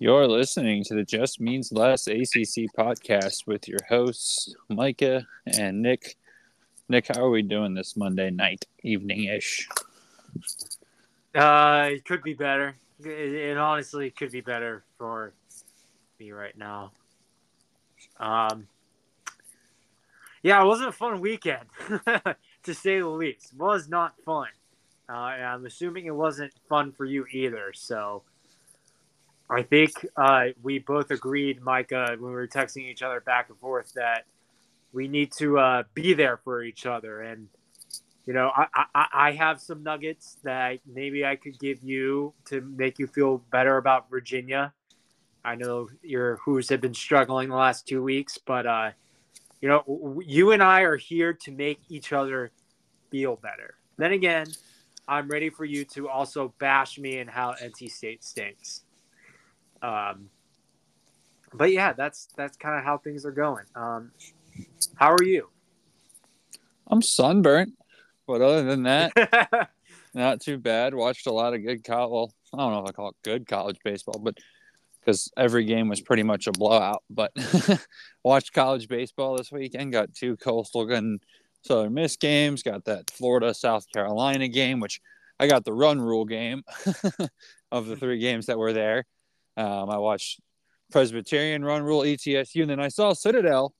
You're 0.00 0.28
listening 0.28 0.84
to 0.84 0.94
the 0.94 1.02
Just 1.02 1.40
Means 1.40 1.72
Less 1.72 2.06
ACC 2.06 2.70
podcast 2.78 3.48
with 3.48 3.66
your 3.66 3.80
hosts, 3.88 4.54
Micah 4.68 5.26
and 5.44 5.82
Nick. 5.82 6.14
Nick, 6.88 7.08
how 7.08 7.24
are 7.24 7.30
we 7.30 7.42
doing 7.42 7.74
this 7.74 7.96
Monday 7.96 8.30
night, 8.30 8.64
evening 8.84 9.24
ish? 9.24 9.68
Uh, 11.34 11.88
it 11.90 12.04
could 12.04 12.22
be 12.22 12.34
better. 12.34 12.76
It, 13.00 13.08
it 13.08 13.58
honestly 13.58 14.12
could 14.12 14.30
be 14.30 14.40
better 14.40 14.84
for 14.98 15.32
me 16.20 16.30
right 16.30 16.56
now. 16.56 16.92
Um, 18.20 18.68
yeah, 20.44 20.62
it 20.62 20.66
wasn't 20.66 20.90
a 20.90 20.92
fun 20.92 21.20
weekend, 21.20 21.64
to 22.62 22.72
say 22.72 23.00
the 23.00 23.08
least. 23.08 23.50
It 23.52 23.58
was 23.58 23.88
not 23.88 24.14
fun. 24.24 24.46
Uh, 25.08 25.12
I'm 25.12 25.66
assuming 25.66 26.06
it 26.06 26.14
wasn't 26.14 26.52
fun 26.68 26.92
for 26.92 27.04
you 27.04 27.26
either. 27.32 27.72
So 27.74 28.22
I 29.50 29.62
think 29.62 29.92
uh, 30.16 30.46
we 30.62 30.78
both 30.78 31.10
agreed, 31.10 31.62
Micah, 31.62 32.16
when 32.18 32.30
we 32.30 32.36
were 32.36 32.46
texting 32.46 32.82
each 32.82 33.02
other 33.02 33.20
back 33.20 33.48
and 33.48 33.58
forth, 33.58 33.92
that 33.94 34.24
we 34.92 35.08
need 35.08 35.32
to 35.38 35.58
uh, 35.58 35.82
be 35.94 36.12
there 36.12 36.36
for 36.38 36.62
each 36.62 36.84
other. 36.84 37.22
And, 37.22 37.48
you 38.26 38.34
know, 38.34 38.50
I, 38.54 38.66
I, 38.94 39.06
I 39.12 39.32
have 39.32 39.60
some 39.60 39.82
nuggets 39.82 40.36
that 40.44 40.80
maybe 40.86 41.24
I 41.24 41.36
could 41.36 41.58
give 41.58 41.82
you 41.82 42.34
to 42.46 42.60
make 42.60 42.98
you 42.98 43.06
feel 43.06 43.38
better 43.50 43.78
about 43.78 44.10
Virginia. 44.10 44.74
I 45.44 45.54
know 45.54 45.88
your 46.02 46.36
Hoos 46.36 46.68
have 46.68 46.82
been 46.82 46.94
struggling 46.94 47.48
the 47.48 47.56
last 47.56 47.86
two 47.86 48.02
weeks, 48.02 48.38
but, 48.38 48.66
uh, 48.66 48.90
you 49.62 49.68
know, 49.68 50.20
you 50.26 50.52
and 50.52 50.62
I 50.62 50.82
are 50.82 50.96
here 50.96 51.32
to 51.32 51.52
make 51.52 51.80
each 51.88 52.12
other 52.12 52.50
feel 53.10 53.36
better. 53.36 53.76
Then 53.96 54.12
again, 54.12 54.46
I'm 55.08 55.26
ready 55.28 55.48
for 55.48 55.64
you 55.64 55.86
to 55.86 56.08
also 56.08 56.54
bash 56.58 56.98
me 56.98 57.18
and 57.18 57.30
how 57.30 57.54
NC 57.54 57.90
State 57.90 58.22
stinks. 58.22 58.82
Um, 59.82 60.30
but 61.54 61.72
yeah, 61.72 61.92
that's 61.92 62.28
that's 62.36 62.56
kind 62.56 62.78
of 62.78 62.84
how 62.84 62.98
things 62.98 63.24
are 63.24 63.32
going. 63.32 63.64
Um, 63.74 64.12
how 64.96 65.12
are 65.12 65.22
you? 65.22 65.48
I'm 66.86 67.02
sunburnt, 67.02 67.74
but 68.26 68.40
other 68.40 68.62
than 68.62 68.84
that, 68.84 69.70
not 70.14 70.40
too 70.40 70.58
bad. 70.58 70.94
Watched 70.94 71.26
a 71.26 71.32
lot 71.32 71.54
of 71.54 71.62
good 71.62 71.84
college. 71.84 72.10
Well, 72.10 72.34
I 72.54 72.56
don't 72.58 72.72
know 72.72 72.82
if 72.82 72.88
I 72.88 72.92
call 72.92 73.10
it 73.10 73.16
good 73.22 73.46
college 73.46 73.78
baseball, 73.84 74.20
but 74.22 74.36
because 75.00 75.30
every 75.36 75.64
game 75.64 75.88
was 75.88 76.00
pretty 76.00 76.22
much 76.22 76.46
a 76.46 76.52
blowout. 76.52 77.02
But 77.08 77.32
watched 78.24 78.52
college 78.52 78.88
baseball 78.88 79.36
this 79.36 79.50
weekend. 79.50 79.92
Got 79.92 80.14
two 80.14 80.36
Coastal 80.36 80.90
and 80.90 81.20
Southern 81.62 81.94
Miss 81.94 82.16
games. 82.16 82.62
Got 82.62 82.84
that 82.84 83.10
Florida 83.10 83.54
South 83.54 83.86
Carolina 83.92 84.48
game, 84.48 84.80
which 84.80 85.00
I 85.40 85.46
got 85.46 85.64
the 85.64 85.72
run 85.72 86.00
rule 86.00 86.24
game 86.24 86.62
of 87.72 87.86
the 87.86 87.96
three 87.96 88.18
games 88.18 88.46
that 88.46 88.58
were 88.58 88.72
there. 88.72 89.04
Um, 89.58 89.90
I 89.90 89.98
watched 89.98 90.40
Presbyterian 90.92 91.64
run 91.64 91.82
rule 91.82 92.02
ETSU, 92.02 92.62
and 92.62 92.70
then 92.70 92.80
I 92.80 92.88
saw 92.88 93.12
Citadel 93.12 93.74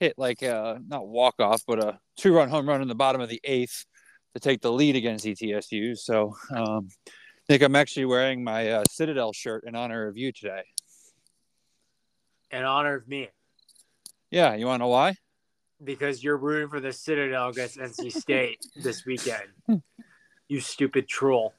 hit 0.00 0.14
like 0.18 0.42
a 0.42 0.80
not 0.88 1.06
walk 1.06 1.36
off, 1.38 1.62
but 1.66 1.78
a 1.78 2.00
two 2.16 2.34
run 2.34 2.48
home 2.48 2.68
run 2.68 2.82
in 2.82 2.88
the 2.88 2.94
bottom 2.96 3.20
of 3.20 3.28
the 3.28 3.40
eighth 3.44 3.86
to 4.34 4.40
take 4.40 4.60
the 4.60 4.72
lead 4.72 4.96
against 4.96 5.24
ETSU. 5.24 5.96
So 5.96 6.34
um, 6.50 6.88
I 7.06 7.44
think 7.46 7.62
I'm 7.62 7.76
actually 7.76 8.06
wearing 8.06 8.42
my 8.42 8.68
uh, 8.68 8.84
Citadel 8.90 9.32
shirt 9.32 9.62
in 9.64 9.76
honor 9.76 10.08
of 10.08 10.16
you 10.16 10.32
today. 10.32 10.64
In 12.50 12.64
honor 12.64 12.96
of 12.96 13.06
me. 13.06 13.28
Yeah, 14.30 14.54
you 14.54 14.66
want 14.66 14.80
to 14.80 14.84
know 14.84 14.88
why? 14.88 15.14
Because 15.82 16.22
you're 16.22 16.36
rooting 16.36 16.68
for 16.68 16.80
the 16.80 16.92
Citadel 16.92 17.50
against 17.50 17.78
NC 17.78 18.12
State 18.12 18.64
this 18.76 19.06
weekend. 19.06 19.48
You 20.48 20.60
stupid 20.60 21.08
troll. 21.08 21.54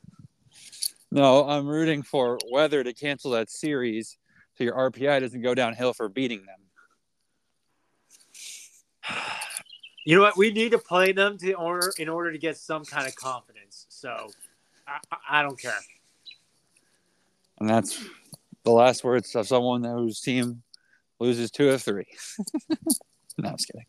No, 1.13 1.47
I'm 1.47 1.67
rooting 1.67 2.01
for 2.01 2.39
weather 2.49 2.83
to 2.83 2.91
cancel 2.91 3.29
that 3.31 3.51
series 3.51 4.17
so 4.55 4.63
your 4.63 4.73
RPI 4.73 5.19
doesn't 5.19 5.43
go 5.43 5.53
downhill 5.53 5.93
for 5.93 6.09
beating 6.09 6.43
them. 6.43 6.57
You 10.05 10.17
know 10.17 10.23
what? 10.23 10.35
We 10.35 10.51
need 10.51 10.71
to 10.71 10.79
play 10.79 11.13
them 11.13 11.37
to 11.37 11.53
order 11.53 11.93
in 11.97 12.09
order 12.09 12.33
to 12.33 12.37
get 12.37 12.57
some 12.57 12.83
kind 12.83 13.07
of 13.07 13.15
confidence. 13.15 13.85
So 13.87 14.31
I, 14.85 14.99
I 15.29 15.41
don't 15.41 15.57
care. 15.57 15.71
And 17.61 17.69
that's 17.69 18.03
the 18.65 18.71
last 18.71 19.05
words 19.05 19.33
of 19.33 19.47
someone 19.47 19.81
whose 19.85 20.19
team 20.19 20.61
loses 21.21 21.51
two 21.51 21.69
of 21.69 21.81
three. 21.81 22.07
no, 23.37 23.47
I'm 23.47 23.55
just 23.55 23.71
kidding. 23.71 23.85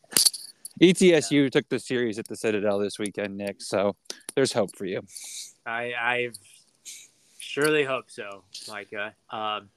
ETSU 0.80 1.42
yeah. 1.42 1.48
took 1.48 1.68
the 1.68 1.80
series 1.80 2.20
at 2.20 2.28
the 2.28 2.36
Citadel 2.36 2.78
this 2.78 2.96
weekend, 2.96 3.36
Nick. 3.36 3.60
So 3.60 3.96
there's 4.36 4.52
hope 4.52 4.76
for 4.76 4.84
you. 4.84 5.00
I, 5.66 5.94
I've 6.00 6.38
Surely 7.54 7.84
hope 7.84 8.10
so, 8.10 8.42
Micah. 8.66 9.14
Um, 9.30 9.68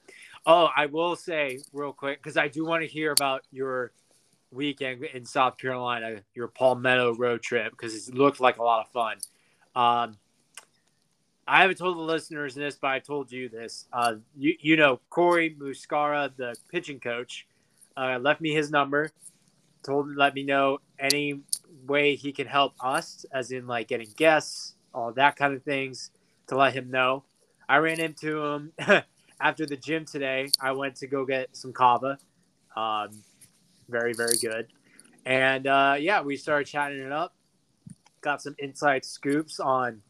oh, 0.47 0.67
I 0.75 0.87
will 0.87 1.15
say 1.15 1.59
real 1.71 1.93
quick 1.93 2.17
because 2.17 2.35
I 2.35 2.47
do 2.47 2.65
want 2.65 2.81
to 2.81 2.87
hear 2.87 3.11
about 3.11 3.43
your 3.51 3.91
weekend 4.51 5.03
in 5.03 5.25
South 5.25 5.59
Carolina, 5.59 6.21
your 6.33 6.47
Palmetto 6.47 7.13
road 7.13 7.43
trip 7.43 7.69
because 7.73 8.07
it 8.07 8.15
looked 8.15 8.39
like 8.39 8.57
a 8.57 8.63
lot 8.63 8.83
of 8.83 8.91
fun. 8.91 9.17
Um, 9.75 10.17
I 11.47 11.61
haven't 11.61 11.77
told 11.77 11.97
the 11.97 12.01
listeners 12.01 12.55
this, 12.55 12.77
but 12.81 12.87
I 12.87 12.97
told 12.97 13.31
you 13.31 13.47
this. 13.47 13.85
Uh, 13.93 14.15
you, 14.35 14.55
you 14.59 14.75
know, 14.75 14.99
Corey 15.11 15.55
Muscara, 15.55 16.35
the 16.35 16.55
pitching 16.71 16.99
coach, 16.99 17.45
uh, 17.95 18.17
left 18.19 18.41
me 18.41 18.55
his 18.55 18.71
number. 18.71 19.11
Told 19.83 20.17
let 20.17 20.33
me 20.33 20.41
know 20.41 20.79
any 20.97 21.41
way 21.85 22.15
he 22.15 22.31
can 22.31 22.47
help 22.47 22.73
us, 22.81 23.23
as 23.31 23.51
in 23.51 23.67
like 23.67 23.87
getting 23.87 24.09
guests, 24.15 24.73
all 24.95 25.11
that 25.11 25.35
kind 25.35 25.53
of 25.53 25.61
things, 25.61 26.09
to 26.47 26.57
let 26.57 26.73
him 26.73 26.89
know. 26.89 27.23
I 27.69 27.77
ran 27.77 27.99
into 27.99 28.43
him 28.43 28.71
after 29.41 29.65
the 29.65 29.77
gym 29.77 30.05
today. 30.05 30.49
I 30.59 30.71
went 30.71 30.95
to 30.97 31.07
go 31.07 31.25
get 31.25 31.55
some 31.55 31.73
kava. 31.73 32.17
Um, 32.75 33.09
very, 33.89 34.13
very 34.13 34.37
good. 34.41 34.67
And 35.25 35.67
uh, 35.67 35.95
yeah, 35.99 36.21
we 36.21 36.37
started 36.37 36.67
chatting 36.67 36.99
it 36.99 37.11
up. 37.11 37.33
Got 38.21 38.41
some 38.41 38.55
inside 38.59 39.05
scoops 39.05 39.59
on 39.59 40.01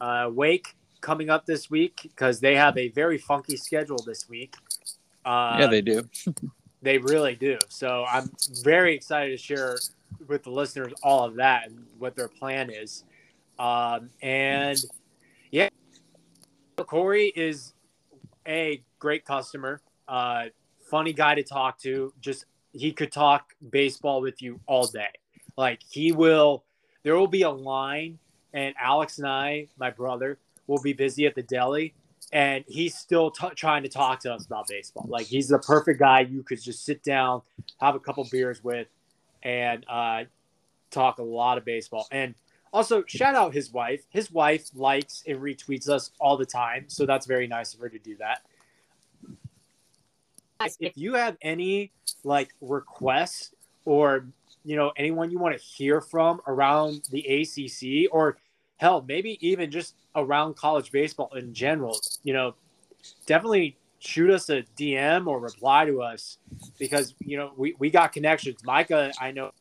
uh, 0.00 0.30
Wake 0.32 0.76
coming 1.00 1.30
up 1.30 1.44
this 1.44 1.70
week 1.70 2.00
because 2.02 2.40
they 2.40 2.54
have 2.56 2.76
a 2.78 2.88
very 2.90 3.18
funky 3.18 3.56
schedule 3.56 3.98
this 4.06 4.28
week. 4.28 4.54
Uh, 5.24 5.56
yeah, 5.60 5.66
they 5.66 5.82
do. 5.82 6.08
they 6.82 6.98
really 6.98 7.34
do. 7.34 7.58
So 7.68 8.04
I'm 8.08 8.30
very 8.62 8.94
excited 8.94 9.30
to 9.30 9.42
share 9.42 9.76
with 10.28 10.44
the 10.44 10.50
listeners 10.50 10.92
all 11.02 11.24
of 11.24 11.36
that 11.36 11.66
and 11.66 11.84
what 11.98 12.14
their 12.14 12.28
plan 12.28 12.70
is. 12.70 13.04
Um, 13.58 14.10
and 14.22 14.78
Corey 16.82 17.32
is 17.36 17.74
a 18.48 18.82
great 18.98 19.24
customer, 19.24 19.80
uh, 20.08 20.46
funny 20.90 21.12
guy 21.12 21.36
to 21.36 21.42
talk 21.44 21.78
to. 21.80 22.12
Just 22.20 22.46
he 22.72 22.92
could 22.92 23.12
talk 23.12 23.54
baseball 23.70 24.20
with 24.20 24.42
you 24.42 24.58
all 24.66 24.86
day. 24.86 25.12
Like 25.56 25.80
he 25.88 26.10
will, 26.10 26.64
there 27.04 27.16
will 27.16 27.28
be 27.28 27.42
a 27.42 27.50
line, 27.50 28.18
and 28.52 28.74
Alex 28.82 29.18
and 29.18 29.28
I, 29.28 29.68
my 29.78 29.90
brother, 29.90 30.38
will 30.66 30.82
be 30.82 30.92
busy 30.92 31.26
at 31.26 31.34
the 31.34 31.42
deli, 31.42 31.94
and 32.32 32.64
he's 32.66 32.96
still 32.96 33.30
t- 33.30 33.50
trying 33.54 33.84
to 33.84 33.88
talk 33.88 34.20
to 34.20 34.32
us 34.32 34.46
about 34.46 34.66
baseball. 34.66 35.06
Like 35.08 35.26
he's 35.26 35.48
the 35.48 35.58
perfect 35.58 36.00
guy 36.00 36.20
you 36.20 36.42
could 36.42 36.60
just 36.60 36.84
sit 36.84 37.04
down, 37.04 37.42
have 37.80 37.94
a 37.94 38.00
couple 38.00 38.26
beers 38.30 38.64
with, 38.64 38.88
and 39.42 39.84
uh, 39.88 40.24
talk 40.90 41.18
a 41.18 41.22
lot 41.22 41.58
of 41.58 41.64
baseball. 41.64 42.08
And 42.10 42.34
also, 42.74 43.04
shout 43.06 43.36
out 43.36 43.54
his 43.54 43.72
wife. 43.72 44.04
His 44.10 44.32
wife 44.32 44.68
likes 44.74 45.22
and 45.28 45.38
retweets 45.38 45.88
us 45.88 46.10
all 46.18 46.36
the 46.36 46.44
time, 46.44 46.86
so 46.88 47.06
that's 47.06 47.24
very 47.24 47.46
nice 47.46 47.72
of 47.72 47.78
her 47.78 47.88
to 47.88 48.00
do 48.00 48.16
that. 48.16 48.42
If 50.80 50.96
you 50.96 51.14
have 51.14 51.36
any 51.40 51.92
like 52.24 52.52
requests 52.60 53.54
or 53.84 54.26
you 54.64 54.74
know 54.74 54.92
anyone 54.96 55.30
you 55.30 55.38
want 55.38 55.56
to 55.56 55.62
hear 55.62 56.00
from 56.00 56.40
around 56.48 57.02
the 57.10 57.20
ACC 57.20 58.12
or 58.12 58.38
hell 58.78 59.04
maybe 59.06 59.38
even 59.46 59.70
just 59.70 59.94
around 60.16 60.56
college 60.56 60.90
baseball 60.90 61.32
in 61.36 61.54
general, 61.54 61.96
you 62.24 62.32
know, 62.32 62.56
definitely 63.26 63.76
shoot 64.00 64.30
us 64.30 64.50
a 64.50 64.64
DM 64.76 65.28
or 65.28 65.38
reply 65.38 65.84
to 65.84 66.02
us 66.02 66.38
because 66.80 67.14
you 67.20 67.36
know 67.36 67.52
we, 67.56 67.76
we 67.78 67.88
got 67.88 68.12
connections. 68.12 68.64
Micah, 68.64 69.12
I 69.20 69.30
know 69.30 69.52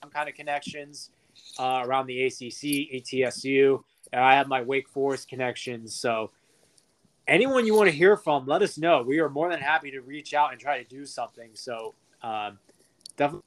some 0.00 0.12
kind 0.12 0.28
of 0.28 0.36
connections 0.36 1.10
uh, 1.58 1.82
around 1.84 2.06
the 2.06 2.24
ACC, 2.24 2.90
ETSU. 2.92 3.82
And 4.12 4.22
I 4.22 4.34
have 4.34 4.48
my 4.48 4.62
Wake 4.62 4.88
Forest 4.88 5.28
connections. 5.28 5.94
So 5.94 6.30
anyone 7.26 7.66
you 7.66 7.74
want 7.74 7.90
to 7.90 7.96
hear 7.96 8.16
from, 8.16 8.46
let 8.46 8.62
us 8.62 8.78
know. 8.78 9.02
We 9.02 9.18
are 9.20 9.28
more 9.28 9.50
than 9.50 9.60
happy 9.60 9.90
to 9.92 10.00
reach 10.00 10.34
out 10.34 10.52
and 10.52 10.60
try 10.60 10.82
to 10.82 10.88
do 10.88 11.06
something. 11.06 11.50
So 11.54 11.94
um, 12.22 12.58
definitely, 13.16 13.42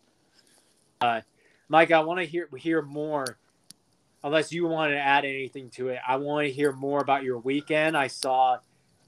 uh, 1.01 1.21
Mike, 1.69 1.92
I 1.92 2.00
want 2.00 2.19
to 2.19 2.25
hear 2.25 2.50
hear 2.57 2.81
more. 2.81 3.38
Unless 4.24 4.51
you 4.51 4.68
want 4.68 4.92
to 4.92 4.98
add 4.98 5.25
anything 5.25 5.69
to 5.71 5.89
it, 5.89 6.00
I 6.06 6.15
want 6.18 6.48
to 6.48 6.51
hear 6.51 6.71
more 6.71 7.01
about 7.01 7.24
your 7.24 7.38
weekend. 7.38 7.95
I 7.95 8.07
saw 8.07 8.57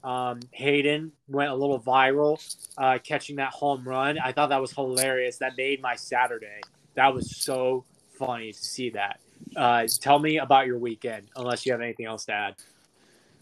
um, 0.04 0.40
Hayden 0.52 1.12
went 1.28 1.50
a 1.50 1.54
little 1.54 1.80
viral, 1.80 2.40
uh, 2.78 2.98
catching 3.02 3.36
that 3.36 3.50
home 3.52 3.86
run. 3.86 4.18
I 4.18 4.32
thought 4.32 4.50
that 4.50 4.60
was 4.60 4.72
hilarious. 4.72 5.38
That 5.38 5.56
made 5.56 5.82
my 5.82 5.96
Saturday. 5.96 6.60
That 6.94 7.12
was 7.12 7.36
so 7.36 7.84
funny 8.20 8.52
to 8.52 8.64
see 8.64 8.90
that. 8.90 9.20
Uh, 9.56 9.86
tell 10.00 10.18
me 10.18 10.38
about 10.38 10.66
your 10.66 10.78
weekend, 10.78 11.28
unless 11.34 11.64
you 11.64 11.72
have 11.72 11.80
anything 11.80 12.06
else 12.06 12.26
to 12.26 12.32
add. 12.32 12.54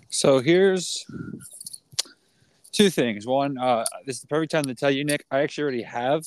So 0.08 0.38
here's 0.38 1.04
Two 2.78 2.90
things. 2.90 3.26
One, 3.26 3.58
uh, 3.58 3.84
this 4.06 4.16
is 4.16 4.22
the 4.22 4.28
perfect 4.28 4.52
time 4.52 4.64
to 4.66 4.75
tell 4.75 4.90
you, 4.90 5.04
Nick. 5.04 5.25
I 5.32 5.40
actually 5.40 5.62
already 5.62 5.82
have 5.82 6.25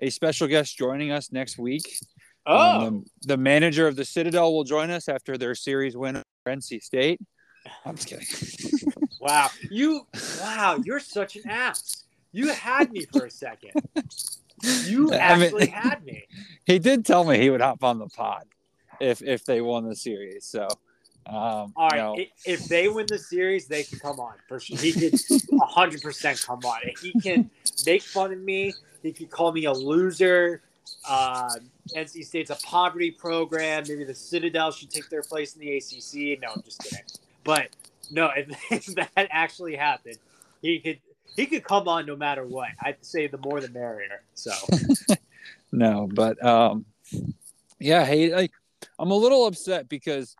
a 0.00 0.10
special 0.10 0.48
guest 0.48 0.76
joining 0.76 1.12
us 1.12 1.30
next 1.30 1.58
week. 1.58 2.00
Oh, 2.44 2.86
Um, 2.86 3.04
the, 3.20 3.28
the 3.28 3.36
manager 3.36 3.86
of 3.86 3.94
the 3.94 4.04
Citadel 4.04 4.52
will 4.52 4.64
join 4.64 4.90
us 4.90 5.08
after 5.08 5.38
their 5.38 5.54
series 5.54 5.96
win 5.96 6.16
over 6.16 6.24
NC 6.48 6.82
State. 6.82 7.20
I'm 7.84 7.94
just 7.96 8.08
kidding. 8.08 8.92
wow. 9.20 9.48
You, 9.70 10.06
wow, 10.40 10.80
you're 10.84 10.98
such 10.98 11.36
an 11.36 11.48
ass. 11.48 12.04
You 12.32 12.48
had 12.48 12.90
me 12.90 13.04
for 13.12 13.26
a 13.26 13.30
second. 13.30 13.70
You 14.62 15.06
I 15.12 15.36
mean- 15.36 15.44
actually 15.44 15.66
had 15.68 16.04
me. 16.04 16.24
he 16.64 16.78
did 16.78 17.04
tell 17.04 17.24
me 17.24 17.38
he 17.38 17.50
would 17.50 17.60
hop 17.60 17.82
on 17.84 17.98
the 17.98 18.06
pod 18.08 18.44
if 19.00 19.22
if 19.22 19.44
they 19.44 19.60
won 19.60 19.88
the 19.88 19.94
series. 19.96 20.44
So, 20.46 20.66
um, 21.26 21.72
All 21.76 21.88
right, 21.90 22.00
i- 22.20 22.30
if 22.46 22.64
they 22.66 22.88
win 22.88 23.06
the 23.06 23.18
series, 23.18 23.66
they 23.66 23.82
can 23.82 23.98
come 23.98 24.18
on 24.20 24.34
for 24.48 24.58
sure. 24.60 24.78
He 24.78 24.92
could 24.92 25.18
100 25.50 26.02
percent 26.02 26.42
come 26.46 26.60
on. 26.64 26.80
He 27.02 27.12
can 27.20 27.50
make 27.84 28.02
fun 28.02 28.32
of 28.32 28.40
me. 28.40 28.72
He 29.02 29.12
could 29.12 29.30
call 29.30 29.52
me 29.52 29.64
a 29.66 29.72
loser. 29.72 30.62
Uh, 31.08 31.50
NC 31.94 32.24
State's 32.24 32.50
a 32.50 32.56
poverty 32.64 33.10
program. 33.12 33.84
Maybe 33.88 34.02
the 34.04 34.14
Citadel 34.14 34.72
should 34.72 34.90
take 34.90 35.08
their 35.08 35.22
place 35.22 35.54
in 35.54 35.60
the 35.60 35.76
ACC. 35.76 36.40
No, 36.40 36.48
I'm 36.54 36.62
just 36.62 36.80
kidding. 36.82 37.04
But 37.44 37.68
no, 38.10 38.30
if, 38.36 38.48
if 38.72 38.86
that 38.96 39.10
actually 39.30 39.76
happened, 39.76 40.16
he 40.62 40.80
could 40.80 40.98
he 41.36 41.46
could 41.46 41.64
come 41.64 41.86
on 41.88 42.06
no 42.06 42.16
matter 42.16 42.44
what. 42.44 42.70
I'd 42.80 43.04
say 43.04 43.26
the 43.26 43.38
more 43.38 43.60
the 43.60 43.68
merrier. 43.68 44.22
So 44.34 44.52
no, 45.72 46.08
but 46.12 46.42
um, 46.44 46.86
yeah, 47.78 48.04
hey, 48.04 48.34
like 48.34 48.52
I'm 48.98 49.10
a 49.10 49.16
little 49.16 49.46
upset 49.46 49.88
because 49.88 50.34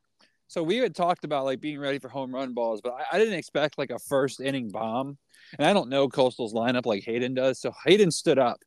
so 0.49 0.63
we 0.63 0.79
had 0.79 0.95
talked 0.95 1.25
about 1.25 1.45
like 1.45 1.61
being 1.61 1.79
ready 1.79 1.99
for 1.99 2.09
home 2.09 2.35
run 2.35 2.55
balls, 2.55 2.81
but 2.81 2.95
I, 2.95 3.17
I 3.17 3.19
didn't 3.19 3.35
expect 3.35 3.79
like 3.79 3.91
a 3.91 3.99
first 3.99 4.41
inning 4.41 4.71
bomb, 4.71 5.19
and 5.59 5.67
I 5.67 5.73
don't 5.73 5.91
know 5.91 6.09
Coastal's 6.09 6.55
lineup 6.55 6.87
like 6.87 7.05
Hayden 7.05 7.35
does. 7.35 7.61
So 7.61 7.73
Hayden 7.85 8.11
stood 8.11 8.39
up, 8.39 8.61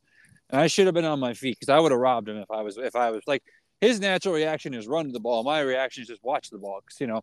and 0.49 0.61
I 0.61 0.67
should 0.67 0.85
have 0.85 0.95
been 0.95 1.05
on 1.05 1.19
my 1.19 1.33
feet 1.33 1.57
because 1.59 1.69
I 1.69 1.79
would 1.79 1.91
have 1.91 1.99
robbed 1.99 2.29
him 2.29 2.37
if 2.37 2.51
I 2.51 2.61
was 2.61 2.77
if 2.77 2.95
I 2.95 3.11
was 3.11 3.23
like 3.27 3.43
his 3.81 3.99
natural 3.99 4.33
reaction 4.33 4.73
is 4.73 4.87
run 4.87 5.05
to 5.05 5.11
the 5.11 5.19
ball. 5.19 5.43
My 5.43 5.61
reaction 5.61 6.01
is 6.01 6.09
just 6.09 6.23
watch 6.23 6.49
the 6.49 6.57
ball 6.57 6.81
because 6.85 6.99
you 6.99 7.07
know 7.07 7.21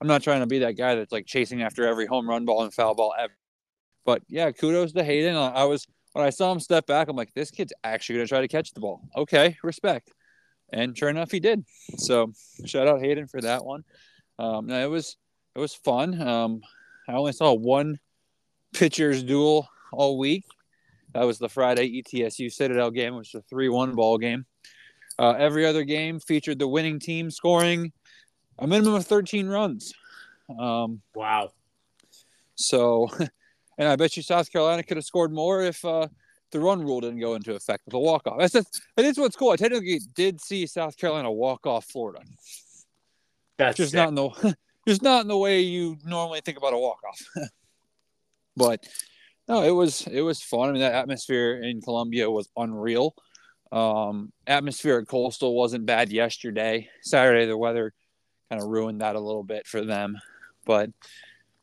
I'm 0.00 0.08
not 0.08 0.22
trying 0.22 0.40
to 0.40 0.46
be 0.46 0.60
that 0.60 0.76
guy 0.76 0.94
that's 0.94 1.12
like 1.12 1.26
chasing 1.26 1.62
after 1.62 1.86
every 1.86 2.06
home 2.06 2.28
run 2.28 2.44
ball 2.44 2.62
and 2.62 2.72
foul 2.72 2.94
ball 2.94 3.14
ever. 3.18 3.34
But 4.06 4.22
yeah, 4.28 4.50
kudos 4.52 4.92
to 4.92 5.04
Hayden. 5.04 5.36
I, 5.36 5.64
was 5.64 5.86
when 6.12 6.24
I 6.24 6.30
saw 6.30 6.50
him 6.50 6.60
step 6.60 6.86
back, 6.86 7.08
I'm 7.08 7.16
like, 7.16 7.34
this 7.34 7.50
kid's 7.50 7.74
actually 7.84 8.16
gonna 8.16 8.28
try 8.28 8.40
to 8.40 8.48
catch 8.48 8.72
the 8.72 8.80
ball. 8.80 9.02
Okay, 9.16 9.58
respect. 9.62 10.12
And 10.72 10.96
sure 10.96 11.10
enough, 11.10 11.30
he 11.30 11.40
did. 11.40 11.64
So 11.98 12.32
shout 12.64 12.88
out 12.88 13.00
Hayden 13.00 13.26
for 13.26 13.40
that 13.42 13.64
one. 13.64 13.84
Um, 14.38 14.70
it 14.70 14.88
was 14.88 15.16
it 15.54 15.58
was 15.58 15.74
fun. 15.74 16.20
Um, 16.22 16.60
I 17.08 17.12
only 17.12 17.32
saw 17.32 17.52
one 17.52 17.98
pitchers 18.72 19.22
duel 19.22 19.68
all 19.92 20.18
week. 20.18 20.44
That 21.12 21.24
was 21.24 21.38
the 21.38 21.48
Friday 21.48 22.02
ETSU 22.02 22.52
Citadel 22.52 22.90
game, 22.90 23.16
which 23.16 23.32
was 23.34 23.42
a 23.42 23.48
three-one 23.48 23.94
ball 23.94 24.18
game. 24.18 24.46
Uh, 25.18 25.34
every 25.38 25.64
other 25.64 25.82
game 25.82 26.20
featured 26.20 26.58
the 26.58 26.68
winning 26.68 26.98
team 26.98 27.30
scoring 27.30 27.92
a 28.58 28.66
minimum 28.66 28.94
of 28.94 29.06
13 29.06 29.48
runs. 29.48 29.92
Um, 30.58 31.00
wow. 31.14 31.52
so, 32.54 33.08
and 33.78 33.88
I 33.88 33.96
bet 33.96 34.16
you 34.16 34.22
South 34.22 34.50
Carolina 34.50 34.82
could 34.82 34.96
have 34.96 35.04
scored 35.04 35.32
more 35.32 35.62
if 35.62 35.84
uh, 35.84 36.08
the 36.52 36.60
run 36.60 36.82
rule 36.82 37.00
didn't 37.00 37.20
go 37.20 37.34
into 37.34 37.54
effect 37.54 37.82
with 37.86 37.94
a 37.94 37.98
walk 37.98 38.26
off. 38.26 38.38
That's 38.38 38.52
just, 38.52 38.82
that 38.96 39.04
is 39.04 39.18
what's 39.18 39.36
cool. 39.36 39.50
I 39.50 39.56
technically 39.56 40.00
did 40.14 40.40
see 40.40 40.66
South 40.66 40.96
Carolina 40.96 41.30
walk 41.30 41.66
off 41.66 41.84
Florida, 41.86 42.20
That's 43.58 43.76
just 43.76 43.92
sick. 43.92 43.98
not 43.98 44.08
in 44.08 44.14
the 44.14 44.56
just 44.88 45.02
not 45.02 45.22
in 45.22 45.28
the 45.28 45.38
way 45.38 45.60
you 45.60 45.96
normally 46.04 46.40
think 46.44 46.58
about 46.58 46.72
a 46.72 46.78
walk 46.78 47.00
off. 47.08 47.20
but 48.56 48.86
no, 49.48 49.62
it 49.62 49.70
was 49.70 50.06
it 50.06 50.22
was 50.22 50.42
fun. 50.42 50.70
I 50.70 50.72
mean, 50.72 50.80
that 50.80 50.94
atmosphere 50.94 51.60
in 51.62 51.80
Columbia 51.80 52.30
was 52.30 52.48
unreal. 52.56 53.14
Um, 53.72 54.32
atmosphere 54.46 54.98
at 54.98 55.08
Coastal 55.08 55.54
wasn't 55.54 55.86
bad 55.86 56.10
yesterday. 56.10 56.88
Saturday, 57.02 57.46
the 57.46 57.58
weather 57.58 57.92
kind 58.48 58.62
of 58.62 58.68
ruined 58.68 59.00
that 59.00 59.16
a 59.16 59.20
little 59.20 59.42
bit 59.42 59.66
for 59.66 59.84
them, 59.84 60.16
but 60.64 60.90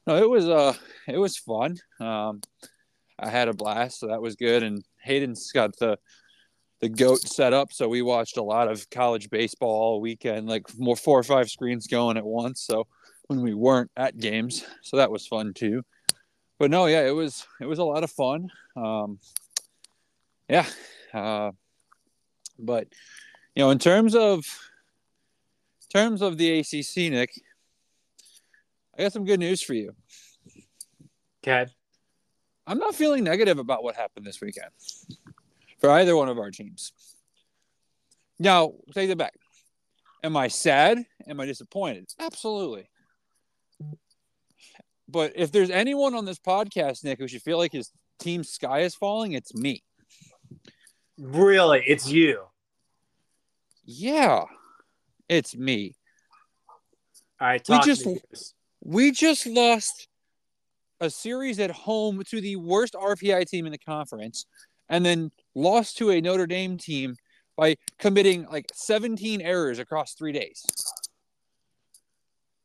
no, 0.08 0.18
it 0.18 0.30
was 0.30 0.48
uh 0.48 0.74
it 1.08 1.18
was 1.18 1.38
fun. 1.38 1.78
Um, 2.00 2.42
I 3.20 3.30
had 3.30 3.48
a 3.48 3.54
blast, 3.54 4.00
so 4.00 4.08
that 4.08 4.22
was 4.22 4.36
good. 4.36 4.64
And 4.64 4.84
Hayden's 5.02 5.52
got 5.52 5.78
the 5.78 5.98
the 6.82 6.90
goat 6.90 7.22
set 7.22 7.54
up, 7.54 7.72
so 7.72 7.88
we 7.88 8.02
watched 8.02 8.38
a 8.38 8.44
lot 8.44 8.70
of 8.70 8.90
college 8.90 9.30
baseball 9.30 9.70
all 9.70 10.02
weekend, 10.02 10.48
like 10.50 10.64
more 10.78 10.98
four 10.98 11.18
or 11.18 11.24
five 11.24 11.50
screens 11.50 11.88
going 11.88 12.18
at 12.18 12.26
once. 12.26 12.62
So 12.62 12.88
when 13.28 13.42
we 13.42 13.54
weren't 13.54 13.92
at 13.96 14.18
games, 14.18 14.66
so 14.82 14.98
that 14.98 15.12
was 15.12 15.26
fun 15.26 15.54
too. 15.54 15.84
But 16.60 16.72
no, 16.72 16.86
yeah, 16.88 17.08
it 17.08 17.16
was 17.16 17.48
it 17.62 17.66
was 17.66 17.80
a 17.80 17.84
lot 17.84 18.04
of 18.04 18.12
fun. 18.12 18.50
Um, 18.76 19.20
yeah, 20.50 20.66
uh, 21.14 21.52
but 22.60 22.88
you 23.56 23.64
know, 23.64 23.70
in 23.70 23.80
terms 23.80 24.16
of 24.16 24.46
terms 25.94 26.22
of 26.22 26.38
the 26.38 26.60
ACC, 26.60 27.12
Nick, 27.12 27.40
I 28.98 29.04
got 29.04 29.14
some 29.14 29.26
good 29.26 29.40
news 29.40 29.62
for 29.62 29.74
you. 29.74 29.96
Okay. 31.44 31.70
I'm 32.66 32.78
not 32.78 32.96
feeling 32.96 33.24
negative 33.24 33.60
about 33.60 33.84
what 33.84 33.96
happened 33.96 34.26
this 34.26 34.40
weekend 34.40 34.70
for 35.80 35.90
either 35.90 36.16
one 36.16 36.30
of 36.30 36.38
our 36.38 36.52
teams. 36.52 36.94
Now, 38.40 38.74
take 38.94 39.10
it 39.10 39.18
back. 39.18 39.34
Am 40.24 40.38
I 40.38 40.48
sad? 40.48 41.04
Am 41.28 41.40
I 41.40 41.46
disappointed? 41.46 42.10
Absolutely. 42.20 42.90
But 45.10 45.34
if 45.36 45.52
there's 45.52 45.70
anyone 45.70 46.16
on 46.16 46.26
this 46.26 46.40
podcast, 46.40 47.04
Nick, 47.04 47.20
who 47.20 47.28
should 47.28 47.42
feel 47.42 47.58
like 47.58 47.74
his 47.74 47.92
team's 48.20 48.50
sky 48.50 48.80
is 48.80 48.96
falling, 48.96 49.34
it's 49.34 49.54
me. 49.54 49.84
Really, 51.18 51.84
it's 51.86 52.10
you. 52.10 52.44
Yeah, 53.84 54.46
it's 55.28 55.56
me. 55.56 55.96
All 57.42 57.48
right. 57.48 57.62
We 57.68 57.80
just- 57.82 58.06
me. 58.06 58.20
We 58.86 59.12
just 59.12 59.48
lost 59.48 60.08
a 61.00 61.10
series 61.10 61.60
at 61.60 61.72
home 61.72 62.22
to 62.30 62.42
the 62.42 62.58
worst 62.58 62.96
RPI 62.96 63.48
team 63.48 63.66
in 63.66 63.72
the 63.72 63.78
conference 63.78 64.46
and 64.90 65.06
then 65.06 65.32
lost 65.56 65.98
to 65.98 66.12
a 66.12 66.20
Notre 66.20 66.48
Dame 66.48 66.78
team 66.78 67.16
by 67.56 67.78
committing 67.98 68.46
like 68.52 68.70
17 68.74 69.42
errors 69.42 69.80
across 69.80 70.14
three 70.14 70.34
days. 70.34 70.66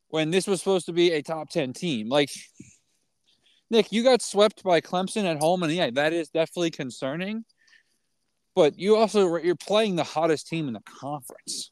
When 0.09 0.31
this 0.31 0.49
was 0.49 0.59
supposed 0.59 0.87
to 0.87 0.93
be 0.93 1.13
a 1.13 1.23
top 1.23 1.51
10 1.51 1.73
team. 1.73 2.09
Like, 2.09 2.31
Nick, 3.71 3.93
you 3.93 4.03
got 4.03 4.21
swept 4.21 4.65
by 4.65 4.81
Clemson 4.81 5.25
at 5.25 5.39
home, 5.39 5.63
and 5.63 5.73
yeah, 5.73 5.91
that 5.91 6.13
is 6.13 6.31
definitely 6.31 6.71
concerning. 6.71 7.45
But 8.57 8.77
you 8.79 8.97
also 8.97 9.37
you're 9.37 9.55
playing 9.55 9.95
the 9.95 10.05
hottest 10.05 10.49
team 10.49 10.67
in 10.67 10.75
the 10.75 10.83
conference. 11.01 11.71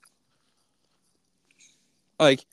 Like 2.20 2.44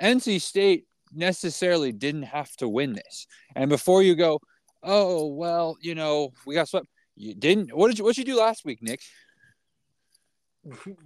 NC 0.00 0.40
State 0.40 0.86
necessarily 1.12 1.92
didn't 1.92 2.24
have 2.24 2.54
to 2.56 2.68
win 2.68 2.92
this. 2.92 3.26
And 3.54 3.68
before 3.68 4.02
you 4.02 4.14
go, 4.14 4.40
oh 4.82 5.26
well, 5.26 5.76
you 5.80 5.94
know, 5.94 6.32
we 6.46 6.54
got 6.54 6.68
swept. 6.68 6.86
You 7.16 7.34
didn't. 7.34 7.74
What 7.74 7.88
did 7.88 7.98
you 7.98 8.04
What 8.04 8.16
did 8.16 8.26
you 8.26 8.34
do 8.34 8.40
last 8.40 8.64
week, 8.64 8.82
Nick? 8.82 9.00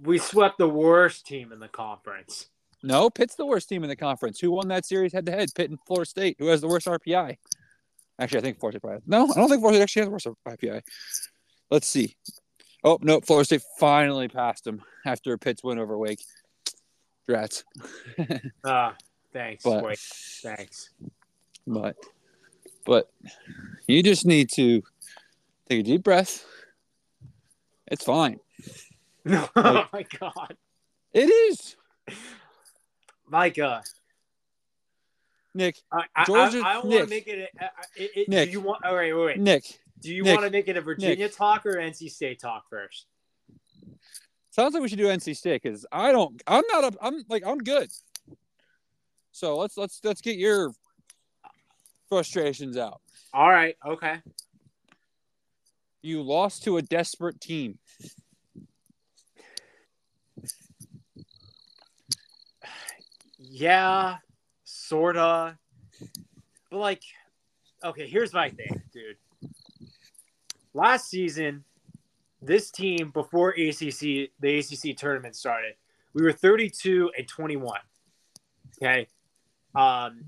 We 0.01 0.17
swept 0.17 0.57
the 0.57 0.67
worst 0.67 1.25
team 1.25 1.51
in 1.51 1.59
the 1.59 1.67
conference. 1.67 2.49
No, 2.83 3.09
Pitt's 3.09 3.35
the 3.35 3.45
worst 3.45 3.69
team 3.69 3.83
in 3.83 3.89
the 3.89 3.95
conference. 3.95 4.39
Who 4.39 4.51
won 4.51 4.67
that 4.67 4.85
series 4.85 5.13
head 5.13 5.25
to 5.25 5.31
head? 5.31 5.49
Pitt 5.55 5.69
and 5.69 5.79
Florida 5.87 6.07
State. 6.07 6.35
Who 6.39 6.47
has 6.47 6.61
the 6.61 6.67
worst 6.67 6.87
RPI? 6.87 7.37
Actually, 8.19 8.37
I 8.37 8.41
think 8.41 8.59
Florida 8.59 8.79
State 8.79 8.87
probably. 8.87 9.03
No, 9.07 9.23
I 9.31 9.39
don't 9.39 9.49
think 9.49 9.61
Florida 9.61 9.77
State 9.77 9.83
actually 9.83 10.01
has 10.01 10.23
the 10.23 10.31
worst 10.31 10.61
RPI. 10.61 10.81
Let's 11.71 11.87
see. 11.87 12.15
Oh 12.83 12.99
no, 13.01 13.19
Florida 13.21 13.45
State 13.45 13.63
finally 13.79 14.27
passed 14.27 14.65
them 14.65 14.83
after 15.05 15.37
Pitt's 15.37 15.63
win 15.63 15.79
over 15.79 15.97
Wake. 15.97 16.19
Drats. 17.27 17.63
Ah, 18.63 18.95
thanks. 19.35 19.63
But- 19.63 19.83
Wait, 19.83 19.99
thanks. 19.99 20.89
but 21.67 21.95
but 22.85 23.11
you 23.87 24.01
just 24.01 24.25
need 24.25 24.49
to 24.53 24.81
take 25.69 25.79
a 25.81 25.83
deep 25.83 26.03
breath. 26.03 26.45
It's 27.87 28.03
fine. 28.03 28.39
oh 29.29 29.85
my 29.93 30.05
god, 30.19 30.55
It 31.13 31.29
is. 31.29 31.75
Micah. 33.27 33.83
Nick, 35.53 35.77
I, 35.91 36.03
I, 36.15 36.25
Georgia- 36.25 36.61
I, 36.65 36.73
I 36.73 36.75
want 36.77 36.89
Nick. 36.89 37.03
to 37.03 37.09
make 37.09 37.27
it. 37.27 37.49
A, 37.59 37.65
it, 37.95 38.11
it 38.15 38.29
Nick. 38.29 38.47
Do 38.49 38.51
you 38.53 38.61
want? 38.61 38.83
All 38.85 38.95
right, 38.95 39.15
wait, 39.15 39.25
wait. 39.25 39.39
Nick. 39.39 39.63
Do 40.01 40.13
you 40.13 40.23
Nick. 40.23 40.35
want 40.35 40.45
to 40.45 40.51
make 40.51 40.67
it 40.67 40.75
a 40.77 40.81
Virginia 40.81 41.29
talk 41.29 41.65
or 41.65 41.75
NC 41.75 42.11
State 42.11 42.39
talk 42.39 42.69
first? 42.69 43.05
Sounds 44.51 44.73
like 44.73 44.83
we 44.83 44.89
should 44.89 44.97
do 44.99 45.07
NC 45.07 45.35
State 45.35 45.61
because 45.63 45.85
I 45.91 46.11
don't. 46.11 46.41
I'm 46.45 46.63
not. 46.71 46.93
A, 46.93 46.97
I'm 47.01 47.23
like 47.29 47.43
I'm 47.45 47.57
good. 47.59 47.89
So 49.35 49.57
let's 49.57 49.75
let's 49.75 49.99
let's 50.01 50.21
get 50.21 50.37
your 50.37 50.71
frustrations 52.07 52.77
out. 52.77 53.01
All 53.33 53.49
right. 53.49 53.75
Okay. 53.85 54.21
You 56.01 56.21
lost 56.21 56.63
to 56.63 56.77
a 56.77 56.81
desperate 56.81 57.41
team. 57.41 57.77
Yeah, 63.37 64.19
sorta. 64.63 65.57
But 66.71 66.77
like, 66.77 67.03
okay, 67.83 68.07
here's 68.07 68.31
my 68.31 68.49
thing, 68.49 68.83
dude. 68.93 69.17
Last 70.73 71.09
season, 71.09 71.65
this 72.41 72.71
team 72.71 73.11
before 73.13 73.49
ACC, 73.49 74.29
the 74.39 74.59
ACC 74.59 74.95
tournament 74.95 75.35
started, 75.35 75.73
we 76.13 76.23
were 76.23 76.31
32 76.31 77.11
and 77.17 77.27
21. 77.27 77.79
Okay. 78.81 79.07
Um, 79.75 80.25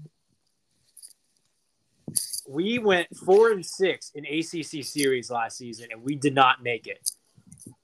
we 2.48 2.80
went 2.80 3.08
four 3.16 3.52
and 3.52 3.66
six 3.66 4.12
in 4.16 4.26
ACC 4.26 4.84
series 4.84 5.30
last 5.30 5.58
season, 5.58 5.90
and 5.92 6.04
we 6.04 6.16
did 6.16 6.34
not 6.34 6.64
make 6.64 6.88
it. 6.88 7.12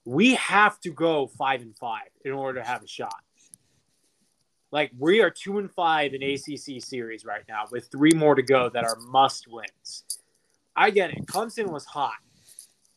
We 0.05 0.35
have 0.35 0.79
to 0.81 0.91
go 0.91 1.27
five 1.27 1.61
and 1.61 1.77
five 1.77 2.09
in 2.23 2.31
order 2.31 2.61
to 2.61 2.65
have 2.65 2.83
a 2.83 2.87
shot. 2.87 3.13
Like 4.71 4.91
we 4.97 5.21
are 5.21 5.29
two 5.29 5.59
and 5.59 5.71
five 5.71 6.13
in 6.13 6.23
ACC 6.23 6.81
series 6.83 7.25
right 7.25 7.43
now, 7.47 7.65
with 7.71 7.89
three 7.91 8.11
more 8.15 8.35
to 8.35 8.41
go 8.41 8.69
that 8.69 8.83
are 8.83 8.97
must 9.07 9.47
wins. 9.47 10.03
I 10.75 10.89
get 10.89 11.11
it. 11.11 11.25
Clemson 11.27 11.69
was 11.69 11.85
hot, 11.85 12.17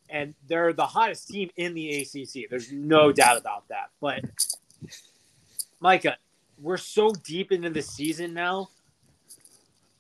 and 0.09 0.35
they're 0.47 0.73
the 0.73 0.87
hottest 0.87 1.29
team 1.29 1.51
in 1.57 1.75
the 1.75 2.01
ACC. 2.01 2.49
There's 2.49 2.73
no 2.73 3.13
doubt 3.13 3.39
about 3.39 3.69
that. 3.69 3.91
But 4.01 4.25
Micah, 5.81 6.17
we're 6.61 6.77
so 6.77 7.11
deep 7.25 7.53
into 7.53 7.71
the 7.71 7.83
season 7.83 8.35
now. 8.35 8.69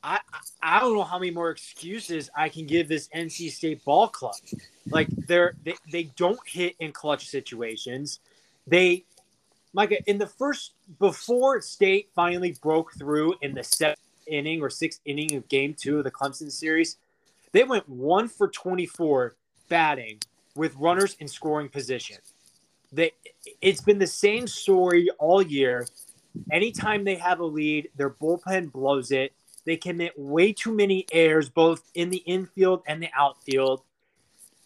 I 0.03 0.21
I 0.63 0.81
don't 0.81 0.95
know 0.95 1.05
how 1.05 1.19
many 1.19 1.31
more 1.31 1.51
excuses 1.51 2.31
I 2.37 2.49
can 2.49 2.67
give 2.67 2.89
this 2.89 3.09
NC 3.09 3.51
State 3.51 3.85
ball 3.85 4.09
club. 4.09 4.37
Like 4.89 5.09
they're 5.27 5.55
they, 5.65 5.75
they 5.91 6.05
don't 6.17 6.39
hit 6.47 6.77
in 6.79 6.93
clutch 6.93 7.29
situations. 7.29 8.21
They 8.67 9.05
Micah, 9.77 10.03
in 10.07 10.17
the 10.17 10.27
first 10.27 10.73
before 10.99 11.61
State 11.61 12.09
finally 12.15 12.57
broke 12.63 12.95
through 12.95 13.35
in 13.43 13.55
the 13.55 13.63
seventh 13.63 13.99
inning 14.27 14.63
or 14.63 14.71
sixth 14.71 15.01
inning 15.05 15.35
of 15.35 15.47
game 15.49 15.75
two 15.75 15.99
of 15.99 16.05
the 16.05 16.11
Clemson 16.11 16.51
series, 16.51 16.97
they 17.53 17.63
went 17.63 17.87
one 17.89 18.27
for 18.27 18.49
24 18.49 19.35
batting 19.69 20.19
with 20.55 20.75
runners 20.77 21.17
in 21.21 21.29
scoring 21.29 21.69
position. 21.69 22.17
They, 22.91 23.13
it's 23.61 23.83
been 23.83 23.99
the 23.99 24.07
same 24.07 24.47
story 24.47 25.11
all 25.19 25.43
year. 25.43 25.87
Anytime 26.50 27.05
they 27.05 27.16
have 27.16 27.40
a 27.40 27.45
lead, 27.45 27.90
their 27.97 28.11
bullpen 28.11 28.73
blows 28.73 29.11
it. 29.11 29.33
They 29.64 29.76
commit 29.76 30.12
way 30.16 30.52
too 30.52 30.73
many 30.73 31.07
errors, 31.12 31.49
both 31.49 31.83
in 31.95 32.11
the 32.11 32.19
infield 32.19 32.83
and 32.87 33.02
the 33.02 33.09
outfield. 33.16 33.83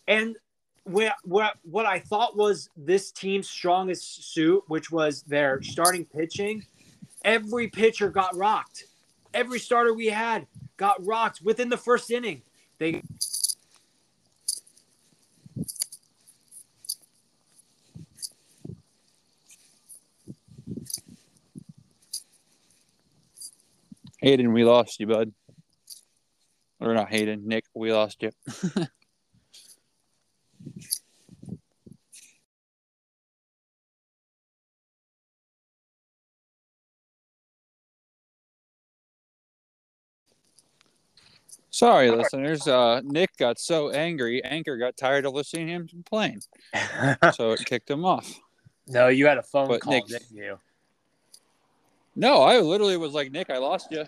And 0.07 0.37
what 0.85 1.15
what 1.25 1.55
what 1.63 1.87
I 1.87 2.01
thought 2.01 2.37
was 2.37 2.69
this 2.77 3.11
team's 3.11 3.49
strongest 3.49 4.33
suit, 4.35 4.63
which 4.67 4.91
was 4.91 5.23
their 5.23 5.63
starting 5.63 6.05
pitching, 6.05 6.65
every 7.25 7.69
pitcher 7.69 8.11
got 8.11 8.37
rocked. 8.37 8.85
Every 9.33 9.59
starter 9.59 9.95
we 9.95 10.07
had 10.07 10.47
got 10.77 11.05
rocked 11.07 11.41
within 11.43 11.69
the 11.69 11.77
first 11.77 12.11
inning. 12.11 12.43
They 12.79 13.03
Hayden, 24.21 24.53
we 24.53 24.65
lost 24.65 25.01
you, 25.01 25.07
bud. 25.07 25.33
Or 26.81 26.95
not 26.95 27.11
Hayden, 27.11 27.47
Nick, 27.47 27.65
we 27.75 27.93
lost 27.93 28.23
you. 28.23 28.31
Sorry, 41.71 42.11
listeners. 42.11 42.67
Uh, 42.67 43.01
Nick 43.05 43.37
got 43.37 43.59
so 43.59 43.91
angry, 43.91 44.43
Anchor 44.45 44.77
got 44.77 44.97
tired 44.97 45.25
of 45.25 45.35
listening 45.35 45.69
to 45.69 45.73
him 45.73 45.89
complain, 45.89 46.41
so 47.35 47.53
it 47.53 47.65
kicked 47.65 47.89
him 47.91 48.05
off. 48.05 48.39
no, 48.89 49.09
you 49.09 49.27
had 49.27 49.39
a 49.39 49.43
phone 49.43 49.69
But 49.69 49.81
call, 49.83 49.93
Nick- 49.93 50.07
didn't 50.07 50.31
you? 50.33 50.59
No, 52.21 52.43
I 52.43 52.61
literally 52.61 52.99
was 52.99 53.15
like, 53.15 53.33
Nick, 53.33 53.49
I 53.49 53.57
lost 53.57 53.89
you. 53.91 54.05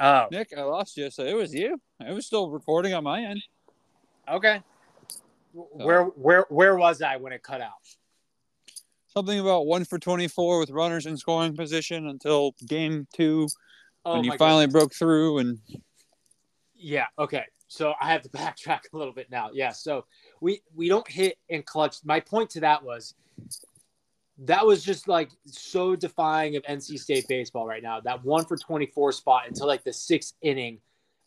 Oh, 0.00 0.26
Nick, 0.30 0.54
I 0.56 0.62
lost 0.62 0.96
you. 0.96 1.10
So 1.10 1.22
it 1.22 1.34
was 1.34 1.52
you. 1.52 1.78
It 2.00 2.14
was 2.14 2.24
still 2.24 2.50
recording 2.50 2.94
on 2.94 3.04
my 3.04 3.22
end. 3.22 3.42
okay. 4.26 4.62
Where 5.52 6.04
where 6.04 6.46
where 6.48 6.76
was 6.76 7.02
I 7.02 7.18
when 7.18 7.34
it 7.34 7.42
cut 7.42 7.60
out? 7.60 7.72
Something 9.08 9.38
about 9.38 9.66
one 9.66 9.84
for 9.84 9.98
24 9.98 10.60
with 10.60 10.70
runners 10.70 11.04
in 11.04 11.18
scoring 11.18 11.54
position 11.54 12.06
until 12.08 12.54
game 12.66 13.06
two 13.12 13.46
Oh 14.06 14.14
when 14.14 14.24
you 14.24 14.32
finally 14.38 14.64
goodness. 14.64 14.80
broke 14.80 14.94
through. 14.94 15.38
And 15.38 15.58
Yeah. 16.74 17.08
Okay. 17.18 17.44
So 17.68 17.92
I 18.00 18.10
have 18.10 18.22
to 18.22 18.28
backtrack 18.30 18.80
a 18.94 18.96
little 18.96 19.12
bit 19.12 19.30
now. 19.30 19.50
Yeah. 19.52 19.72
So 19.72 20.06
we 20.40 20.62
we 20.74 20.88
don't 20.88 21.06
hit 21.06 21.36
in 21.50 21.62
clutch. 21.64 21.96
My 22.02 22.18
point 22.18 22.48
to 22.50 22.60
that 22.60 22.82
was 22.82 23.14
that 24.46 24.66
was 24.66 24.82
just 24.82 25.08
like 25.08 25.30
so 25.46 25.94
defying 25.94 26.56
of 26.56 26.62
NC 26.64 26.98
State 26.98 27.26
baseball 27.28 27.66
right 27.66 27.82
now. 27.82 28.00
That 28.00 28.24
one 28.24 28.44
for 28.44 28.56
twenty 28.56 28.86
four 28.86 29.12
spot 29.12 29.44
until 29.46 29.66
like 29.66 29.84
the 29.84 29.92
sixth 29.92 30.34
inning 30.42 30.78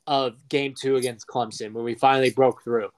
of 0.07 0.35
game 0.49 0.73
two 0.79 0.97
against 0.97 1.27
Clemson 1.27 1.71
when 1.73 1.83
we 1.83 1.95
finally 1.95 2.29
broke 2.29 2.63
through. 2.63 2.89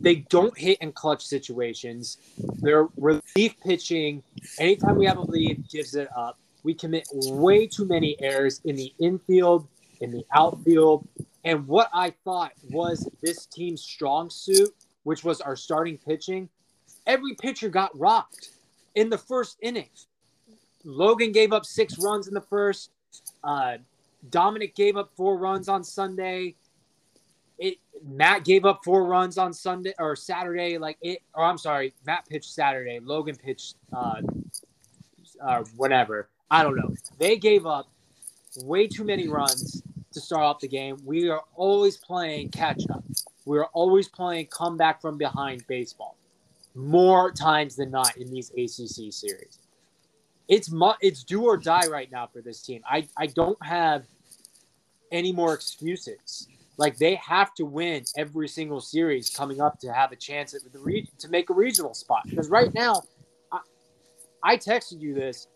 They 0.00 0.16
don't 0.16 0.56
hit 0.56 0.78
in 0.80 0.92
clutch 0.92 1.26
situations. 1.26 2.18
Their 2.60 2.88
relief 2.96 3.54
pitching, 3.64 4.22
anytime 4.58 4.96
we 4.96 5.06
have 5.06 5.18
a 5.18 5.22
lead, 5.22 5.68
gives 5.68 5.94
it 5.94 6.08
up. 6.16 6.38
We 6.62 6.74
commit 6.74 7.08
way 7.12 7.66
too 7.66 7.86
many 7.86 8.16
errors 8.20 8.60
in 8.64 8.76
the 8.76 8.92
infield, 9.00 9.66
in 10.00 10.10
the 10.10 10.24
outfield, 10.32 11.08
and 11.44 11.66
what 11.66 11.88
I 11.94 12.12
thought 12.24 12.52
was 12.70 13.08
this 13.22 13.46
team's 13.46 13.82
strong 13.82 14.28
suit, 14.28 14.74
which 15.04 15.24
was 15.24 15.40
our 15.40 15.56
starting 15.56 15.98
pitching, 15.98 16.48
every 17.06 17.34
pitcher 17.34 17.68
got 17.68 17.98
rocked 17.98 18.50
in 18.94 19.10
the 19.10 19.18
first 19.18 19.58
inning. 19.60 19.88
Logan 20.84 21.32
gave 21.32 21.52
up 21.52 21.64
six 21.64 21.98
runs 21.98 22.28
in 22.28 22.34
the 22.34 22.40
first. 22.40 22.90
Uh, 23.42 23.78
Dominic 24.30 24.74
gave 24.74 24.96
up 24.96 25.10
four 25.16 25.36
runs 25.38 25.68
on 25.68 25.84
Sunday. 25.84 26.54
It 27.58 27.78
Matt 28.04 28.44
gave 28.44 28.64
up 28.64 28.80
four 28.84 29.04
runs 29.04 29.38
on 29.38 29.52
Sunday 29.52 29.92
or 29.98 30.14
Saturday. 30.14 30.78
Like 30.78 30.98
it, 31.02 31.20
or 31.34 31.44
I'm 31.44 31.58
sorry, 31.58 31.92
Matt 32.06 32.28
pitched 32.28 32.52
Saturday. 32.52 33.00
Logan 33.00 33.36
pitched 33.36 33.76
uh, 33.92 34.22
uh, 35.44 35.64
whatever. 35.76 36.28
I 36.50 36.62
don't 36.62 36.76
know. 36.76 36.94
They 37.18 37.36
gave 37.36 37.66
up 37.66 37.88
way 38.62 38.86
too 38.86 39.04
many 39.04 39.28
runs 39.28 39.82
to 40.12 40.20
start 40.20 40.42
off 40.42 40.60
the 40.60 40.68
game. 40.68 40.96
We 41.04 41.28
are 41.28 41.42
always 41.54 41.96
playing 41.96 42.50
catch 42.50 42.82
up. 42.90 43.04
We 43.44 43.58
are 43.58 43.66
always 43.72 44.08
playing 44.08 44.46
comeback 44.46 45.00
from 45.00 45.18
behind 45.18 45.66
baseball 45.66 46.17
more 46.78 47.32
times 47.32 47.76
than 47.76 47.90
not 47.90 48.16
in 48.16 48.30
these 48.30 48.50
ACC 48.50 49.12
series. 49.12 49.58
It's 50.48 50.70
mu- 50.70 50.92
it's 51.00 51.24
do 51.24 51.44
or 51.44 51.56
die 51.56 51.86
right 51.88 52.10
now 52.10 52.26
for 52.26 52.40
this 52.40 52.62
team. 52.62 52.82
I, 52.88 53.06
I 53.18 53.26
don't 53.26 53.62
have 53.64 54.06
any 55.12 55.32
more 55.32 55.52
excuses. 55.52 56.48
Like 56.78 56.96
they 56.96 57.16
have 57.16 57.52
to 57.54 57.64
win 57.64 58.04
every 58.16 58.48
single 58.48 58.80
series 58.80 59.28
coming 59.30 59.60
up 59.60 59.80
to 59.80 59.92
have 59.92 60.12
a 60.12 60.16
chance 60.16 60.54
at 60.54 60.60
the 60.72 60.78
re- 60.78 61.10
to 61.18 61.28
make 61.28 61.50
a 61.50 61.54
regional 61.54 61.92
spot. 61.92 62.22
Because 62.30 62.48
right 62.48 62.72
now, 62.72 63.02
I, 63.52 63.58
I 64.44 64.56
texted 64.56 65.00
you 65.00 65.14
this. 65.14 65.48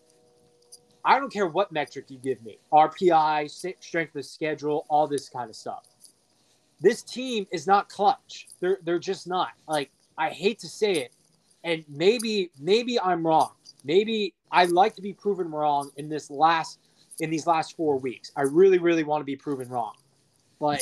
I 1.05 1.19
don't 1.19 1.31
care 1.31 1.47
what 1.47 1.71
metric 1.71 2.05
you 2.09 2.17
give 2.17 2.43
me 2.43 2.59
RPI, 2.71 3.49
strength 3.81 4.15
of 4.15 4.25
schedule, 4.25 4.85
all 4.89 5.07
this 5.07 5.29
kind 5.29 5.49
of 5.49 5.55
stuff. 5.55 5.83
This 6.79 7.01
team 7.01 7.47
is 7.51 7.65
not 7.65 7.89
clutch. 7.89 8.47
They're, 8.59 8.79
they're 8.83 8.99
just 8.99 9.27
not. 9.27 9.49
Like, 9.67 9.91
I 10.17 10.29
hate 10.29 10.59
to 10.59 10.67
say 10.67 10.93
it. 10.93 11.13
And 11.63 11.83
maybe, 11.87 12.51
maybe 12.59 12.99
I'm 12.99 13.25
wrong. 13.25 13.51
Maybe 13.83 14.33
I 14.51 14.65
like 14.65 14.95
to 14.95 15.01
be 15.01 15.13
proven 15.13 15.49
wrong 15.49 15.91
in 15.97 16.09
this 16.09 16.29
last, 16.29 16.79
in 17.19 17.29
these 17.29 17.47
last 17.47 17.75
four 17.77 17.97
weeks. 17.97 18.31
I 18.35 18.41
really, 18.41 18.79
really 18.79 19.03
want 19.03 19.21
to 19.21 19.25
be 19.25 19.35
proven 19.35 19.69
wrong. 19.69 19.93
But 20.59 20.81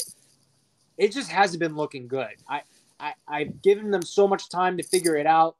it 0.97 1.11
just 1.11 1.31
hasn't 1.31 1.59
been 1.59 1.75
looking 1.75 2.07
good. 2.07 2.35
I, 2.47 2.61
I, 2.99 3.13
I've 3.27 3.61
given 3.61 3.91
them 3.91 4.01
so 4.01 4.27
much 4.27 4.49
time 4.49 4.77
to 4.77 4.83
figure 4.83 5.15
it 5.15 5.25
out. 5.25 5.55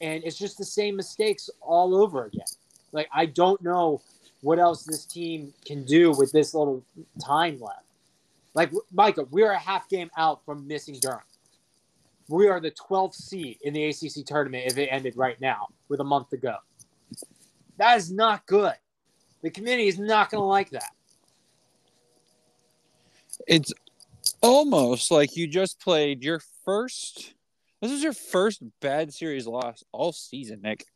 And 0.00 0.24
it's 0.24 0.38
just 0.38 0.58
the 0.58 0.64
same 0.64 0.96
mistakes 0.96 1.48
all 1.60 1.94
over 1.94 2.24
again. 2.24 2.46
Like 2.92 3.08
I 3.12 3.26
don't 3.26 3.60
know 3.62 4.00
what 4.40 4.58
else 4.58 4.84
this 4.84 5.04
team 5.04 5.52
can 5.64 5.84
do 5.84 6.12
with 6.12 6.32
this 6.32 6.54
little 6.54 6.84
time 7.24 7.58
left. 7.60 7.84
Like 8.54 8.70
Micah, 8.92 9.26
we 9.30 9.42
are 9.42 9.52
a 9.52 9.58
half 9.58 9.88
game 9.88 10.10
out 10.16 10.44
from 10.44 10.66
missing 10.66 10.96
Durham. 11.00 11.20
We 12.28 12.48
are 12.48 12.60
the 12.60 12.70
12th 12.70 13.14
seed 13.14 13.58
in 13.62 13.74
the 13.74 13.84
ACC 13.84 14.24
tournament 14.26 14.64
if 14.66 14.78
it 14.78 14.88
ended 14.88 15.16
right 15.16 15.38
now 15.40 15.68
with 15.88 16.00
a 16.00 16.04
month 16.04 16.30
to 16.30 16.36
go. 16.36 16.56
That 17.76 17.96
is 17.98 18.10
not 18.10 18.46
good. 18.46 18.74
The 19.42 19.50
community 19.50 19.88
is 19.88 19.98
not 19.98 20.30
going 20.30 20.40
to 20.40 20.46
like 20.46 20.70
that. 20.70 20.90
it's 23.46 23.72
almost 24.42 25.10
like 25.10 25.36
you 25.36 25.46
just 25.46 25.80
played 25.80 26.22
your 26.22 26.40
first. 26.64 27.34
This 27.82 27.90
is 27.90 28.02
your 28.02 28.12
first 28.14 28.62
bad 28.80 29.12
series 29.12 29.46
loss 29.46 29.82
all 29.92 30.12
season, 30.12 30.62
Nick. 30.62 30.86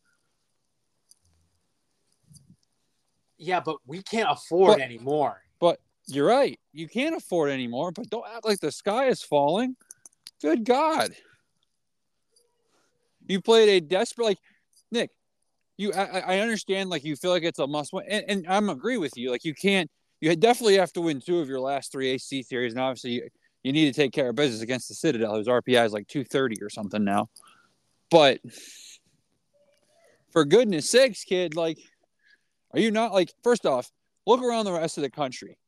Yeah, 3.36 3.60
but 3.60 3.76
we 3.86 4.02
can't 4.02 4.30
afford 4.30 4.78
But- 4.78 4.80
anymore. 4.80 5.42
But 5.60 5.80
You're 6.06 6.26
right. 6.26 6.58
You 6.72 6.88
can't 6.88 7.14
afford 7.14 7.50
anymore, 7.50 7.90
but 7.92 8.08
don't 8.08 8.24
act 8.34 8.46
like 8.46 8.60
the 8.60 8.72
sky 8.72 9.08
is 9.08 9.22
falling. 9.22 9.76
Good 10.40 10.64
God. 10.64 11.12
You 13.26 13.40
played 13.40 13.68
a 13.68 13.80
desperate 13.80 14.24
like 14.24 14.38
Nick. 14.90 15.10
You, 15.76 15.92
I, 15.92 16.20
I 16.20 16.38
understand. 16.40 16.90
Like 16.90 17.04
you 17.04 17.16
feel 17.16 17.30
like 17.30 17.42
it's 17.42 17.58
a 17.58 17.66
must 17.66 17.92
win, 17.92 18.04
and, 18.08 18.24
and 18.28 18.46
I'm 18.48 18.70
agree 18.70 18.96
with 18.96 19.16
you. 19.16 19.30
Like 19.30 19.44
you 19.44 19.54
can't. 19.54 19.90
You 20.20 20.34
definitely 20.34 20.78
have 20.78 20.92
to 20.94 21.00
win 21.00 21.20
two 21.20 21.38
of 21.38 21.48
your 21.48 21.60
last 21.60 21.92
three 21.92 22.10
AC 22.10 22.42
series, 22.42 22.72
and 22.72 22.82
obviously 22.82 23.12
you, 23.12 23.28
you 23.62 23.72
need 23.72 23.92
to 23.92 24.00
take 24.00 24.12
care 24.12 24.30
of 24.30 24.34
business 24.34 24.62
against 24.62 24.88
the 24.88 24.94
Citadel, 24.94 25.36
whose 25.36 25.46
RPI 25.46 25.86
is 25.86 25.92
like 25.92 26.08
230 26.08 26.62
or 26.62 26.70
something 26.70 27.04
now. 27.04 27.28
But 28.10 28.40
for 30.30 30.44
goodness 30.44 30.90
sakes, 30.90 31.22
kid, 31.22 31.54
like, 31.54 31.78
are 32.72 32.80
you 32.80 32.90
not 32.90 33.12
like? 33.12 33.32
First 33.44 33.66
off, 33.66 33.90
look 34.26 34.42
around 34.42 34.64
the 34.64 34.72
rest 34.72 34.98
of 34.98 35.02
the 35.02 35.10
country. 35.10 35.58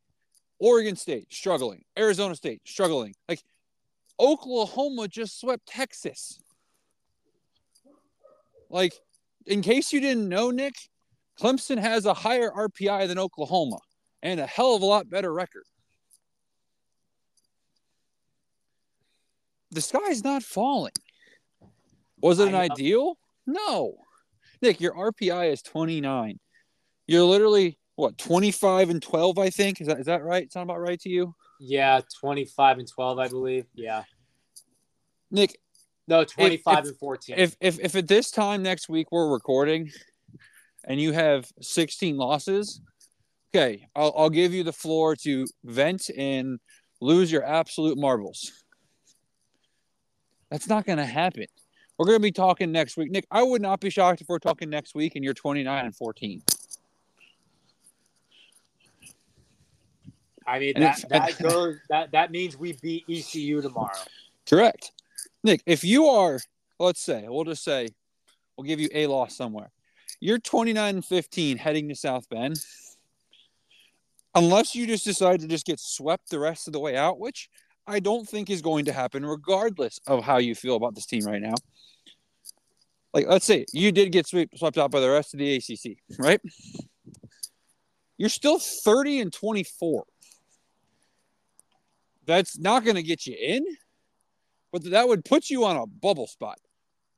Oregon 0.59 0.97
State 0.97 1.33
struggling, 1.33 1.85
Arizona 1.99 2.35
State 2.35 2.62
struggling. 2.65 3.15
Like 3.29 3.43
Oklahoma 4.21 5.09
just 5.09 5.41
swept 5.41 5.67
Texas. 5.67 6.41
Like, 8.69 8.95
in 9.47 9.62
case 9.62 9.93
you 9.93 10.00
didn't 10.00 10.29
know, 10.29 10.50
Nick, 10.50 10.75
Clemson 11.41 11.79
has 11.79 12.05
a 12.05 12.15
higher 12.15 12.50
RPI 12.50 13.09
than 13.09 13.19
Oklahoma 13.19 13.79
and 14.23 14.39
a 14.39 14.47
hell 14.47 14.77
of 14.77 14.83
a 14.83 14.87
lot 14.87 15.09
better 15.09 15.33
record. 15.33 15.65
The 19.71 19.81
sky's 19.81 20.23
not 20.23 20.43
falling. 20.43 20.93
Was 22.21 22.39
it 22.41 22.49
an 22.49 22.55
ideal? 22.55 23.17
No. 23.47 23.95
Nick, 24.61 24.81
your 24.81 24.93
RPI 24.95 25.53
is 25.53 25.62
29. 25.62 26.39
You're 27.07 27.25
literally 27.25 27.79
what 27.97 28.19
25 28.19 28.91
and 28.91 29.03
12, 29.03 29.39
I 29.39 29.50
think. 29.50 29.81
Is 29.81 29.87
that 29.87 30.00
is 30.00 30.07
that 30.07 30.23
right? 30.23 30.53
Sound 30.53 30.69
about 30.69 30.81
right 30.81 31.00
to 31.00 31.09
you? 31.09 31.35
Yeah, 31.61 32.00
25 32.21 32.79
and 32.79 32.88
12, 32.88 33.19
I 33.19 33.29
believe. 33.29 33.67
Yeah. 33.75 34.05
Nick, 35.31 35.61
no, 36.09 36.25
25 36.25 36.79
if, 36.79 36.85
and 36.87 36.99
14. 36.99 37.35
If, 37.38 37.57
if 37.61 37.79
if 37.79 37.95
at 37.95 38.09
this 38.09 38.31
time 38.31 38.62
next 38.62 38.88
week 38.88 39.12
we're 39.12 39.31
recording 39.31 39.90
and 40.85 41.00
you 41.00 41.12
have 41.12 41.49
16 41.61 42.17
losses, 42.17 42.81
okay, 43.55 43.87
I'll, 43.95 44.12
I'll 44.17 44.31
give 44.31 44.55
you 44.55 44.64
the 44.64 44.73
floor 44.73 45.14
to 45.17 45.47
vent 45.62 46.11
and 46.17 46.59
lose 47.00 47.31
your 47.31 47.45
absolute 47.45 47.99
marbles. 47.99 48.64
That's 50.50 50.69
not 50.69 50.87
going 50.87 50.99
to 50.99 51.05
happen. 51.05 51.47
We're 51.99 52.07
going 52.07 52.19
to 52.19 52.23
be 52.23 52.33
talking 52.33 52.73
next 52.73 52.97
week. 52.97 53.11
Nick, 53.11 53.26
I 53.31 53.43
would 53.43 53.61
not 53.61 53.81
be 53.81 53.90
shocked 53.90 54.23
if 54.23 54.29
we're 54.29 54.38
talking 54.38 54.71
next 54.71 54.95
week 54.95 55.14
and 55.14 55.23
you're 55.23 55.35
29 55.35 55.85
and 55.85 55.95
14. 55.95 56.43
I 60.50 60.59
mean, 60.59 60.73
that, 60.76 61.04
that 61.09 61.38
goes 61.42 61.76
that 61.88 62.11
that 62.11 62.33
means 62.33 62.57
we 62.57 62.73
beat 62.83 63.04
ECU 63.09 63.62
tomorrow. 63.62 63.92
Correct. 64.49 64.90
Nick, 65.45 65.62
if 65.64 65.85
you 65.85 66.07
are, 66.07 66.40
let's 66.80 67.00
say, 67.00 67.25
we'll 67.28 67.45
just 67.45 67.62
say, 67.62 67.88
we'll 68.57 68.66
give 68.66 68.80
you 68.80 68.88
a 68.92 69.07
loss 69.07 69.37
somewhere. 69.37 69.71
You're 70.19 70.38
29 70.38 70.97
and 70.97 71.04
15 71.04 71.57
heading 71.57 71.88
to 71.88 71.95
South 71.95 72.28
Bend. 72.28 72.59
Unless 74.35 74.75
you 74.75 74.87
just 74.87 75.04
decide 75.04 75.40
to 75.40 75.49
just 75.49 75.66
get 75.66 75.80
swept 75.80 76.30
the 76.30 76.38
rest 76.38 76.66
of 76.66 76.73
the 76.73 76.80
way 76.80 76.97
out, 76.97 77.19
which 77.19 77.49
I 77.87 78.00
don't 78.00 78.28
think 78.28 78.50
is 78.50 78.61
going 78.61 78.85
to 78.85 78.92
happen, 78.92 79.25
regardless 79.25 79.99
of 80.07 80.23
how 80.23 80.38
you 80.38 80.54
feel 80.54 80.76
about 80.76 80.95
this 80.95 81.07
team 81.07 81.25
right 81.25 81.40
now. 81.40 81.54
Like, 83.14 83.26
let's 83.26 83.47
say 83.47 83.66
you 83.73 83.90
did 83.92 84.12
get 84.12 84.26
swept, 84.26 84.59
swept 84.59 84.78
out 84.78 84.90
by 84.90 85.00
the 85.00 85.11
rest 85.11 85.35
of 85.35 85.38
the 85.38 85.57
ACC, 85.57 85.97
right? 86.19 86.40
You're 88.19 88.28
still 88.28 88.58
30 88.58 89.21
and 89.21 89.32
24. 89.32 90.04
That's 92.30 92.58
not 92.58 92.84
going 92.84 92.97
to 92.97 93.02
get 93.02 93.26
you 93.26 93.36
in 93.38 93.64
but 94.73 94.84
that 94.90 95.08
would 95.08 95.25
put 95.25 95.50
you 95.50 95.64
on 95.64 95.76
a 95.76 95.86
bubble 95.86 96.26
spot. 96.26 96.58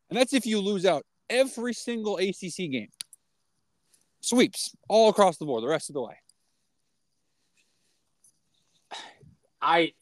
And 0.09 0.19
that's 0.19 0.33
if 0.33 0.47
you 0.47 0.61
lose 0.61 0.85
out 0.87 1.05
every 1.29 1.75
single 1.75 2.19
ACC 2.19 2.71
game. 2.71 2.89
Sweeps 4.21 4.75
all 4.89 5.09
across 5.09 5.39
the 5.39 5.47
board 5.47 5.63
the 5.63 5.69
rest 5.69 5.91
of 5.91 5.95
the 5.95 6.03
way. 6.03 6.15
I 9.61 9.93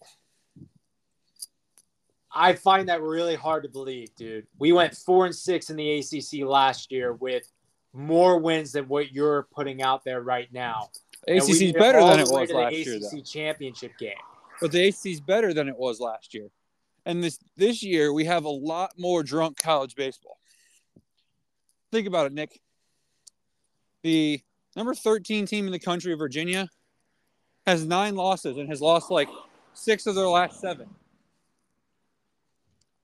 I 2.32 2.54
find 2.54 2.88
that 2.88 3.02
really 3.02 3.34
hard 3.34 3.64
to 3.64 3.68
believe, 3.68 4.14
dude. 4.14 4.46
We 4.58 4.72
went 4.72 4.94
4 4.94 5.26
and 5.26 5.34
6 5.34 5.70
in 5.70 5.76
the 5.76 5.98
ACC 5.98 6.46
last 6.46 6.92
year 6.92 7.12
with 7.12 7.50
more 7.92 8.38
wins 8.38 8.72
than 8.72 8.86
what 8.86 9.12
you're 9.12 9.48
putting 9.52 9.82
out 9.82 10.04
there 10.04 10.20
right 10.20 10.50
now. 10.52 10.90
ACC 11.26 11.48
is 11.48 11.72
better 11.72 12.00
than 12.00 12.20
it 12.20 12.28
was 12.30 12.50
last 12.50 12.72
year. 12.72 12.96
ACC 12.96 13.10
though. 13.10 13.20
championship 13.22 13.98
game. 13.98 14.12
But 14.60 14.72
the 14.72 14.88
ACC 14.88 15.06
is 15.06 15.20
better 15.20 15.54
than 15.54 15.68
it 15.68 15.76
was 15.76 16.00
last 16.00 16.34
year. 16.34 16.48
And 17.06 17.24
this 17.24 17.38
this 17.56 17.82
year 17.82 18.12
we 18.12 18.26
have 18.26 18.44
a 18.44 18.50
lot 18.50 18.92
more 18.98 19.22
drunk 19.22 19.58
college 19.58 19.94
baseball. 19.94 20.38
Think 21.90 22.06
about 22.06 22.26
it, 22.26 22.32
Nick. 22.32 22.60
The 24.02 24.40
number 24.76 24.94
13 24.94 25.46
team 25.46 25.66
in 25.66 25.72
the 25.72 25.78
country, 25.78 26.14
Virginia, 26.14 26.68
has 27.66 27.84
nine 27.84 28.14
losses 28.14 28.56
and 28.56 28.68
has 28.68 28.80
lost 28.80 29.10
like 29.10 29.28
six 29.72 30.06
of 30.06 30.14
their 30.14 30.28
last 30.28 30.60
seven. 30.60 30.88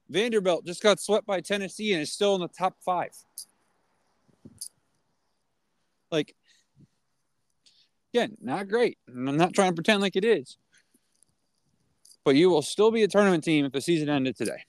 Vanderbilt 0.08 0.64
just 0.64 0.82
got 0.82 1.00
swept 1.00 1.26
by 1.26 1.40
Tennessee 1.40 1.92
and 1.92 2.02
is 2.02 2.12
still 2.12 2.34
in 2.36 2.40
the 2.40 2.48
top 2.48 2.76
five. 2.84 3.10
Like, 6.12 6.36
again, 8.14 8.36
not 8.40 8.68
great. 8.68 8.98
I'm 9.08 9.36
not 9.36 9.52
trying 9.52 9.72
to 9.72 9.74
pretend 9.74 10.00
like 10.00 10.14
it 10.14 10.24
is 10.24 10.56
but 12.26 12.34
you 12.34 12.50
will 12.50 12.60
still 12.60 12.90
be 12.90 13.04
a 13.04 13.08
tournament 13.08 13.44
team 13.44 13.64
if 13.64 13.70
the 13.70 13.80
season 13.80 14.08
ended 14.08 14.36
today. 14.36 14.64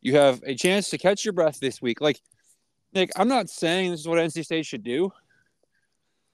You 0.00 0.16
have 0.16 0.42
a 0.46 0.54
chance 0.54 0.88
to 0.88 0.98
catch 0.98 1.26
your 1.26 1.34
breath 1.34 1.60
this 1.60 1.82
week. 1.82 2.00
Like, 2.00 2.18
Nick, 2.94 3.10
I'm 3.16 3.28
not 3.28 3.50
saying 3.50 3.90
this 3.90 4.00
is 4.00 4.08
what 4.08 4.18
NC 4.18 4.46
State 4.46 4.64
should 4.64 4.82
do, 4.82 5.12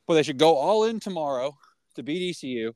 but 0.07 0.15
they 0.15 0.23
should 0.23 0.39
go 0.39 0.55
all 0.55 0.85
in 0.85 1.01
tomorrow 1.01 1.59
to 1.97 2.05
beat 2.05 2.31
ECU. 2.31 2.75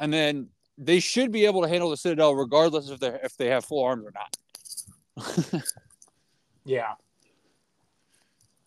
And 0.00 0.12
then 0.12 0.48
they 0.76 0.98
should 0.98 1.30
be 1.30 1.46
able 1.46 1.62
to 1.62 1.68
handle 1.68 1.90
the 1.90 1.96
Citadel 1.96 2.34
regardless 2.34 2.90
if 2.90 2.98
they 2.98 3.16
if 3.22 3.36
they 3.36 3.46
have 3.46 3.64
full 3.64 3.84
arms 3.84 4.04
or 4.04 4.12
not. 4.12 5.62
yeah. 6.64 6.94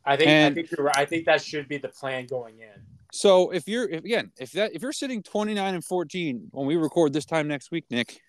I 0.05 0.15
think 0.15 0.29
and, 0.29 0.53
I 0.53 0.55
think 0.55 0.71
you're 0.71 0.85
right. 0.85 0.97
I 0.97 1.05
think 1.05 1.25
that 1.25 1.41
should 1.41 1.67
be 1.67 1.79
the 1.79 1.89
plan 1.89 2.27
going 2.27 2.59
in. 2.59 2.94
So 3.15 3.51
if 3.51 3.69
you're 3.69 3.85
again, 3.85 4.33
if 4.37 4.51
that 4.51 4.75
if 4.75 4.81
you're 4.81 4.91
sitting 4.91 5.23
29 5.23 5.75
and 5.75 5.85
14 5.85 6.49
when 6.51 6.67
we 6.67 6.75
record 6.75 7.13
this 7.13 7.23
time 7.23 7.47
next 7.47 7.71
week, 7.71 7.85
Nick, 7.89 8.19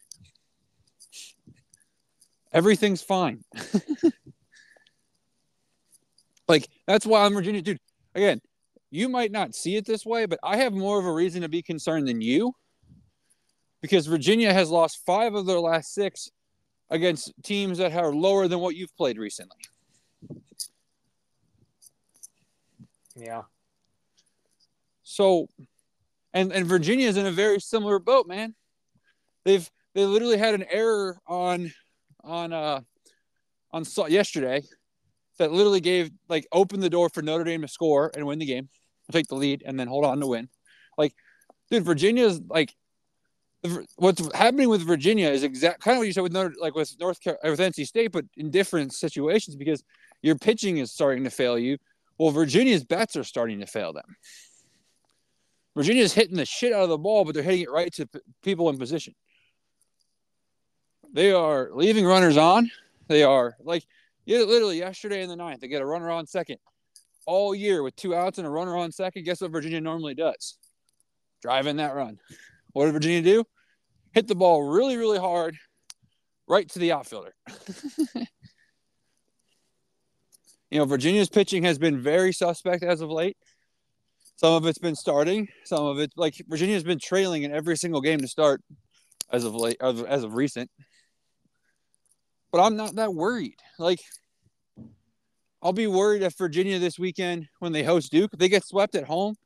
everything's 2.53 3.03
fine. 3.03 3.43
like 6.49 6.69
that's 6.87 7.05
why 7.05 7.25
I'm 7.25 7.35
Virginia, 7.35 7.63
dude. 7.63 7.81
Again, 8.15 8.41
you 8.93 9.09
might 9.09 9.33
not 9.33 9.57
see 9.57 9.75
it 9.75 9.87
this 9.87 10.07
way, 10.07 10.25
but 10.25 10.39
I 10.45 10.59
have 10.59 10.73
more 10.73 11.01
of 11.01 11.05
a 11.05 11.13
reason 11.13 11.43
to 11.43 11.49
be 11.49 11.63
concerned 11.63 12.07
than 12.07 12.21
you 12.21 12.53
because 13.83 14.07
Virginia 14.07 14.53
has 14.53 14.71
lost 14.71 15.05
five 15.05 15.35
of 15.35 15.47
their 15.47 15.59
last 15.59 15.95
six 15.95 16.31
against 16.91 17.33
teams 17.43 17.79
that 17.79 17.93
are 17.93 18.15
lower 18.15 18.47
than 18.47 18.61
what 18.61 18.77
you've 18.77 18.97
played 18.97 19.19
recently. 19.19 19.59
Yeah. 23.17 23.43
So, 25.17 25.49
and 26.35 26.53
and 26.53 26.67
Virginia 26.67 27.09
is 27.09 27.17
in 27.17 27.25
a 27.25 27.33
very 27.33 27.59
similar 27.59 27.99
boat, 27.99 28.27
man. 28.27 28.55
They've 29.47 29.69
they 29.95 30.05
literally 30.05 30.37
had 30.37 30.53
an 30.53 30.67
error 30.71 31.19
on 31.27 31.73
on 32.23 32.53
uh 32.53 32.83
on 33.73 33.85
yesterday 34.09 34.63
that 35.39 35.53
literally 35.53 35.81
gave 35.81 36.11
like 36.29 36.47
opened 36.53 36.83
the 36.83 36.91
door 36.91 37.09
for 37.09 37.23
Notre 37.23 37.45
Dame 37.45 37.63
to 37.63 37.69
score 37.69 38.11
and 38.15 38.27
win 38.27 38.39
the 38.39 38.45
game, 38.45 38.69
take 39.11 39.27
the 39.29 39.37
lead, 39.37 39.63
and 39.65 39.81
then 39.81 39.89
hold 39.89 40.05
on 40.05 40.21
to 40.21 40.27
win. 40.27 40.51
Like, 40.99 41.15
dude, 41.71 41.85
Virginia's 41.85 42.39
like 42.51 42.75
what's 43.97 44.37
happening 44.37 44.69
with 44.69 44.87
Virginia 44.87 45.31
is 45.31 45.45
exact 45.45 45.81
kind 45.81 45.97
of 45.97 46.01
what 46.01 46.07
you 46.07 46.13
said 46.13 46.25
with 46.25 46.33
Notre, 46.33 46.55
like 46.61 46.75
with 46.75 46.95
North 47.01 47.21
with 47.25 47.59
NC 47.59 47.87
State, 47.87 48.13
but 48.13 48.27
in 48.37 48.51
different 48.51 48.93
situations 48.93 49.57
because 49.57 49.83
your 50.21 50.37
pitching 50.37 50.77
is 50.77 50.93
starting 50.93 51.25
to 51.25 51.31
fail 51.31 51.59
you. 51.59 51.79
Well, 52.19 52.33
Virginia's 52.33 52.85
bats 52.85 53.17
are 53.17 53.25
starting 53.25 53.61
to 53.61 53.67
fail 53.67 53.95
them. 53.95 54.05
Virginia's 55.77 56.15
hitting 56.15 56.39
the 56.39 56.47
shit 56.47 56.73
out 56.73 56.85
of 56.85 56.89
the 56.89 56.97
ball, 56.97 57.27
but 57.27 57.35
they're 57.35 57.43
hitting 57.43 57.61
it 57.61 57.71
right 57.71 57.93
to 57.93 58.07
p- 58.07 58.21
people 58.43 58.71
in 58.71 58.79
position. 58.79 59.15
They 61.13 61.33
are 61.33 61.69
leaving 61.73 62.07
runners 62.07 62.39
on. 62.39 62.71
They 63.09 63.23
are 63.23 63.55
like, 63.63 63.85
literally 64.27 64.79
yesterday 64.79 65.23
in 65.23 65.29
the 65.29 65.37
ninth, 65.37 65.61
they 65.61 65.69
get 65.69 65.83
a 65.83 65.87
runner 65.87 66.11
on 66.11 66.27
second. 66.27 66.57
All 67.27 67.55
year 67.55 67.83
with 67.83 67.95
two 67.95 68.15
outs 68.15 68.39
and 68.39 68.47
a 68.47 68.51
runner 68.51 68.75
on 68.75 68.91
second. 68.91 69.25
Guess 69.25 69.43
what 69.43 69.51
Virginia 69.51 69.81
normally 69.81 70.15
does? 70.15 70.57
Drive 71.43 71.67
in 71.67 71.77
that 71.77 71.95
run. 71.95 72.19
What 72.73 72.87
did 72.87 72.93
Virginia 72.93 73.21
do? 73.21 73.45
Hit 74.13 74.29
the 74.29 74.35
ball 74.35 74.63
really, 74.63 74.97
really 74.97 75.19
hard 75.19 75.59
right 76.49 76.67
to 76.71 76.79
the 76.79 76.93
outfielder. 76.93 77.35
you 78.15 78.25
know, 80.79 80.87
Virginia's 80.87 81.29
pitching 81.29 81.65
has 81.65 81.77
been 81.77 82.01
very 82.01 82.33
suspect 82.33 82.83
as 82.83 83.03
of 83.03 83.11
late. 83.11 83.37
Some 84.37 84.53
of 84.53 84.67
it's 84.67 84.79
been 84.79 84.95
starting. 84.95 85.49
Some 85.65 85.87
of 85.87 85.99
it, 85.99 86.13
like 86.17 86.35
Virginia's 86.47 86.85
been 86.85 86.99
trailing 86.99 87.43
in 87.43 87.53
every 87.53 87.77
single 87.77 88.03
game 88.03 88.21
to 88.21 88.29
start, 88.29 88.63
as 89.33 89.45
of 89.45 89.55
late, 89.55 89.79
as 89.81 90.01
of, 90.01 90.07
as 90.07 90.25
of 90.25 90.35
recent. 90.35 90.71
But 92.53 92.61
I'm 92.61 92.77
not 92.77 92.95
that 92.97 93.15
worried. 93.15 93.57
Like, 93.79 94.01
I'll 95.63 95.73
be 95.73 95.87
worried 95.87 96.23
if 96.23 96.37
Virginia 96.37 96.79
this 96.79 96.99
weekend 96.99 97.49
when 97.61 97.73
they 97.73 97.83
host 97.83 98.13
Duke, 98.13 98.31
they 98.37 98.49
get 98.49 98.65
swept 98.65 98.95
at 98.95 99.05
home 99.05 99.37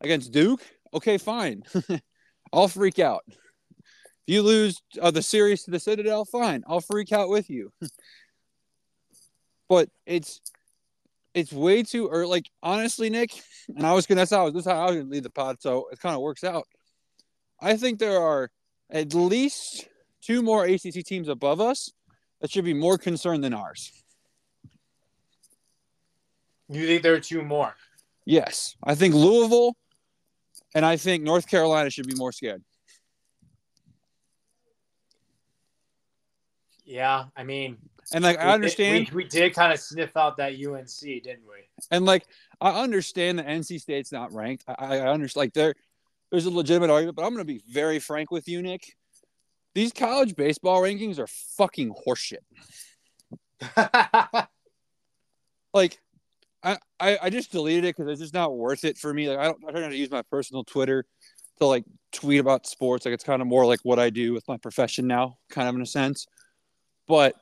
against 0.00 0.32
Duke. 0.32 0.60
Okay, 0.92 1.16
fine. 1.16 1.62
I'll 2.52 2.68
freak 2.68 2.98
out. 2.98 3.22
If 3.28 4.34
you 4.34 4.42
lose 4.42 4.82
uh, 5.00 5.10
the 5.10 5.22
series 5.22 5.62
to 5.64 5.70
the 5.70 5.80
Citadel, 5.80 6.24
fine. 6.24 6.64
I'll 6.66 6.80
freak 6.80 7.12
out 7.12 7.28
with 7.28 7.50
you. 7.50 7.72
but 9.68 9.88
it's 10.06 10.40
it's 11.34 11.52
way 11.52 11.82
too 11.82 12.08
early. 12.08 12.30
Like 12.30 12.50
honestly, 12.62 13.10
Nick, 13.10 13.30
and 13.68 13.86
I 13.86 13.92
was 13.92 14.06
gonna. 14.06 14.20
That's 14.20 14.30
how 14.30 14.48
this 14.50 14.60
is 14.60 14.70
how 14.70 14.80
I 14.80 14.86
was 14.86 14.96
gonna 14.96 15.10
lead 15.10 15.24
the 15.24 15.30
pod, 15.30 15.60
so 15.60 15.88
it 15.92 16.00
kind 16.00 16.14
of 16.14 16.22
works 16.22 16.44
out. 16.44 16.66
I 17.60 17.76
think 17.76 17.98
there 17.98 18.20
are 18.20 18.50
at 18.90 19.14
least 19.14 19.88
two 20.22 20.42
more 20.42 20.64
ACC 20.64 21.04
teams 21.04 21.28
above 21.28 21.60
us 21.60 21.90
that 22.40 22.50
should 22.50 22.64
be 22.64 22.74
more 22.74 22.98
concerned 22.98 23.42
than 23.42 23.54
ours. 23.54 23.90
You 26.68 26.86
think 26.86 27.02
there 27.02 27.14
are 27.14 27.20
two 27.20 27.42
more? 27.42 27.74
Yes, 28.24 28.76
I 28.82 28.94
think 28.94 29.14
Louisville, 29.14 29.76
and 30.74 30.84
I 30.84 30.96
think 30.96 31.22
North 31.22 31.46
Carolina 31.46 31.90
should 31.90 32.06
be 32.06 32.14
more 32.14 32.32
scared. 32.32 32.62
Yeah, 36.84 37.24
I 37.36 37.44
mean, 37.44 37.78
and 38.12 38.24
like 38.24 38.38
I 38.38 38.52
understand 38.52 39.10
we, 39.10 39.24
we, 39.24 39.28
did 39.28 39.54
kind 39.54 39.72
of 39.72 39.80
sniff 39.80 40.16
out 40.16 40.36
that 40.38 40.52
UNC, 40.52 41.00
didn't 41.00 41.46
we? 41.46 41.68
And 41.90 42.04
like 42.04 42.26
I 42.60 42.82
understand 42.82 43.38
that 43.38 43.46
NC 43.46 43.80
State's 43.80 44.12
not 44.12 44.32
ranked. 44.32 44.64
I, 44.68 44.98
I 44.98 45.08
understand 45.08 45.42
like 45.42 45.54
there 45.54 45.74
there's 46.30 46.46
a 46.46 46.50
legitimate 46.50 46.90
argument, 46.90 47.16
but 47.16 47.24
I'm 47.24 47.32
gonna 47.32 47.44
be 47.44 47.62
very 47.68 47.98
frank 47.98 48.30
with 48.30 48.48
you, 48.48 48.62
Nick. 48.62 48.94
These 49.74 49.92
college 49.92 50.36
baseball 50.36 50.80
rankings 50.80 51.18
are 51.18 51.26
fucking 51.26 51.94
horseshit. 52.06 52.38
like 55.74 55.98
I, 56.62 56.78
I, 56.98 57.18
I 57.22 57.30
just 57.30 57.52
deleted 57.52 57.84
it 57.84 57.96
because 57.96 58.10
it's 58.10 58.20
just 58.20 58.34
not 58.34 58.56
worth 58.56 58.84
it 58.84 58.98
for 58.98 59.12
me. 59.12 59.28
Like 59.28 59.38
I 59.38 59.44
don't 59.44 59.64
I 59.66 59.70
try 59.70 59.80
not 59.80 59.90
to 59.90 59.96
use 59.96 60.10
my 60.10 60.22
personal 60.22 60.64
Twitter 60.64 61.04
to 61.58 61.66
like 61.66 61.84
tweet 62.12 62.40
about 62.40 62.66
sports. 62.66 63.04
Like 63.04 63.14
it's 63.14 63.24
kind 63.24 63.42
of 63.42 63.48
more 63.48 63.66
like 63.66 63.80
what 63.82 63.98
I 63.98 64.10
do 64.10 64.32
with 64.32 64.46
my 64.48 64.56
profession 64.56 65.06
now, 65.06 65.36
kind 65.50 65.68
of 65.68 65.74
in 65.74 65.82
a 65.82 65.86
sense. 65.86 66.26
But 67.06 67.34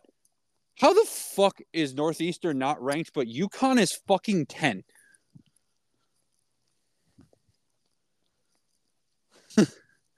how 0.83 0.92
the 0.92 1.07
fuck 1.07 1.61
is 1.73 1.95
Northeastern 1.95 2.59
not 2.59 2.83
ranked, 2.83 3.12
but 3.14 3.29
UConn 3.29 3.79
is 3.79 3.92
fucking 4.09 4.47
10? 4.47 4.83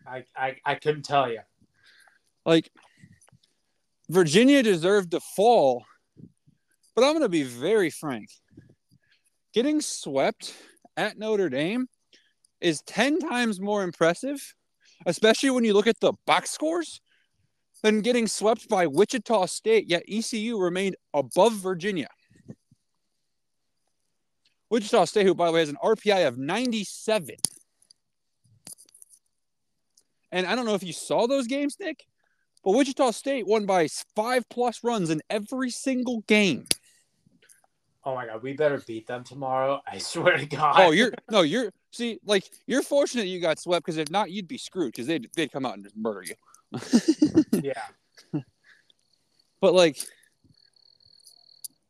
I, 0.07 0.25
I, 0.35 0.57
I 0.65 0.75
couldn't 0.77 1.05
tell 1.05 1.31
you. 1.31 1.41
Like, 2.47 2.71
Virginia 4.09 4.63
deserved 4.63 5.11
to 5.11 5.21
fall, 5.37 5.85
but 6.97 7.05
I'm 7.05 7.13
going 7.13 7.21
to 7.21 7.29
be 7.29 7.43
very 7.43 7.91
frank. 7.91 8.31
Getting 9.53 9.83
swept 9.83 10.55
at 10.97 11.19
Notre 11.19 11.51
Dame 11.51 11.89
is 12.63 12.81
10 12.87 13.19
times 13.19 13.61
more 13.61 13.83
impressive, 13.83 14.55
especially 15.05 15.51
when 15.51 15.65
you 15.65 15.75
look 15.75 15.89
at 15.89 16.01
the 16.01 16.15
box 16.27 16.53
scores 16.53 17.03
than 17.85 18.01
getting 18.01 18.27
swept 18.27 18.67
by 18.67 18.87
Wichita 18.87 19.45
State, 19.45 19.91
yet 19.91 20.05
ECU 20.09 20.59
remained 20.59 20.97
above 21.13 21.53
Virginia. 21.53 22.09
Wichita 24.71 25.05
State, 25.05 25.27
who, 25.27 25.35
by 25.35 25.47
the 25.47 25.53
way, 25.53 25.61
has 25.61 25.69
an 25.69 25.77
RPI 25.85 26.27
of 26.27 26.39
97. 26.39 27.37
And 30.33 30.47
I 30.47 30.57
don't 30.57 30.65
know 30.65 30.73
if 30.73 30.83
you 30.83 30.95
saw 30.95 31.27
those 31.27 31.47
games, 31.47 31.77
Nick, 31.79 32.07
but 32.65 32.71
Wichita 32.71 33.11
State 33.11 33.47
won 33.47 33.67
by 33.67 33.87
five 34.17 34.49
plus 34.49 34.83
runs 34.83 35.11
in 35.11 35.21
every 35.29 35.69
single 35.69 36.23
game. 36.23 36.65
Oh 38.03 38.15
my 38.15 38.27
god, 38.27 38.43
we 38.43 38.55
better 38.55 38.83
beat 38.87 39.07
them 39.07 39.25
tomorrow. 39.25 39.83
I 39.87 39.99
swear 39.99 40.39
to 40.39 40.47
God. 40.47 40.75
Oh, 40.79 40.91
you're 40.91 41.13
no, 41.31 41.43
you're 41.43 41.71
see, 41.91 42.19
like 42.25 42.45
you're 42.67 42.83
fortunate 42.83 43.27
you 43.27 43.41
got 43.41 43.59
swept 43.59 43.85
because 43.85 43.99
if 43.99 44.11
not, 44.11 44.31
you'd 44.31 44.49
be 44.49 44.59
screwed 44.59 44.93
because 44.93 45.07
they'd 45.07 45.29
they'd 45.37 45.53
come 45.53 45.65
out 45.65 45.75
and 45.75 45.85
just 45.85 45.97
murder 45.97 46.23
you 46.23 46.35
yeah. 47.65 47.83
But 49.61 49.73
like, 49.73 49.97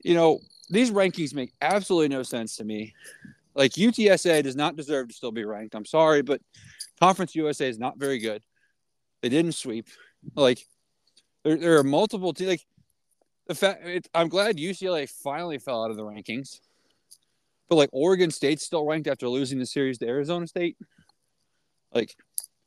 you 0.04 0.14
know, 0.14 0.38
these 0.70 0.92
rankings 0.92 1.34
make 1.34 1.52
absolutely 1.60 2.06
no 2.06 2.22
sense 2.22 2.56
to 2.56 2.64
me. 2.64 2.94
Like 3.56 3.72
UTSA 3.72 4.44
does 4.44 4.54
not 4.54 4.76
deserve 4.76 5.08
to 5.08 5.14
still 5.14 5.32
be 5.32 5.44
ranked. 5.44 5.74
I'm 5.74 5.84
sorry, 5.84 6.22
but 6.22 6.40
Conference 7.00 7.34
USA 7.34 7.68
is 7.68 7.80
not 7.80 7.98
very 7.98 8.20
good. 8.20 8.42
They 9.22 9.28
didn't 9.28 9.56
sweep. 9.56 9.88
Like, 10.36 10.64
there, 11.42 11.56
there 11.56 11.78
are 11.78 11.82
multiple 11.82 12.32
teams. 12.32 12.50
Like, 12.50 12.66
the 13.48 13.54
fact 13.54 13.84
it, 13.84 14.08
I'm 14.14 14.28
glad 14.28 14.56
UCLA 14.56 15.08
finally 15.08 15.58
fell 15.58 15.84
out 15.84 15.90
of 15.90 15.96
the 15.96 16.04
rankings. 16.04 16.60
But 17.68 17.76
like 17.76 17.90
Oregon 17.92 18.30
State's 18.30 18.64
still 18.64 18.86
ranked 18.86 19.08
after 19.08 19.28
losing 19.28 19.58
the 19.58 19.66
series 19.66 19.98
to 19.98 20.06
Arizona 20.06 20.46
State. 20.46 20.76
Like 21.92 22.14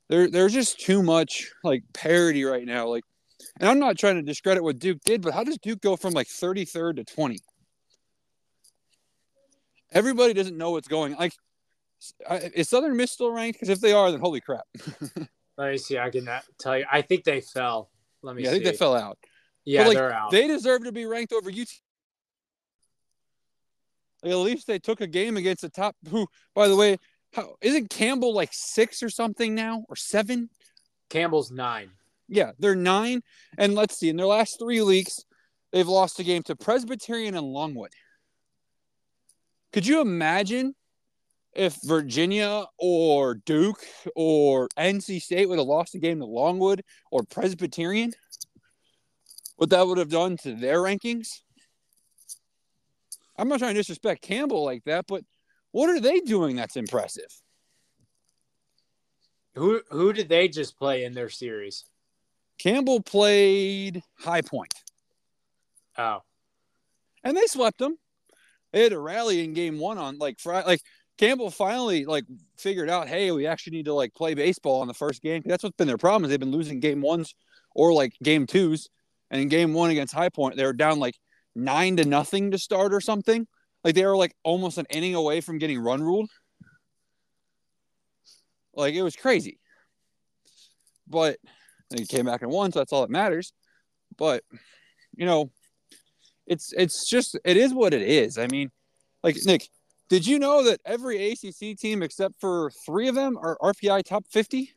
there 0.10 0.30
there's 0.30 0.54
just 0.54 0.80
too 0.80 1.04
much 1.04 1.52
like 1.64 1.84
parity 1.94 2.44
right 2.44 2.66
now. 2.66 2.88
Like, 2.88 3.04
and 3.60 3.70
I'm 3.70 3.80
not 3.80 3.98
trying 3.98 4.16
to 4.16 4.22
discredit 4.22 4.64
what 4.64 4.80
Duke 4.80 5.00
did, 5.04 5.22
but 5.22 5.34
how 5.34 5.44
does 5.44 5.58
Duke 5.58 5.82
go 5.82 5.96
from 5.96 6.14
like 6.14 6.28
33rd 6.28 6.98
to 6.98 7.04
20? 7.04 7.40
Everybody 9.92 10.34
doesn't 10.34 10.58
know 10.58 10.72
what's 10.72 10.88
going. 10.88 11.16
Like, 11.16 11.34
is 12.54 12.70
Southern 12.70 12.96
Miss 12.98 13.12
still 13.12 13.32
ranked? 13.32 13.60
Because 13.60 13.70
if 13.70 13.80
they 13.80 13.94
are, 13.94 14.12
then 14.12 14.20
holy 14.20 14.42
crap. 14.42 14.66
Let 15.58 15.72
me 15.72 15.78
see. 15.78 15.98
I 15.98 16.10
can 16.10 16.28
uh, 16.28 16.42
tell 16.60 16.78
you. 16.78 16.86
I 16.92 17.02
think 17.02 17.24
they 17.24 17.42
fell. 17.42 17.90
Let 18.22 18.36
me. 18.36 18.44
Yeah, 18.44 18.50
see. 18.50 18.56
I 18.56 18.60
think 18.60 18.66
they 18.66 18.78
fell 18.78 18.96
out. 18.96 19.18
Yeah, 19.66 19.88
like, 19.88 19.98
they're 19.98 20.14
out. 20.14 20.32
They 20.32 20.48
deserve 20.48 20.84
to 20.84 20.92
be 20.92 21.06
ranked 21.06 21.34
over 21.34 21.50
UT. 21.50 21.68
Like, 24.24 24.32
at 24.32 24.38
least 24.38 24.68
they 24.68 24.80
took 24.80 25.02
a 25.02 25.08
game 25.08 25.36
against 25.36 25.62
the 25.62 25.70
top. 25.70 25.96
Who, 26.10 26.28
by 26.54 26.68
the 26.68 26.76
way, 26.76 26.98
how 27.38 27.56
isn't 27.62 27.92
Campbell 27.92 28.34
like 28.34 28.50
six 28.52 29.04
or 29.04 29.10
something 29.10 29.54
now 29.54 29.86
or 29.90 29.96
seven? 29.96 30.50
Campbell's 31.10 31.52
nine. 31.52 31.92
Yeah, 32.28 32.52
they're 32.58 32.76
nine. 32.76 33.22
And 33.60 33.76
let's 33.76 33.98
see, 33.98 34.10
in 34.10 34.18
their 34.18 34.26
last 34.26 34.58
three 34.60 34.82
weeks, 34.82 35.24
they've 35.72 35.88
lost 35.88 36.20
a 36.20 36.24
game 36.24 36.42
to 36.44 36.56
Presbyterian 36.56 37.36
and 37.36 37.46
Longwood. 37.46 37.92
Could 39.72 39.86
you 39.86 40.02
imagine 40.02 40.74
if 41.54 41.78
Virginia 41.84 42.66
or 42.80 43.36
Duke 43.36 43.84
or 44.16 44.68
NC 44.78 45.22
State 45.22 45.48
would 45.48 45.60
have 45.60 45.68
lost 45.68 45.94
a 45.94 46.00
game 46.00 46.20
to 46.20 46.26
Longwood 46.26 46.84
or 47.12 47.22
Presbyterian? 47.22 48.14
What 49.58 49.70
that 49.70 49.86
would 49.86 50.00
have 50.00 50.10
done 50.10 50.38
to 50.38 50.56
their 50.56 50.80
rankings? 50.80 51.42
I'm 53.38 53.48
not 53.48 53.60
trying 53.60 53.76
to 53.76 53.80
disrespect 53.80 54.24
Campbell 54.24 54.66
like 54.66 54.84
that, 54.86 55.06
but 55.08 55.24
what 55.72 55.90
are 55.90 56.00
they 56.00 56.20
doing 56.20 56.56
that's 56.56 56.76
impressive? 56.76 57.30
Who 59.56 59.82
who 59.90 60.14
did 60.14 60.30
they 60.30 60.48
just 60.48 60.78
play 60.78 61.04
in 61.04 61.14
their 61.14 61.30
series? 61.30 61.84
Campbell 62.60 63.02
played 63.02 64.02
High 64.20 64.42
Point. 64.42 64.74
Oh. 65.98 66.22
And 67.24 67.36
they 67.36 67.46
swept 67.48 67.80
them. 67.80 67.98
They 68.72 68.84
had 68.84 68.94
a 68.94 69.00
rally 69.00 69.44
in 69.44 69.54
game 69.54 69.80
one 69.80 69.98
on 69.98 70.18
like 70.18 70.40
Friday. 70.40 70.68
Like 70.68 70.82
Campbell 71.18 71.50
finally 71.50 72.06
like 72.06 72.26
figured 72.58 72.90
out, 72.90 73.08
hey, 73.08 73.32
we 73.32 73.48
actually 73.48 73.78
need 73.78 73.86
to 73.86 73.94
like 73.94 74.14
play 74.14 74.34
baseball 74.34 74.82
on 74.82 74.88
the 74.88 74.94
first 74.94 75.22
game. 75.22 75.42
That's 75.46 75.64
what's 75.64 75.76
been 75.76 75.88
their 75.88 75.98
problem 75.98 76.24
is 76.24 76.30
they've 76.30 76.40
been 76.40 76.52
losing 76.52 76.80
game 76.80 77.02
ones 77.02 77.34
or 77.76 77.94
like 77.94 78.14
game 78.24 78.46
twos. 78.46 78.90
And 79.30 79.42
in 79.42 79.50
game 79.50 79.74
one 79.74 79.90
against 79.90 80.14
High 80.14 80.30
Point, 80.30 80.56
they 80.56 80.64
were 80.64 80.74
down 80.74 81.00
like 81.00 81.16
nine 81.56 81.98
to 81.98 82.06
nothing 82.06 82.52
to 82.52 82.58
start 82.58 82.94
or 82.94 83.02
something. 83.02 83.48
Like 83.88 83.96
they 83.96 84.06
were 84.06 84.18
like 84.18 84.36
almost 84.44 84.78
an 84.78 84.86
inning 84.90 85.16
away 85.16 85.40
from 85.40 85.60
getting 85.60 85.80
run 85.80 86.04
ruled. 86.04 86.30
Like 88.74 88.94
it 88.96 89.02
was 89.02 89.16
crazy. 89.16 89.60
But 91.08 91.38
they 91.90 92.04
came 92.04 92.26
back 92.26 92.42
and 92.42 92.52
won, 92.52 92.74
so 92.74 92.80
that's 92.80 92.92
all 92.92 93.04
that 93.04 93.10
matters. 93.10 93.54
But 94.18 94.44
you 95.16 95.26
know, 95.26 95.52
it's 96.46 96.74
it's 96.74 97.10
just 97.10 97.40
it 97.46 97.56
is 97.56 97.74
what 97.74 97.94
it 97.94 98.02
is. 98.02 98.38
I 98.38 98.48
mean, 98.48 98.72
like 99.24 99.38
Nick, 99.46 99.70
did 100.10 100.28
you 100.28 100.38
know 100.38 100.66
that 100.66 100.82
every 100.84 101.32
ACC 101.32 101.78
team 101.78 102.04
except 102.04 102.42
for 102.42 102.72
three 102.86 103.08
of 103.08 103.16
them 103.16 103.38
are 103.38 103.58
RPI 103.62 104.04
top 104.04 104.26
fifty? 104.30 104.74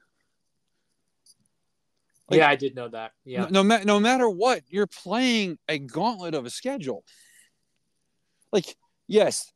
Like, 2.28 2.38
yeah, 2.38 2.48
I 2.48 2.54
did 2.54 2.76
know 2.76 2.86
that. 2.86 3.10
Yeah. 3.24 3.48
No, 3.50 3.64
no, 3.64 3.82
no 3.82 3.98
matter 3.98 4.30
what, 4.30 4.62
you're 4.68 4.86
playing 4.86 5.58
a 5.68 5.80
gauntlet 5.80 6.36
of 6.36 6.46
a 6.46 6.50
schedule. 6.50 7.02
Like 8.52 8.76
Yes, 9.10 9.52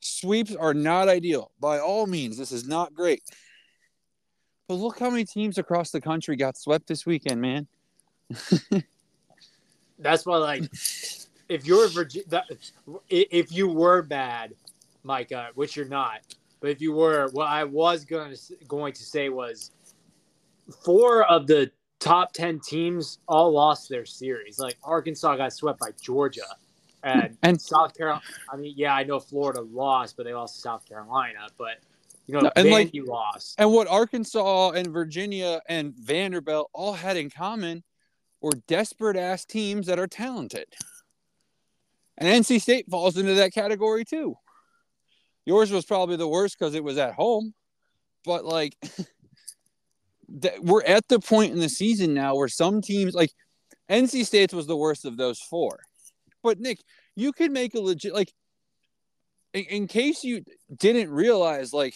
sweeps 0.00 0.54
are 0.54 0.74
not 0.74 1.08
ideal. 1.08 1.50
By 1.58 1.78
all 1.78 2.06
means, 2.06 2.36
this 2.36 2.52
is 2.52 2.68
not 2.68 2.92
great. 2.92 3.22
But 4.68 4.74
look 4.74 4.98
how 4.98 5.08
many 5.08 5.24
teams 5.24 5.56
across 5.56 5.90
the 5.90 6.00
country 6.02 6.36
got 6.36 6.58
swept 6.58 6.86
this 6.86 7.06
weekend, 7.06 7.40
man. 7.40 7.66
That's 9.98 10.26
why, 10.26 10.36
like, 10.36 10.64
if 11.48 11.64
you're 11.64 11.88
Virginia, 11.88 12.44
if 13.08 13.50
you 13.50 13.68
were 13.68 14.02
bad, 14.02 14.52
Micah, 15.04 15.48
which 15.54 15.74
you're 15.74 15.88
not, 15.88 16.20
but 16.60 16.68
if 16.68 16.82
you 16.82 16.92
were, 16.92 17.30
what 17.32 17.48
I 17.48 17.64
was 17.64 18.04
going 18.04 18.34
to 18.34 18.56
going 18.66 18.92
to 18.92 19.02
say 19.02 19.30
was 19.30 19.70
four 20.84 21.24
of 21.24 21.46
the 21.46 21.70
top 21.98 22.34
ten 22.34 22.60
teams 22.60 23.20
all 23.26 23.52
lost 23.52 23.88
their 23.88 24.04
series. 24.04 24.58
Like 24.58 24.76
Arkansas 24.84 25.36
got 25.36 25.54
swept 25.54 25.80
by 25.80 25.92
Georgia, 25.98 26.42
and, 27.02 27.36
And- 27.42 27.60
South 27.60 27.96
Carolina. 27.96 28.22
I 28.52 28.56
mean, 28.56 28.74
yeah, 28.76 28.94
I 28.94 29.04
know 29.04 29.20
Florida 29.20 29.60
lost, 29.60 30.16
but 30.16 30.24
they 30.24 30.34
lost 30.34 30.56
to 30.56 30.60
South 30.60 30.86
Carolina. 30.88 31.48
But 31.56 31.78
you 32.26 32.34
know, 32.34 32.40
No, 32.40 32.50
and, 32.56 32.70
like- 32.70 32.92
Vandy 32.92 33.06
lost. 33.06 33.54
And 33.58 33.72
what 33.72 33.88
Arkansas 33.88 34.70
and 34.70 34.88
Virginia 34.88 35.60
and 35.68 35.94
Vanderbilt 35.94 36.70
all 36.72 36.92
had 36.92 37.16
in 37.16 37.30
common 37.30 37.82
were 38.40 38.52
desperate 38.66 39.16
ass 39.16 39.44
teams 39.44 39.86
that 39.86 39.98
are 39.98 40.06
talented. 40.06 40.66
And 42.18 42.28
NC 42.44 42.60
State 42.60 42.86
falls 42.90 43.16
into 43.16 43.34
that 43.34 43.52
category 43.52 44.04
too. 44.04 44.36
Yours 45.46 45.70
was 45.70 45.86
probably 45.86 46.16
the 46.16 46.28
worst 46.28 46.58
because 46.58 46.74
it 46.74 46.84
was 46.84 46.98
at 46.98 47.14
home, 47.14 47.54
but 48.24 48.44
like 48.44 48.76
that 50.28 50.62
we're 50.62 50.82
at 50.84 51.06
the 51.08 51.18
point 51.20 51.52
in 51.52 51.58
the 51.58 51.68
season 51.68 52.12
now 52.12 52.34
where 52.34 52.48
some 52.48 52.82
teams 52.82 53.14
like 53.14 53.30
NC 53.88 54.26
State's 54.26 54.52
was 54.52 54.66
the 54.66 54.76
worst 54.76 55.04
of 55.04 55.16
those 55.16 55.40
four. 55.40 55.80
But 56.48 56.60
Nick, 56.60 56.82
you 57.14 57.32
could 57.34 57.50
make 57.50 57.74
a 57.74 57.78
legit 57.78 58.14
like 58.14 58.32
in, 59.52 59.64
in 59.64 59.86
case 59.86 60.24
you 60.24 60.44
didn't 60.74 61.10
realize 61.10 61.74
like 61.74 61.92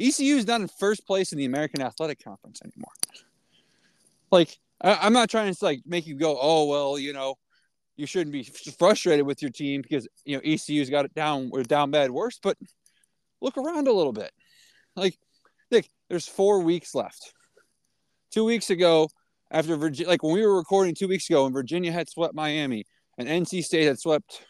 ECU 0.00 0.34
is 0.34 0.48
not 0.48 0.60
in 0.60 0.66
first 0.80 1.06
place 1.06 1.30
in 1.30 1.38
the 1.38 1.44
American 1.44 1.80
Athletic 1.80 2.24
Conference 2.24 2.60
anymore. 2.64 2.90
Like, 4.32 4.58
I, 4.80 4.98
I'm 5.02 5.12
not 5.12 5.30
trying 5.30 5.54
to 5.54 5.64
like 5.64 5.82
make 5.86 6.08
you 6.08 6.16
go, 6.16 6.36
oh 6.42 6.66
well, 6.66 6.98
you 6.98 7.12
know, 7.12 7.36
you 7.94 8.04
shouldn't 8.04 8.32
be 8.32 8.42
frustrated 8.80 9.24
with 9.24 9.42
your 9.42 9.52
team 9.52 9.80
because 9.80 10.08
you 10.24 10.36
know 10.36 10.42
ECU's 10.44 10.90
got 10.90 11.04
it 11.04 11.14
down 11.14 11.50
or 11.52 11.62
down 11.62 11.92
bad 11.92 12.10
worse. 12.10 12.40
But 12.42 12.58
look 13.40 13.56
around 13.56 13.86
a 13.86 13.92
little 13.92 14.12
bit. 14.12 14.32
Like, 14.96 15.16
Nick, 15.70 15.88
there's 16.10 16.26
four 16.26 16.62
weeks 16.62 16.96
left. 16.96 17.32
Two 18.32 18.44
weeks 18.44 18.70
ago, 18.70 19.08
after 19.52 19.76
Virginia, 19.76 20.08
like 20.08 20.24
when 20.24 20.32
we 20.32 20.44
were 20.44 20.56
recording 20.56 20.96
two 20.96 21.06
weeks 21.06 21.30
ago, 21.30 21.46
and 21.46 21.54
Virginia 21.54 21.92
had 21.92 22.10
swept 22.10 22.34
Miami 22.34 22.86
and 23.26 23.46
NC 23.46 23.64
State 23.64 23.86
had 23.86 23.98
swept 23.98 24.44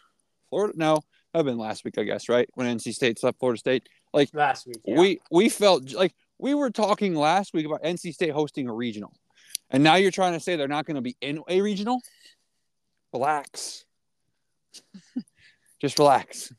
Florida. 0.49 0.73
No, 0.75 1.01
that'd 1.33 1.45
been 1.45 1.57
last 1.57 1.83
week, 1.83 1.97
I 1.97 2.03
guess, 2.03 2.29
right? 2.29 2.49
When 2.53 2.67
NC 2.67 2.93
State 2.93 3.19
swept 3.19 3.39
Florida 3.39 3.59
State. 3.59 3.87
Like 4.13 4.29
last 4.33 4.67
week. 4.67 4.81
Yeah. 4.85 4.99
We 4.99 5.19
we 5.31 5.49
felt 5.49 5.91
like 5.93 6.13
we 6.37 6.53
were 6.53 6.69
talking 6.69 7.15
last 7.15 7.53
week 7.53 7.65
about 7.65 7.83
NC 7.83 8.13
State 8.13 8.31
hosting 8.31 8.67
a 8.67 8.73
regional, 8.73 9.13
and 9.71 9.83
now 9.83 9.95
you're 9.95 10.11
trying 10.11 10.33
to 10.33 10.39
say 10.39 10.55
they're 10.55 10.67
not 10.67 10.85
going 10.85 10.95
to 10.95 11.01
be 11.01 11.17
in 11.21 11.39
a 11.47 11.61
regional. 11.61 11.99
Relax, 13.11 13.85
just 15.81 15.97
relax. 15.99 16.51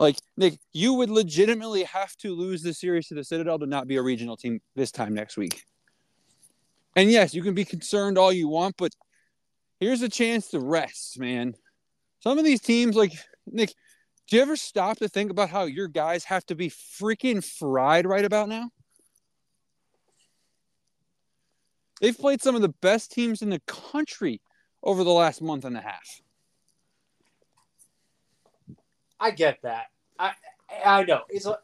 Like 0.00 0.16
Nick, 0.36 0.58
you 0.72 0.94
would 0.94 1.10
legitimately 1.10 1.82
have 1.84 2.14
to 2.18 2.34
lose 2.34 2.62
the 2.62 2.72
series 2.72 3.08
to 3.08 3.14
the 3.14 3.24
Citadel 3.24 3.58
to 3.58 3.66
not 3.66 3.88
be 3.88 3.96
a 3.96 4.02
regional 4.02 4.36
team 4.36 4.60
this 4.76 4.92
time 4.92 5.12
next 5.12 5.36
week. 5.36 5.64
And 6.94 7.10
yes, 7.10 7.34
you 7.34 7.42
can 7.42 7.54
be 7.54 7.64
concerned 7.64 8.16
all 8.16 8.32
you 8.32 8.48
want, 8.48 8.76
but 8.76 8.92
here's 9.80 10.02
a 10.02 10.08
chance 10.08 10.48
to 10.48 10.60
rest, 10.60 11.18
man. 11.18 11.54
Some 12.20 12.38
of 12.38 12.44
these 12.44 12.60
teams, 12.60 12.96
like 12.96 13.12
Nick, 13.46 13.72
do 14.28 14.36
you 14.36 14.42
ever 14.42 14.56
stop 14.56 14.98
to 14.98 15.08
think 15.08 15.30
about 15.30 15.50
how 15.50 15.64
your 15.64 15.88
guys 15.88 16.24
have 16.24 16.44
to 16.46 16.54
be 16.54 16.70
freaking 16.70 17.44
fried 17.44 18.06
right 18.06 18.24
about 18.24 18.48
now? 18.48 18.70
They've 22.00 22.16
played 22.16 22.42
some 22.42 22.54
of 22.54 22.62
the 22.62 22.68
best 22.68 23.10
teams 23.10 23.42
in 23.42 23.50
the 23.50 23.60
country 23.60 24.40
over 24.82 25.02
the 25.02 25.10
last 25.10 25.42
month 25.42 25.64
and 25.64 25.76
a 25.76 25.80
half. 25.80 26.20
I 29.18 29.32
get 29.32 29.62
that. 29.62 29.86
I 30.18 30.32
I 30.84 31.02
know 31.04 31.22
it's 31.28 31.46
a 31.46 31.58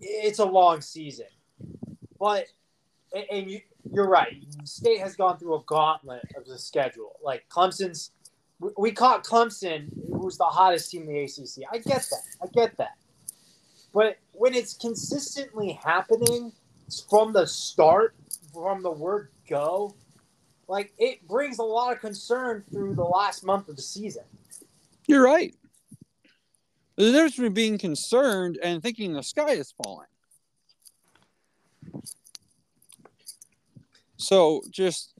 it's 0.00 0.40
a 0.40 0.44
long 0.44 0.80
season, 0.80 1.26
but 2.18 2.46
and- 3.30 3.50
you 3.50 3.60
you're 3.92 4.08
right. 4.08 4.42
State 4.64 5.00
has 5.00 5.16
gone 5.16 5.38
through 5.38 5.56
a 5.56 5.62
gauntlet 5.66 6.22
of 6.36 6.46
the 6.46 6.58
schedule. 6.58 7.12
Like 7.22 7.48
Clemson's, 7.48 8.10
we- 8.76 8.92
caught 8.92 9.24
Clemson, 9.24 9.88
who's 10.12 10.36
the 10.36 10.44
hottest 10.44 10.90
team 10.90 11.02
in 11.02 11.08
the 11.08 11.24
ACC. 11.24 11.66
I 11.70 11.78
get 11.78 12.06
that. 12.10 12.22
I 12.42 12.46
get 12.52 12.76
that. 12.78 12.96
But 13.92 14.18
when 14.32 14.54
it's 14.54 14.74
consistently 14.74 15.78
happening 15.82 16.52
from 17.08 17.32
the 17.32 17.46
start, 17.46 18.14
from 18.52 18.82
the 18.82 18.90
word 18.90 19.30
go, 19.48 19.94
like 20.68 20.92
it 20.98 21.26
brings 21.26 21.58
a 21.58 21.62
lot 21.62 21.92
of 21.92 22.00
concern 22.00 22.64
through 22.70 22.94
the 22.94 23.04
last 23.04 23.44
month 23.44 23.68
of 23.68 23.76
the 23.76 23.82
season. 23.82 24.24
You're 25.06 25.22
right. 25.22 25.54
There's 26.96 27.10
a 27.10 27.12
difference 27.12 27.36
between 27.36 27.54
being 27.54 27.78
concerned 27.78 28.58
and 28.62 28.82
thinking 28.82 29.12
the 29.12 29.22
sky 29.22 29.50
is 29.50 29.72
falling. 29.82 30.08
So 34.16 34.62
just 34.70 35.12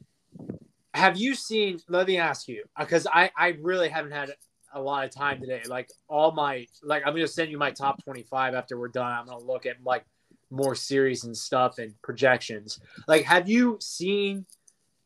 have 0.96 1.18
you 1.18 1.34
seen 1.34 1.78
let 1.88 2.06
me 2.06 2.16
ask 2.16 2.48
you 2.48 2.64
uh, 2.74 2.82
because 2.82 3.06
i 3.12 3.30
i 3.36 3.48
really 3.60 3.88
haven't 3.88 4.12
had 4.12 4.32
a 4.72 4.80
lot 4.80 5.04
of 5.04 5.10
time 5.10 5.40
today. 5.40 5.62
Like 5.66 5.90
all 6.08 6.32
my 6.32 6.66
like 6.82 7.02
i'm 7.06 7.14
gonna 7.14 7.26
send 7.26 7.50
you 7.50 7.58
my 7.58 7.70
top 7.70 8.02
25 8.04 8.54
after 8.54 8.78
we're 8.78 8.88
done. 8.88 9.12
I'm 9.12 9.26
gonna 9.26 9.44
look 9.44 9.66
at 9.66 9.76
like 9.84 10.04
more 10.50 10.74
series 10.74 11.24
and 11.24 11.36
stuff 11.36 11.78
and 11.78 11.94
projections. 12.02 12.80
Like 13.06 13.24
have 13.24 13.48
you 13.48 13.78
seen 13.80 14.46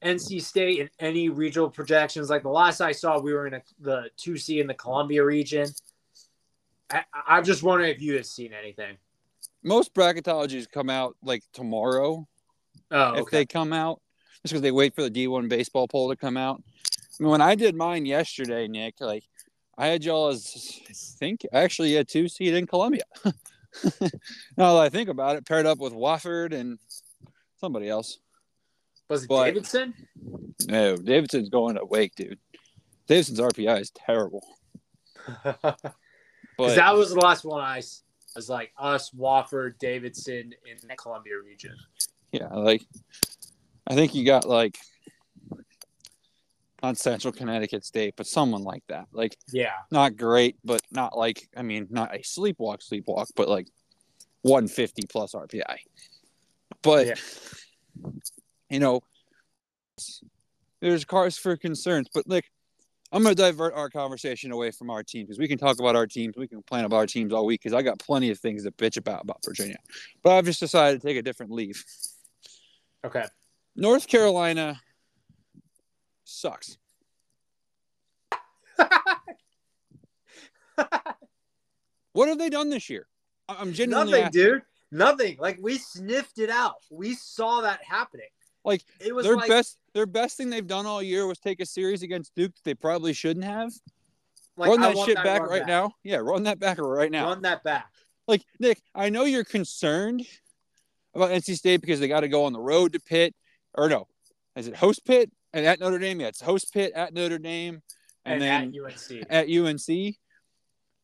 nc 0.04 0.42
state 0.42 0.78
in 0.78 0.90
any 0.98 1.28
regional 1.28 1.70
projections? 1.70 2.30
Like 2.30 2.42
the 2.42 2.48
last 2.48 2.80
i 2.80 2.92
saw 2.92 3.20
we 3.20 3.32
were 3.32 3.46
in 3.46 3.54
a, 3.54 3.62
the 3.80 4.10
2c 4.18 4.60
in 4.60 4.66
the 4.66 4.74
columbia 4.74 5.24
region. 5.24 5.68
I, 6.90 7.04
i'm 7.26 7.44
just 7.44 7.62
wondering 7.62 7.90
if 7.90 8.00
you 8.00 8.14
had 8.14 8.26
seen 8.26 8.52
anything. 8.52 8.96
Most 9.62 9.92
bracketologies 9.92 10.70
come 10.70 10.88
out 10.88 11.16
like 11.22 11.42
tomorrow 11.52 12.26
oh 12.90 13.14
if 13.14 13.20
okay 13.22 13.38
they 13.38 13.46
come 13.46 13.72
out, 13.72 14.00
just 14.42 14.52
because 14.52 14.62
they 14.62 14.70
wait 14.70 14.94
for 14.94 15.02
the 15.02 15.10
D1 15.10 15.48
baseball 15.48 15.88
poll 15.88 16.10
to 16.10 16.16
come 16.16 16.36
out. 16.36 16.62
I 16.88 17.22
mean, 17.22 17.30
when 17.30 17.40
I 17.40 17.54
did 17.54 17.74
mine 17.74 18.06
yesterday, 18.06 18.68
Nick, 18.68 19.00
like 19.00 19.24
I 19.76 19.86
had 19.86 20.04
y'all 20.04 20.28
as 20.28 20.80
I 20.88 20.92
think 21.18 21.46
actually 21.52 21.94
had 21.94 22.08
two 22.08 22.28
seed 22.28 22.54
in 22.54 22.66
Columbia. 22.66 23.04
now 24.56 24.74
that 24.74 24.80
I 24.80 24.88
think 24.88 25.08
about 25.08 25.36
it, 25.36 25.46
paired 25.46 25.66
up 25.66 25.78
with 25.78 25.92
Wofford 25.92 26.52
and 26.52 26.78
somebody 27.60 27.88
else. 27.88 28.18
was 29.08 29.24
it 29.24 29.28
but- 29.28 29.44
davidson 29.46 29.94
No, 30.66 30.96
Davidson's 30.96 31.48
going 31.48 31.76
to 31.76 31.84
Wake, 31.84 32.14
dude. 32.14 32.38
Davidson's 33.06 33.40
RPI 33.40 33.80
is 33.80 33.90
terrible. 33.90 34.44
Because 36.56 36.74
But 36.74 36.76
that 36.76 36.94
was 36.94 37.14
the 37.14 37.20
last 37.20 37.44
one 37.44 37.62
I 37.62 37.76
was 38.36 38.50
like 38.50 38.70
us, 38.78 39.10
Wofford, 39.12 39.78
Davidson 39.78 40.52
in 40.70 40.88
the 40.88 40.94
Columbia 40.94 41.34
region. 41.42 41.74
Yeah, 42.32 42.48
like 42.48 42.82
I 43.86 43.94
think 43.94 44.14
you 44.14 44.24
got 44.24 44.46
like 44.46 44.78
not 46.82 46.96
Central 46.96 47.32
Connecticut 47.32 47.84
State, 47.84 48.14
but 48.16 48.26
someone 48.26 48.62
like 48.62 48.82
that. 48.88 49.06
Like 49.12 49.36
Yeah. 49.52 49.72
not 49.90 50.16
great, 50.16 50.56
but 50.64 50.80
not 50.90 51.16
like 51.16 51.48
I 51.56 51.62
mean, 51.62 51.88
not 51.90 52.14
a 52.14 52.20
sleepwalk, 52.20 52.78
sleepwalk, 52.80 53.26
but 53.36 53.48
like 53.48 53.68
150 54.42 55.06
plus 55.06 55.34
RPI. 55.34 55.78
But 56.82 57.06
Yeah. 57.06 57.14
you 58.70 58.80
know, 58.80 59.00
there's 60.80 61.04
cars 61.04 61.36
for 61.36 61.56
concerns. 61.56 62.08
But 62.12 62.26
like, 62.26 62.50
I'm 63.12 63.22
gonna 63.22 63.34
divert 63.34 63.74
our 63.74 63.90
conversation 63.90 64.52
away 64.52 64.70
from 64.70 64.88
our 64.88 65.02
team 65.02 65.26
because 65.26 65.38
we 65.38 65.48
can 65.48 65.58
talk 65.58 65.80
about 65.80 65.96
our 65.96 66.06
teams, 66.06 66.36
we 66.36 66.46
can 66.46 66.58
complain 66.58 66.84
about 66.84 66.96
our 66.96 67.06
teams 67.06 67.32
all 67.32 67.44
week 67.44 67.60
because 67.62 67.74
I 67.74 67.82
got 67.82 67.98
plenty 67.98 68.30
of 68.30 68.38
things 68.38 68.64
to 68.64 68.70
bitch 68.70 68.96
about 68.96 69.22
about 69.22 69.44
Virginia. 69.44 69.78
But 70.22 70.36
I've 70.36 70.46
just 70.46 70.60
decided 70.60 71.00
to 71.00 71.06
take 71.06 71.16
a 71.16 71.22
different 71.22 71.52
leave. 71.52 71.84
Okay. 73.04 73.24
North 73.76 74.06
Carolina 74.06 74.80
sucks. 76.24 76.76
What 82.12 82.28
have 82.28 82.38
they 82.38 82.50
done 82.50 82.70
this 82.70 82.90
year? 82.90 83.06
I'm 83.48 83.72
genuinely 83.72 84.12
Nothing, 84.12 84.24
asking. 84.26 84.42
dude. 84.42 84.62
Nothing. 84.92 85.36
Like 85.38 85.58
we 85.60 85.78
sniffed 85.78 86.38
it 86.38 86.50
out. 86.50 86.76
We 86.90 87.14
saw 87.14 87.60
that 87.62 87.80
happening. 87.84 88.26
Like, 88.64 88.84
it 89.00 89.14
was 89.14 89.24
their 89.24 89.36
like, 89.36 89.48
best 89.48 89.78
their 89.94 90.06
best 90.06 90.36
thing 90.36 90.50
they've 90.50 90.66
done 90.66 90.86
all 90.86 91.02
year 91.02 91.26
was 91.26 91.38
take 91.38 91.60
a 91.60 91.66
series 91.66 92.02
against 92.02 92.34
Duke 92.34 92.54
that 92.54 92.64
they 92.64 92.74
probably 92.74 93.12
shouldn't 93.12 93.44
have. 93.44 93.72
like, 94.56 94.68
run 94.70 94.80
that 94.80 94.98
shit 94.98 95.16
back 95.16 95.40
run 95.42 95.50
right 95.50 95.66
now. 95.66 95.94
Yeah, 96.02 96.16
run 96.16 96.42
that 96.42 96.58
back 96.58 96.78
right 96.78 97.10
now. 97.10 97.28
Run 97.28 97.42
that 97.42 97.62
back. 97.62 97.90
Like 98.28 98.44
Nick, 98.58 98.82
I 98.94 99.08
know 99.08 99.24
you're 99.24 99.44
concerned 99.44 100.26
about 101.14 101.30
NC 101.30 101.56
State 101.56 101.80
because 101.80 102.00
they 102.00 102.08
got 102.08 102.20
to 102.20 102.28
go 102.28 102.44
on 102.44 102.52
the 102.52 102.60
road 102.60 102.92
to 102.92 103.00
Pitt, 103.00 103.34
or 103.74 103.88
no, 103.88 104.06
is 104.56 104.66
it 104.68 104.76
host 104.76 105.04
Pitt 105.04 105.30
and 105.52 105.66
at 105.66 105.80
Notre 105.80 105.98
Dame? 105.98 106.20
Yeah, 106.20 106.28
it's 106.28 106.40
host 106.40 106.72
Pitt 106.72 106.92
at 106.94 107.14
Notre 107.14 107.38
Dame, 107.38 107.82
and, 108.24 108.42
And, 108.42 108.42
then 108.42 108.74
at 108.74 108.92
UNC. 108.92 109.26
at 109.30 109.48
UNC. 109.48 110.16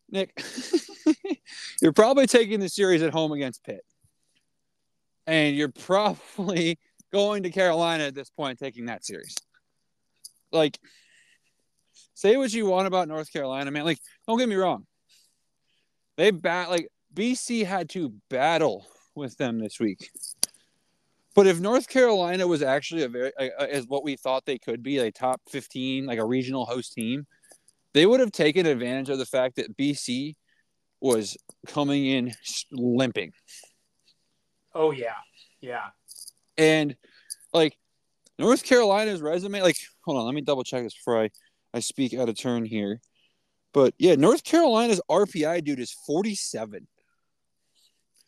Nick, 0.08 0.40
you're 1.82 1.92
probably 1.92 2.26
taking 2.26 2.60
the 2.60 2.68
series 2.68 3.02
at 3.02 3.12
home 3.12 3.32
against 3.32 3.64
Pitt. 3.64 3.84
And 5.26 5.56
you're 5.56 5.72
probably 5.72 6.78
going 7.12 7.42
to 7.42 7.50
Carolina 7.50 8.04
at 8.04 8.14
this 8.14 8.30
point, 8.30 8.58
taking 8.58 8.86
that 8.86 9.04
series. 9.04 9.34
Like, 10.52 10.78
say 12.14 12.36
what 12.36 12.52
you 12.52 12.66
want 12.66 12.86
about 12.86 13.08
North 13.08 13.32
Carolina, 13.32 13.70
man. 13.72 13.84
Like, 13.84 13.98
don't 14.28 14.38
get 14.38 14.48
me 14.48 14.54
wrong. 14.54 14.86
They 16.16 16.30
bat 16.30 16.70
like 16.70 16.88
BC 17.12 17.66
had 17.66 17.90
to 17.90 18.14
battle 18.30 18.86
with 19.16 19.36
them 19.36 19.58
this 19.58 19.80
week. 19.80 20.10
But 21.34 21.46
if 21.46 21.60
North 21.60 21.88
Carolina 21.88 22.46
was 22.46 22.62
actually 22.62 23.02
a 23.02 23.08
very 23.08 23.32
as 23.60 23.86
what 23.86 24.04
we 24.04 24.16
thought 24.16 24.46
they 24.46 24.58
could 24.58 24.82
be, 24.82 24.98
a 24.98 25.12
top 25.12 25.42
15, 25.50 26.06
like 26.06 26.18
a 26.18 26.24
regional 26.24 26.64
host 26.64 26.94
team, 26.94 27.26
they 27.92 28.06
would 28.06 28.20
have 28.20 28.32
taken 28.32 28.64
advantage 28.64 29.10
of 29.10 29.18
the 29.18 29.26
fact 29.26 29.56
that 29.56 29.76
BC 29.76 30.34
was 31.00 31.36
coming 31.66 32.06
in 32.06 32.32
limping. 32.72 33.32
Oh 34.74 34.92
yeah. 34.92 35.14
Yeah. 35.60 35.88
And 36.56 36.96
like 37.52 37.76
North 38.38 38.64
Carolina's 38.64 39.20
resume, 39.20 39.60
like 39.60 39.76
hold 40.06 40.18
on, 40.18 40.24
let 40.24 40.34
me 40.34 40.40
double 40.40 40.64
check 40.64 40.84
this 40.84 40.94
before 40.94 41.22
I, 41.22 41.30
I 41.74 41.80
speak 41.80 42.14
out 42.14 42.28
of 42.28 42.38
turn 42.38 42.64
here. 42.64 43.00
But 43.74 43.92
yeah, 43.98 44.14
North 44.14 44.42
Carolina's 44.42 45.02
RPI 45.10 45.64
dude 45.64 45.80
is 45.80 45.92
47. 46.06 46.86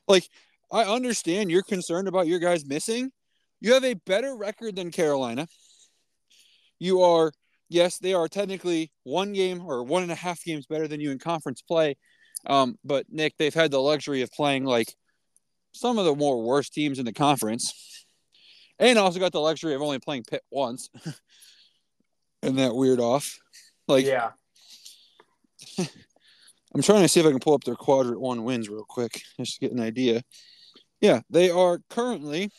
Like 0.06 0.28
I 0.70 0.84
understand 0.84 1.50
you're 1.50 1.62
concerned 1.62 2.08
about 2.08 2.26
your 2.26 2.38
guys 2.38 2.66
missing. 2.66 3.10
You 3.60 3.74
have 3.74 3.84
a 3.84 3.94
better 3.94 4.36
record 4.36 4.76
than 4.76 4.90
Carolina. 4.90 5.48
You 6.78 7.02
are, 7.02 7.32
yes, 7.68 7.98
they 7.98 8.14
are 8.14 8.28
technically 8.28 8.92
one 9.04 9.32
game 9.32 9.62
or 9.64 9.82
one 9.82 10.02
and 10.02 10.12
a 10.12 10.16
half 10.16 10.42
games 10.44 10.66
better 10.66 10.86
than 10.86 11.00
you 11.00 11.10
in 11.10 11.18
conference 11.18 11.62
play. 11.62 11.96
Um, 12.46 12.76
but 12.84 13.06
Nick, 13.08 13.34
they've 13.38 13.54
had 13.54 13.70
the 13.70 13.80
luxury 13.80 14.22
of 14.22 14.30
playing 14.30 14.64
like 14.64 14.94
some 15.72 15.98
of 15.98 16.04
the 16.04 16.14
more 16.14 16.42
worst 16.42 16.72
teams 16.72 16.98
in 16.98 17.04
the 17.04 17.12
conference, 17.12 18.06
and 18.78 18.98
also 18.98 19.18
got 19.18 19.32
the 19.32 19.40
luxury 19.40 19.74
of 19.74 19.82
only 19.82 19.98
playing 19.98 20.24
Pitt 20.24 20.42
once. 20.50 20.88
and 22.42 22.58
that 22.58 22.74
weird 22.74 23.00
off? 23.00 23.38
Like, 23.86 24.04
yeah. 24.04 24.30
I'm 26.74 26.82
trying 26.82 27.02
to 27.02 27.08
see 27.08 27.20
if 27.20 27.26
I 27.26 27.30
can 27.30 27.40
pull 27.40 27.54
up 27.54 27.64
their 27.64 27.74
quadrant 27.74 28.20
one 28.20 28.44
wins 28.44 28.68
real 28.68 28.84
quick, 28.88 29.22
just 29.38 29.54
to 29.54 29.60
get 29.60 29.72
an 29.72 29.80
idea. 29.80 30.22
Yeah, 31.00 31.20
they 31.30 31.50
are 31.50 31.80
currently 31.90 32.50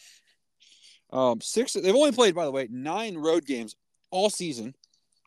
um, 1.11 1.41
six. 1.41 1.73
They've 1.73 1.93
only 1.95 2.11
played, 2.11 2.35
by 2.35 2.45
the 2.45 2.51
way, 2.51 2.67
nine 2.71 3.17
road 3.17 3.45
games 3.45 3.75
all 4.11 4.29
season. 4.29 4.73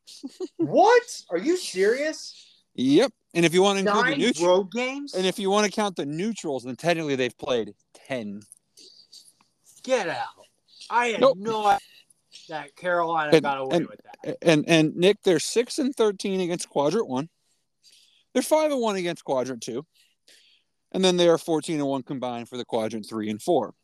what? 0.57 1.03
Are 1.31 1.39
you 1.39 1.57
serious? 1.57 2.63
Yep. 2.75 3.13
And 3.35 3.45
if 3.45 3.53
you 3.55 3.63
want 3.63 3.79
to 3.79 3.85
include 3.87 4.05
Nine 4.05 4.19
the 4.19 4.27
neutral, 4.27 4.57
road 4.59 4.73
games? 4.73 5.15
and 5.15 5.27
if 5.27 5.39
you 5.39 5.51
want 5.51 5.67
to 5.67 5.73
count 5.73 5.97
the 5.97 6.07
neutrals, 6.07 6.65
then 6.65 6.77
technically 6.77 7.17
they've 7.17 7.37
played 7.37 7.75
ten. 8.07 8.43
Get 9.83 10.09
out. 10.09 10.27
I 10.91 11.09
had 11.09 11.21
Nope. 11.21 11.39
no 11.39 11.67
idea 11.67 11.79
that 12.49 12.77
Carolina 12.77 13.31
And- 13.33 13.43
got 13.43 13.59
away 13.59 13.77
and- 13.77 13.87
with 13.89 14.01
that. 14.25 14.39
And 14.43 14.65
and 14.69 14.95
Nick, 14.97 15.23
they're 15.23 15.41
six 15.41 15.79
and 15.79 15.95
thirteen 15.95 16.41
against 16.41 16.69
quadrant 16.69 17.09
one. 17.09 17.29
They're 18.33 18.43
five 18.43 18.71
and 18.71 18.81
one 18.81 18.97
against 18.97 19.25
quadrant 19.25 19.63
two, 19.63 19.85
and 20.93 21.05
then 21.05 21.17
they 21.17 21.29
are 21.29 21.39
fourteen 21.39 21.79
and 21.79 21.89
one 21.89 22.03
combined 22.03 22.49
for 22.49 22.57
the 22.57 22.65
quadrant 22.65 23.07
three 23.09 23.31
and 23.31 23.43
four. 23.43 23.75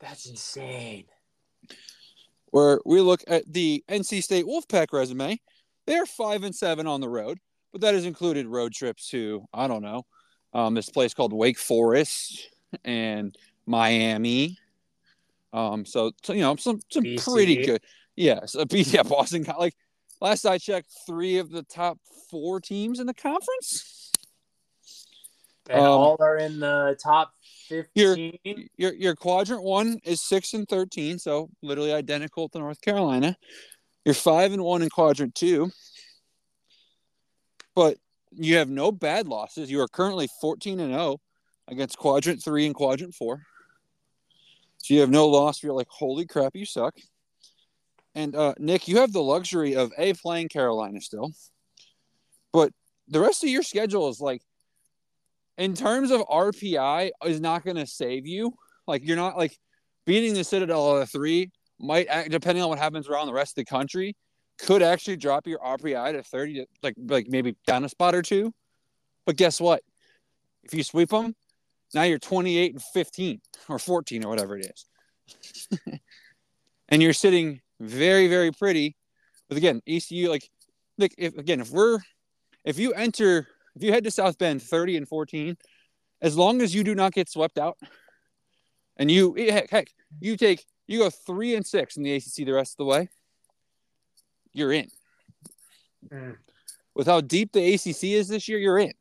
That's 0.00 0.26
insane. 0.26 1.04
Where 2.46 2.80
we 2.84 3.00
look 3.00 3.22
at 3.28 3.50
the 3.52 3.84
NC 3.88 4.22
State 4.22 4.44
Wolfpack 4.44 4.88
resume, 4.92 5.40
they 5.86 5.96
are 5.96 6.06
five 6.06 6.42
and 6.42 6.54
seven 6.54 6.86
on 6.86 7.00
the 7.00 7.08
road, 7.08 7.38
but 7.72 7.80
that 7.82 7.94
has 7.94 8.04
included 8.04 8.46
road 8.46 8.72
trips 8.72 9.08
to 9.10 9.44
I 9.54 9.68
don't 9.68 9.82
know, 9.82 10.04
um, 10.52 10.74
this 10.74 10.88
place 10.88 11.14
called 11.14 11.32
Wake 11.32 11.58
Forest 11.58 12.50
and 12.84 13.36
Miami. 13.66 14.58
Um, 15.52 15.84
so, 15.84 16.12
so 16.22 16.32
you 16.32 16.42
know 16.42 16.56
some 16.56 16.80
some 16.90 17.04
BC. 17.04 17.32
pretty 17.32 17.56
good. 17.64 17.82
Yes, 18.16 18.54
a 18.54 18.66
B- 18.66 18.82
yeah, 18.82 19.02
Boston. 19.02 19.46
Like 19.58 19.74
last 20.20 20.46
I 20.46 20.58
checked, 20.58 20.90
three 21.06 21.38
of 21.38 21.50
the 21.50 21.62
top 21.62 21.98
four 22.30 22.60
teams 22.60 23.00
in 23.00 23.06
the 23.06 23.14
conference. 23.14 23.99
And 25.70 25.80
Um, 25.80 25.86
all 25.86 26.16
are 26.18 26.36
in 26.36 26.58
the 26.58 26.98
top 27.00 27.32
15. 27.68 28.68
Your 28.76 28.92
your 28.92 29.14
quadrant 29.14 29.62
one 29.62 30.00
is 30.02 30.20
six 30.20 30.52
and 30.52 30.68
thirteen, 30.68 31.18
so 31.18 31.48
literally 31.62 31.92
identical 31.92 32.48
to 32.48 32.58
North 32.58 32.80
Carolina. 32.80 33.36
You're 34.04 34.14
five 34.16 34.52
and 34.52 34.64
one 34.64 34.82
in 34.82 34.90
quadrant 34.90 35.36
two, 35.36 35.70
but 37.76 37.98
you 38.32 38.56
have 38.56 38.68
no 38.68 38.90
bad 38.90 39.28
losses. 39.28 39.70
You 39.70 39.80
are 39.80 39.86
currently 39.86 40.28
fourteen 40.40 40.80
and 40.80 40.92
zero 40.92 41.18
against 41.68 41.96
quadrant 41.98 42.42
three 42.42 42.66
and 42.66 42.74
quadrant 42.74 43.14
four. 43.14 43.46
So 44.78 44.94
you 44.94 45.00
have 45.00 45.10
no 45.10 45.28
loss. 45.28 45.62
You're 45.62 45.74
like, 45.74 45.88
holy 45.88 46.26
crap, 46.26 46.56
you 46.56 46.64
suck. 46.64 46.96
And 48.16 48.34
uh, 48.34 48.54
Nick, 48.58 48.88
you 48.88 48.98
have 48.98 49.12
the 49.12 49.22
luxury 49.22 49.76
of 49.76 49.92
a 49.96 50.14
playing 50.14 50.48
Carolina 50.48 51.00
still, 51.00 51.30
but 52.52 52.72
the 53.06 53.20
rest 53.20 53.44
of 53.44 53.50
your 53.50 53.62
schedule 53.62 54.08
is 54.08 54.20
like 54.20 54.42
in 55.60 55.74
terms 55.74 56.10
of 56.10 56.22
RPI 56.22 57.10
is 57.26 57.38
not 57.38 57.64
going 57.64 57.76
to 57.76 57.86
save 57.86 58.26
you. 58.26 58.54
Like 58.86 59.06
you're 59.06 59.16
not 59.16 59.36
like 59.36 59.56
beating 60.06 60.32
the 60.32 60.42
Citadel 60.42 60.96
at 60.96 61.02
a 61.02 61.06
three 61.06 61.50
might 61.78 62.08
depending 62.30 62.62
on 62.62 62.70
what 62.70 62.78
happens 62.78 63.08
around 63.08 63.26
the 63.26 63.32
rest 63.32 63.52
of 63.52 63.56
the 63.56 63.64
country 63.66 64.16
could 64.58 64.82
actually 64.82 65.16
drop 65.16 65.46
your 65.46 65.58
RPI 65.58 66.12
to 66.12 66.22
30 66.22 66.54
to 66.54 66.66
like 66.82 66.94
like 67.06 67.26
maybe 67.28 67.56
down 67.66 67.84
a 67.84 67.88
spot 67.88 68.14
or 68.14 68.22
two. 68.22 68.52
But 69.26 69.36
guess 69.36 69.60
what? 69.60 69.82
If 70.64 70.74
you 70.74 70.82
sweep 70.82 71.10
them, 71.10 71.34
now 71.94 72.02
you're 72.02 72.18
28 72.18 72.72
and 72.72 72.82
15 72.82 73.40
or 73.68 73.78
14 73.78 74.24
or 74.24 74.28
whatever 74.28 74.58
it 74.58 74.66
is. 74.66 75.78
and 76.88 77.02
you're 77.02 77.12
sitting 77.12 77.60
very 77.80 78.28
very 78.28 78.50
pretty 78.50 78.96
with 79.48 79.58
again 79.58 79.82
ECU 79.86 80.30
like 80.30 80.48
like 80.96 81.14
if 81.18 81.36
again 81.36 81.60
if 81.60 81.70
we're 81.70 81.98
if 82.64 82.78
you 82.78 82.92
enter 82.94 83.46
if 83.76 83.82
you 83.82 83.92
head 83.92 84.04
to 84.04 84.10
South 84.10 84.38
Bend 84.38 84.62
30 84.62 84.96
and 84.98 85.08
14, 85.08 85.56
as 86.22 86.36
long 86.36 86.60
as 86.60 86.74
you 86.74 86.84
do 86.84 86.94
not 86.94 87.12
get 87.12 87.28
swept 87.28 87.58
out, 87.58 87.78
and 88.96 89.10
you 89.10 89.34
heck, 89.34 89.70
heck 89.70 89.88
you 90.20 90.36
take 90.36 90.64
you 90.86 90.98
go 90.98 91.10
three 91.10 91.54
and 91.54 91.66
six 91.66 91.96
in 91.96 92.02
the 92.02 92.14
ACC 92.14 92.44
the 92.44 92.52
rest 92.52 92.74
of 92.74 92.78
the 92.78 92.84
way, 92.84 93.08
you're 94.52 94.72
in. 94.72 94.88
Mm. 96.12 96.36
With 96.94 97.06
how 97.06 97.20
deep 97.20 97.52
the 97.52 97.74
ACC 97.74 98.04
is 98.04 98.28
this 98.28 98.48
year, 98.48 98.58
you're 98.58 98.78
in. 98.78 98.92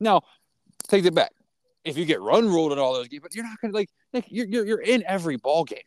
Now, 0.00 0.22
take 0.88 1.04
it 1.04 1.14
back. 1.14 1.30
If 1.84 1.96
you 1.96 2.04
get 2.04 2.20
run 2.20 2.48
ruled 2.48 2.72
in 2.72 2.78
all 2.78 2.92
those 2.92 3.08
games, 3.08 3.22
but 3.22 3.34
you're 3.34 3.44
not 3.44 3.60
gonna 3.60 3.72
like, 3.72 3.88
like 4.12 4.26
you're, 4.28 4.46
you're 4.46 4.66
you're 4.66 4.80
in 4.80 5.04
every 5.06 5.36
ball 5.36 5.64
game. 5.64 5.78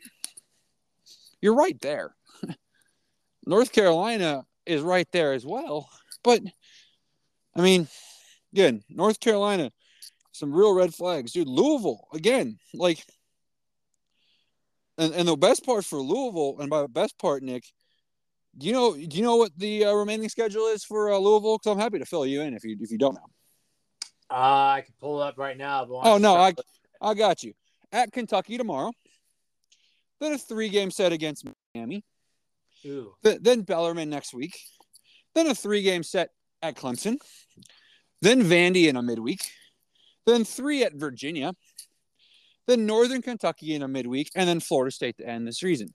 You're 1.42 1.56
right 1.56 1.80
there. 1.82 2.16
North 3.46 3.72
Carolina 3.72 4.46
is 4.66 4.82
right 4.82 5.08
there 5.12 5.34
as 5.34 5.46
well, 5.46 5.90
but 6.24 6.42
I 7.56 7.62
mean, 7.62 7.88
again, 8.54 8.84
North 8.90 9.20
Carolina, 9.20 9.72
some 10.32 10.54
real 10.54 10.74
red 10.74 10.94
flags, 10.94 11.32
dude. 11.32 11.48
Louisville 11.48 12.08
again, 12.14 12.58
like, 12.74 13.04
and 14.98 15.14
and 15.14 15.28
the 15.28 15.36
best 15.36 15.66
part 15.66 15.86
for 15.86 16.00
Louisville, 16.00 16.58
and 16.60 16.70
by 16.70 16.82
the 16.82 16.88
best 16.88 17.18
part, 17.18 17.44
Nick, 17.44 17.66
do 18.58 18.68
you 18.68 18.74
know 18.74 18.94
do 18.94 19.18
you 19.18 19.24
know 19.24 19.38
what 19.38 19.52
the 19.58 19.86
uh, 19.86 19.94
remaining 19.94 20.30
schedule 20.30 20.68
is 20.68 20.84
for 20.84 21.12
uh, 21.12 21.18
Louisville? 21.18 21.58
Because 21.58 21.72
I'm 21.72 21.80
happy 21.80 22.00
to 22.00 22.06
fill 22.06 22.26
you 22.26 22.42
in 22.42 22.54
if 22.54 22.64
you 22.64 22.78
if 22.80 22.92
you 22.92 22.98
don't 22.98 23.16
know. 23.16 23.28
Uh, 24.30 24.76
I 24.78 24.84
can 24.86 24.94
pull 25.00 25.22
it 25.22 25.26
up 25.26 25.38
right 25.38 25.58
now. 25.58 25.86
But 25.86 26.02
Oh 26.04 26.18
no, 26.18 26.36
I 26.36 26.54
I 27.02 27.14
got 27.14 27.44
you. 27.44 27.54
At 27.94 28.14
Kentucky 28.14 28.58
tomorrow, 28.58 28.94
then 30.22 30.34
a 30.34 30.38
three 30.38 30.70
game 30.70 30.92
set 30.92 31.12
against 31.12 31.46
Miami, 31.76 32.06
Ooh. 32.86 33.14
Th- 33.24 33.40
then 33.42 33.62
Bellarmine 33.62 34.10
next 34.10 34.34
week, 34.34 34.58
then 35.36 35.48
a 35.48 35.56
three 35.56 35.82
game 35.82 36.04
set 36.04 36.30
at 36.62 36.76
Clemson, 36.76 37.18
then 38.22 38.44
Vandy 38.44 38.88
in 38.88 38.96
a 38.96 39.02
midweek, 39.02 39.42
then 40.26 40.44
three 40.44 40.84
at 40.84 40.94
Virginia, 40.94 41.54
then 42.68 42.86
Northern 42.86 43.22
Kentucky 43.22 43.74
in 43.74 43.82
a 43.82 43.88
midweek, 43.88 44.30
and 44.36 44.48
then 44.48 44.60
Florida 44.60 44.92
State 44.92 45.18
to 45.18 45.28
end 45.28 45.48
the 45.48 45.54
season. 45.54 45.94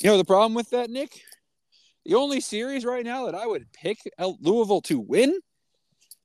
You 0.00 0.10
know 0.10 0.16
the 0.16 0.24
problem 0.24 0.54
with 0.54 0.70
that, 0.70 0.90
Nick? 0.90 1.22
The 2.04 2.14
only 2.14 2.40
series 2.40 2.84
right 2.84 3.04
now 3.04 3.26
that 3.26 3.34
I 3.34 3.46
would 3.46 3.72
pick 3.72 3.98
Louisville 4.18 4.82
to 4.82 4.98
win 4.98 5.38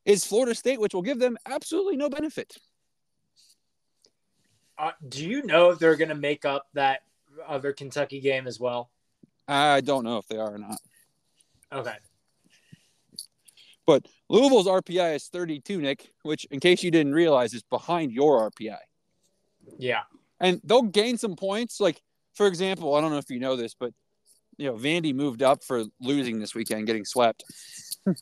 is 0.06 0.26
Florida 0.26 0.56
State, 0.56 0.80
which 0.80 0.94
will 0.94 1.02
give 1.02 1.20
them 1.20 1.38
absolutely 1.46 1.96
no 1.96 2.10
benefit. 2.10 2.58
Uh, 4.78 4.92
do 5.08 5.28
you 5.28 5.44
know 5.44 5.72
if 5.72 5.80
they're 5.80 5.98
going 5.98 6.10
to 6.10 6.16
make 6.16 6.46
up 6.46 6.68
that 6.74 7.02
other 7.46 7.74
Kentucky 7.74 8.22
game 8.22 8.48
as 8.48 8.60
well? 8.60 8.90
I 9.48 9.82
don't 9.82 10.04
know 10.04 10.18
if 10.18 10.28
they 10.28 10.38
are 10.38 10.56
or 10.56 10.58
not. 10.58 10.80
Okay. 11.72 11.96
But 13.86 14.06
Louisville's 14.30 14.68
RPI 14.68 15.16
is 15.16 15.28
32, 15.28 15.82
Nick, 15.82 16.12
which, 16.24 16.46
in 16.52 16.60
case 16.60 16.84
you 16.84 16.92
didn't 16.92 17.14
realize, 17.14 17.54
is 17.54 17.64
behind 17.64 18.12
your 18.12 18.50
RPI. 18.52 18.78
Yeah. 19.78 20.02
And 20.40 20.62
they'll 20.64 20.84
gain 20.84 21.18
some 21.18 21.36
points. 21.36 21.80
Like, 21.80 22.02
for 22.36 22.48
example, 22.48 22.96
I 22.96 23.02
don't 23.02 23.12
know 23.12 23.18
if 23.18 23.30
you 23.30 23.40
know 23.40 23.56
this, 23.56 23.74
but, 23.74 23.92
you 24.58 24.68
know, 24.68 24.76
Vandy 24.78 25.14
moved 25.14 25.42
up 25.42 25.64
for 25.64 25.84
losing 26.00 26.40
this 26.40 26.54
weekend, 26.54 26.86
getting 26.88 27.06
swept. 27.06 27.44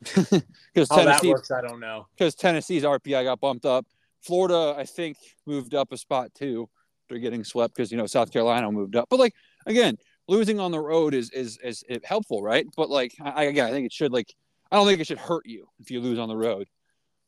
Because 0.00 0.88
Tennessee, 0.88 1.28
works, 1.28 1.50
I 1.50 1.60
don't 1.60 1.80
know. 1.80 2.06
because 2.16 2.34
Tennessee's 2.34 2.84
RPI 2.84 3.24
got 3.24 3.40
bumped 3.40 3.66
up. 3.66 3.86
Florida, 4.22 4.74
I 4.76 4.84
think, 4.84 5.16
moved 5.46 5.74
up 5.74 5.92
a 5.92 5.96
spot 5.96 6.32
too. 6.34 6.68
They're 7.08 7.18
getting 7.18 7.44
swept 7.44 7.74
because 7.74 7.90
you 7.90 7.98
know 7.98 8.06
South 8.06 8.32
Carolina 8.32 8.70
moved 8.70 8.96
up. 8.96 9.08
But 9.10 9.18
like 9.18 9.34
again, 9.66 9.98
losing 10.28 10.60
on 10.60 10.70
the 10.70 10.80
road 10.80 11.12
is 11.12 11.30
is 11.30 11.58
is, 11.62 11.84
is 11.88 12.00
helpful, 12.04 12.42
right? 12.42 12.64
But 12.76 12.88
like 12.88 13.14
I 13.22 13.44
again, 13.44 13.66
I 13.66 13.70
think 13.70 13.86
it 13.86 13.92
should 13.92 14.12
like 14.12 14.32
I 14.70 14.76
don't 14.76 14.86
think 14.86 15.00
it 15.00 15.06
should 15.06 15.18
hurt 15.18 15.46
you 15.46 15.66
if 15.80 15.90
you 15.90 16.00
lose 16.00 16.18
on 16.18 16.28
the 16.28 16.36
road, 16.36 16.68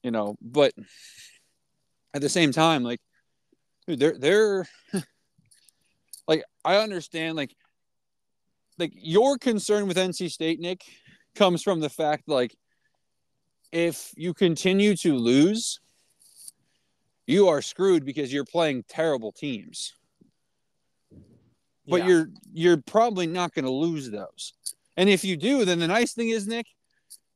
you 0.03 0.11
know. 0.11 0.37
But 0.41 0.73
at 2.15 2.21
the 2.21 2.29
same 2.29 2.53
time, 2.53 2.85
like, 2.85 3.01
dude, 3.87 3.99
they're 3.99 4.19
they're 4.19 4.69
like 6.29 6.45
I 6.65 6.77
understand 6.77 7.37
like 7.37 7.55
like 8.79 8.93
your 8.95 9.39
concern 9.39 9.89
with 9.89 9.97
NC 9.97 10.31
State, 10.31 10.61
Nick, 10.61 10.85
comes 11.35 11.63
from 11.63 11.81
the 11.81 11.91
fact 11.91 12.29
like 12.29 12.55
if 13.73 14.13
you 14.17 14.35
continue 14.35 14.95
to 14.97 15.17
lose, 15.17 15.81
you 17.27 17.49
are 17.49 17.63
screwed 17.63 18.05
because 18.05 18.33
you're 18.33 18.45
playing 18.45 18.85
terrible 18.89 19.33
teams. 19.33 19.95
But 21.89 22.01
Yeah. 22.01 22.07
you're 22.07 22.31
you're 22.53 22.77
probably 22.77 23.27
not 23.27 23.55
going 23.55 23.65
to 23.65 23.71
lose 23.71 24.11
those. 24.11 24.53
And 24.97 25.09
if 25.09 25.25
you 25.25 25.37
do, 25.37 25.65
then 25.65 25.79
the 25.79 25.89
nice 25.89 26.13
thing 26.13 26.29
is, 26.29 26.47
Nick, 26.47 26.67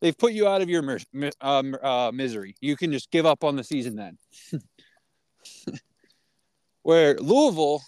they've 0.01 0.17
put 0.17 0.33
you 0.33 0.47
out 0.49 0.63
of 0.63 0.69
your 0.69 0.83
mis- 0.83 1.07
mi- 1.13 1.33
um, 1.41 1.77
uh, 1.83 2.11
misery. 2.13 2.55
You 2.61 2.77
can 2.77 2.93
just 2.93 3.11
give 3.11 3.27
up 3.27 3.45
on 3.45 3.57
the 3.57 3.65
season 3.65 3.97
then. 3.97 4.19
Where 6.83 7.17
Louisville 7.17 7.83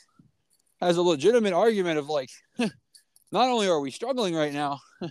has 0.81 0.97
a 0.97 1.03
legitimate 1.03 1.53
argument 1.53 1.99
of 1.99 2.09
like, 2.09 2.31
not 2.59 3.49
only 3.49 3.69
are 3.69 3.81
we 3.81 3.91
struggling 3.91 4.35
right 4.35 4.53
now, 4.53 4.81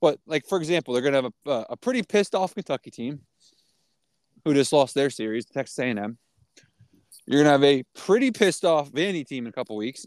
but 0.00 0.18
like 0.26 0.46
for 0.46 0.58
example, 0.58 0.94
they're 0.94 1.02
going 1.02 1.14
to 1.14 1.22
have 1.22 1.32
a, 1.46 1.72
a 1.72 1.76
pretty 1.76 2.02
pissed 2.02 2.34
off 2.34 2.54
Kentucky 2.54 2.90
team 2.90 3.20
who 4.44 4.54
just 4.54 4.72
lost 4.72 4.94
their 4.94 5.10
series, 5.10 5.44
Texas 5.44 5.78
A&M. 5.78 6.18
You're 7.26 7.42
to 7.42 7.50
have 7.50 7.64
a 7.64 7.82
pretty 7.94 8.30
pissed 8.30 8.64
off 8.64 8.90
Vandy 8.90 9.26
team 9.26 9.44
in 9.44 9.50
a 9.50 9.52
couple 9.52 9.76
weeks. 9.76 10.06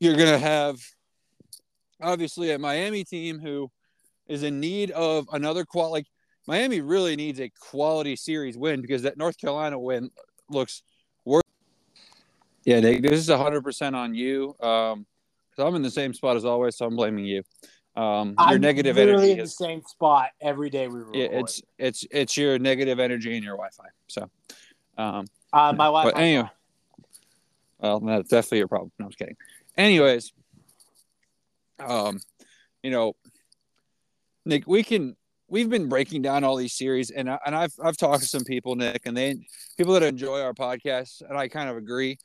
You're 0.00 0.16
to 0.16 0.38
have 0.38 0.80
obviously 2.02 2.50
a 2.50 2.58
Miami 2.58 3.04
team 3.04 3.38
who 3.38 3.70
is 4.28 4.42
in 4.42 4.60
need 4.60 4.90
of 4.92 5.26
another 5.32 5.64
qual 5.64 5.90
like 5.90 6.06
Miami 6.46 6.80
really 6.80 7.16
needs 7.16 7.40
a 7.40 7.50
quality 7.60 8.16
series 8.16 8.56
win 8.56 8.80
because 8.80 9.02
that 9.02 9.18
North 9.18 9.38
Carolina 9.38 9.78
win 9.78 10.10
looks 10.48 10.82
worse. 11.24 11.42
Yeah, 12.64 12.80
Nick, 12.80 13.02
this 13.02 13.12
is 13.12 13.28
hundred 13.28 13.62
percent 13.62 13.96
on 13.96 14.14
you. 14.14 14.54
Um, 14.60 15.06
because 15.58 15.68
I'm 15.68 15.74
in 15.74 15.82
the 15.82 15.90
same 15.90 16.14
spot 16.14 16.36
as 16.36 16.44
always, 16.44 16.76
so 16.76 16.86
I'm 16.86 16.94
blaming 16.94 17.24
you. 17.24 17.42
Um, 17.96 18.36
your 18.38 18.50
I'm 18.50 18.60
negative 18.60 18.96
energy 18.96 19.32
in 19.32 19.38
the 19.38 19.46
same 19.48 19.82
spot 19.82 20.30
every 20.40 20.70
day 20.70 20.86
we 20.86 21.00
record. 21.00 21.16
yeah, 21.16 21.28
it's 21.32 21.62
it's 21.78 22.06
it's 22.12 22.36
your 22.36 22.58
negative 22.58 23.00
energy 23.00 23.34
and 23.34 23.44
your 23.44 23.56
Wi-Fi. 23.56 23.88
So, 24.06 24.30
um, 24.96 25.26
uh, 25.52 25.72
my 25.76 25.88
wife. 25.88 26.04
but 26.04 26.16
anyway, 26.16 26.48
well, 27.80 27.98
that's 27.98 28.28
definitely 28.28 28.58
your 28.58 28.68
problem. 28.68 28.92
No, 29.00 29.06
I'm 29.06 29.10
just 29.10 29.18
kidding. 29.18 29.36
Anyways, 29.76 30.32
um, 31.80 32.20
you 32.84 32.92
know, 32.92 33.16
Nick, 34.48 34.66
we 34.66 34.82
can 34.82 35.14
we've 35.48 35.68
been 35.68 35.90
breaking 35.90 36.22
down 36.22 36.42
all 36.42 36.56
these 36.56 36.72
series, 36.72 37.10
and 37.10 37.30
I, 37.30 37.38
and 37.44 37.54
I've 37.54 37.74
I've 37.84 37.98
talked 37.98 38.22
to 38.22 38.28
some 38.28 38.44
people, 38.44 38.74
Nick, 38.76 39.02
and 39.04 39.14
they 39.14 39.36
people 39.76 39.92
that 39.92 40.02
enjoy 40.02 40.40
our 40.40 40.54
podcast, 40.54 41.20
and 41.20 41.36
I 41.36 41.48
kind 41.48 41.68
of 41.68 41.76
agree. 41.76 42.16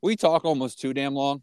We 0.00 0.14
talk 0.14 0.44
almost 0.44 0.80
too 0.80 0.94
damn 0.94 1.14
long. 1.14 1.42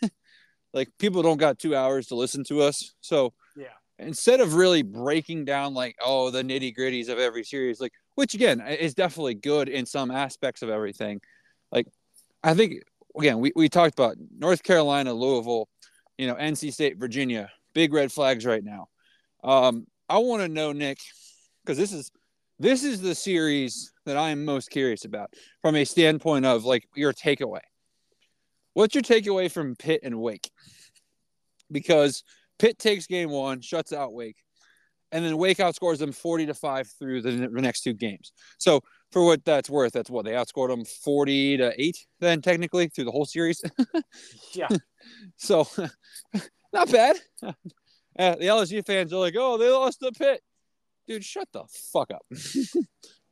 like 0.72 0.90
people 1.00 1.22
don't 1.22 1.38
got 1.38 1.58
two 1.58 1.74
hours 1.74 2.06
to 2.06 2.14
listen 2.14 2.44
to 2.44 2.62
us, 2.62 2.94
so 3.00 3.34
Yeah. 3.56 3.66
instead 3.98 4.40
of 4.40 4.54
really 4.54 4.82
breaking 4.82 5.44
down 5.44 5.74
like 5.74 5.96
oh 6.04 6.30
the 6.30 6.44
nitty 6.44 6.76
gritties 6.76 7.08
of 7.08 7.18
every 7.18 7.42
series, 7.42 7.80
like 7.80 7.92
which 8.14 8.34
again 8.34 8.60
is 8.60 8.94
definitely 8.94 9.34
good 9.34 9.68
in 9.68 9.86
some 9.86 10.12
aspects 10.12 10.62
of 10.62 10.70
everything. 10.70 11.20
Like 11.72 11.88
I 12.44 12.54
think 12.54 12.84
again 13.18 13.40
we, 13.40 13.50
we 13.56 13.68
talked 13.68 13.94
about 13.98 14.14
North 14.38 14.62
Carolina, 14.62 15.12
Louisville, 15.12 15.68
you 16.16 16.28
know, 16.28 16.36
NC 16.36 16.72
State, 16.72 16.96
Virginia, 16.96 17.50
big 17.74 17.92
red 17.92 18.12
flags 18.12 18.46
right 18.46 18.62
now. 18.62 18.86
Um, 19.44 19.86
I 20.08 20.18
want 20.18 20.42
to 20.42 20.48
know, 20.48 20.72
Nick, 20.72 20.98
because 21.64 21.78
this 21.78 21.92
is 21.92 22.10
this 22.58 22.82
is 22.82 23.00
the 23.00 23.14
series 23.14 23.92
that 24.04 24.16
I 24.16 24.30
am 24.30 24.44
most 24.44 24.70
curious 24.70 25.04
about 25.04 25.32
from 25.62 25.76
a 25.76 25.84
standpoint 25.84 26.44
of 26.44 26.64
like 26.64 26.88
your 26.94 27.12
takeaway. 27.12 27.60
What's 28.74 28.94
your 28.94 29.02
takeaway 29.02 29.50
from 29.50 29.76
Pitt 29.76 30.00
and 30.02 30.20
Wake? 30.20 30.50
Because 31.70 32.24
Pitt 32.58 32.78
takes 32.78 33.06
game 33.06 33.30
one, 33.30 33.60
shuts 33.60 33.92
out 33.92 34.12
Wake, 34.12 34.36
and 35.12 35.24
then 35.24 35.36
Wake 35.36 35.58
outscores 35.58 35.98
them 35.98 36.12
40 36.12 36.46
to 36.46 36.54
5 36.54 36.88
through 36.98 37.22
the, 37.22 37.30
the 37.30 37.62
next 37.62 37.82
two 37.82 37.92
games. 37.92 38.32
So, 38.58 38.80
for 39.10 39.24
what 39.24 39.44
that's 39.44 39.70
worth, 39.70 39.92
that's 39.92 40.10
what 40.10 40.24
they 40.24 40.32
outscored 40.32 40.68
them 40.68 40.84
40 40.84 41.58
to 41.58 41.72
8, 41.80 42.06
then 42.20 42.42
technically 42.42 42.88
through 42.88 43.04
the 43.04 43.10
whole 43.10 43.24
series. 43.24 43.62
Yeah. 44.52 44.68
So, 45.36 45.66
not 46.72 46.90
bad. 46.90 47.16
Uh, 48.18 48.34
the 48.34 48.46
LSU 48.46 48.84
fans 48.84 49.12
are 49.12 49.18
like, 49.18 49.34
oh, 49.38 49.56
they 49.58 49.70
lost 49.70 50.00
to 50.00 50.10
Pitt. 50.12 50.42
Dude, 51.06 51.24
shut 51.24 51.48
the 51.52 51.64
fuck 51.92 52.10
up. 52.10 52.22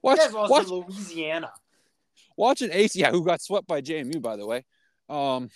watch, 0.03 0.19
You 0.19 0.25
guys 0.25 0.33
lost 0.33 0.51
watch, 0.51 0.67
to 0.67 0.75
Louisiana. 0.77 1.51
watch 2.37 2.63
an 2.63 2.71
AC, 2.73 2.99
yeah, 3.01 3.11
who 3.11 3.25
got 3.25 3.43
swept 3.43 3.67
by 3.67 3.81
JMU, 3.83 4.23
by 4.23 4.37
the 4.37 4.47
way. 4.47 4.65
Um, 5.09 5.51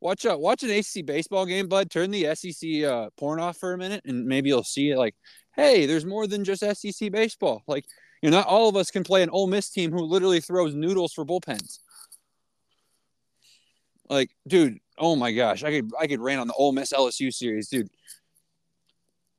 watch 0.00 0.26
uh, 0.26 0.36
watch 0.38 0.62
an 0.64 0.70
ACC 0.70 1.06
baseball 1.06 1.46
game, 1.46 1.68
bud. 1.68 1.90
Turn 1.90 2.10
the 2.10 2.34
SEC 2.34 2.84
uh, 2.84 3.10
porn 3.16 3.40
off 3.40 3.56
for 3.56 3.72
a 3.72 3.78
minute, 3.78 4.02
and 4.04 4.26
maybe 4.26 4.48
you'll 4.48 4.64
see 4.64 4.90
it. 4.90 4.98
Like, 4.98 5.14
hey, 5.54 5.86
there's 5.86 6.04
more 6.04 6.26
than 6.26 6.44
just 6.44 6.62
SEC 6.62 7.10
baseball. 7.12 7.62
Like, 7.66 7.84
you 8.20 8.30
know, 8.30 8.38
not 8.38 8.46
all 8.48 8.68
of 8.68 8.76
us 8.76 8.90
can 8.90 9.04
play 9.04 9.22
an 9.22 9.30
Ole 9.30 9.46
Miss 9.46 9.70
team 9.70 9.92
who 9.92 10.02
literally 10.04 10.40
throws 10.40 10.74
noodles 10.74 11.12
for 11.12 11.24
bullpens. 11.24 11.78
Like, 14.08 14.30
dude, 14.46 14.78
oh 14.98 15.16
my 15.16 15.32
gosh, 15.32 15.64
I 15.64 15.70
could 15.70 15.90
I 15.98 16.06
could 16.06 16.20
rant 16.20 16.40
on 16.40 16.48
the 16.48 16.54
Ole 16.54 16.72
Miss 16.72 16.92
LSU 16.92 17.32
series, 17.32 17.68
dude. 17.68 17.88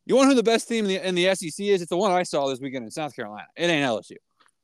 You 0.08 0.16
want 0.16 0.30
who 0.30 0.36
the 0.36 0.44
best 0.44 0.70
team 0.70 0.86
in 0.86 0.90
the, 0.90 1.08
in 1.08 1.16
the 1.16 1.36
SEC 1.36 1.66
is? 1.66 1.82
It's 1.82 1.90
the 1.90 1.98
one 1.98 2.14
I 2.14 2.24
saw 2.24 2.48
this 2.48 2.62
weekend 2.62 2.86
in 2.86 2.92
South 2.92 3.14
Carolina. 3.14 3.46
It 3.58 3.66
ain't 3.66 3.86
LSU. 3.86 4.16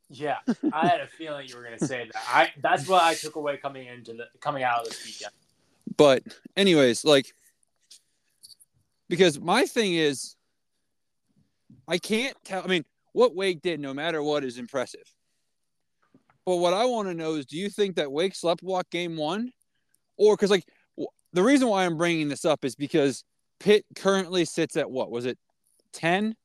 Yeah, 0.10 0.38
I 0.72 0.88
had 0.88 1.02
a 1.02 1.08
feeling 1.08 1.48
you 1.50 1.58
were 1.58 1.64
going 1.64 1.78
to 1.78 1.86
say 1.86 2.06
that. 2.06 2.24
I 2.30 2.52
that's 2.62 2.88
what 2.88 3.04
I 3.04 3.14
took 3.16 3.36
away 3.36 3.58
coming 3.58 3.88
into 3.88 4.14
the 4.14 4.28
coming 4.39 4.64
out 4.64 4.82
of 4.82 4.89
this 4.89 5.06
weekend. 5.06 5.34
But 5.98 6.24
anyways, 6.56 7.04
like 7.04 7.34
because 9.10 9.39
my 9.39 9.66
thing 9.66 9.96
is 9.96 10.36
I 11.89 11.98
can't 11.98 12.38
tell 12.46 12.64
I 12.64 12.68
mean, 12.68 12.86
what 13.12 13.36
Wake 13.36 13.62
did 13.62 13.82
no 13.82 13.94
matter 13.94 14.24
what 14.24 14.46
is 14.46 14.58
impressive. 14.58 15.12
But 16.46 16.58
what 16.58 16.74
I 16.74 16.86
want 16.86 17.10
to 17.10 17.14
know 17.14 17.34
is 17.34 17.46
do 17.46 17.58
you 17.58 17.70
think 17.70 17.96
that 17.96 18.12
Wake 18.12 18.36
slept 18.36 18.64
walk 18.64 18.89
game 18.91 19.18
1 19.18 19.52
or 20.18 20.38
cuz 20.38 20.52
like 20.52 20.66
the 21.34 21.44
reason 21.44 21.68
why 21.68 21.86
I'm 21.86 21.98
bringing 21.98 22.30
this 22.30 22.46
up 22.46 22.64
is 22.64 22.76
because 22.76 23.24
Pitt 23.64 23.86
currently 23.95 24.43
sits 24.43 24.76
at 24.76 24.91
what? 24.91 25.09
Was 25.09 25.26
it 25.26 25.38
10 25.93 26.36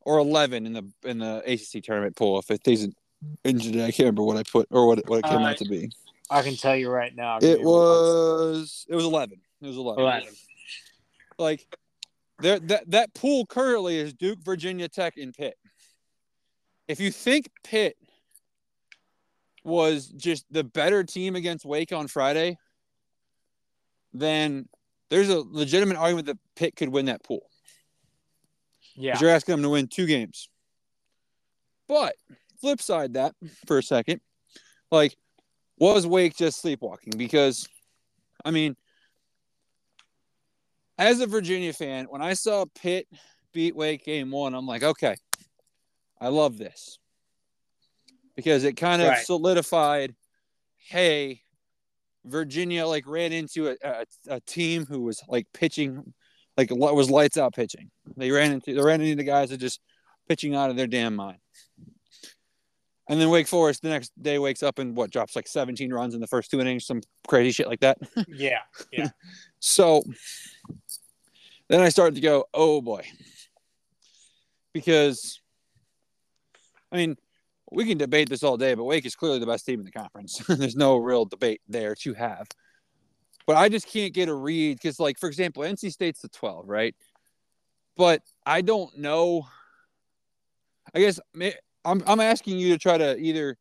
or 0.00 0.18
11 0.18 0.66
in 0.66 0.72
the 0.72 0.90
in 1.04 1.18
the 1.18 1.38
ACC 1.46 1.84
tournament 1.84 2.16
pool 2.16 2.36
if 2.40 2.50
it 2.50 2.66
isn't 2.66 2.96
injured 3.44 3.76
I 3.76 3.92
can't 3.92 3.98
remember 4.00 4.24
what 4.24 4.36
I 4.36 4.42
put 4.42 4.66
or 4.72 4.88
what 4.88 4.98
it, 4.98 5.08
what 5.08 5.20
it 5.20 5.24
came 5.24 5.38
Uh, 5.42 5.50
out 5.50 5.58
to 5.58 5.64
be. 5.68 5.92
I 6.28 6.42
can 6.42 6.56
tell 6.56 6.74
you 6.74 6.90
right 6.90 7.14
now. 7.14 7.38
It 7.40 7.62
was 7.62 8.84
it 8.88 8.96
was 8.96 9.04
11. 9.04 9.40
It 9.60 9.66
was 9.66 9.76
11. 9.76 10.02
Eleven. 10.02 10.28
like 11.38 11.64
there 12.40 12.58
that 12.58 12.90
that 12.90 13.14
pool 13.14 13.46
currently 13.46 13.98
is 13.98 14.12
Duke, 14.12 14.40
Virginia 14.42 14.88
Tech, 14.88 15.16
and 15.18 15.32
Pitt. 15.32 15.54
If 16.88 16.98
you 16.98 17.12
think 17.12 17.48
Pitt 17.62 17.96
was 19.62 20.08
just 20.08 20.44
the 20.50 20.64
better 20.64 21.04
team 21.04 21.36
against 21.36 21.64
Wake 21.64 21.92
on 21.92 22.08
Friday, 22.08 22.58
then 24.12 24.68
there's 25.12 25.28
a 25.28 25.40
legitimate 25.40 25.98
argument 25.98 26.26
that 26.26 26.38
Pitt 26.56 26.74
could 26.74 26.88
win 26.88 27.04
that 27.04 27.22
pool. 27.22 27.42
Yeah. 28.94 29.18
You're 29.20 29.28
asking 29.28 29.52
them 29.52 29.62
to 29.62 29.68
win 29.68 29.86
two 29.86 30.06
games. 30.06 30.48
But 31.86 32.14
flip 32.62 32.80
side 32.80 33.12
that 33.12 33.34
for 33.66 33.76
a 33.76 33.82
second, 33.82 34.22
like 34.90 35.14
was 35.78 36.06
Wake 36.06 36.34
just 36.34 36.62
sleepwalking? 36.62 37.12
Because 37.18 37.68
I 38.42 38.52
mean, 38.52 38.74
as 40.96 41.20
a 41.20 41.26
Virginia 41.26 41.74
fan, 41.74 42.06
when 42.06 42.22
I 42.22 42.32
saw 42.32 42.64
Pitt 42.74 43.06
beat 43.52 43.76
Wake 43.76 44.06
game 44.06 44.30
one, 44.30 44.54
I'm 44.54 44.66
like, 44.66 44.82
okay, 44.82 45.16
I 46.18 46.28
love 46.28 46.56
this. 46.56 46.98
Because 48.34 48.64
it 48.64 48.78
kind 48.78 49.02
of 49.02 49.08
Right. 49.08 49.26
solidified, 49.26 50.14
hey, 50.78 51.41
Virginia 52.24 52.86
like 52.86 53.06
ran 53.06 53.32
into 53.32 53.68
a, 53.68 53.76
a, 53.82 54.04
a 54.28 54.40
team 54.40 54.86
who 54.86 55.02
was 55.02 55.22
like 55.28 55.46
pitching, 55.52 56.12
like 56.56 56.70
was 56.70 57.10
lights 57.10 57.36
out 57.36 57.54
pitching. 57.54 57.90
They 58.16 58.30
ran 58.30 58.52
into 58.52 58.74
they 58.74 58.82
ran 58.82 59.00
into 59.00 59.24
guys 59.24 59.50
that 59.50 59.58
just 59.58 59.80
pitching 60.28 60.54
out 60.54 60.70
of 60.70 60.76
their 60.76 60.86
damn 60.86 61.16
mind. 61.16 61.38
And 63.08 63.20
then 63.20 63.30
Wake 63.30 63.48
Forest 63.48 63.82
the 63.82 63.88
next 63.88 64.12
day 64.20 64.38
wakes 64.38 64.62
up 64.62 64.78
and 64.78 64.96
what 64.96 65.10
drops 65.10 65.34
like 65.34 65.48
17 65.48 65.92
runs 65.92 66.14
in 66.14 66.20
the 66.20 66.26
first 66.26 66.50
two 66.50 66.60
innings, 66.60 66.86
some 66.86 67.02
crazy 67.26 67.50
shit 67.50 67.68
like 67.68 67.80
that. 67.80 67.98
Yeah. 68.28 68.60
Yeah. 68.92 69.10
So 69.58 70.02
then 71.68 71.80
I 71.80 71.88
started 71.88 72.14
to 72.14 72.20
go, 72.20 72.46
oh 72.54 72.80
boy. 72.80 73.04
Because, 74.72 75.40
I 76.90 76.96
mean, 76.96 77.16
we 77.72 77.84
can 77.84 77.98
debate 77.98 78.28
this 78.28 78.42
all 78.42 78.56
day, 78.56 78.74
but 78.74 78.84
Wake 78.84 79.06
is 79.06 79.14
clearly 79.14 79.38
the 79.38 79.46
best 79.46 79.64
team 79.64 79.80
in 79.80 79.86
the 79.86 79.92
conference. 79.92 80.38
There's 80.48 80.76
no 80.76 80.96
real 80.96 81.24
debate 81.24 81.60
there 81.68 81.94
to 81.96 82.14
have. 82.14 82.46
But 83.46 83.56
I 83.56 83.68
just 83.68 83.88
can't 83.88 84.14
get 84.14 84.28
a 84.28 84.34
read 84.34 84.78
because, 84.78 85.00
like, 85.00 85.18
for 85.18 85.28
example, 85.28 85.62
NC 85.62 85.90
State's 85.90 86.20
the 86.20 86.28
12, 86.28 86.68
right? 86.68 86.94
But 87.96 88.22
I 88.46 88.60
don't 88.60 88.98
know. 88.98 89.46
I 90.94 91.00
guess 91.00 91.18
I'm 91.84 92.02
I'm 92.06 92.20
asking 92.20 92.58
you 92.58 92.70
to 92.70 92.78
try 92.78 92.98
to 92.98 93.16
either 93.18 93.56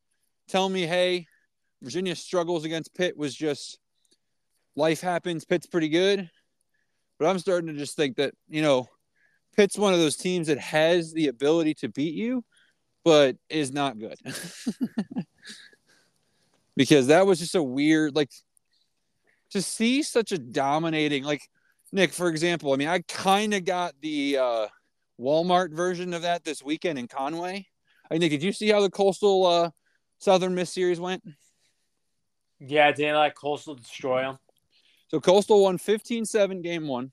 tell 0.47 0.69
me, 0.69 0.85
hey, 0.85 1.27
Virginia 1.81 2.15
struggles 2.15 2.65
against 2.65 2.93
Pitt 2.93 3.17
was 3.17 3.33
just 3.35 3.79
life 4.75 5.01
happens. 5.01 5.45
Pitt's 5.45 5.67
pretty 5.67 5.89
good, 5.89 6.29
but 7.19 7.27
I'm 7.27 7.39
starting 7.39 7.73
to 7.73 7.79
just 7.79 7.95
think 7.95 8.17
that 8.17 8.33
you 8.49 8.61
know, 8.61 8.87
Pitt's 9.55 9.77
one 9.77 9.93
of 9.93 9.99
those 9.99 10.17
teams 10.17 10.47
that 10.47 10.59
has 10.59 11.13
the 11.13 11.27
ability 11.27 11.73
to 11.75 11.89
beat 11.89 12.13
you, 12.13 12.43
but 13.03 13.35
is 13.49 13.71
not 13.71 13.99
good. 13.99 14.17
because 16.75 17.07
that 17.07 17.25
was 17.25 17.39
just 17.39 17.55
a 17.55 17.63
weird 17.63 18.15
like 18.15 18.31
to 19.51 19.61
see 19.61 20.01
such 20.03 20.31
a 20.31 20.37
dominating 20.37 21.23
like 21.23 21.41
Nick, 21.91 22.13
for 22.13 22.29
example. 22.29 22.73
I 22.73 22.77
mean, 22.77 22.87
I 22.87 22.99
kind 22.99 23.53
of 23.53 23.65
got 23.65 23.93
the 24.01 24.37
uh, 24.37 24.67
Walmart 25.19 25.73
version 25.73 26.13
of 26.13 26.21
that 26.21 26.43
this 26.43 26.63
weekend 26.63 26.97
in 26.97 27.07
Conway. 27.07 27.67
I 28.09 28.17
Nick, 28.17 28.31
did 28.31 28.43
you 28.43 28.53
see 28.53 28.69
how 28.69 28.81
the 28.81 28.89
Coastal 28.89 29.45
uh, 29.45 29.69
Southern 30.19 30.55
Miss 30.55 30.73
series 30.73 30.99
went? 30.99 31.23
Yeah, 32.59 32.91
didn't 32.91 33.15
like 33.15 33.35
Coastal 33.35 33.75
destroy 33.75 34.21
them. 34.21 34.37
So 35.07 35.19
Coastal 35.19 35.63
won 35.63 35.77
15-7 35.77 36.61
game 36.61 36.87
one, 36.87 37.11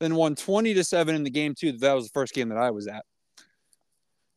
then 0.00 0.14
won 0.16 0.34
20 0.34 0.74
to 0.74 0.82
7 0.82 1.14
in 1.14 1.22
the 1.22 1.30
game 1.30 1.54
two. 1.54 1.72
That 1.72 1.92
was 1.92 2.06
the 2.06 2.12
first 2.12 2.34
game 2.34 2.48
that 2.48 2.58
I 2.58 2.70
was 2.72 2.88
at. 2.88 3.04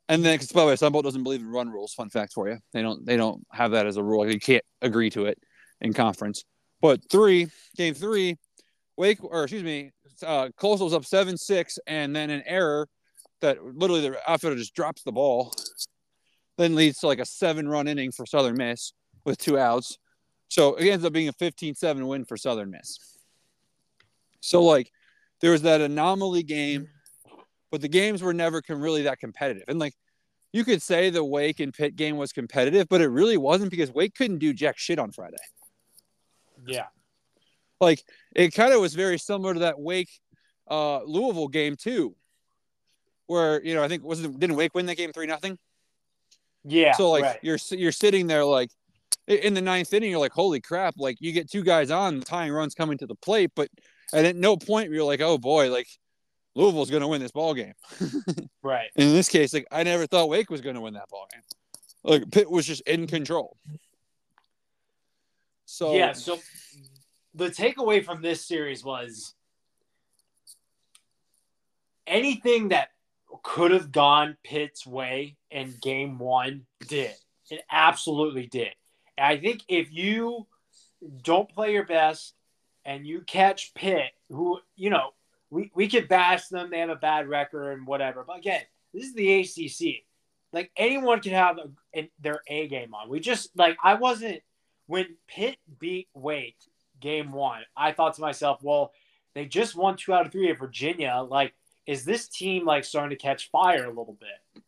And 0.10 0.24
then, 0.24 0.40
by 0.54 0.62
the 0.62 0.68
way, 0.68 0.74
Sunbelt 0.74 1.04
doesn't 1.04 1.24
believe 1.24 1.42
in 1.42 1.48
run 1.48 1.70
rules. 1.70 1.94
Fun 1.94 2.10
fact 2.10 2.34
for 2.34 2.50
you: 2.50 2.58
they 2.74 2.82
don't. 2.82 3.06
They 3.06 3.18
don't 3.18 3.46
have 3.52 3.72
that 3.72 3.86
as 3.86 3.98
a 3.98 4.04
rule. 4.04 4.30
You 4.30 4.40
can't 4.40 4.64
agree 4.82 5.10
to 5.12 5.26
it 5.26 5.38
in 5.82 5.94
conference. 5.94 6.44
But 6.82 7.02
three, 7.10 7.48
game 7.76 7.94
three, 7.94 8.38
Wake 8.96 9.24
or 9.24 9.44
excuse 9.44 9.64
me, 9.64 9.92
uh, 10.26 10.50
Coastal's 10.58 10.94
up 10.94 11.06
seven 11.06 11.38
six, 11.38 11.78
and 11.88 12.16
then 12.16 12.30
an 12.30 12.44
error 12.46 12.88
that 13.42 13.64
literally 13.64 14.10
the 14.10 14.30
outfielder 14.30 14.56
just 14.56 14.74
drops 14.74 15.04
the 15.04 15.12
ball, 15.12 15.54
then 16.58 16.76
leads 16.76 17.00
to 17.00 17.08
like 17.08 17.20
a 17.20 17.26
seven 17.26 17.68
run 17.68 17.88
inning 17.88 18.12
for 18.12 18.26
Southern 18.26 18.58
Miss 18.58 18.94
with 19.26 19.38
two 19.38 19.58
outs. 19.58 19.98
So 20.50 20.76
it 20.76 20.88
ends 20.88 21.06
up 21.06 21.14
being 21.14 21.28
a 21.28 21.34
15-7 21.34 22.08
win 22.08 22.26
for 22.26 22.38
Southern 22.38 22.72
Miss. 22.72 22.98
So 24.40 24.64
like 24.64 24.92
there 25.42 25.52
was 25.52 25.64
that 25.64 25.82
anomaly 25.82 26.44
game, 26.44 26.88
but 27.72 27.82
the 27.82 27.88
games 27.88 28.22
were 28.22 28.34
never 28.34 28.62
really 28.70 29.04
that 29.04 29.20
competitive. 29.20 29.64
And 29.68 29.80
like 29.80 29.94
you 30.54 30.64
could 30.64 30.82
say 30.82 31.10
the 31.10 31.24
Wake 31.24 31.60
and 31.60 31.74
Pitt 31.74 31.96
game 31.96 32.18
was 32.18 32.32
competitive, 32.32 32.88
but 32.90 33.02
it 33.02 33.08
really 33.08 33.38
wasn't 33.38 33.72
because 33.72 33.92
Wake 33.92 34.16
couldn't 34.16 34.40
do 34.40 34.54
jack 34.54 34.78
shit 34.78 35.00
on 35.00 35.12
Friday. 35.12 35.38
Yeah. 36.66 36.88
Like 37.80 38.04
it 38.36 38.54
kind 38.54 38.74
of 38.74 38.82
was 38.82 38.96
very 38.96 39.20
similar 39.20 39.54
to 39.54 39.60
that 39.62 39.80
Wake 39.80 40.10
uh, 40.70 41.04
Louisville 41.04 41.48
game 41.48 41.76
too, 41.76 42.16
where 43.28 43.64
you 43.64 43.76
know 43.76 43.84
I 43.84 43.88
think 43.88 44.04
wasn't 44.04 44.40
didn't 44.40 44.56
Wake 44.56 44.74
win 44.74 44.86
that 44.88 44.98
game 44.98 45.12
three 45.12 45.28
nothing. 45.28 45.58
Yeah. 46.64 46.94
So 46.94 47.12
like 47.12 47.24
right. 47.24 47.40
you're 47.42 47.60
you're 47.72 47.92
sitting 47.92 48.28
there 48.28 48.44
like 48.44 48.72
in 49.28 49.54
the 49.54 49.62
ninth 49.62 49.94
inning, 49.94 50.10
you're 50.10 50.20
like, 50.20 50.32
holy 50.32 50.62
crap! 50.62 50.96
Like 50.98 51.18
you 51.20 51.32
get 51.34 51.52
two 51.52 51.64
guys 51.64 51.92
on, 51.92 52.20
the 52.20 52.26
tying 52.26 52.52
runs 52.52 52.74
coming 52.74 52.98
to 53.00 53.06
the 53.06 53.16
plate, 53.16 53.52
but 53.56 53.70
and 54.14 54.26
at 54.26 54.36
no 54.36 54.58
point 54.58 54.92
you're 54.92 55.04
like, 55.04 55.22
oh 55.22 55.38
boy, 55.38 55.72
like 55.72 55.88
Louisville's 56.58 56.90
going 56.90 57.02
to 57.02 57.08
win 57.08 57.22
this 57.22 57.32
ball 57.32 57.54
game. 57.54 57.74
right. 58.64 58.90
In 58.96 59.14
this 59.14 59.30
case, 59.30 59.54
like 59.54 59.68
I 59.72 59.84
never 59.84 60.08
thought 60.08 60.28
Wake 60.28 60.50
was 60.50 60.62
going 60.62 60.76
to 60.76 60.82
win 60.82 60.96
that 60.96 61.08
ball 61.10 61.28
game. 61.32 61.44
Like 62.04 62.32
Pitt 62.32 62.50
was 62.50 62.66
just 62.66 62.82
in 62.88 63.06
control. 63.06 63.56
So 65.66 65.94
yeah, 65.94 66.14
so 66.14 66.40
the 67.36 67.50
takeaway 67.50 68.04
from 68.04 68.24
this 68.24 68.48
series 68.48 68.84
was 68.84 69.36
anything 72.08 72.70
that 72.70 72.90
could 73.44 73.72
have 73.72 73.92
gone 73.92 74.36
Pitt's 74.44 74.88
way 74.88 75.36
in 75.52 75.76
game 75.82 76.18
one 76.18 76.66
did. 76.88 77.14
It 77.52 77.62
absolutely 77.72 78.48
did. 78.48 78.74
And 79.16 79.28
I 79.28 79.38
think 79.38 79.62
if 79.68 79.94
you 79.94 80.48
don't 81.22 81.50
play 81.50 81.74
your 81.74 81.86
best 81.86 82.34
and 82.84 83.06
you 83.06 83.22
catch 83.22 83.74
Pitt, 83.76 84.12
who, 84.30 84.60
you 84.76 84.90
know, 84.90 85.12
we, 85.50 85.72
we 85.74 85.88
could 85.88 86.08
bash 86.08 86.48
them, 86.48 86.70
they 86.70 86.80
have 86.80 86.90
a 86.90 86.96
bad 86.96 87.28
record 87.28 87.72
and 87.72 87.88
whatever. 87.88 88.24
But 88.26 88.40
again, 88.40 88.62
this 88.94 89.06
is 89.06 89.14
the 89.14 89.40
ACC. 89.40 90.04
Like 90.54 90.72
anyone 90.78 91.20
can 91.20 91.34
have 91.34 91.58
a, 91.58 92.00
a, 92.00 92.12
their 92.20 92.42
A 92.48 92.68
game 92.68 92.94
on. 92.94 93.10
We 93.10 93.20
just, 93.20 93.56
like, 93.56 93.78
I 93.84 93.96
wasn't 93.96 94.42
when 94.88 95.06
Pitt 95.28 95.58
beat 95.80 96.08
Wake 96.14 96.58
game 97.00 97.32
one, 97.32 97.62
I 97.76 97.92
thought 97.92 98.16
to 98.16 98.22
myself, 98.22 98.60
well, 98.64 98.92
they 99.36 99.46
just 99.46 99.76
won 99.76 99.98
two 99.98 100.14
out 100.14 100.26
of 100.26 100.32
three 100.32 100.50
at 100.50 100.58
Virginia. 100.58 101.24
Like, 101.28 101.54
is 101.86 102.04
this 102.04 102.28
team 102.28 102.66
like 102.66 102.84
starting 102.84 103.16
to 103.16 103.22
catch 103.22 103.52
fire 103.52 103.86
a 103.86 103.90
little 103.90 104.18
bit? 104.20 104.64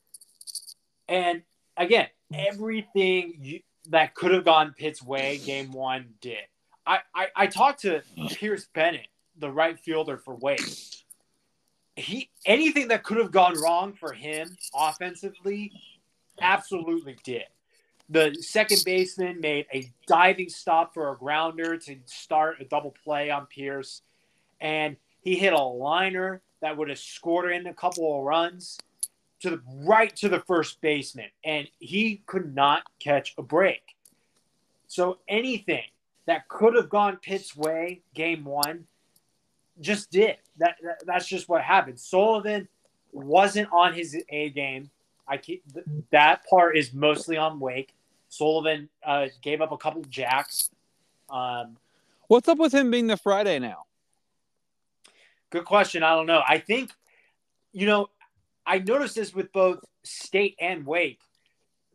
And 1.08 1.42
again, 1.76 2.08
everything 2.34 3.38
you, 3.42 3.62
that 3.90 4.14
could 4.14 4.32
have 4.32 4.46
gone 4.46 4.76
Pitt's 4.78 5.02
way 5.02 5.40
game 5.40 5.72
one 5.72 6.14
did. 6.22 6.38
I, 6.86 7.00
I, 7.16 7.28
I 7.36 7.48
talked 7.48 7.82
to 7.82 8.02
Pierce 8.30 8.68
Bennett, 8.74 9.08
the 9.40 9.52
right 9.52 9.80
fielder 9.80 10.18
for 10.18 10.36
Wake. 10.36 10.62
He 11.96 12.30
anything 12.46 12.90
that 12.90 13.04
could 13.04 13.18
have 13.18 13.32
gone 13.32 13.60
wrong 13.62 13.94
for 13.94 14.14
him 14.14 14.56
offensively, 14.74 15.72
absolutely 16.42 17.18
did 17.24 17.46
the 18.10 18.36
second 18.42 18.82
baseman 18.86 19.40
made 19.40 19.68
a 19.72 19.90
diving 20.08 20.50
stop 20.50 20.94
for 20.94 21.12
a 21.12 21.18
grounder 21.18 21.78
to 21.78 21.96
start 22.06 22.60
a 22.60 22.66
double 22.66 22.94
play 23.04 23.30
on 23.30 23.46
Pierce, 23.46 24.02
and 24.60 24.98
he 25.22 25.36
hit 25.36 25.54
a 25.54 25.62
liner 25.62 26.42
that 26.62 26.76
would 26.76 26.90
have 26.90 27.00
scored 27.00 27.52
in 27.52 27.68
a 27.68 27.74
couple 27.74 28.18
of 28.18 28.26
runs 28.26 28.80
to 29.42 29.52
the 29.52 29.62
right 29.86 30.14
to 30.18 30.28
the 30.28 30.42
first 30.42 30.82
baseman, 30.82 31.30
and 31.44 31.70
he 31.78 32.24
could 32.26 32.54
not 32.56 32.84
catch 33.00 33.36
a 33.38 33.44
break. 33.44 33.82
So 34.88 35.20
anything 35.28 35.86
that 36.26 36.48
could 36.48 36.76
have 36.76 36.90
gone 36.90 37.18
Pitt's 37.18 37.56
way, 37.56 38.02
game 38.16 38.44
one, 38.44 38.86
just 39.82 40.12
did. 40.12 40.38
That, 40.58 40.76
that 40.84 41.04
that's 41.06 41.28
just 41.28 41.50
what 41.50 41.62
happened. 41.62 42.00
Sullivan 42.00 42.68
wasn't 43.12 43.70
on 43.72 43.94
his 43.94 44.18
A 44.30 44.50
game. 44.50 44.90
I 45.28 45.38
keep, 45.38 45.64
that 46.12 46.46
part 46.50 46.76
is 46.78 46.94
mostly 46.94 47.38
on 47.38 47.60
Wake. 47.60 47.94
Sullivan 48.30 48.90
uh, 49.06 49.28
gave 49.42 49.62
up 49.62 49.72
a 49.72 49.78
couple 49.78 50.02
jacks. 50.04 50.70
Um, 51.30 51.78
What's 52.28 52.48
up 52.48 52.58
with 52.58 52.74
him 52.74 52.92
being 52.92 53.08
the 53.08 53.18
Friday 53.18 53.60
now? 53.60 53.86
Good 55.50 55.66
question. 55.66 56.04
I 56.04 56.16
don't 56.16 56.28
know. 56.28 56.44
I 56.48 56.60
think, 56.60 56.92
you 57.74 57.88
know, 57.88 58.10
I 58.66 58.80
noticed 58.80 59.16
this 59.16 59.34
with 59.34 59.52
both 59.52 59.84
State 60.04 60.56
and 60.60 60.86
Wake. 60.86 61.22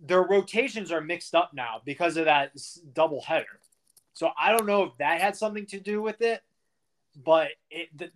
Their 0.01 0.23
rotations 0.23 0.91
are 0.91 1.01
mixed 1.01 1.35
up 1.35 1.53
now 1.55 1.81
because 1.85 2.17
of 2.17 2.25
that 2.25 2.53
double 2.95 3.21
header. 3.21 3.61
So 4.13 4.31
I 4.39 4.51
don't 4.51 4.67
know 4.67 4.83
if 4.85 4.97
that 4.99 5.21
had 5.21 5.37
something 5.37 5.67
to 5.67 5.81
do 5.81 6.03
with 6.03 6.21
it, 6.21 6.43
but 7.15 7.49
it 7.71 7.89
the, 7.97 8.11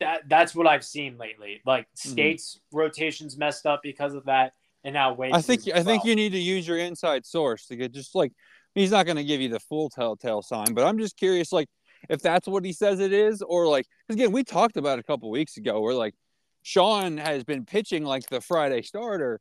that 0.00 0.28
that's 0.28 0.54
what 0.54 0.66
I've 0.66 0.84
seen 0.84 1.18
lately. 1.18 1.60
Like. 1.66 1.86
State's 1.94 2.54
mm-hmm. 2.54 2.78
rotations 2.78 3.36
messed 3.36 3.66
up 3.66 3.80
because 3.82 4.14
of 4.14 4.24
that 4.26 4.52
and 4.84 4.94
now 4.94 5.12
wait. 5.12 5.34
I 5.34 5.40
think 5.40 5.68
I 5.74 5.82
think 5.82 6.04
you 6.04 6.14
need 6.14 6.32
to 6.32 6.38
use 6.38 6.66
your 6.66 6.78
inside 6.78 7.26
source 7.26 7.66
to 7.66 7.76
get 7.76 7.92
just 7.92 8.14
like 8.14 8.32
he's 8.74 8.90
not 8.90 9.06
going 9.06 9.16
to 9.16 9.24
give 9.24 9.40
you 9.40 9.48
the 9.48 9.60
full 9.60 9.90
telltale 9.90 10.42
sign, 10.42 10.72
but 10.72 10.84
I'm 10.84 10.98
just 10.98 11.16
curious, 11.16 11.52
like 11.52 11.68
if 12.08 12.22
that's 12.22 12.46
what 12.46 12.64
he 12.64 12.72
says 12.72 13.00
it 13.00 13.12
is, 13.12 13.42
or 13.42 13.66
like 13.66 13.86
again 14.08 14.32
we 14.32 14.44
talked 14.44 14.76
about 14.76 14.98
a 14.98 15.02
couple 15.02 15.30
weeks 15.30 15.56
ago 15.56 15.80
where 15.80 15.94
like 15.94 16.14
Sean 16.62 17.18
has 17.18 17.44
been 17.44 17.64
pitching 17.64 18.04
like 18.04 18.28
the 18.28 18.40
Friday 18.40 18.82
starter, 18.82 19.40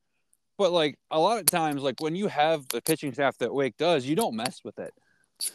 but 0.57 0.71
like 0.71 0.97
a 1.11 1.19
lot 1.19 1.39
of 1.39 1.45
times 1.45 1.81
like 1.81 2.01
when 2.01 2.15
you 2.15 2.27
have 2.27 2.67
the 2.69 2.81
pitching 2.81 3.13
staff 3.13 3.37
that 3.37 3.53
Wake 3.53 3.77
does, 3.77 4.05
you 4.05 4.15
don't 4.15 4.35
mess 4.35 4.61
with 4.63 4.79
it. 4.79 4.93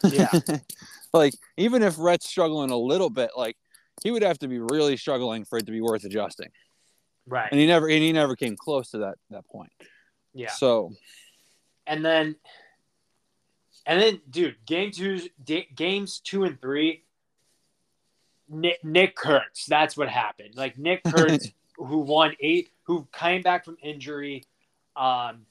Yeah, 0.03 0.29
like 1.13 1.33
even 1.57 1.83
if 1.83 1.95
Rhett's 1.97 2.27
struggling 2.27 2.71
a 2.71 2.77
little 2.77 3.09
bit, 3.09 3.31
like 3.35 3.57
he 4.03 4.11
would 4.11 4.23
have 4.23 4.39
to 4.39 4.47
be 4.47 4.59
really 4.59 4.97
struggling 4.97 5.45
for 5.45 5.57
it 5.57 5.65
to 5.65 5.71
be 5.71 5.81
worth 5.81 6.03
adjusting. 6.03 6.49
Right. 7.27 7.49
And 7.51 7.59
he 7.59 7.67
never 7.67 7.87
and 7.87 8.01
he 8.01 8.11
never 8.11 8.35
came 8.35 8.55
close 8.55 8.91
to 8.91 8.99
that 8.99 9.15
that 9.29 9.47
point. 9.47 9.71
Yeah. 10.33 10.51
So 10.51 10.91
and 11.87 12.03
then 12.03 12.35
and 13.85 14.01
then 14.01 14.21
dude, 14.29 14.55
game 14.65 14.91
2 14.91 15.29
games 15.75 16.19
2 16.19 16.43
and 16.45 16.61
3 16.61 17.03
Nick, 18.49 18.83
Nick 18.83 19.15
Kurtz, 19.15 19.65
that's 19.65 19.95
what 19.95 20.09
happened. 20.09 20.55
Like 20.55 20.77
Nick 20.77 21.03
Kurtz 21.07 21.49
who 21.77 21.99
won 21.99 22.35
8 22.39 22.69
who 22.83 23.07
came 23.13 23.41
back 23.41 23.65
from 23.65 23.77
injury 23.81 24.45
um 24.95 25.45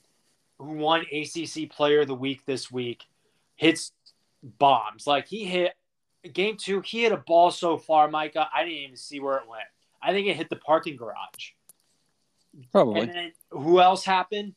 who 0.59 0.75
won 0.75 1.05
ACC 1.13 1.71
player 1.71 2.01
of 2.01 2.09
the 2.09 2.15
week 2.15 2.45
this 2.47 2.71
week 2.71 3.05
hits 3.57 3.93
bombs. 4.43 5.07
Like 5.07 5.29
he 5.29 5.45
hit 5.45 5.73
game 6.33 6.57
2, 6.57 6.81
he 6.81 7.03
hit 7.03 7.13
a 7.13 7.17
ball 7.17 7.51
so 7.51 7.77
far, 7.77 8.09
Micah, 8.09 8.49
I 8.55 8.65
didn't 8.65 8.79
even 8.79 8.97
see 8.97 9.21
where 9.21 9.37
it 9.37 9.49
went. 9.49 9.65
I 10.03 10.13
think 10.13 10.27
it 10.27 10.37
hit 10.37 10.51
the 10.51 10.57
parking 10.57 10.97
garage. 10.97 11.51
Probably. 12.71 13.01
And 13.01 13.11
then 13.11 13.33
who 13.51 13.81
else 13.81 14.05
happened? 14.05 14.55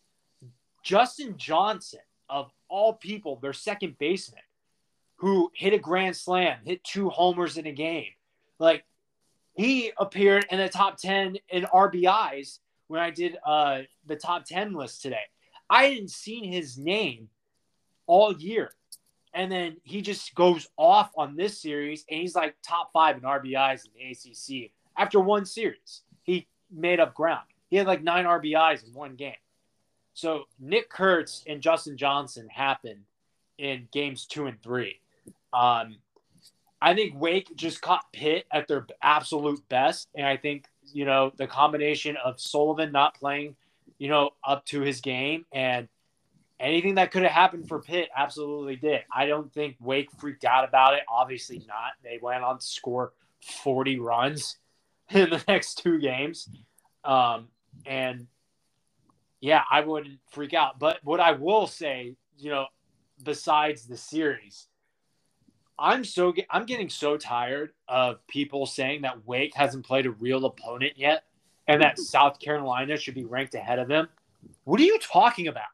Justin 0.83 1.35
Johnson, 1.37 2.01
of 2.29 2.51
all 2.67 2.93
people, 2.93 3.37
their 3.41 3.53
second 3.53 3.97
baseman, 3.97 4.41
who 5.17 5.51
hit 5.53 5.73
a 5.73 5.79
grand 5.79 6.15
slam, 6.15 6.59
hit 6.65 6.83
two 6.83 7.09
homers 7.09 7.57
in 7.57 7.65
a 7.65 7.71
game. 7.71 8.11
Like 8.59 8.85
he 9.55 9.91
appeared 9.97 10.45
in 10.51 10.59
the 10.59 10.69
top 10.69 10.97
10 10.97 11.37
in 11.49 11.63
RBIs 11.63 12.59
when 12.87 13.01
I 13.01 13.09
did 13.09 13.37
uh, 13.45 13.81
the 14.05 14.15
top 14.15 14.45
10 14.45 14.73
list 14.73 15.01
today. 15.01 15.23
I 15.69 15.85
hadn't 15.85 16.11
seen 16.11 16.51
his 16.51 16.77
name 16.77 17.29
all 18.05 18.33
year. 18.33 18.71
And 19.35 19.51
then 19.51 19.77
he 19.83 20.01
just 20.01 20.33
goes 20.33 20.67
off 20.77 21.11
on 21.17 21.35
this 21.35 21.61
series 21.61 22.05
and 22.09 22.21
he's 22.21 22.35
like 22.35 22.55
top 22.65 22.91
five 22.93 23.17
in 23.17 23.23
RBIs 23.23 23.81
in 23.85 23.91
the 23.93 24.11
ACC 24.11 24.71
after 24.97 25.19
one 25.19 25.45
series. 25.45 26.01
He 26.23 26.47
made 26.71 27.01
up 27.01 27.13
ground. 27.13 27.45
He 27.69 27.75
had 27.75 27.85
like 27.85 28.01
nine 28.01 28.25
RBIs 28.25 28.87
in 28.87 28.93
one 28.93 29.15
game. 29.15 29.35
So 30.13 30.45
Nick 30.59 30.89
Kurtz 30.89 31.43
and 31.45 31.61
Justin 31.61 31.97
Johnson 31.97 32.47
happened 32.47 33.01
in 33.57 33.89
games 33.91 34.25
two 34.25 34.45
and 34.45 34.61
three. 34.63 35.01
Um, 35.51 35.97
I 36.81 36.93
think 36.93 37.19
Wake 37.19 37.49
just 37.55 37.81
caught 37.81 38.05
Pitt 38.13 38.45
at 38.51 38.67
their 38.67 38.85
absolute 39.01 39.67
best. 39.67 40.07
And 40.15 40.25
I 40.25 40.37
think, 40.37 40.65
you 40.93 41.03
know, 41.03 41.33
the 41.35 41.47
combination 41.47 42.15
of 42.23 42.39
Sullivan 42.39 42.93
not 42.93 43.15
playing, 43.15 43.55
you 43.97 44.07
know, 44.07 44.31
up 44.43 44.65
to 44.67 44.81
his 44.81 45.01
game 45.01 45.45
and 45.51 45.89
anything 46.59 46.95
that 46.95 47.11
could 47.11 47.23
have 47.23 47.31
happened 47.31 47.67
for 47.67 47.81
Pitt 47.81 48.09
absolutely 48.15 48.75
did. 48.75 49.01
I 49.13 49.25
don't 49.25 49.51
think 49.53 49.75
Wake 49.79 50.09
freaked 50.19 50.45
out 50.45 50.67
about 50.67 50.93
it. 50.93 51.01
Obviously 51.09 51.59
not. 51.67 51.91
They 52.03 52.19
went 52.21 52.43
on 52.43 52.59
to 52.59 52.65
score 52.65 53.13
40 53.41 53.99
runs 53.99 54.57
in 55.09 55.29
the 55.29 55.43
next 55.47 55.75
two 55.75 55.99
games. 55.99 56.49
Um, 57.03 57.49
and 57.85 58.27
yeah, 59.39 59.61
I 59.69 59.81
wouldn't 59.81 60.19
freak 60.31 60.53
out. 60.53 60.79
But 60.79 60.99
what 61.03 61.19
I 61.19 61.33
will 61.33 61.67
say, 61.67 62.15
you 62.37 62.49
know, 62.49 62.65
besides 63.23 63.85
the 63.85 63.97
series, 63.97 64.67
I'm 65.77 66.05
so 66.05 66.33
I'm 66.49 66.65
getting 66.65 66.89
so 66.89 67.17
tired 67.17 67.71
of 67.87 68.25
people 68.27 68.65
saying 68.65 69.01
that 69.01 69.25
Wake 69.27 69.53
hasn't 69.53 69.85
played 69.85 70.05
a 70.05 70.11
real 70.11 70.45
opponent 70.45 70.93
yet 70.95 71.23
and 71.67 71.81
that 71.81 71.99
South 71.99 72.39
Carolina 72.39 72.97
should 72.97 73.13
be 73.13 73.25
ranked 73.25 73.55
ahead 73.55 73.79
of 73.79 73.87
them. 73.87 74.07
What 74.63 74.79
are 74.79 74.83
you 74.83 74.97
talking 74.99 75.47
about? 75.47 75.67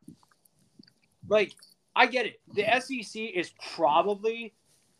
Like, 1.31 1.53
I 1.95 2.07
get 2.07 2.25
it. 2.25 2.41
The 2.53 2.65
SEC 2.81 3.21
is 3.21 3.53
probably 3.73 4.53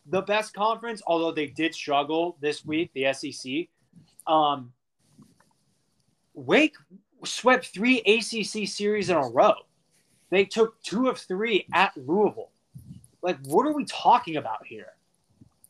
the 0.06 0.22
best 0.22 0.54
conference, 0.54 1.02
although 1.06 1.30
they 1.30 1.46
did 1.46 1.74
struggle 1.74 2.38
this 2.40 2.64
week, 2.64 2.90
the 2.94 3.12
SEC. 3.12 3.68
Um, 4.26 4.72
Wake 6.32 6.74
swept 7.24 7.66
three 7.66 8.00
ACC 8.00 8.66
series 8.66 9.10
in 9.10 9.16
a 9.16 9.28
row. 9.28 9.52
They 10.30 10.46
took 10.46 10.82
two 10.82 11.08
of 11.08 11.18
three 11.18 11.66
at 11.74 11.92
Louisville. 11.96 12.50
Like, 13.20 13.36
what 13.44 13.66
are 13.66 13.74
we 13.74 13.84
talking 13.84 14.36
about 14.36 14.66
here? 14.66 14.94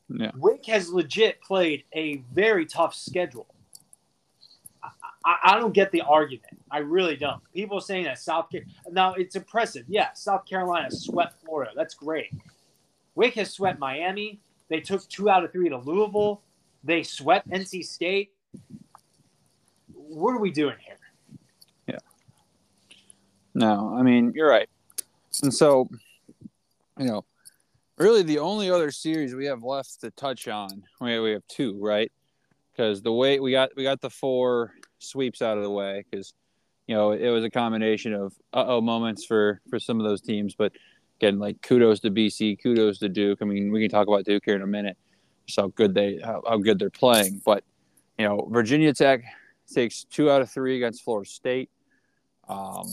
Yeah. 0.09 0.31
Wake 0.37 0.67
has 0.67 0.91
legit 0.91 1.43
played 1.43 1.83
a 1.93 2.23
very 2.33 2.67
tough 2.67 2.95
schedule. 2.95 3.52
I, 5.25 5.37
I, 5.45 5.59
don't 5.59 5.73
get 5.73 5.93
the 5.93 6.01
argument. 6.03 6.59
I 6.71 6.79
really 6.79 7.17
don't. 7.17 7.41
People 7.55 7.81
saying 7.81 8.05
that 8.05 8.19
South 8.19 8.51
Carolina 8.51 8.73
now 8.91 9.15
it's 9.15 9.37
impressive. 9.37 9.85
Yeah, 9.89 10.13
South 10.15 10.45
Carolina 10.47 10.91
swept 10.91 11.41
Florida. 11.45 11.73
That's 11.77 11.95
great. 11.95 12.31
Wake 13.15 13.35
has 13.35 13.53
swept 13.53 13.79
Miami. 13.79 14.41
They 14.69 14.81
took 14.81 15.07
two 15.09 15.29
out 15.29 15.45
of 15.45 15.53
three 15.53 15.69
to 15.69 15.79
Louisville. 15.79 16.43
They 16.85 17.03
swept 17.03 17.49
NC 17.51 17.85
State. 17.85 18.33
What 19.93 20.33
are 20.33 20.41
we 20.41 20.51
doing 20.51 20.77
here? 20.85 20.99
Yeah. 21.87 21.99
No, 23.55 23.95
I 23.97 24.03
mean 24.03 24.33
you're 24.35 24.49
right. 24.49 24.69
And 25.43 25.53
so, 25.53 25.89
you 26.99 27.07
know, 27.07 27.25
really 27.99 28.23
the 28.23 28.39
only 28.39 28.71
other 28.71 28.91
series 28.91 29.35
we 29.35 29.47
have 29.47 29.63
left 29.63 30.01
to 30.01 30.11
touch 30.11 30.49
on, 30.49 30.83
we 31.01 31.19
we 31.21 31.31
have 31.33 31.47
two, 31.49 31.79
right? 31.81 32.11
Because 32.73 33.03
the 33.03 33.13
way 33.13 33.41
we 33.41 33.53
got 33.53 33.71
we 33.77 33.83
got 33.83 34.01
the 34.01 34.11
four 34.11 34.73
sweeps 35.03 35.43
out 35.43 35.57
of 35.57 35.65
the 35.65 35.71
way 35.71 36.05
because 36.11 36.35
you 36.87 36.95
know 36.95 37.13
it 37.13 37.29
was 37.29 37.45
a 37.45 37.51
combination 37.51 38.13
of 38.13 38.35
uh 38.53 38.65
oh 38.67 38.81
moments 38.81 39.25
for 39.25 39.61
for 39.71 39.79
some 39.79 40.01
of 40.01 40.07
those 40.07 40.21
teams, 40.21 40.55
but 40.55 40.73
again, 41.23 41.39
like 41.39 41.63
kudos 41.63 42.01
to 42.01 42.11
BC, 42.11 42.61
kudos 42.63 42.99
to 42.99 43.09
Duke. 43.09 43.39
I 43.43 43.45
mean, 43.45 43.71
we 43.71 43.81
can 43.81 43.91
talk 43.91 44.09
about 44.09 44.25
Duke 44.25 44.43
here 44.45 44.57
in 44.57 44.63
a 44.63 44.67
minute, 44.67 44.97
just 45.47 45.61
how 45.61 45.69
good 45.69 45.95
they 45.95 46.19
how, 46.23 46.43
how 46.47 46.57
good 46.57 46.79
they're 46.79 46.91
playing. 46.91 47.41
But 47.45 47.63
you 48.19 48.27
know, 48.27 48.49
Virginia 48.51 48.93
Tech 48.93 49.23
takes 49.73 50.05
two 50.05 50.31
out 50.31 50.43
of 50.43 50.51
three 50.51 50.77
against 50.77 51.05
Florida 51.05 51.31
State. 51.31 51.71
Um, 52.49 52.87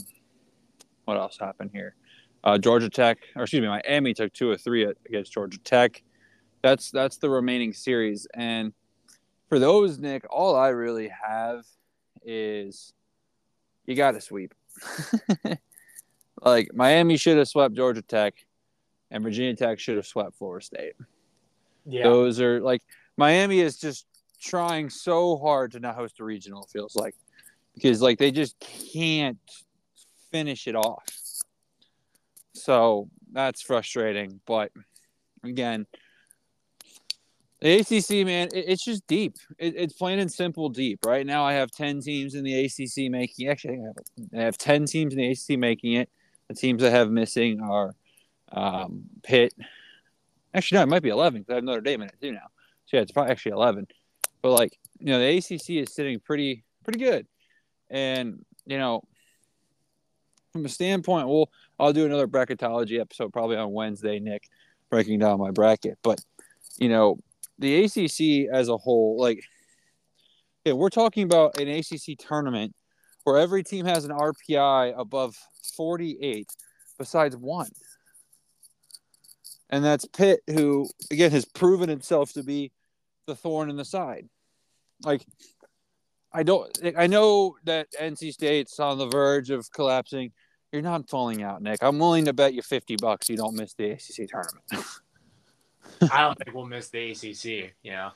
what 1.06 1.16
else 1.16 1.38
happened 1.38 1.70
here? 1.72 1.96
Uh, 2.44 2.56
Georgia 2.56 2.88
Tech, 2.88 3.18
or 3.34 3.42
excuse 3.42 3.60
me, 3.60 3.68
Miami 3.68 4.14
took 4.14 4.32
two 4.32 4.48
or 4.48 4.56
three 4.56 4.84
against 5.06 5.32
Georgia 5.32 5.58
Tech. 5.58 6.02
That's 6.62 6.90
that's 6.90 7.18
the 7.18 7.28
remaining 7.28 7.72
series, 7.72 8.28
and 8.34 8.72
for 9.48 9.58
those, 9.58 9.98
Nick, 9.98 10.24
all 10.30 10.54
I 10.54 10.68
really 10.68 11.08
have 11.08 11.64
is 12.24 12.92
you 13.86 13.94
got 13.94 14.12
to 14.12 14.20
sweep. 14.20 14.54
like 16.42 16.68
Miami 16.74 17.16
should 17.16 17.38
have 17.38 17.48
swept 17.48 17.74
Georgia 17.74 18.02
Tech, 18.02 18.34
and 19.10 19.22
Virginia 19.22 19.54
Tech 19.56 19.78
should 19.78 19.96
have 19.96 20.06
swept 20.06 20.36
Florida 20.36 20.64
State. 20.64 20.92
Yeah, 21.86 22.04
those 22.04 22.40
are 22.40 22.60
like 22.60 22.82
Miami 23.16 23.60
is 23.60 23.78
just 23.78 24.06
trying 24.40 24.90
so 24.90 25.36
hard 25.36 25.72
to 25.72 25.80
not 25.80 25.94
host 25.94 26.20
a 26.20 26.24
regional. 26.24 26.66
Feels 26.72 26.94
like 26.96 27.14
because 27.74 28.00
like 28.00 28.18
they 28.18 28.30
just 28.30 28.58
can't 28.92 29.38
finish 30.30 30.66
it 30.66 30.76
off. 30.76 31.04
So 32.54 33.08
that's 33.32 33.62
frustrating. 33.62 34.40
But 34.46 34.70
again, 35.44 35.86
the 37.60 37.80
ACC, 37.80 38.26
man, 38.26 38.48
it, 38.54 38.64
it's 38.68 38.84
just 38.84 39.06
deep. 39.06 39.36
It, 39.58 39.74
it's 39.76 39.92
plain 39.92 40.18
and 40.18 40.32
simple 40.32 40.68
deep. 40.68 41.04
Right 41.04 41.26
now, 41.26 41.44
I 41.44 41.52
have 41.54 41.70
10 41.70 42.00
teams 42.00 42.34
in 42.34 42.44
the 42.44 42.64
ACC 42.64 43.10
making 43.10 43.48
Actually, 43.48 43.80
I 43.80 43.86
have, 43.86 43.96
I 44.34 44.42
have 44.44 44.58
10 44.58 44.86
teams 44.86 45.14
in 45.14 45.18
the 45.18 45.30
ACC 45.30 45.58
making 45.58 45.94
it. 45.94 46.08
The 46.48 46.54
teams 46.54 46.82
I 46.82 46.90
have 46.90 47.10
missing 47.10 47.60
are 47.60 47.94
um, 48.52 49.02
Pitt. 49.22 49.54
Actually, 50.54 50.78
no, 50.78 50.82
it 50.82 50.88
might 50.88 51.02
be 51.02 51.10
11 51.10 51.42
because 51.42 51.52
I 51.52 51.54
have 51.56 51.64
Notre 51.64 51.80
Dame 51.80 52.02
in 52.02 52.08
it 52.08 52.16
too 52.20 52.32
now. 52.32 52.48
So, 52.86 52.96
yeah, 52.96 53.02
it's 53.02 53.12
probably 53.12 53.30
actually 53.30 53.52
11. 53.52 53.86
But, 54.42 54.52
like, 54.52 54.78
you 54.98 55.06
know, 55.06 55.18
the 55.18 55.36
ACC 55.36 55.70
is 55.70 55.94
sitting 55.94 56.18
pretty, 56.18 56.64
pretty 56.82 56.98
good. 56.98 57.26
And, 57.90 58.44
you 58.66 58.78
know, 58.78 59.02
from 60.52 60.64
a 60.64 60.68
standpoint, 60.68 61.28
well, 61.28 61.50
I'll 61.78 61.92
do 61.92 62.06
another 62.06 62.26
bracketology 62.26 62.98
episode 63.00 63.32
probably 63.32 63.56
on 63.56 63.72
Wednesday, 63.72 64.18
Nick, 64.18 64.48
breaking 64.88 65.18
down 65.20 65.38
my 65.38 65.50
bracket. 65.50 65.98
But, 66.02 66.20
you 66.78 66.88
know, 66.88 67.20
the 67.60 67.84
ACC 67.84 68.52
as 68.52 68.68
a 68.68 68.76
whole, 68.76 69.16
like, 69.18 69.44
yeah, 70.64 70.72
we're 70.72 70.90
talking 70.90 71.24
about 71.24 71.60
an 71.60 71.68
ACC 71.68 72.18
tournament 72.18 72.74
where 73.24 73.38
every 73.38 73.62
team 73.62 73.86
has 73.86 74.04
an 74.04 74.10
RPI 74.10 74.98
above 74.98 75.36
48, 75.76 76.48
besides 76.98 77.36
one. 77.36 77.70
And 79.68 79.84
that's 79.84 80.06
Pitt, 80.06 80.40
who, 80.48 80.88
again, 81.10 81.30
has 81.30 81.44
proven 81.44 81.90
itself 81.90 82.32
to 82.32 82.42
be 82.42 82.72
the 83.26 83.36
thorn 83.36 83.70
in 83.70 83.76
the 83.76 83.84
side. 83.84 84.28
Like, 85.04 85.24
I 86.32 86.42
don't, 86.42 86.76
I 86.96 87.06
know 87.06 87.56
that 87.64 87.88
NC 88.00 88.32
State's 88.32 88.80
on 88.80 88.98
the 88.98 89.06
verge 89.06 89.50
of 89.50 89.70
collapsing. 89.70 90.32
You're 90.72 90.82
not 90.82 91.08
falling 91.08 91.42
out, 91.42 91.62
Nick. 91.62 91.82
I'm 91.82 91.98
willing 91.98 92.24
to 92.24 92.32
bet 92.32 92.54
you 92.54 92.62
50 92.62 92.96
bucks 92.96 93.28
you 93.28 93.36
don't 93.36 93.54
miss 93.54 93.74
the 93.74 93.90
ACC 93.90 94.28
tournament. 94.28 94.64
I 96.12 96.22
don't 96.22 96.38
think 96.38 96.54
we'll 96.54 96.66
miss 96.66 96.88
the 96.88 97.10
ACC. 97.10 97.72
Yeah, 97.82 98.10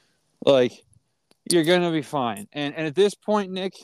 like 0.45 0.73
you're 1.51 1.65
gonna 1.65 1.91
be 1.91 2.03
fine. 2.03 2.49
And 2.53 2.75
and 2.75 2.87
at 2.87 2.95
this 2.95 3.15
point, 3.15 3.51
Nick, 3.51 3.75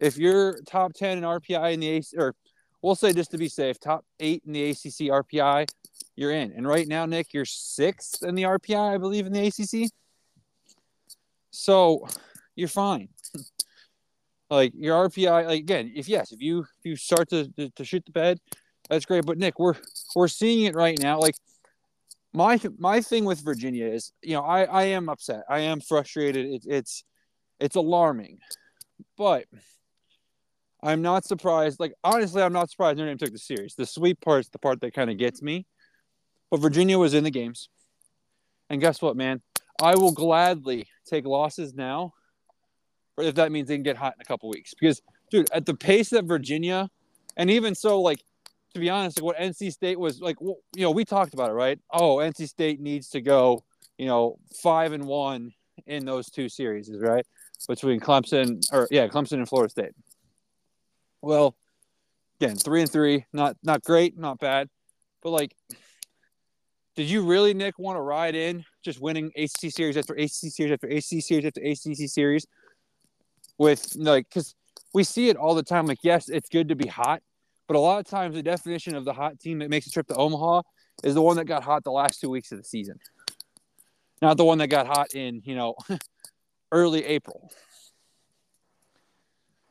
if 0.00 0.16
you're 0.16 0.60
top 0.62 0.92
ten 0.94 1.18
in 1.18 1.24
RPI 1.24 1.74
in 1.74 1.80
the 1.80 1.88
AC, 1.88 2.16
or 2.16 2.34
we'll 2.82 2.94
say 2.94 3.12
just 3.12 3.30
to 3.32 3.38
be 3.38 3.48
safe, 3.48 3.78
top 3.78 4.04
eight 4.20 4.42
in 4.46 4.52
the 4.52 4.70
ACC 4.70 5.10
RPI, 5.10 5.68
you're 6.16 6.32
in. 6.32 6.52
And 6.52 6.66
right 6.66 6.86
now, 6.86 7.06
Nick, 7.06 7.32
you're 7.32 7.44
sixth 7.44 8.22
in 8.22 8.34
the 8.34 8.44
RPI, 8.44 8.94
I 8.94 8.98
believe, 8.98 9.26
in 9.26 9.32
the 9.32 9.46
ACC. 9.46 9.90
So 11.50 12.06
you're 12.54 12.68
fine. 12.68 13.08
like 14.50 14.72
your 14.74 15.08
RPI, 15.08 15.46
like 15.46 15.60
again, 15.60 15.92
if 15.94 16.08
yes, 16.08 16.32
if 16.32 16.40
you 16.40 16.60
if 16.60 16.84
you 16.84 16.96
start 16.96 17.28
to, 17.30 17.48
to, 17.52 17.70
to 17.70 17.84
shoot 17.84 18.04
the 18.06 18.12
bed, 18.12 18.40
that's 18.88 19.04
great. 19.04 19.26
But 19.26 19.38
Nick, 19.38 19.58
we're 19.58 19.74
we're 20.14 20.28
seeing 20.28 20.66
it 20.66 20.74
right 20.74 20.98
now. 21.00 21.18
Like 21.18 21.34
my 22.32 22.60
my 22.78 23.00
thing 23.00 23.24
with 23.24 23.44
Virginia 23.44 23.86
is, 23.86 24.12
you 24.22 24.34
know, 24.34 24.42
I 24.42 24.64
I 24.64 24.82
am 24.84 25.08
upset. 25.08 25.44
I 25.48 25.60
am 25.60 25.80
frustrated. 25.80 26.46
It, 26.46 26.62
it's 26.66 27.04
it's 27.58 27.76
alarming, 27.76 28.38
but 29.16 29.44
I'm 30.82 31.02
not 31.02 31.24
surprised. 31.24 31.80
Like 31.80 31.94
honestly, 32.04 32.42
I'm 32.42 32.52
not 32.52 32.70
surprised 32.70 32.98
Notre 32.98 33.10
Dame 33.10 33.18
took 33.18 33.32
the 33.32 33.38
series. 33.38 33.74
The 33.74 33.86
sweet 33.86 34.20
part's 34.20 34.48
the 34.48 34.58
part 34.58 34.80
that 34.80 34.94
kind 34.94 35.10
of 35.10 35.16
gets 35.16 35.42
me. 35.42 35.66
But 36.50 36.60
Virginia 36.60 36.98
was 36.98 37.14
in 37.14 37.24
the 37.24 37.30
games, 37.30 37.68
and 38.70 38.80
guess 38.80 39.02
what, 39.02 39.16
man? 39.16 39.42
I 39.82 39.94
will 39.94 40.12
gladly 40.12 40.88
take 41.06 41.24
losses 41.24 41.74
now, 41.74 42.14
if 43.18 43.36
that 43.36 43.52
means 43.52 43.68
they 43.68 43.76
can 43.76 43.82
get 43.82 43.96
hot 43.96 44.14
in 44.16 44.20
a 44.20 44.24
couple 44.24 44.48
weeks. 44.50 44.74
Because, 44.78 45.00
dude, 45.30 45.48
at 45.52 45.66
the 45.66 45.74
pace 45.74 46.10
that 46.10 46.24
Virginia, 46.24 46.88
and 47.36 47.50
even 47.50 47.74
so, 47.74 48.00
like 48.00 48.24
to 48.74 48.80
be 48.80 48.90
honest, 48.90 49.18
like 49.18 49.24
what 49.24 49.36
NC 49.36 49.72
State 49.72 49.98
was 49.98 50.20
like, 50.20 50.36
you 50.40 50.56
know, 50.76 50.90
we 50.90 51.04
talked 51.04 51.34
about 51.34 51.50
it, 51.50 51.54
right? 51.54 51.78
Oh, 51.92 52.16
NC 52.16 52.48
State 52.48 52.80
needs 52.80 53.08
to 53.10 53.20
go, 53.20 53.64
you 53.96 54.06
know, 54.06 54.38
five 54.62 54.92
and 54.92 55.06
one 55.06 55.52
in 55.86 56.04
those 56.04 56.30
two 56.30 56.48
series, 56.48 56.90
right? 56.92 57.26
Between 57.66 57.98
Clemson 58.00 58.62
or 58.72 58.86
yeah, 58.90 59.08
Clemson 59.08 59.32
and 59.32 59.48
Florida 59.48 59.70
State. 59.70 59.92
Well, 61.20 61.56
again, 62.40 62.56
three 62.56 62.82
and 62.82 62.90
three, 62.90 63.24
not 63.32 63.56
not 63.62 63.82
great, 63.82 64.16
not 64.16 64.38
bad, 64.38 64.68
but 65.22 65.30
like, 65.30 65.54
did 66.94 67.10
you 67.10 67.24
really, 67.24 67.54
Nick, 67.54 67.78
want 67.78 67.96
to 67.96 68.00
ride 68.00 68.34
in 68.34 68.64
just 68.84 69.00
winning 69.00 69.32
ACC 69.36 69.72
series 69.72 69.96
after 69.96 70.14
ACC 70.14 70.30
series 70.30 70.72
after 70.72 70.86
ACC 70.86 71.22
series 71.22 71.44
after 71.44 71.60
ACC 71.60 72.08
series 72.08 72.46
with 73.56 73.96
like 73.96 74.28
because 74.28 74.54
we 74.94 75.04
see 75.04 75.28
it 75.28 75.36
all 75.36 75.54
the 75.54 75.62
time. 75.62 75.86
Like, 75.86 75.98
yes, 76.02 76.28
it's 76.28 76.48
good 76.48 76.68
to 76.68 76.76
be 76.76 76.88
hot, 76.88 77.22
but 77.68 77.76
a 77.76 77.80
lot 77.80 78.00
of 78.00 78.06
times 78.06 78.34
the 78.34 78.42
definition 78.42 78.96
of 78.96 79.04
the 79.04 79.12
hot 79.12 79.38
team 79.38 79.58
that 79.60 79.70
makes 79.70 79.86
a 79.86 79.90
trip 79.90 80.08
to 80.08 80.14
Omaha 80.14 80.62
is 81.04 81.14
the 81.14 81.22
one 81.22 81.36
that 81.36 81.44
got 81.44 81.62
hot 81.62 81.84
the 81.84 81.92
last 81.92 82.20
two 82.20 82.30
weeks 82.30 82.50
of 82.50 82.58
the 82.58 82.64
season, 82.64 82.98
not 84.20 84.36
the 84.38 84.44
one 84.44 84.58
that 84.58 84.68
got 84.68 84.86
hot 84.86 85.14
in 85.14 85.42
you 85.44 85.54
know 85.54 85.76
early 86.72 87.04
April. 87.04 87.50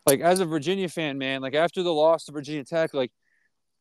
Like 0.06 0.22
as 0.22 0.40
a 0.40 0.46
Virginia 0.46 0.88
fan, 0.88 1.18
man, 1.18 1.42
like 1.42 1.56
after 1.56 1.84
the 1.84 1.94
loss 1.94 2.26
to 2.26 2.32
Virginia 2.32 2.64
Tech, 2.64 2.94
like 2.94 3.12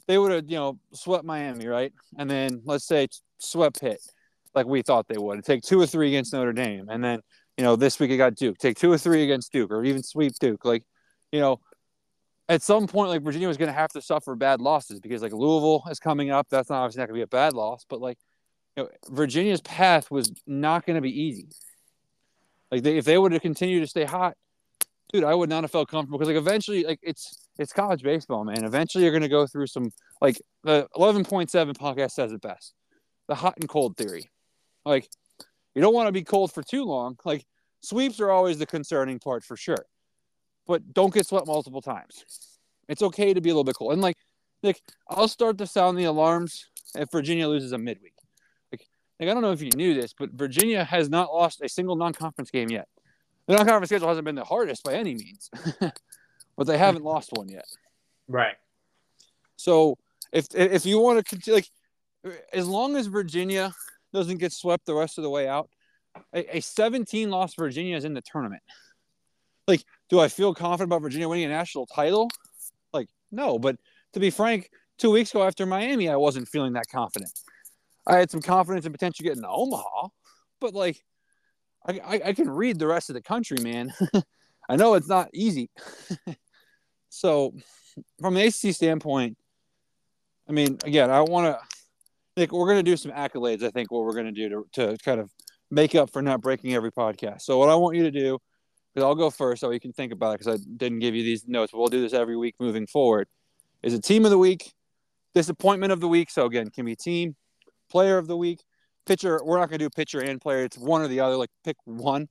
they 0.09 0.19
would 0.19 0.33
have 0.33 0.51
you 0.51 0.57
know 0.57 0.79
swept 0.93 1.25
Miami, 1.25 1.67
right? 1.67 1.93
And 2.19 2.29
then 2.29 2.63
let's 2.65 2.87
say 2.87 3.09
swept 3.39 3.81
Pitt, 3.81 4.01
like 4.55 4.67
we 4.67 4.83
thought 4.83 5.07
they 5.09 5.19
would. 5.19 5.45
Take 5.45 5.63
two 5.63 5.81
or 5.81 5.87
three 5.87 6.09
against 6.09 6.33
Notre 6.33 6.55
Dame, 6.55 6.89
and 6.89 7.05
then 7.05 7.21
you 7.59 7.65
know 7.65 7.77
this 7.77 8.01
week 8.01 8.11
it 8.11 8.17
got 8.17 8.35
Duke. 8.35 8.57
Take 8.59 8.79
two 8.79 8.91
or 8.91 8.99
three 8.99 9.25
against 9.25 9.53
Duke, 9.53 9.71
or 9.71 9.85
even 9.85 10.03
sweep 10.03 10.33
Duke. 10.41 10.65
Like 10.65 10.85
you 11.33 11.41
know, 11.41 11.61
at 12.49 12.63
some 12.63 12.87
point, 12.87 13.11
like 13.11 13.23
Virginia 13.23 13.49
was 13.49 13.57
going 13.57 13.69
to 13.69 13.79
have 13.79 13.91
to 13.91 14.01
suffer 14.01 14.35
bad 14.37 14.61
losses 14.61 15.01
because 15.01 15.23
like 15.23 15.33
Louisville 15.33 15.83
is 15.91 15.99
coming 15.99 16.31
up. 16.31 16.47
That's 16.49 16.71
not 16.71 16.83
obviously 16.83 17.01
not 17.01 17.09
going 17.09 17.15
to 17.15 17.19
be 17.19 17.25
a 17.25 17.27
bad 17.27 17.53
loss, 17.53 17.85
but 17.89 18.01
like 18.01 18.19
you 18.77 18.85
know, 18.85 18.91
Virginia's 19.09 19.61
path 19.61 20.11
was 20.11 20.33
not 20.47 20.87
going 20.87 20.95
to 20.95 21.01
be 21.01 21.23
easy. 21.23 21.49
Like 22.71 22.83
they, 22.83 22.99
if 22.99 23.05
they 23.05 23.19
would 23.19 23.33
have 23.33 23.43
continued 23.43 23.81
to 23.81 23.87
stay 23.87 24.05
hot, 24.05 24.35
dude, 25.13 25.25
I 25.25 25.35
would 25.35 25.49
not 25.49 25.65
have 25.65 25.73
felt 25.73 25.89
comfortable 25.89 26.19
because 26.19 26.33
like 26.33 26.41
eventually, 26.41 26.85
like 26.85 27.01
it's 27.03 27.49
it's 27.59 27.73
college 27.73 28.03
baseball, 28.03 28.45
man. 28.45 28.65
Eventually, 28.65 29.05
you're 29.05 29.13
going 29.13 29.23
to 29.23 29.29
go 29.29 29.47
through 29.47 29.67
some 29.67 29.91
like 30.21 30.41
the 30.63 30.87
11.7 30.97 31.77
podcast 31.77 32.13
says 32.13 32.33
it 32.33 32.41
best, 32.41 32.75
the 33.29 33.35
hot 33.35 33.55
and 33.59 33.69
cold 33.69 33.97
theory. 33.97 34.31
Like 34.85 35.09
you 35.75 35.83
don't 35.83 35.95
want 35.95 36.07
to 36.07 36.13
be 36.13 36.23
cold 36.23 36.53
for 36.53 36.63
too 36.63 36.85
long. 36.85 37.17
Like 37.25 37.45
sweeps 37.81 38.21
are 38.21 38.31
always 38.31 38.59
the 38.59 38.67
concerning 38.67 39.19
part 39.19 39.43
for 39.43 39.57
sure 39.57 39.85
but 40.67 40.93
don't 40.93 41.13
get 41.13 41.27
swept 41.27 41.47
multiple 41.47 41.83
times. 41.83 42.25
It's 42.89 43.03
okay 43.03 43.35
to 43.35 43.41
be 43.41 43.51
a 43.51 43.53
little 43.53 43.65
bit 43.65 43.77
cold. 43.77 43.93
And 43.93 44.03
like, 44.03 44.17
like 44.63 44.81
I'll 45.09 45.29
start 45.29 45.59
to 45.59 45.67
sound 45.67 45.99
the 45.99 46.05
alarms 46.05 46.67
if 46.95 47.11
Virginia 47.11 47.49
loses 47.49 47.73
a 47.73 47.79
midweek. 47.79 48.15
Like, 48.73 48.87
like 49.21 49.29
I 49.29 49.35
don't 49.35 49.43
know 49.43 49.53
if 49.53 49.63
you 49.63 49.71
knew 49.75 49.95
this, 49.95 50.15
but 50.19 50.31
Virginia 50.33 50.85
has 50.85 51.09
not 51.09 51.33
lost 51.33 51.61
a 51.63 51.69
single 51.69 51.97
non-conference 51.97 52.51
game 52.51 52.71
yet. 52.71 52.89
The 53.47 53.55
non-conference 53.55 53.89
schedule 53.89 54.09
hasn't 54.09 54.25
been 54.25 54.35
the 54.35 54.45
hardest 54.45 54.83
by 54.83 54.95
any 54.95 55.15
means, 55.15 55.51
but 56.57 56.67
they 56.67 56.79
haven't 56.79 57.05
lost 57.05 57.31
one 57.33 57.49
yet. 57.49 57.67
Right. 58.29 58.57
So 59.57 59.99
if 60.33 60.47
if 60.55 60.85
you 60.85 61.01
want 61.01 61.19
to 61.19 61.25
continue, 61.25 61.57
like, 61.57 62.35
as 62.53 62.67
long 62.67 62.97
as 62.97 63.07
Virginia 63.07 63.73
doesn't 64.13 64.39
get 64.39 64.53
swept 64.53 64.87
the 64.87 64.95
rest 64.95 65.19
of 65.19 65.23
the 65.23 65.31
way 65.31 65.49
out, 65.49 65.71
a, 66.35 66.57
a 66.57 66.61
17 66.61 67.31
loss 67.31 67.55
Virginia 67.55 67.97
is 67.97 68.05
in 68.05 68.15
the 68.15 68.23
tournament. 68.23 68.63
Like 69.67 69.85
do 70.09 70.21
I 70.21 70.29
feel 70.29 70.55
confident 70.55 70.89
about 70.89 71.03
Virginia 71.03 71.29
winning 71.29 71.47
a 71.47 71.49
national 71.49 71.87
title? 71.87 72.29
Like, 72.93 73.09
no. 73.31 73.59
But 73.59 73.77
to 74.13 74.21
be 74.21 74.31
frank, 74.31 74.71
two 74.99 75.11
weeks 75.11 75.31
ago 75.31 75.43
after 75.45 75.67
Miami, 75.67 76.09
I 76.09 76.17
wasn't 76.17 76.49
feeling 76.49 76.75
that 76.75 76.87
confident. 76.91 77.31
I 78.07 78.19
had 78.19 78.31
some 78.31 78.43
confidence 78.43 78.87
in 78.87 78.93
potentially 78.93 79.29
getting 79.29 79.43
to 79.43 79.49
Omaha, 79.49 80.09
but 80.61 80.75
like, 80.75 81.03
I, 81.85 82.01
I, 82.05 82.21
I 82.27 82.33
can 82.35 82.49
read 82.49 82.79
the 82.79 82.87
rest 82.87 83.11
of 83.11 83.15
the 83.15 83.23
country, 83.23 83.59
man. 83.61 83.93
I 84.69 84.77
know 84.77 84.95
it's 84.95 85.09
not 85.09 85.29
easy. 85.33 85.71
so, 87.09 87.53
from 88.21 88.37
an 88.37 88.47
ACC 88.47 88.75
standpoint, 88.75 89.37
I 90.49 90.53
mean, 90.53 90.79
again, 90.85 91.11
I 91.11 91.21
want 91.21 91.47
to. 91.47 91.61
Like, 92.37 92.53
we're 92.53 92.67
going 92.67 92.85
to 92.85 92.91
do 92.91 92.99
some 92.99 93.13
accolades. 93.13 93.63
I 93.63 93.71
think 93.71 93.91
what 93.91 94.05
we're 94.05 94.13
going 94.13 94.27
to 94.27 94.49
do 94.49 94.67
to, 94.75 94.91
to 94.91 94.99
kind 95.03 95.21
of 95.21 95.31
make 95.71 95.95
up 95.95 96.13
for 96.13 96.21
not 96.21 96.43
breaking 96.43 96.75
every 96.75 96.93
podcast. 96.93 97.43
So, 97.43 97.59
what 97.59 97.71
I 97.71 97.75
want 97.77 97.97
you 97.97 98.03
to 98.03 98.11
do 98.11 98.39
I'll 99.03 99.15
go 99.15 99.31
first 99.31 99.61
so 99.61 99.71
you 99.71 99.81
can 99.81 99.93
think 99.93 100.13
about 100.13 100.35
it 100.35 100.39
because 100.39 100.61
I 100.61 100.65
didn't 100.77 101.01
give 101.01 101.15
you 101.15 101.23
these 101.23 101.47
notes. 101.47 101.73
But 101.73 101.79
we'll 101.79 101.89
do 101.89 102.01
this 102.01 102.13
every 102.13 102.37
week 102.37 102.55
moving 102.59 102.87
forward. 102.87 103.29
Is 103.83 103.95
a 103.95 104.01
team 104.01 104.25
of 104.25 104.31
the 104.31 104.39
week, 104.39 104.73
disappointment 105.35 105.93
of 105.93 106.01
the 106.01 106.09
week. 106.09 106.31
So 106.31 106.47
again, 106.47 106.71
can 106.71 106.85
be 106.87 106.97
team, 106.97 107.37
player 107.91 108.19
of 108.19 108.27
the 108.27 108.37
week, 108.37 108.65
pitcher. 109.05 109.41
We're 109.45 109.59
not 109.59 109.69
gonna 109.69 109.79
do 109.79 109.91
pitcher 109.91 110.21
and 110.21 110.41
player. 110.41 110.65
It's 110.65 110.79
one 110.79 111.03
or 111.03 111.09
the 111.09 111.21
other. 111.21 111.37
Like 111.37 111.51
pick 111.65 111.77
one, 111.85 112.29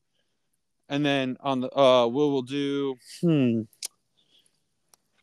and 0.90 1.06
then 1.06 1.38
on 1.42 1.62
the 1.62 1.78
uh, 1.78 2.08
we'll 2.08 2.32
we'll 2.32 2.42
do 2.42 2.96
hmm. 3.22 3.62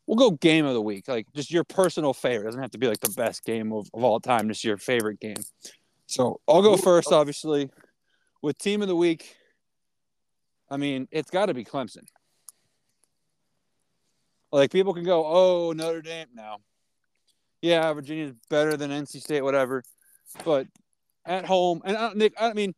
We'll 0.07 0.17
go 0.17 0.33
game 0.33 0.67
of 0.67 0.75
the 0.75 0.83
week, 0.83 1.07
like 1.07 1.27
just 1.35 1.51
your 1.51 1.65
personal 1.65 2.13
favorite. 2.13 2.43
It 2.43 2.49
doesn't 2.49 2.61
have 2.61 2.73
to 2.73 2.79
be 2.79 2.89
like 2.89 3.01
the 3.01 3.15
best 3.17 3.45
game 3.45 3.73
of, 3.73 3.89
of 3.95 4.03
all 4.03 4.19
time, 4.21 4.49
just 4.49 4.65
your 4.65 4.77
favorite 4.77 5.21
game. 5.21 5.37
So 6.07 6.41
I'll 6.49 6.61
go 6.61 6.77
first, 6.77 7.13
obviously, 7.13 7.71
with 8.43 8.59
team 8.59 8.83
of 8.83 8.89
the 8.89 8.97
week. 8.97 9.37
I 10.73 10.79
mean, 10.79 11.07
it's 11.11 11.31
got 11.31 11.47
to 11.47 11.55
be 11.55 11.65
Clemson. 11.65 12.07
Like 14.51 14.73
people 14.73 14.95
can 14.95 15.05
go, 15.05 15.27
oh 15.27 15.73
Notre 15.73 16.01
Dame 16.01 16.29
now. 16.35 16.59
Yeah, 17.61 17.93
Virginia's 17.93 18.33
better 18.49 18.77
than 18.77 18.91
NC 18.91 19.21
State, 19.21 19.43
whatever. 19.43 19.85
But 20.45 20.67
at 21.27 21.45
home, 21.45 21.83
and 21.85 21.97
uh, 21.97 22.13
Nick, 22.15 22.33
I 22.41 22.55
mean, 22.55 22.75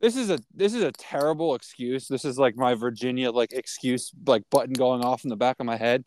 this 0.00 0.16
is 0.16 0.28
a 0.28 0.38
this 0.54 0.74
is 0.74 0.82
a 0.82 0.92
terrible 0.92 1.54
excuse. 1.54 2.08
This 2.08 2.26
is 2.26 2.38
like 2.38 2.56
my 2.56 2.74
Virginia 2.74 3.30
like 3.30 3.52
excuse 3.52 4.12
like 4.26 4.42
button 4.50 4.74
going 4.74 5.02
off 5.02 5.24
in 5.24 5.30
the 5.30 5.36
back 5.36 5.56
of 5.60 5.66
my 5.66 5.76
head. 5.76 6.04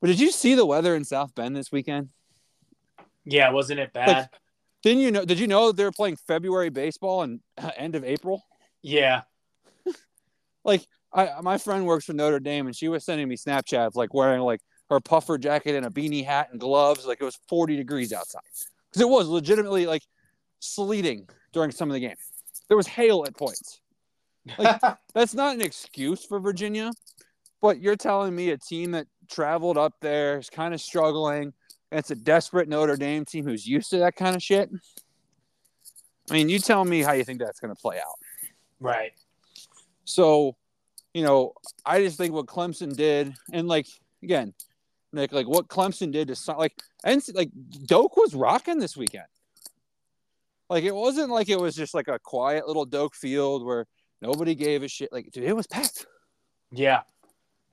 But 0.00 0.08
did 0.08 0.18
you 0.18 0.32
see 0.32 0.54
the 0.54 0.66
weather 0.66 0.96
in 0.96 1.04
South 1.04 1.32
Bend 1.36 1.56
this 1.56 1.70
weekend? 1.70 2.08
Yeah, 3.24 3.50
wasn't 3.50 3.78
it 3.78 3.92
bad? 3.92 4.08
Like, 4.08 4.28
didn't 4.82 5.02
you 5.02 5.12
know? 5.12 5.24
Did 5.24 5.38
you 5.38 5.46
know 5.46 5.70
they 5.70 5.84
were 5.84 5.92
playing 5.92 6.16
February 6.16 6.70
baseball 6.70 7.22
and 7.22 7.40
uh, 7.56 7.70
end 7.76 7.94
of 7.94 8.04
April? 8.04 8.42
Yeah, 8.82 9.22
like 10.66 10.86
I 11.12 11.40
my 11.42 11.56
friend 11.56 11.86
works 11.86 12.04
for 12.04 12.12
Notre 12.12 12.40
Dame 12.40 12.66
and 12.66 12.76
she 12.76 12.88
was 12.88 13.04
sending 13.04 13.28
me 13.28 13.36
Snapchats 13.36 13.94
like 13.94 14.12
wearing 14.12 14.42
like 14.42 14.60
her 14.90 15.00
puffer 15.00 15.38
jacket 15.38 15.74
and 15.74 15.86
a 15.86 15.90
beanie 15.90 16.24
hat 16.24 16.48
and 16.50 16.60
gloves 16.60 17.06
like 17.06 17.18
it 17.20 17.24
was 17.24 17.38
40 17.48 17.76
degrees 17.76 18.12
outside 18.12 18.42
because 18.90 19.00
it 19.00 19.08
was 19.08 19.28
legitimately 19.28 19.86
like 19.86 20.02
sleeting 20.60 21.28
during 21.52 21.70
some 21.70 21.88
of 21.88 21.94
the 21.94 22.00
game. 22.00 22.16
There 22.68 22.76
was 22.76 22.86
hail 22.86 23.24
at 23.26 23.36
points. 23.36 23.80
Like 24.58 24.80
that's 25.14 25.34
not 25.34 25.54
an 25.54 25.62
excuse 25.62 26.24
for 26.24 26.40
Virginia, 26.40 26.90
but 27.62 27.80
you're 27.80 27.96
telling 27.96 28.34
me 28.34 28.50
a 28.50 28.58
team 28.58 28.92
that 28.92 29.06
traveled 29.30 29.78
up 29.78 29.94
there 30.00 30.38
is 30.38 30.50
kind 30.50 30.74
of 30.74 30.80
struggling. 30.80 31.52
And 31.92 32.00
it's 32.00 32.10
a 32.10 32.16
desperate 32.16 32.68
Notre 32.68 32.96
Dame 32.96 33.24
team 33.24 33.44
who's 33.44 33.66
used 33.66 33.90
to 33.90 33.98
that 33.98 34.16
kind 34.16 34.34
of 34.34 34.42
shit. 34.42 34.70
I 36.28 36.34
mean, 36.34 36.48
you 36.48 36.58
tell 36.58 36.84
me 36.84 37.02
how 37.02 37.12
you 37.12 37.22
think 37.22 37.38
that's 37.38 37.60
going 37.60 37.74
to 37.74 37.80
play 37.80 37.98
out. 37.98 38.18
Right. 38.80 39.12
So, 40.06 40.56
you 41.12 41.22
know, 41.22 41.52
I 41.84 42.00
just 42.00 42.16
think 42.16 42.32
what 42.32 42.46
Clemson 42.46 42.96
did, 42.96 43.34
and 43.52 43.68
like 43.68 43.86
again, 44.22 44.54
Nick, 45.12 45.32
like 45.32 45.46
what 45.46 45.68
Clemson 45.68 46.12
did 46.12 46.28
to 46.28 46.52
like 46.52 46.72
and 47.04 47.22
like 47.34 47.50
Doak 47.84 48.16
was 48.16 48.34
rocking 48.34 48.78
this 48.78 48.96
weekend. 48.96 49.26
Like 50.70 50.84
it 50.84 50.94
wasn't 50.94 51.30
like 51.30 51.48
it 51.48 51.60
was 51.60 51.74
just 51.74 51.94
like 51.94 52.08
a 52.08 52.18
quiet 52.18 52.66
little 52.66 52.84
Doak 52.84 53.14
field 53.14 53.64
where 53.64 53.86
nobody 54.22 54.54
gave 54.54 54.82
a 54.82 54.88
shit. 54.88 55.12
Like, 55.12 55.30
dude, 55.30 55.44
it 55.44 55.54
was 55.54 55.66
packed. 55.66 56.06
Yeah. 56.70 57.02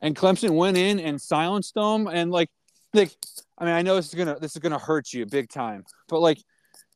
And 0.02 0.16
Clemson 0.16 0.56
went 0.56 0.78
in 0.78 1.00
and 1.00 1.22
silenced 1.22 1.76
them, 1.76 2.08
and 2.08 2.30
like, 2.30 2.50
like, 2.94 3.12
I 3.58 3.66
mean, 3.66 3.74
I 3.74 3.82
know 3.84 3.96
this 3.96 4.10
is 4.10 4.16
gonna 4.16 4.38
this 4.40 4.56
is 4.56 4.62
gonna 4.62 4.80
hurt 4.80 5.14
you 5.14 5.26
big 5.26 5.50
time, 5.50 5.86
but 6.10 6.20
like, 6.20 6.40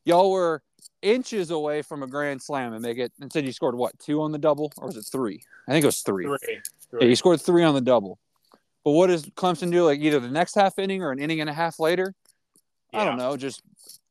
y'all 0.03 0.31
were 0.31 0.61
inches 1.01 1.51
away 1.51 1.81
from 1.81 2.03
a 2.03 2.07
grand 2.07 2.41
slam 2.41 2.73
and 2.73 2.81
make 2.81 2.97
it 2.97 3.11
and 3.21 3.31
said 3.31 3.45
you 3.45 3.51
scored 3.51 3.75
what 3.75 3.97
two 3.99 4.21
on 4.21 4.31
the 4.31 4.37
double 4.37 4.71
or 4.77 4.87
was 4.87 4.97
it 4.97 5.05
three? 5.11 5.41
I 5.67 5.71
think 5.71 5.83
it 5.83 5.87
was 5.87 6.01
three, 6.01 6.25
three. 6.25 6.37
three. 6.89 6.99
yeah 7.01 7.07
you 7.07 7.15
scored 7.15 7.41
three 7.41 7.63
on 7.63 7.75
the 7.75 7.81
double. 7.81 8.19
But 8.83 8.91
what 8.91 9.07
does 9.07 9.23
clemson 9.23 9.71
do 9.71 9.85
like 9.85 9.99
either 9.99 10.19
the 10.19 10.29
next 10.29 10.55
half 10.55 10.79
inning 10.79 11.03
or 11.03 11.11
an 11.11 11.19
inning 11.19 11.41
and 11.41 11.49
a 11.49 11.53
half 11.53 11.79
later? 11.79 12.13
Yeah. 12.93 13.01
i 13.01 13.05
don't 13.05 13.17
know 13.17 13.35
just 13.37 13.61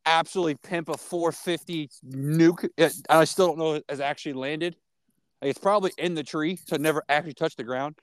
absolutely 0.05 0.57
pimp 0.57 0.89
a 0.89 0.97
450 0.97 1.91
nuke. 2.09 2.69
It, 2.77 2.95
i 3.09 3.25
still 3.25 3.49
don't 3.49 3.59
know 3.59 3.75
if 3.75 3.83
it's 3.89 4.01
actually 4.01 4.35
landed. 4.35 4.77
Like, 5.43 5.51
it's 5.51 5.59
probably 5.59 5.93
in 5.99 6.15
the 6.15 6.23
tree 6.23 6.59
so 6.67 6.77
it 6.77 6.81
never 6.81 7.03
actually 7.09 7.35
touched 7.35 7.57
the 7.57 7.65
ground. 7.65 7.97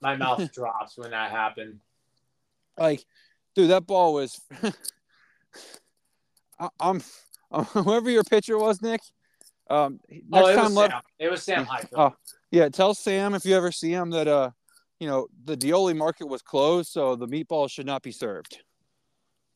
My 0.00 0.16
mouth 0.24 0.52
drops 0.52 0.98
when 0.98 1.10
that 1.10 1.30
happened. 1.30 1.80
Like 2.76 3.04
dude 3.54 3.70
that 3.70 3.86
ball 3.86 4.14
was 4.14 4.40
I, 6.58 6.68
i'm 6.80 7.02
whoever 7.62 8.10
your 8.10 8.24
pitcher 8.24 8.58
was, 8.58 8.82
Nick. 8.82 9.00
Um, 9.70 10.00
next 10.08 10.24
oh, 10.32 10.46
it 10.48 10.54
time, 10.56 10.64
was 10.64 10.74
let, 10.74 10.90
Sam. 10.90 11.00
It 11.18 11.30
was 11.30 11.42
Sam. 11.42 11.68
Oh, 11.96 12.14
yeah. 12.50 12.68
Tell 12.68 12.94
Sam 12.94 13.34
if 13.34 13.44
you 13.44 13.56
ever 13.56 13.72
see 13.72 13.90
him 13.90 14.10
that 14.10 14.28
uh, 14.28 14.50
you 15.00 15.08
know, 15.08 15.26
the 15.44 15.56
Dioli 15.56 15.96
market 15.96 16.26
was 16.26 16.42
closed, 16.42 16.90
so 16.90 17.16
the 17.16 17.26
meatballs 17.26 17.70
should 17.70 17.86
not 17.86 18.02
be 18.02 18.12
served. 18.12 18.62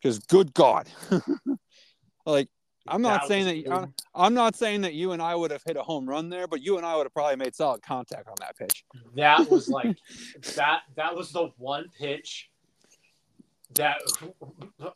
Because 0.01 0.19
good 0.19 0.55
God, 0.55 0.89
like 2.27 2.49
I'm 2.87 3.03
not 3.03 3.23
that 3.23 3.29
saying 3.29 3.65
that 3.65 3.73
I'm, 3.73 3.95
I'm, 4.15 4.35
not 4.35 4.55
saying 4.55 4.83
that 4.83 4.95
you 4.95 5.13
and 5.13 5.21
I 5.21 5.35
would 5.35 5.51
have 5.51 5.63
hit 5.65 5.77
a 5.77 5.83
home 5.83 6.09
run 6.09 6.29
there, 6.29 6.47
but 6.47 6.63
you 6.63 6.77
and 6.77 6.87
I 6.87 6.97
would 6.97 7.05
have 7.05 7.15
probably 7.15 7.37
made 7.37 7.55
solid 7.55 7.83
contact 7.83 8.29
on 8.29 8.35
that 8.41 8.57
pitch. 8.57 8.85
That 9.17 9.51
was 9.51 9.69
like 9.69 9.97
that. 10.55 10.83
That 10.97 11.17
was 11.17 11.33
the 11.33 11.51
one 11.57 11.87
pitch 11.99 12.49
that 13.75 13.99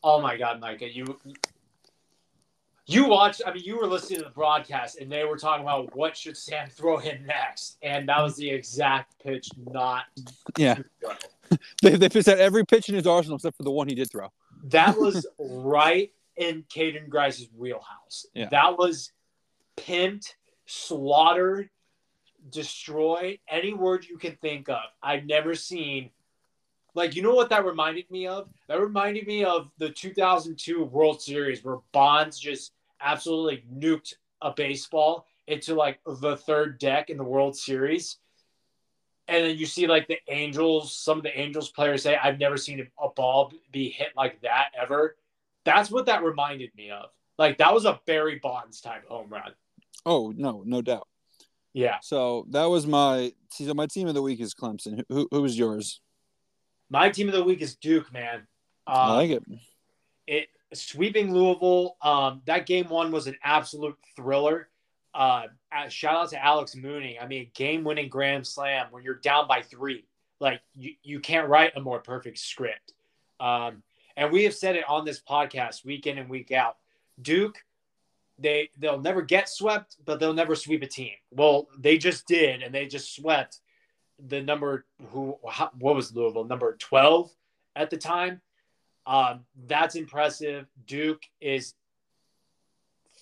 oh 0.02 0.20
my 0.20 0.36
god, 0.36 0.60
Micah, 0.60 0.92
you 0.92 1.18
you 2.92 3.06
watched 3.06 3.42
I 3.46 3.52
mean 3.52 3.62
you 3.64 3.78
were 3.78 3.86
listening 3.86 4.20
to 4.20 4.24
the 4.26 4.30
broadcast 4.30 4.98
and 4.98 5.10
they 5.10 5.24
were 5.24 5.36
talking 5.36 5.64
about 5.64 5.94
what 5.96 6.16
should 6.16 6.36
Sam 6.36 6.68
throw 6.68 6.98
him 6.98 7.24
next. 7.26 7.78
And 7.82 8.08
that 8.08 8.22
was 8.22 8.36
the 8.36 8.50
exact 8.50 9.22
pitch 9.22 9.48
not 9.70 10.04
Yeah. 10.56 10.78
they 11.82 11.96
they 11.96 12.08
pitched 12.08 12.28
out 12.28 12.38
every 12.38 12.64
pitch 12.64 12.88
in 12.88 12.94
his 12.94 13.06
arsenal 13.06 13.36
except 13.36 13.56
for 13.56 13.62
the 13.62 13.70
one 13.70 13.88
he 13.88 13.94
did 13.94 14.10
throw. 14.10 14.32
That 14.64 14.96
was 14.96 15.26
right 15.38 16.12
in 16.36 16.64
Caden 16.74 17.08
Grice's 17.08 17.48
wheelhouse. 17.56 18.26
Yeah. 18.34 18.48
That 18.50 18.78
was 18.78 19.12
pimped, 19.76 20.34
slaughtered, 20.66 21.70
destroyed, 22.50 23.38
any 23.48 23.74
word 23.74 24.06
you 24.08 24.18
can 24.18 24.36
think 24.36 24.68
of. 24.68 24.82
I've 25.02 25.26
never 25.26 25.54
seen 25.54 26.10
like 26.94 27.16
you 27.16 27.22
know 27.22 27.34
what 27.34 27.48
that 27.50 27.64
reminded 27.64 28.10
me 28.10 28.26
of? 28.26 28.48
That 28.68 28.80
reminded 28.80 29.26
me 29.26 29.44
of 29.44 29.70
the 29.78 29.90
2002 29.90 30.84
World 30.84 31.22
Series 31.22 31.64
where 31.64 31.78
Bonds 31.92 32.38
just 32.38 32.72
absolutely 33.02 33.64
nuked 33.72 34.14
a 34.40 34.52
baseball 34.52 35.26
into 35.46 35.74
like 35.74 36.00
the 36.06 36.36
third 36.36 36.78
deck 36.78 37.10
in 37.10 37.16
the 37.16 37.24
World 37.24 37.56
Series. 37.56 38.18
And 39.28 39.44
then 39.44 39.56
you 39.56 39.66
see 39.66 39.86
like 39.86 40.08
the 40.08 40.18
Angels, 40.28 40.96
some 40.96 41.18
of 41.18 41.22
the 41.22 41.38
Angels 41.38 41.70
players 41.70 42.02
say, 42.02 42.16
I've 42.16 42.38
never 42.38 42.56
seen 42.56 42.86
a 43.00 43.08
ball 43.08 43.52
be 43.70 43.88
hit 43.88 44.08
like 44.16 44.40
that 44.42 44.68
ever. 44.80 45.16
That's 45.64 45.90
what 45.90 46.06
that 46.06 46.24
reminded 46.24 46.70
me 46.76 46.90
of. 46.90 47.06
Like 47.38 47.58
that 47.58 47.72
was 47.72 47.84
a 47.84 48.00
Barry 48.06 48.40
Bonds 48.42 48.80
type 48.80 49.06
home 49.06 49.28
run. 49.28 49.52
Oh 50.04 50.32
no, 50.36 50.62
no 50.66 50.82
doubt. 50.82 51.08
Yeah. 51.72 51.98
So 52.02 52.46
that 52.50 52.64
was 52.66 52.86
my 52.86 53.32
so 53.50 53.72
my 53.74 53.86
team 53.86 54.08
of 54.08 54.14
the 54.14 54.22
week 54.22 54.40
is 54.40 54.54
Clemson. 54.54 55.04
Who 55.08 55.28
who 55.30 55.42
was 55.42 55.56
yours? 55.58 56.00
My 56.90 57.08
team 57.08 57.28
of 57.28 57.34
the 57.34 57.42
week 57.42 57.62
is 57.62 57.76
Duke, 57.76 58.12
man. 58.12 58.46
Um, 58.86 58.96
I 58.96 59.14
like 59.14 59.30
it. 59.30 59.44
it 60.26 60.48
sweeping 60.74 61.32
Louisville. 61.34 61.96
Um, 62.02 62.42
that 62.46 62.66
game 62.66 62.88
one 62.88 63.12
was 63.12 63.26
an 63.26 63.36
absolute 63.42 63.96
thriller. 64.16 64.68
Uh, 65.14 65.44
uh, 65.70 65.88
shout 65.88 66.16
out 66.16 66.30
to 66.30 66.42
Alex 66.42 66.74
Mooney. 66.74 67.18
I 67.20 67.26
mean, 67.26 67.50
game 67.54 67.84
winning 67.84 68.08
grand 68.08 68.46
slam 68.46 68.86
when 68.90 69.02
you're 69.02 69.16
down 69.16 69.46
by 69.46 69.62
three. 69.62 70.04
Like 70.40 70.60
you, 70.74 70.94
you 71.02 71.20
can't 71.20 71.48
write 71.48 71.76
a 71.76 71.80
more 71.80 72.00
perfect 72.00 72.38
script. 72.38 72.94
Um, 73.38 73.82
and 74.16 74.32
we 74.32 74.44
have 74.44 74.54
said 74.54 74.76
it 74.76 74.88
on 74.88 75.04
this 75.04 75.20
podcast 75.20 75.84
week 75.84 76.06
in 76.06 76.18
and 76.18 76.28
week 76.28 76.50
out. 76.50 76.76
Duke, 77.20 77.64
they 78.38 78.70
they'll 78.78 79.00
never 79.00 79.22
get 79.22 79.48
swept, 79.48 79.96
but 80.04 80.18
they'll 80.18 80.34
never 80.34 80.54
sweep 80.54 80.82
a 80.82 80.86
team. 80.86 81.12
Well, 81.30 81.68
they 81.78 81.98
just 81.98 82.26
did, 82.26 82.62
and 82.62 82.74
they 82.74 82.86
just 82.86 83.14
swept 83.14 83.60
the 84.28 84.40
number 84.40 84.86
who 85.10 85.38
what 85.42 85.96
was 85.96 86.14
Louisville 86.14 86.44
number 86.44 86.76
twelve 86.76 87.30
at 87.76 87.90
the 87.90 87.96
time. 87.96 88.40
Um, 89.06 89.44
that's 89.66 89.94
impressive. 89.94 90.66
Duke 90.86 91.22
is 91.40 91.74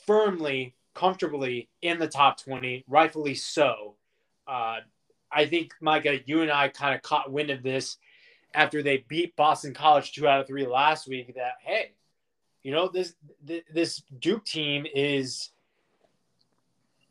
firmly, 0.07 0.75
comfortably 0.95 1.69
in 1.83 1.99
the 1.99 2.09
top 2.09 2.41
20, 2.41 2.85
rightfully 2.89 3.35
so. 3.35 3.95
Uh, 4.47 4.79
I 5.33 5.47
think, 5.47 5.73
Micah, 5.81 6.19
you 6.27 6.43
and 6.43 6.51
I 6.51 6.69
kind 6.69 6.95
of 6.95 7.03
caught 7.03 7.33
wind 7.33 7.51
of 7.51 7.63
this 7.63 7.97
after 8.55 8.83
they 8.83 9.05
beat 9.09 9.37
Boston 9.37 9.75
College 9.75 10.13
two 10.13 10.27
out 10.27 10.41
of 10.41 10.47
three 10.47 10.67
last 10.67 11.09
week. 11.09 11.35
That, 11.37 11.55
hey, 11.63 11.93
you 12.63 12.73
know, 12.73 12.89
this 12.89 13.15
this 13.73 14.03
Duke 14.19 14.45
team 14.45 14.87
is 14.93 15.51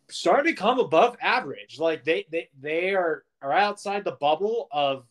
starting 0.09 0.53
to 0.53 0.59
come 0.59 0.79
above 0.79 1.15
average. 1.21 1.79
Like 1.79 2.03
they 2.03 2.25
they 2.29 2.49
they 2.59 2.93
are 2.93 3.23
are 3.41 3.53
outside 3.53 4.03
the 4.03 4.17
bubble 4.19 4.67
of 4.71 5.05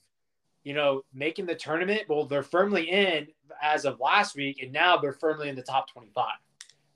you 0.68 0.74
know 0.74 1.02
making 1.14 1.46
the 1.46 1.54
tournament. 1.54 2.02
Well, 2.08 2.26
they're 2.26 2.42
firmly 2.42 2.90
in 2.90 3.28
as 3.62 3.86
of 3.86 4.00
last 4.00 4.36
week, 4.36 4.62
and 4.62 4.70
now 4.70 4.98
they're 4.98 5.14
firmly 5.14 5.48
in 5.48 5.56
the 5.56 5.62
top 5.62 5.90
twenty 5.90 6.10
five. 6.14 6.38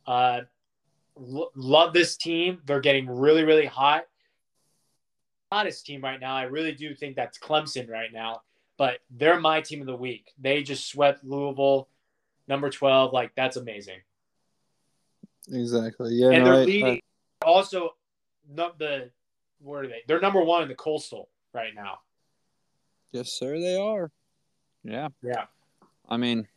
Uh, 0.07 0.41
l- 1.17 1.51
love 1.57 1.95
this 1.95 2.17
team. 2.19 2.61
They're 2.67 2.81
getting 2.83 3.09
really 3.09 3.45
really 3.45 3.65
hot. 3.65 4.03
Hottest 5.51 5.87
team 5.87 6.03
right 6.03 6.21
now. 6.21 6.35
I 6.37 6.43
really 6.45 6.73
do 6.73 6.95
think 6.95 7.17
that's 7.17 7.39
Clemson 7.39 7.89
right 7.89 8.13
now. 8.13 8.43
But 8.77 8.99
they're 9.11 9.41
my 9.41 9.63
team 9.63 9.81
of 9.81 9.87
the 9.87 9.97
week. 9.97 10.33
They 10.39 10.63
just 10.63 10.87
swept 10.89 11.25
Louisville, 11.25 11.89
number 12.49 12.69
twelve. 12.69 13.15
Like 13.15 13.33
that's 13.35 13.57
amazing. 13.57 14.01
Exactly. 15.51 16.15
Yeah. 16.15 16.31
and 16.31 16.45
no, 16.45 16.53
they're 16.53 16.63
I- 16.63 16.65
leading. 16.65 16.87
I- 16.87 17.47
also, 17.47 17.91
no, 18.49 18.73
the 18.79 19.11
where 19.61 19.83
are 19.83 19.87
they? 19.87 20.03
They're 20.07 20.21
number 20.21 20.43
one 20.45 20.63
in 20.63 20.69
the 20.69 20.75
coastal 20.75 21.31
right 21.55 21.75
now. 21.75 22.01
Yes, 23.13 23.33
sir. 23.33 23.59
They 23.59 23.77
are. 23.77 24.11
Yeah. 24.85 25.09
Yeah. 25.23 25.45
I 26.09 26.17
mean, 26.17 26.49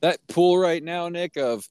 that 0.00 0.18
pool 0.28 0.56
right 0.58 0.82
now, 0.82 1.08
Nick, 1.08 1.36
of 1.36 1.68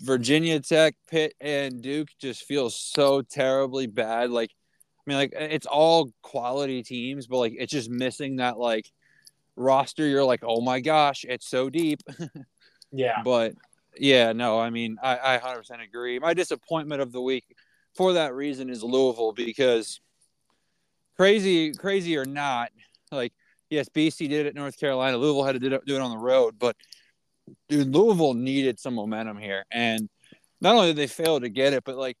Virginia 0.00 0.60
Tech, 0.60 0.96
Pitt, 1.08 1.34
and 1.40 1.80
Duke 1.80 2.08
just 2.18 2.44
feels 2.44 2.74
so 2.74 3.22
terribly 3.22 3.86
bad. 3.86 4.30
Like, 4.30 4.50
I 4.50 5.02
mean, 5.06 5.18
like 5.18 5.32
it's 5.34 5.66
all 5.66 6.10
quality 6.22 6.82
teams, 6.82 7.26
but 7.26 7.38
like 7.38 7.54
it's 7.56 7.72
just 7.72 7.90
missing 7.90 8.36
that 8.36 8.58
like 8.58 8.90
roster. 9.56 10.06
You're 10.06 10.24
like, 10.24 10.42
oh 10.42 10.60
my 10.60 10.80
gosh, 10.80 11.24
it's 11.28 11.48
so 11.48 11.70
deep. 11.70 12.02
Yeah. 12.94 13.22
But 13.24 13.54
yeah, 13.98 14.32
no, 14.32 14.60
I 14.60 14.70
mean, 14.70 14.98
I, 15.02 15.34
I 15.34 15.38
100% 15.38 15.82
agree. 15.82 16.18
My 16.20 16.32
disappointment 16.32 17.02
of 17.02 17.12
the 17.12 17.20
week 17.20 17.44
for 17.94 18.14
that 18.14 18.34
reason 18.34 18.70
is 18.70 18.82
Louisville 18.82 19.32
because 19.32 20.00
crazy, 21.16 21.72
crazy 21.72 22.16
or 22.16 22.24
not, 22.24 22.70
like, 23.10 23.32
yes, 23.70 23.88
BC 23.88 24.28
did 24.28 24.46
it 24.46 24.46
at 24.46 24.54
North 24.54 24.78
Carolina. 24.78 25.16
Louisville 25.16 25.44
had 25.44 25.52
to 25.52 25.58
do 25.58 25.94
it, 25.96 26.00
on 26.00 26.10
the 26.10 26.18
road, 26.18 26.56
but 26.58 26.76
dude, 27.68 27.88
Louisville 27.94 28.34
needed 28.34 28.78
some 28.78 28.94
momentum 28.94 29.38
here. 29.38 29.64
And 29.70 30.08
not 30.60 30.74
only 30.74 30.88
did 30.88 30.96
they 30.96 31.06
fail 31.06 31.40
to 31.40 31.48
get 31.48 31.72
it, 31.72 31.84
but 31.84 31.96
like, 31.96 32.16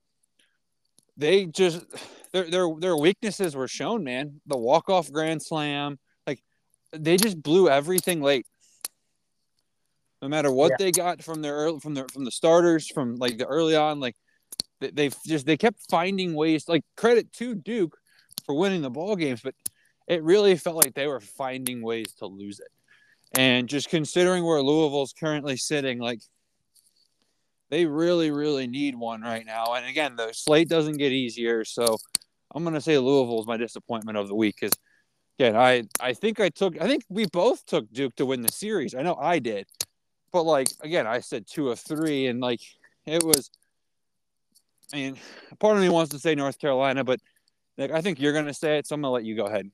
they 1.16 1.46
just 1.46 1.84
their 2.32 2.50
their 2.50 2.68
their 2.80 2.96
weaknesses 2.96 3.54
were 3.54 3.68
shown, 3.68 4.02
man. 4.02 4.40
The 4.46 4.56
walk 4.56 4.90
off 4.90 5.12
grand 5.12 5.40
slam, 5.40 5.98
like 6.26 6.42
they 6.92 7.16
just 7.16 7.40
blew 7.40 7.68
everything 7.68 8.20
late 8.20 8.46
no 10.24 10.28
matter 10.28 10.50
what 10.50 10.70
Yeah. 10.70 10.76
they 10.78 10.90
got 10.90 11.22
from 11.22 11.42
their 11.42 11.52
early, 11.54 11.80
from 11.80 11.92
the 11.92 12.08
from 12.10 12.24
the 12.24 12.30
starters 12.30 12.88
from 12.90 13.16
like 13.16 13.36
the 13.36 13.44
early 13.46 13.76
on 13.76 14.00
like 14.00 14.16
they, 14.80 14.90
they've 14.90 15.16
just 15.26 15.44
they 15.44 15.58
kept 15.58 15.78
finding 15.90 16.34
ways 16.34 16.66
like 16.66 16.82
credit 16.96 17.30
to 17.34 17.54
duke 17.54 17.98
for 18.44 18.54
winning 18.54 18.82
the 18.82 18.90
ball 18.90 19.16
games 19.16 19.40
but 19.42 19.54
it 20.06 20.22
really 20.22 20.56
felt 20.56 20.76
like 20.76 20.94
they 20.94 21.06
were 21.06 21.20
finding 21.20 21.82
ways 21.82 22.12
to 22.18 22.26
lose 22.26 22.60
it. 22.60 22.68
And 23.38 23.68
just 23.68 23.88
considering 23.88 24.44
where 24.44 24.62
louisville's 24.62 25.14
currently 25.18 25.56
sitting 25.56 25.98
like 25.98 26.20
they 27.70 27.86
really 27.86 28.30
really 28.30 28.66
need 28.66 28.94
one 28.94 29.22
right 29.22 29.46
now. 29.46 29.74
And 29.74 29.86
again 29.86 30.16
the 30.16 30.32
slate 30.32 30.68
doesn't 30.68 30.98
get 30.98 31.12
easier. 31.12 31.64
So 31.64 31.96
i'm 32.54 32.64
to 32.72 32.80
say 32.80 32.98
louisville's 32.98 33.46
my 33.46 33.56
disappointment 33.56 34.18
of 34.18 34.28
the 34.28 34.34
week 34.34 34.56
because 34.60 34.78
again 35.38 35.56
i 35.56 35.82
i 35.98 36.12
think 36.12 36.38
i 36.38 36.48
took 36.48 36.80
i 36.80 36.86
think 36.86 37.02
we 37.08 37.26
both 37.26 37.66
took 37.66 37.90
duke 37.92 38.14
to 38.16 38.26
win 38.26 38.42
the 38.42 38.52
series. 38.52 38.94
I 38.94 39.02
know 39.02 39.16
i 39.16 39.38
did. 39.38 39.66
But 40.34 40.42
like 40.42 40.66
again, 40.82 41.06
I 41.06 41.20
said 41.20 41.46
two 41.46 41.70
of 41.70 41.78
three, 41.78 42.26
and 42.26 42.40
like 42.40 42.60
it 43.06 43.22
was. 43.22 43.52
I 44.92 44.96
mean, 44.96 45.16
part 45.60 45.76
of 45.76 45.82
me 45.82 45.88
wants 45.88 46.10
to 46.10 46.18
say 46.18 46.34
North 46.34 46.58
Carolina, 46.58 47.04
but 47.04 47.20
like 47.78 47.90
I 47.90 48.00
think 48.00 48.20
you're 48.20 48.32
gonna 48.32 48.54
say 48.54 48.78
it, 48.78 48.86
so 48.86 48.94
I'm 48.94 49.02
gonna 49.02 49.12
let 49.12 49.24
you 49.24 49.36
go 49.36 49.44
ahead. 49.44 49.70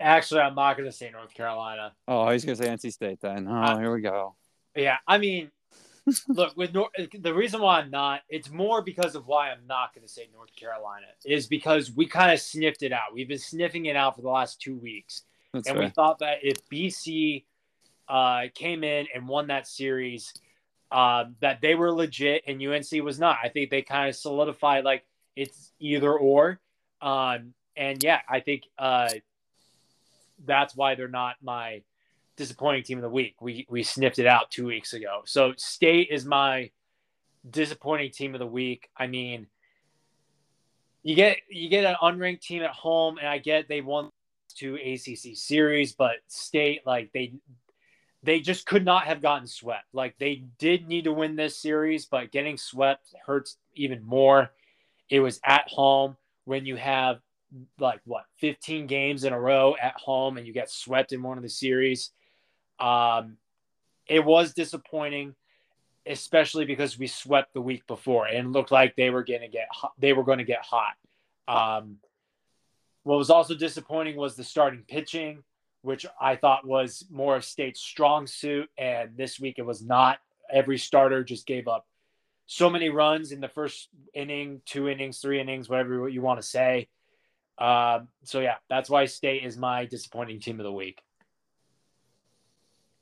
Actually, 0.00 0.40
I'm 0.40 0.54
not 0.54 0.78
going 0.78 0.88
to 0.88 0.96
say 0.96 1.10
North 1.10 1.34
Carolina. 1.34 1.92
Oh, 2.08 2.30
he's 2.30 2.44
gonna 2.44 2.56
say 2.56 2.68
NC 2.68 2.90
State 2.90 3.20
then. 3.20 3.46
Oh, 3.46 3.54
Uh, 3.54 3.78
here 3.78 3.94
we 3.94 4.00
go. 4.00 4.34
Yeah, 4.74 4.96
I 5.06 5.18
mean, 5.18 5.50
look 6.28 6.56
with 6.56 6.72
North, 6.72 6.90
the 7.18 7.34
reason 7.34 7.60
why 7.60 7.80
I'm 7.80 7.90
not. 7.90 8.22
It's 8.28 8.50
more 8.50 8.80
because 8.82 9.14
of 9.14 9.26
why 9.26 9.50
I'm 9.50 9.66
not 9.66 9.94
going 9.94 10.06
to 10.06 10.12
say 10.12 10.28
North 10.32 10.54
Carolina 10.56 11.06
is 11.24 11.46
because 11.46 11.92
we 11.92 12.06
kind 12.06 12.32
of 12.32 12.40
sniffed 12.40 12.82
it 12.82 12.92
out. 12.92 13.12
We've 13.12 13.28
been 13.28 13.38
sniffing 13.38 13.86
it 13.86 13.96
out 13.96 14.16
for 14.16 14.22
the 14.22 14.30
last 14.30 14.60
two 14.60 14.76
weeks. 14.76 15.22
That's 15.52 15.68
and 15.68 15.76
fair. 15.76 15.86
we 15.86 15.90
thought 15.90 16.20
that 16.20 16.38
if 16.42 16.56
BC 16.70 17.44
uh, 18.08 18.42
came 18.54 18.84
in 18.84 19.06
and 19.14 19.28
won 19.28 19.48
that 19.48 19.66
series, 19.66 20.32
uh, 20.90 21.24
that 21.40 21.60
they 21.60 21.74
were 21.74 21.92
legit 21.92 22.44
and 22.46 22.60
UNC 22.62 23.04
was 23.04 23.18
not. 23.18 23.38
I 23.42 23.48
think 23.48 23.70
they 23.70 23.82
kind 23.82 24.08
of 24.08 24.16
solidified 24.16 24.84
like 24.84 25.04
it's 25.40 25.72
either 25.80 26.12
or. 26.12 26.60
Um, 27.00 27.54
and 27.76 28.02
yeah, 28.04 28.20
I 28.28 28.40
think 28.40 28.64
uh, 28.78 29.08
that's 30.44 30.76
why 30.76 30.94
they're 30.94 31.08
not 31.08 31.36
my 31.42 31.82
disappointing 32.36 32.82
team 32.82 32.98
of 32.98 33.02
the 33.02 33.08
week. 33.08 33.36
We 33.40 33.66
we 33.70 33.82
sniffed 33.82 34.18
it 34.18 34.26
out 34.26 34.50
two 34.50 34.66
weeks 34.66 34.92
ago. 34.92 35.22
So 35.24 35.54
State 35.56 36.08
is 36.10 36.24
my 36.24 36.70
disappointing 37.48 38.10
team 38.10 38.34
of 38.34 38.38
the 38.38 38.46
week. 38.46 38.90
I 38.96 39.06
mean, 39.06 39.46
you 41.02 41.14
get 41.14 41.38
you 41.48 41.68
get 41.70 41.84
an 41.84 41.96
unranked 42.02 42.42
team 42.42 42.62
at 42.62 42.70
home, 42.70 43.16
and 43.18 43.26
I 43.26 43.38
get 43.38 43.68
they 43.68 43.80
won 43.80 44.10
two 44.54 44.74
ACC 44.74 45.36
series, 45.36 45.92
but 45.92 46.16
State 46.28 46.82
like 46.86 47.12
they 47.12 47.32
they 48.22 48.40
just 48.40 48.66
could 48.66 48.84
not 48.84 49.04
have 49.04 49.22
gotten 49.22 49.46
swept. 49.46 49.86
Like 49.94 50.18
they 50.18 50.44
did 50.58 50.86
need 50.86 51.04
to 51.04 51.12
win 51.12 51.36
this 51.36 51.56
series, 51.56 52.04
but 52.04 52.30
getting 52.30 52.58
swept 52.58 53.14
hurts 53.24 53.56
even 53.74 54.04
more. 54.04 54.50
It 55.10 55.20
was 55.20 55.40
at 55.44 55.68
home 55.68 56.16
when 56.44 56.64
you 56.64 56.76
have 56.76 57.20
like 57.78 58.00
what 58.04 58.24
15 58.38 58.86
games 58.86 59.24
in 59.24 59.32
a 59.32 59.40
row 59.40 59.74
at 59.80 59.94
home 59.94 60.38
and 60.38 60.46
you 60.46 60.52
get 60.52 60.70
swept 60.70 61.12
in 61.12 61.22
one 61.22 61.36
of 61.36 61.42
the 61.42 61.48
series. 61.48 62.12
Um, 62.78 63.36
it 64.06 64.24
was 64.24 64.54
disappointing, 64.54 65.34
especially 66.06 66.64
because 66.64 66.98
we 66.98 67.08
swept 67.08 67.52
the 67.52 67.60
week 67.60 67.86
before 67.86 68.26
and 68.26 68.52
looked 68.52 68.70
like 68.70 68.96
they 68.96 69.10
were 69.10 69.24
going 69.24 69.42
to 69.42 69.48
get 69.48 69.68
hot, 69.72 69.92
they 69.98 70.12
were 70.12 70.24
going 70.24 70.38
to 70.38 70.44
get 70.44 70.64
hot. 70.64 70.94
Um, 71.48 71.98
what 73.02 73.18
was 73.18 73.30
also 73.30 73.54
disappointing 73.54 74.16
was 74.16 74.36
the 74.36 74.44
starting 74.44 74.84
pitching, 74.86 75.42
which 75.82 76.06
I 76.20 76.36
thought 76.36 76.66
was 76.66 77.04
more 77.10 77.36
of 77.36 77.44
State's 77.44 77.80
strong 77.80 78.26
suit, 78.26 78.68
and 78.78 79.16
this 79.16 79.40
week 79.40 79.56
it 79.58 79.66
was 79.66 79.82
not. 79.82 80.18
Every 80.52 80.78
starter 80.78 81.24
just 81.24 81.46
gave 81.46 81.68
up 81.68 81.86
so 82.52 82.68
many 82.68 82.88
runs 82.88 83.30
in 83.30 83.40
the 83.40 83.48
first 83.48 83.88
inning, 84.12 84.60
two 84.66 84.88
innings, 84.88 85.18
three 85.18 85.40
innings, 85.40 85.68
whatever 85.68 86.08
you 86.08 86.20
want 86.20 86.40
to 86.40 86.46
say. 86.46 86.88
Uh, 87.56 88.00
so 88.24 88.40
yeah, 88.40 88.56
that's 88.68 88.90
why 88.90 89.04
State 89.04 89.44
is 89.44 89.56
my 89.56 89.84
disappointing 89.84 90.40
team 90.40 90.58
of 90.58 90.64
the 90.64 90.72
week. 90.72 91.00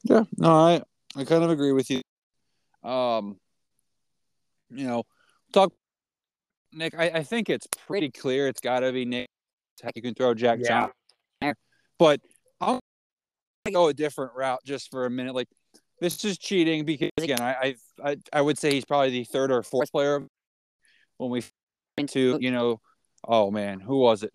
Yeah, 0.05 0.25
no, 0.37 0.51
I 0.51 0.83
I 1.17 1.25
kind 1.25 1.43
of 1.43 1.49
agree 1.49 1.73
with 1.73 1.89
you. 1.91 2.03
Um, 2.85 3.39
you 4.69 4.87
know, 4.87 5.05
talk 5.55 5.73
Nick. 6.75 6.95
I, 6.95 7.05
I 7.07 7.23
think 7.23 7.49
it's 7.49 7.67
pretty 7.87 8.11
clear 8.11 8.49
it's 8.49 8.61
got 8.61 8.81
to 8.81 8.93
be 8.93 9.07
Nick. 9.07 9.29
You 9.95 10.03
can 10.03 10.13
throw 10.13 10.35
Jack 10.35 10.59
yeah. 10.61 10.89
Johnson, 11.41 11.55
but 11.99 12.21
I'll 12.61 12.81
go 13.73 13.89
a 13.89 13.95
different 13.95 14.33
route 14.35 14.61
just 14.67 14.91
for 14.91 15.07
a 15.07 15.11
minute. 15.11 15.35
Like 15.35 15.49
this 16.01 16.25
is 16.25 16.39
cheating 16.39 16.85
because 16.85 17.11
again, 17.19 17.41
I 17.41 17.77
I 18.03 18.17
I 18.33 18.41
would 18.41 18.59
say 18.59 18.73
he's 18.73 18.85
probably 18.85 19.11
the 19.11 19.25
third 19.25 19.51
or 19.51 19.63
fourth 19.63 19.91
player 19.91 20.27
when 21.19 21.31
we 21.31 21.43
into 21.97 22.39
you 22.41 22.51
know. 22.51 22.81
Oh 23.27 23.51
man, 23.51 23.81
who 23.81 23.99
was 23.99 24.23
it? 24.23 24.33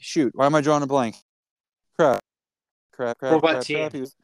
Shoot, 0.00 0.32
why 0.34 0.46
am 0.46 0.54
I 0.54 0.60
drawing 0.60 0.82
a 0.82 0.86
blank? 0.86 1.16
Crap, 1.98 2.20
crap, 2.92 3.18
crap, 3.18 3.40
crap, 3.40 3.64
crap. 3.64 3.92
He 3.92 4.00
was, 4.00 4.16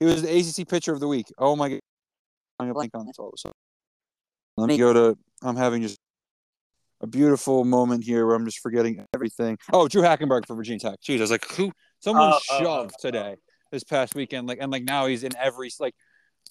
he 0.00 0.06
was 0.06 0.22
the 0.22 0.62
ACC 0.62 0.68
pitcher 0.68 0.92
of 0.92 1.00
the 1.00 1.06
week. 1.06 1.26
Oh 1.38 1.54
my 1.54 1.68
god, 1.68 1.80
I'm 2.58 2.70
a 2.70 2.74
blank 2.74 2.90
on 2.94 3.06
this 3.06 3.16
all 3.18 3.28
of 3.28 3.34
a 3.34 3.38
sudden. 3.38 3.54
Let 4.56 4.68
me 4.68 4.78
go 4.78 4.92
to. 4.92 5.18
I'm 5.42 5.56
having 5.56 5.82
just 5.82 5.98
a 7.00 7.06
beautiful 7.06 7.64
moment 7.64 8.02
here 8.02 8.26
where 8.26 8.34
I'm 8.34 8.44
just 8.44 8.60
forgetting 8.60 9.04
everything. 9.14 9.58
Oh, 9.72 9.86
Drue 9.88 10.02
Hackenberg 10.02 10.46
for 10.46 10.56
Virginia 10.56 10.80
Tech. 10.80 10.98
Jeez, 11.06 11.18
I 11.18 11.20
was 11.20 11.30
like, 11.30 11.48
who? 11.52 11.70
Someone 12.00 12.32
oh, 12.34 12.58
shoved 12.58 12.94
oh, 12.94 13.00
today 13.00 13.36
this 13.74 13.84
past 13.84 14.14
weekend. 14.14 14.48
Like, 14.48 14.58
and 14.60 14.72
like 14.72 14.84
now 14.84 15.06
he's 15.06 15.24
in 15.24 15.36
every 15.36 15.70
like 15.78 15.94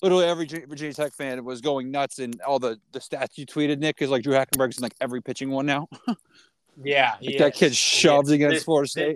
literally 0.02 0.26
every 0.26 0.46
Virginia 0.46 0.94
Tech 0.94 1.14
fan 1.14 1.44
was 1.44 1.62
going 1.62 1.90
nuts 1.90 2.20
and 2.20 2.40
all 2.42 2.60
the 2.60 2.80
the 2.92 3.00
stats 3.00 3.38
you 3.38 3.46
tweeted, 3.46 3.80
Nick, 3.80 4.02
is 4.02 4.10
like 4.10 4.24
Drue 4.24 4.34
Hackenberg's 4.34 4.78
in 4.78 4.84
like 4.84 4.96
every 5.02 5.22
pitching 5.22 5.50
one 5.50 5.66
now. 5.66 5.88
yeah, 6.84 7.16
like 7.22 7.38
that 7.40 7.56
kid 7.56 7.76
shoved 7.76 8.30
against 8.30 8.56
this, 8.56 8.64
Florida 8.64 8.90
State. 8.90 9.16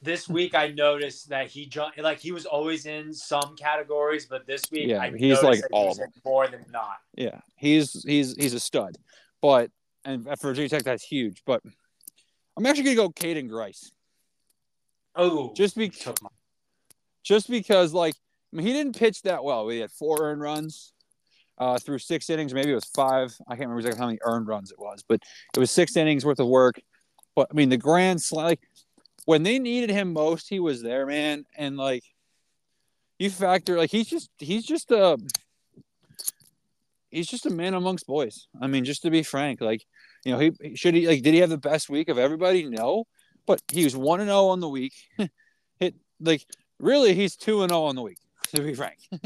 This, 0.00 0.20
this, 0.20 0.28
week 0.28 0.54
I 0.54 0.68
noticed 0.68 1.28
that 1.30 1.48
he 1.48 1.66
jumped 1.66 1.98
like 1.98 2.20
he 2.20 2.32
was 2.32 2.46
always 2.46 2.86
in 2.86 3.12
some 3.12 3.56
categories, 3.58 4.26
but 4.26 4.46
this 4.46 4.62
week 4.70 4.88
yeah, 4.88 5.00
I 5.00 5.12
he's 5.14 5.42
like 5.42 5.60
all 5.72 5.88
he's 5.88 6.00
more 6.24 6.46
than 6.46 6.64
not. 6.70 6.96
Yeah, 7.16 7.40
he's 7.56 8.02
he's 8.04 8.34
he's 8.36 8.54
a 8.54 8.60
stud, 8.60 8.96
but 9.42 9.70
and 10.04 10.24
for 10.38 10.48
Virginia 10.48 10.68
Tech 10.68 10.84
that's 10.84 11.04
huge. 11.04 11.42
But 11.44 11.62
I'm 12.56 12.64
actually 12.66 12.84
gonna 12.84 12.96
go 12.96 13.10
Caden 13.10 13.48
Grice. 13.48 13.90
Oh, 15.14 15.52
just 15.54 15.76
because 15.76 16.14
just 17.28 17.50
because 17.50 17.92
like 17.92 18.14
I 18.52 18.56
mean, 18.56 18.66
he 18.66 18.72
didn't 18.72 18.98
pitch 18.98 19.22
that 19.22 19.44
well. 19.44 19.66
We 19.66 19.78
had 19.78 19.90
four 19.90 20.22
earned 20.22 20.40
runs 20.40 20.94
uh, 21.58 21.78
through 21.78 21.98
six 21.98 22.30
innings. 22.30 22.54
Maybe 22.54 22.70
it 22.70 22.74
was 22.74 22.86
five. 22.86 23.36
I 23.46 23.50
can't 23.50 23.68
remember 23.68 23.80
exactly 23.80 23.98
how 24.00 24.06
many 24.06 24.18
earned 24.22 24.48
runs 24.48 24.70
it 24.70 24.78
was, 24.78 25.04
but 25.06 25.20
it 25.54 25.60
was 25.60 25.70
six 25.70 25.96
innings 25.96 26.24
worth 26.24 26.40
of 26.40 26.46
work. 26.46 26.80
But 27.36 27.48
I 27.50 27.54
mean, 27.54 27.68
the 27.68 27.76
grand 27.76 28.22
slam, 28.22 28.46
like 28.46 28.60
when 29.26 29.42
they 29.42 29.58
needed 29.58 29.90
him 29.90 30.14
most, 30.14 30.48
he 30.48 30.60
was 30.60 30.82
there, 30.82 31.04
man. 31.04 31.44
And 31.56 31.76
like 31.76 32.04
you 33.18 33.28
factor, 33.28 33.76
like 33.76 33.90
he's 33.90 34.08
just 34.08 34.30
he's 34.38 34.64
just 34.64 34.90
a 34.90 35.18
he's 37.10 37.28
just 37.28 37.44
a 37.44 37.50
man 37.50 37.74
amongst 37.74 38.06
boys. 38.06 38.48
I 38.60 38.66
mean, 38.68 38.86
just 38.86 39.02
to 39.02 39.10
be 39.10 39.22
frank, 39.22 39.60
like 39.60 39.84
you 40.24 40.32
know, 40.32 40.38
he 40.38 40.74
should 40.74 40.94
he 40.94 41.06
like 41.06 41.22
did 41.22 41.34
he 41.34 41.40
have 41.40 41.50
the 41.50 41.58
best 41.58 41.90
week 41.90 42.08
of 42.08 42.18
everybody? 42.18 42.64
No, 42.64 43.04
but 43.46 43.60
he 43.70 43.84
was 43.84 43.94
one 43.94 44.20
and 44.20 44.28
zero 44.28 44.38
oh 44.38 44.48
on 44.48 44.60
the 44.60 44.68
week. 44.68 44.94
Hit 45.78 45.94
like 46.20 46.46
really, 46.78 47.14
he's 47.14 47.36
two 47.36 47.62
and 47.62 47.70
zero 47.70 47.82
oh 47.82 47.84
on 47.86 47.96
the 47.96 48.02
week. 48.02 48.18
To 48.54 48.62
be 48.62 48.72
frank, 48.72 48.96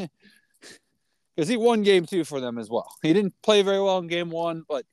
because 1.36 1.48
he 1.48 1.56
won 1.56 1.84
game 1.84 2.06
two 2.06 2.24
for 2.24 2.40
them 2.40 2.58
as 2.58 2.68
well. 2.68 2.92
He 3.02 3.12
didn't 3.12 3.34
play 3.40 3.62
very 3.62 3.80
well 3.80 3.98
in 3.98 4.08
game 4.08 4.30
one, 4.30 4.64
but 4.68 4.84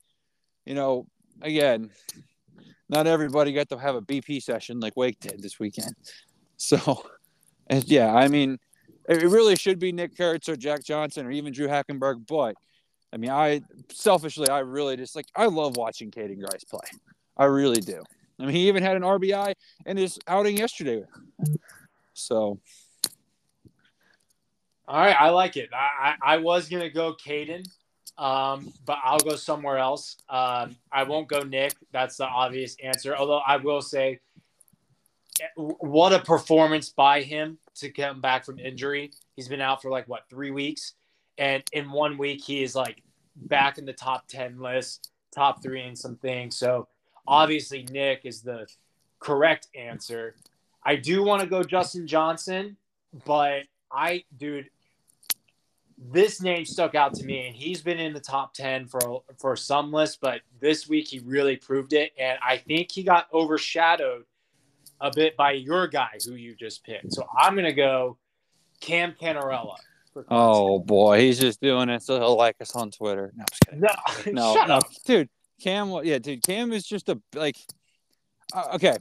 you 0.64 0.76
know, 0.76 1.08
again, 1.42 1.90
not 2.88 3.08
everybody 3.08 3.52
got 3.52 3.68
to 3.70 3.76
have 3.76 3.96
a 3.96 4.02
BP 4.02 4.40
session 4.40 4.78
like 4.78 4.96
Wake 4.96 5.18
did 5.18 5.42
this 5.42 5.58
weekend. 5.58 5.94
So, 6.62 7.04
yeah, 7.70 8.14
I 8.14 8.28
mean, 8.28 8.58
it 9.08 9.22
really 9.22 9.56
should 9.56 9.78
be 9.78 9.92
Nick 9.92 10.14
Kurtz 10.14 10.46
or 10.46 10.56
Jack 10.56 10.84
Johnson 10.84 11.24
or 11.24 11.30
even 11.30 11.54
Drue 11.54 11.68
Hackenberg, 11.68 12.26
but 12.28 12.54
I 13.12 13.16
mean, 13.16 13.30
I 13.30 13.62
selfishly, 13.90 14.48
I 14.48 14.60
really 14.60 14.98
just 14.98 15.16
like 15.16 15.26
I 15.34 15.46
love 15.46 15.76
watching 15.76 16.10
Caden 16.10 16.38
Grice 16.38 16.64
play. 16.64 16.86
I 17.36 17.46
really 17.46 17.80
do. 17.80 18.02
I 18.38 18.44
mean, 18.44 18.54
he 18.54 18.68
even 18.68 18.82
had 18.82 18.96
an 18.96 19.02
RBI 19.02 19.54
in 19.86 19.96
his 19.96 20.18
outing 20.26 20.56
yesterday. 20.56 21.02
So, 22.20 22.60
all 24.86 25.00
right, 25.00 25.16
I 25.18 25.30
like 25.30 25.56
it. 25.56 25.70
I 25.72 26.16
I, 26.22 26.34
I 26.34 26.36
was 26.38 26.68
gonna 26.68 26.90
go 26.90 27.14
Caden, 27.14 27.66
um, 28.18 28.72
but 28.86 28.98
I'll 29.04 29.18
go 29.18 29.36
somewhere 29.36 29.78
else. 29.78 30.16
Um, 30.28 30.76
I 30.92 31.04
won't 31.04 31.28
go 31.28 31.42
Nick. 31.42 31.74
That's 31.92 32.16
the 32.16 32.26
obvious 32.26 32.76
answer. 32.82 33.16
Although 33.16 33.40
I 33.46 33.56
will 33.56 33.82
say, 33.82 34.20
what 35.56 36.12
a 36.12 36.20
performance 36.20 36.90
by 36.90 37.22
him 37.22 37.58
to 37.76 37.90
come 37.90 38.20
back 38.20 38.44
from 38.44 38.58
injury. 38.58 39.12
He's 39.36 39.48
been 39.48 39.60
out 39.60 39.80
for 39.80 39.90
like 39.90 40.08
what 40.08 40.28
three 40.28 40.50
weeks 40.50 40.94
and 41.40 41.64
in 41.72 41.90
one 41.90 42.18
week 42.18 42.44
he 42.44 42.62
is 42.62 42.76
like 42.76 43.02
back 43.34 43.78
in 43.78 43.86
the 43.86 43.92
top 43.92 44.28
10 44.28 44.60
list 44.60 45.10
top 45.34 45.62
three 45.62 45.82
in 45.82 45.96
some 45.96 46.16
things 46.16 46.56
so 46.56 46.86
obviously 47.26 47.84
nick 47.90 48.20
is 48.24 48.42
the 48.42 48.66
correct 49.18 49.68
answer 49.74 50.36
i 50.84 50.96
do 50.96 51.22
want 51.22 51.40
to 51.40 51.46
go 51.48 51.62
justin 51.62 52.06
johnson 52.06 52.76
but 53.24 53.62
i 53.90 54.24
dude 54.36 54.68
this 56.12 56.40
name 56.40 56.64
stuck 56.64 56.94
out 56.94 57.12
to 57.12 57.24
me 57.26 57.46
and 57.46 57.54
he's 57.54 57.82
been 57.82 57.98
in 57.98 58.12
the 58.14 58.20
top 58.20 58.54
10 58.54 58.86
for 58.86 59.22
for 59.38 59.56
some 59.56 59.92
lists 59.92 60.18
but 60.20 60.40
this 60.60 60.88
week 60.88 61.08
he 61.08 61.18
really 61.20 61.56
proved 61.56 61.92
it 61.92 62.12
and 62.18 62.38
i 62.42 62.56
think 62.56 62.90
he 62.90 63.02
got 63.02 63.26
overshadowed 63.32 64.24
a 65.02 65.10
bit 65.14 65.36
by 65.36 65.52
your 65.52 65.86
guy 65.86 66.10
who 66.26 66.34
you 66.34 66.54
just 66.54 66.84
picked 66.84 67.12
so 67.12 67.26
i'm 67.38 67.54
going 67.54 67.64
to 67.64 67.72
go 67.72 68.16
cam 68.80 69.14
cannarella 69.20 69.76
Oh 70.28 70.80
boy, 70.80 71.20
he's 71.20 71.38
just 71.38 71.60
doing 71.60 71.88
it 71.88 72.02
so 72.02 72.18
he'll 72.18 72.36
like 72.36 72.56
us 72.60 72.74
on 72.74 72.90
Twitter. 72.90 73.32
No, 73.72 73.88
no, 74.26 74.54
no, 74.54 74.66
no. 74.66 74.80
dude. 75.04 75.28
Cam, 75.60 75.90
yeah, 76.04 76.18
dude. 76.18 76.42
Cam 76.42 76.72
is 76.72 76.84
just 76.84 77.08
a 77.08 77.20
like. 77.34 77.56
Uh, 78.52 78.70
okay, 78.74 78.96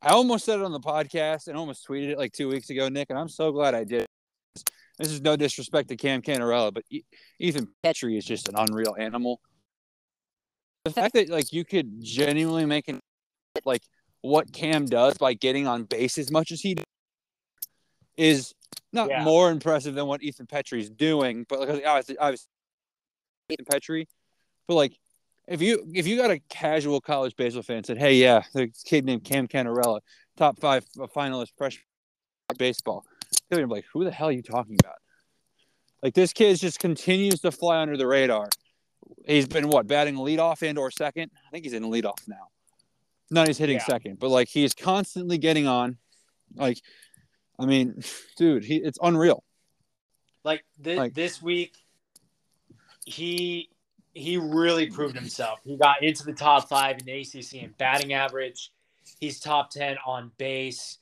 I 0.00 0.10
almost 0.10 0.44
said 0.44 0.60
it 0.60 0.64
on 0.64 0.72
the 0.72 0.80
podcast 0.80 1.48
and 1.48 1.56
almost 1.56 1.86
tweeted 1.86 2.10
it 2.10 2.18
like 2.18 2.32
two 2.32 2.48
weeks 2.48 2.70
ago, 2.70 2.88
Nick, 2.88 3.10
and 3.10 3.18
I'm 3.18 3.28
so 3.28 3.50
glad 3.50 3.74
I 3.74 3.84
did. 3.84 4.06
This 4.98 5.12
is 5.12 5.20
no 5.20 5.36
disrespect 5.36 5.88
to 5.88 5.96
Cam 5.96 6.22
Cannarella, 6.22 6.72
but 6.72 6.84
Ethan 7.38 7.68
Petry 7.84 8.16
is 8.16 8.24
just 8.24 8.48
an 8.48 8.54
unreal 8.56 8.96
animal. 8.98 9.40
The 10.84 10.90
fact 10.90 11.14
that 11.14 11.28
like 11.28 11.52
you 11.52 11.64
could 11.64 12.02
genuinely 12.02 12.64
make 12.64 12.88
an 12.88 13.00
like 13.64 13.82
what 14.22 14.52
Cam 14.52 14.86
does 14.86 15.16
by 15.18 15.34
getting 15.34 15.66
on 15.66 15.84
base 15.84 16.18
as 16.18 16.30
much 16.30 16.50
as 16.50 16.60
he 16.60 16.74
does 16.74 16.84
is 18.16 18.54
not 18.92 19.08
yeah. 19.08 19.22
more 19.22 19.50
impressive 19.50 19.94
than 19.94 20.06
what 20.06 20.22
Ethan 20.22 20.46
Petry 20.46 20.80
is 20.80 20.90
doing, 20.90 21.44
but 21.48 21.60
like 21.60 21.84
obviously, 21.86 22.18
obviously 22.18 22.48
Ethan 23.50 23.66
Petry, 23.66 24.06
but 24.66 24.74
like 24.74 24.98
if 25.48 25.62
you 25.62 25.84
if 25.94 26.06
you 26.06 26.16
got 26.16 26.30
a 26.30 26.38
casual 26.48 27.00
college 27.00 27.34
baseball 27.36 27.62
fan 27.62 27.84
said, 27.84 27.98
"Hey, 27.98 28.14
yeah, 28.14 28.42
the 28.52 28.68
kid 28.84 29.04
named 29.04 29.24
Cam 29.24 29.48
Cannarella, 29.48 30.00
top 30.36 30.58
five 30.58 30.84
finalist 31.14 31.52
freshman 31.56 31.84
baseball," 32.58 33.04
they're 33.48 33.66
be 33.66 33.74
like, 33.74 33.86
"Who 33.92 34.04
the 34.04 34.10
hell 34.10 34.28
are 34.28 34.32
you 34.32 34.42
talking 34.42 34.76
about?" 34.80 34.96
Like 36.02 36.14
this 36.14 36.32
kid 36.32 36.58
just 36.58 36.78
continues 36.78 37.40
to 37.40 37.50
fly 37.50 37.80
under 37.80 37.96
the 37.96 38.06
radar. 38.06 38.48
He's 39.26 39.48
been 39.48 39.68
what 39.68 39.86
batting 39.86 40.16
leadoff 40.16 40.62
and 40.62 40.78
or 40.78 40.90
second. 40.90 41.30
I 41.46 41.50
think 41.50 41.64
he's 41.64 41.72
in 41.72 41.84
leadoff 41.84 42.28
now. 42.28 42.48
Not 43.30 43.46
he's 43.46 43.58
hitting 43.58 43.78
yeah. 43.78 43.84
second, 43.84 44.18
but 44.18 44.28
like 44.28 44.48
he's 44.48 44.74
constantly 44.74 45.38
getting 45.38 45.66
on. 45.66 45.96
Like 46.54 46.80
I 47.58 47.66
mean, 47.66 48.02
dude, 48.36 48.64
he 48.64 48.76
it's 48.76 48.98
unreal. 49.02 49.44
Like, 50.44 50.64
th- 50.82 50.96
like 50.96 51.14
this 51.14 51.42
week, 51.42 51.76
he 53.04 53.70
he 54.18 54.36
really 54.36 54.90
proved 54.90 55.16
himself. 55.16 55.60
He 55.64 55.76
got 55.76 56.02
into 56.02 56.24
the 56.24 56.32
top 56.32 56.68
five 56.68 56.98
in 56.98 57.06
the 57.06 57.20
ACC 57.20 57.62
in 57.62 57.74
batting 57.78 58.12
average. 58.12 58.72
He's 59.20 59.40
top 59.40 59.70
ten 59.70 59.96
on 60.06 60.32
base. 60.38 60.98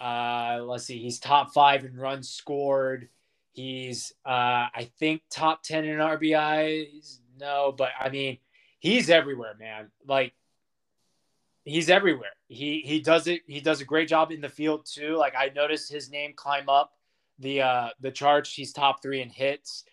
Uh, 0.00 0.60
let's 0.62 0.84
see, 0.84 0.98
he's 0.98 1.18
top 1.18 1.52
five 1.52 1.84
in 1.84 1.96
runs 1.96 2.28
scored. 2.28 3.08
He's 3.52 4.12
uh, 4.24 4.68
I 4.74 4.90
think 4.98 5.22
top 5.30 5.62
ten 5.62 5.84
in 5.84 5.98
RBIs. 5.98 7.18
No, 7.40 7.72
but 7.76 7.90
I 7.98 8.08
mean, 8.08 8.38
he's 8.78 9.10
everywhere, 9.10 9.54
man. 9.58 9.90
Like 10.06 10.34
he's 11.64 11.90
everywhere. 11.90 12.30
He 12.48 12.82
he 12.84 13.00
does 13.00 13.26
it. 13.26 13.42
He 13.46 13.60
does 13.60 13.80
a 13.80 13.84
great 13.84 14.08
job 14.08 14.30
in 14.30 14.40
the 14.40 14.48
field 14.48 14.86
too. 14.86 15.16
Like 15.16 15.34
I 15.36 15.50
noticed 15.54 15.90
his 15.90 16.10
name 16.10 16.32
climb 16.34 16.68
up 16.68 16.92
the 17.38 17.62
uh 17.62 17.88
the 18.00 18.10
charts. 18.10 18.52
He's 18.52 18.72
top 18.72 19.02
three 19.02 19.22
in 19.22 19.30
hits. 19.30 19.84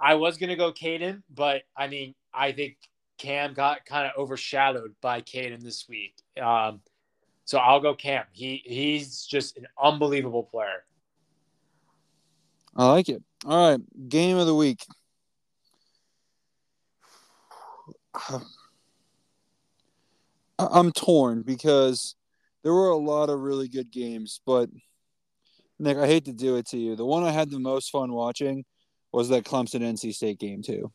I 0.00 0.14
was 0.14 0.36
gonna 0.36 0.56
go 0.56 0.72
Caden, 0.72 1.22
but 1.34 1.62
I 1.76 1.88
mean 1.88 2.14
I 2.32 2.52
think 2.52 2.76
Cam 3.18 3.52
got 3.52 3.84
kind 3.84 4.06
of 4.06 4.12
overshadowed 4.16 4.94
by 5.00 5.20
Caden 5.20 5.60
this 5.62 5.88
week. 5.88 6.14
Um, 6.40 6.80
so 7.44 7.58
I'll 7.58 7.80
go 7.80 7.94
Cam. 7.94 8.24
He 8.32 8.62
he's 8.64 9.26
just 9.26 9.56
an 9.56 9.66
unbelievable 9.82 10.44
player. 10.44 10.84
I 12.76 12.86
like 12.86 13.08
it. 13.08 13.22
All 13.44 13.70
right, 13.70 13.80
game 14.08 14.36
of 14.36 14.46
the 14.46 14.54
week. 14.54 14.84
I'm 20.58 20.90
torn 20.92 21.42
because 21.42 22.16
there 22.64 22.74
were 22.74 22.88
a 22.88 22.96
lot 22.96 23.30
of 23.30 23.40
really 23.40 23.68
good 23.68 23.92
games, 23.92 24.40
but 24.44 24.68
Nick, 25.78 25.96
I 25.96 26.06
hate 26.06 26.24
to 26.24 26.32
do 26.32 26.56
it 26.56 26.66
to 26.66 26.76
you. 26.76 26.96
The 26.96 27.06
one 27.06 27.22
I 27.22 27.30
had 27.30 27.50
the 27.50 27.60
most 27.60 27.90
fun 27.90 28.12
watching 28.12 28.64
was 29.12 29.28
that 29.30 29.44
Clemson 29.44 29.80
NC 29.82 30.14
State 30.14 30.38
game 30.38 30.62
too. 30.62 30.92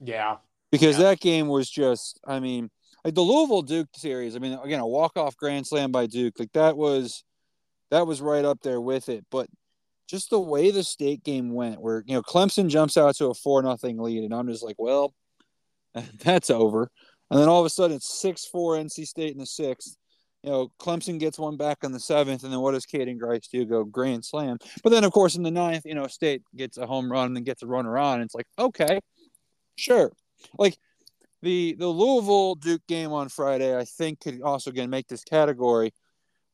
Yeah. 0.00 0.36
Because 0.70 0.98
Yeah. 0.98 1.04
that 1.06 1.20
game 1.20 1.48
was 1.48 1.68
just, 1.68 2.20
I 2.26 2.40
mean, 2.40 2.70
like 3.04 3.14
the 3.14 3.22
Louisville 3.22 3.62
Duke 3.62 3.88
series. 3.94 4.36
I 4.36 4.38
mean, 4.38 4.58
again, 4.62 4.80
a 4.80 4.86
walk 4.86 5.16
off 5.16 5.36
grand 5.36 5.66
slam 5.66 5.92
by 5.92 6.06
Duke, 6.06 6.38
like 6.38 6.52
that 6.52 6.76
was, 6.76 7.24
that 7.90 8.06
was 8.06 8.20
right 8.20 8.44
up 8.44 8.60
there 8.62 8.80
with 8.80 9.08
it. 9.08 9.24
But 9.30 9.48
just 10.08 10.30
the 10.30 10.40
way 10.40 10.70
the 10.70 10.82
state 10.82 11.22
game 11.22 11.52
went, 11.52 11.80
where 11.82 12.02
you 12.06 12.14
know 12.14 12.22
Clemson 12.22 12.68
jumps 12.68 12.96
out 12.96 13.14
to 13.16 13.26
a 13.26 13.34
four 13.34 13.62
nothing 13.62 13.98
lead, 13.98 14.24
and 14.24 14.34
I'm 14.34 14.48
just 14.48 14.62
like, 14.64 14.76
well, 14.78 15.14
that's 16.24 16.48
over. 16.48 16.90
And 17.30 17.38
then 17.38 17.48
all 17.48 17.60
of 17.60 17.66
a 17.66 17.70
sudden, 17.70 17.96
it's 17.96 18.18
six 18.18 18.46
four 18.46 18.76
NC 18.76 19.06
State 19.06 19.32
in 19.32 19.38
the 19.38 19.44
sixth. 19.44 19.97
You 20.42 20.50
know, 20.50 20.72
Clemson 20.78 21.18
gets 21.18 21.38
one 21.38 21.56
back 21.56 21.78
on 21.82 21.90
the 21.90 21.98
seventh, 21.98 22.44
and 22.44 22.52
then 22.52 22.60
what 22.60 22.72
does 22.72 22.86
Caden 22.86 23.18
Grice 23.18 23.48
do? 23.48 23.64
Go 23.64 23.84
grand 23.84 24.24
slam. 24.24 24.58
But 24.84 24.90
then, 24.90 25.02
of 25.02 25.12
course, 25.12 25.34
in 25.34 25.42
the 25.42 25.50
ninth, 25.50 25.84
you 25.84 25.94
know, 25.94 26.06
State 26.06 26.42
gets 26.54 26.78
a 26.78 26.86
home 26.86 27.10
run 27.10 27.26
and 27.26 27.36
then 27.36 27.42
gets 27.42 27.62
a 27.62 27.66
runner 27.66 27.98
on. 27.98 28.20
It's 28.20 28.34
like, 28.34 28.46
okay, 28.58 29.00
sure. 29.76 30.12
Like 30.56 30.78
the 31.42 31.74
the 31.78 31.88
Louisville 31.88 32.54
Duke 32.54 32.86
game 32.86 33.12
on 33.12 33.28
Friday, 33.28 33.76
I 33.76 33.84
think 33.84 34.20
could 34.20 34.42
also 34.42 34.70
again 34.70 34.90
make 34.90 35.08
this 35.08 35.24
category. 35.24 35.92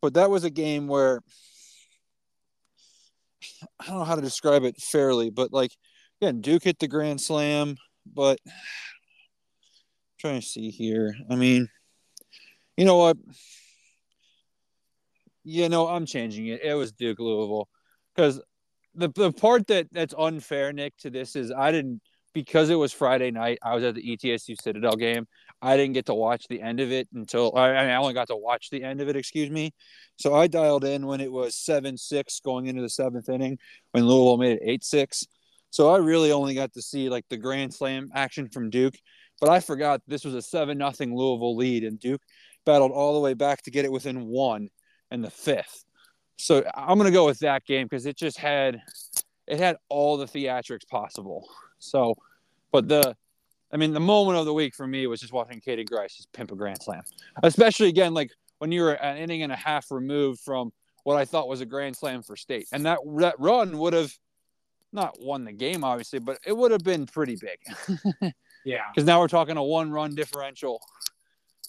But 0.01 0.15
that 0.15 0.31
was 0.31 0.45
a 0.45 0.51
game 0.51 0.87
where 0.87 1.21
I 3.81 3.87
don't 3.87 3.99
know 3.99 4.05
how 4.05 4.17
to 4.17 4.23
describe 4.23 4.65
it 4.65 4.81
fairly, 4.81 5.31
but 5.31 5.53
like 5.53 5.73
again, 6.21 6.41
Duke 6.41 6.65
hit 6.65 6.79
the 6.79 6.89
grand 6.89 7.21
slam, 7.21 7.77
but 8.07 8.39
I'm 8.47 8.53
trying 10.19 10.41
to 10.41 10.47
see 10.47 10.71
here. 10.71 11.15
I 11.31 11.37
mean, 11.37 11.69
you 12.77 12.85
know 12.85 12.97
what? 12.97 13.17
You 15.45 15.69
know, 15.69 15.89
I'm 15.89 16.07
changing 16.07 16.47
it. 16.49 16.63
It 16.63 16.75
was 16.75 16.93
Duke 16.93 17.19
Louisville 17.19 17.69
because 18.15 18.41
the 18.95 19.09
the 19.09 19.33
part 19.33 19.67
that 19.69 19.89
that's 19.93 20.15
unfair, 20.17 20.73
Nick, 20.73 20.97
to 20.99 21.11
this 21.11 21.37
is 21.37 21.53
I 21.53 21.71
didn't 21.71 22.01
because 22.33 22.69
it 22.69 22.75
was 22.75 22.93
Friday 22.93 23.31
night. 23.31 23.59
I 23.63 23.75
was 23.75 23.85
at 23.85 23.95
the 23.95 24.03
ETSU 24.03 24.61
Citadel 24.61 24.97
game. 24.97 25.27
I 25.63 25.77
didn't 25.77 25.95
get 25.95 26.07
to 26.07 26.15
watch 26.15 26.47
the 26.49 26.61
end 26.61 26.81
of 26.81 26.91
it 26.91 27.09
until 27.15 27.53
I, 27.57 27.71
I 27.71 27.83
mean, 27.83 27.91
I 27.91 27.97
only 27.97 28.13
got 28.13 28.29
to 28.29 28.37
watch 28.37 28.71
the 28.71 28.83
end 28.83 29.01
of 29.01 29.09
it. 29.09 29.17
Excuse 29.17 29.51
me. 29.51 29.73
So 30.17 30.35
I 30.35 30.49
dialed 30.49 30.85
in 30.85 31.07
when 31.07 31.21
it 31.21 31.31
was 31.31 31.55
seven 31.55 31.97
six 31.97 32.41
going 32.41 32.67
into 32.67 32.83
the 32.83 32.89
seventh 32.89 33.29
inning 33.29 33.59
when 33.93 34.07
Louisville 34.07 34.37
made 34.37 34.59
it 34.59 34.63
eight 34.65 34.85
six. 34.85 35.25
So 35.71 35.91
I 35.91 35.99
really 35.99 36.33
only 36.33 36.55
got 36.55 36.73
to 36.75 36.83
see 36.83 37.09
like 37.09 37.25
the 37.31 37.37
grand 37.37 37.75
slam 37.75 38.11
action 38.15 38.49
from 38.49 38.71
Duke, 38.71 38.95
but 39.41 39.49
I 39.49 39.61
forgot 39.61 40.03
this 40.07 40.25
was 40.25 40.35
a 40.35 40.43
seven 40.43 40.79
nothing 40.79 41.17
Louisville 41.17 41.57
lead 41.57 41.85
and 41.85 41.99
Duke 41.99 42.23
battled 42.65 42.93
all 42.93 43.15
the 43.15 43.21
way 43.21 43.35
back 43.35 43.63
to 43.63 43.71
get 43.71 43.85
it 43.85 43.93
within 43.93 44.27
one 44.27 44.69
in 45.11 45.23
the 45.23 45.31
fifth. 45.31 45.85
So 46.37 46.65
I'm 46.75 46.99
gonna 46.99 47.11
go 47.11 47.27
with 47.27 47.39
that 47.41 47.65
game 47.65 47.87
because 47.87 48.07
it 48.07 48.17
just 48.17 48.39
had 48.39 48.83
it 49.47 49.59
had 49.59 49.77
all 49.89 50.17
the 50.17 50.27
theatrics 50.27 50.87
possible. 50.89 51.49
So, 51.79 52.15
but 52.73 52.89
the 52.89 53.17
I 53.73 53.77
mean 53.77 53.93
the 53.93 54.01
moment 54.01 54.39
of 54.39 54.45
the 54.47 54.55
week 54.55 54.75
for 54.75 54.87
me 54.87 55.07
was 55.07 55.21
just 55.21 55.33
watching 55.33 55.61
Caden 55.61 55.89
Grice 55.89 56.17
just 56.17 56.33
pimp 56.33 56.51
a 56.53 56.57
grand 56.57 56.83
slam, 56.83 57.03
especially 57.43 57.89
again 57.89 58.15
like 58.15 58.31
when 58.59 58.73
you 58.73 58.83
were 58.83 58.93
an 58.93 59.19
inning 59.19 59.43
and 59.43 59.53
a 59.53 59.57
half 59.57 59.91
removed 59.91 60.41
from 60.41 60.73
what 61.05 61.17
I 61.17 61.25
thought 61.25 61.49
was 61.49 61.61
a 61.61 61.67
grand 61.67 61.97
slam 61.97 62.23
for 62.23 62.37
state, 62.37 62.67
and 62.73 62.87
that 62.87 62.99
that 63.19 63.39
run 63.39 63.79
would 63.79 63.93
have 63.93 64.13
not 64.93 65.17
won 65.21 65.45
the 65.45 65.53
game 65.53 65.85
obviously, 65.85 66.19
but 66.19 66.39
it 66.47 66.57
would 66.57 66.71
have 66.71 66.85
been 66.85 67.07
pretty 67.07 67.37
big. 67.37 68.33
Yeah. 68.65 68.85
because 68.95 69.07
now 69.07 69.21
we're 69.21 69.29
talking 69.29 69.57
a 69.59 69.63
one 69.63 69.91
run 69.91 70.15
differential 70.15 70.81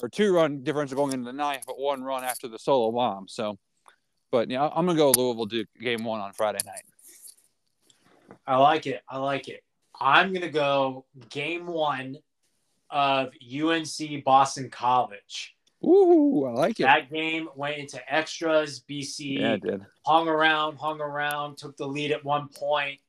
or 0.01 0.09
two 0.09 0.33
run 0.33 0.63
differential 0.63 0.97
going 0.97 1.13
into 1.13 1.25
the 1.25 1.33
ninth, 1.33 1.63
but 1.65 1.79
one 1.79 2.03
run 2.03 2.23
after 2.23 2.47
the 2.47 2.59
solo 2.59 2.91
bomb. 2.91 3.27
So, 3.27 3.57
but 4.31 4.49
yeah, 4.49 4.67
I'm 4.67 4.85
gonna 4.85 4.97
go 4.97 5.11
Louisville 5.11 5.45
Duke 5.45 5.67
game 5.79 6.03
one 6.03 6.21
on 6.21 6.33
Friday 6.33 6.59
night. 6.65 6.83
I 8.47 8.57
like 8.57 8.87
it. 8.87 9.01
I 9.09 9.17
like 9.17 9.47
it. 9.47 9.63
I'm 9.99 10.33
gonna 10.33 10.49
go 10.49 11.05
game 11.29 11.67
one 11.67 12.17
of 12.89 13.29
UNC 13.41 14.23
Boston 14.23 14.69
College. 14.69 15.55
Ooh, 15.83 16.45
I 16.45 16.51
like 16.51 16.79
it. 16.79 16.83
That 16.83 17.11
game 17.11 17.47
went 17.55 17.77
into 17.77 18.01
extras. 18.13 18.83
BC 18.89 19.39
yeah, 19.39 19.57
did. 19.57 19.85
hung 20.05 20.27
around, 20.27 20.77
hung 20.77 20.99
around, 20.99 21.57
took 21.57 21.77
the 21.77 21.87
lead 21.87 22.11
at 22.11 22.23
one 22.23 22.47
point, 22.47 22.99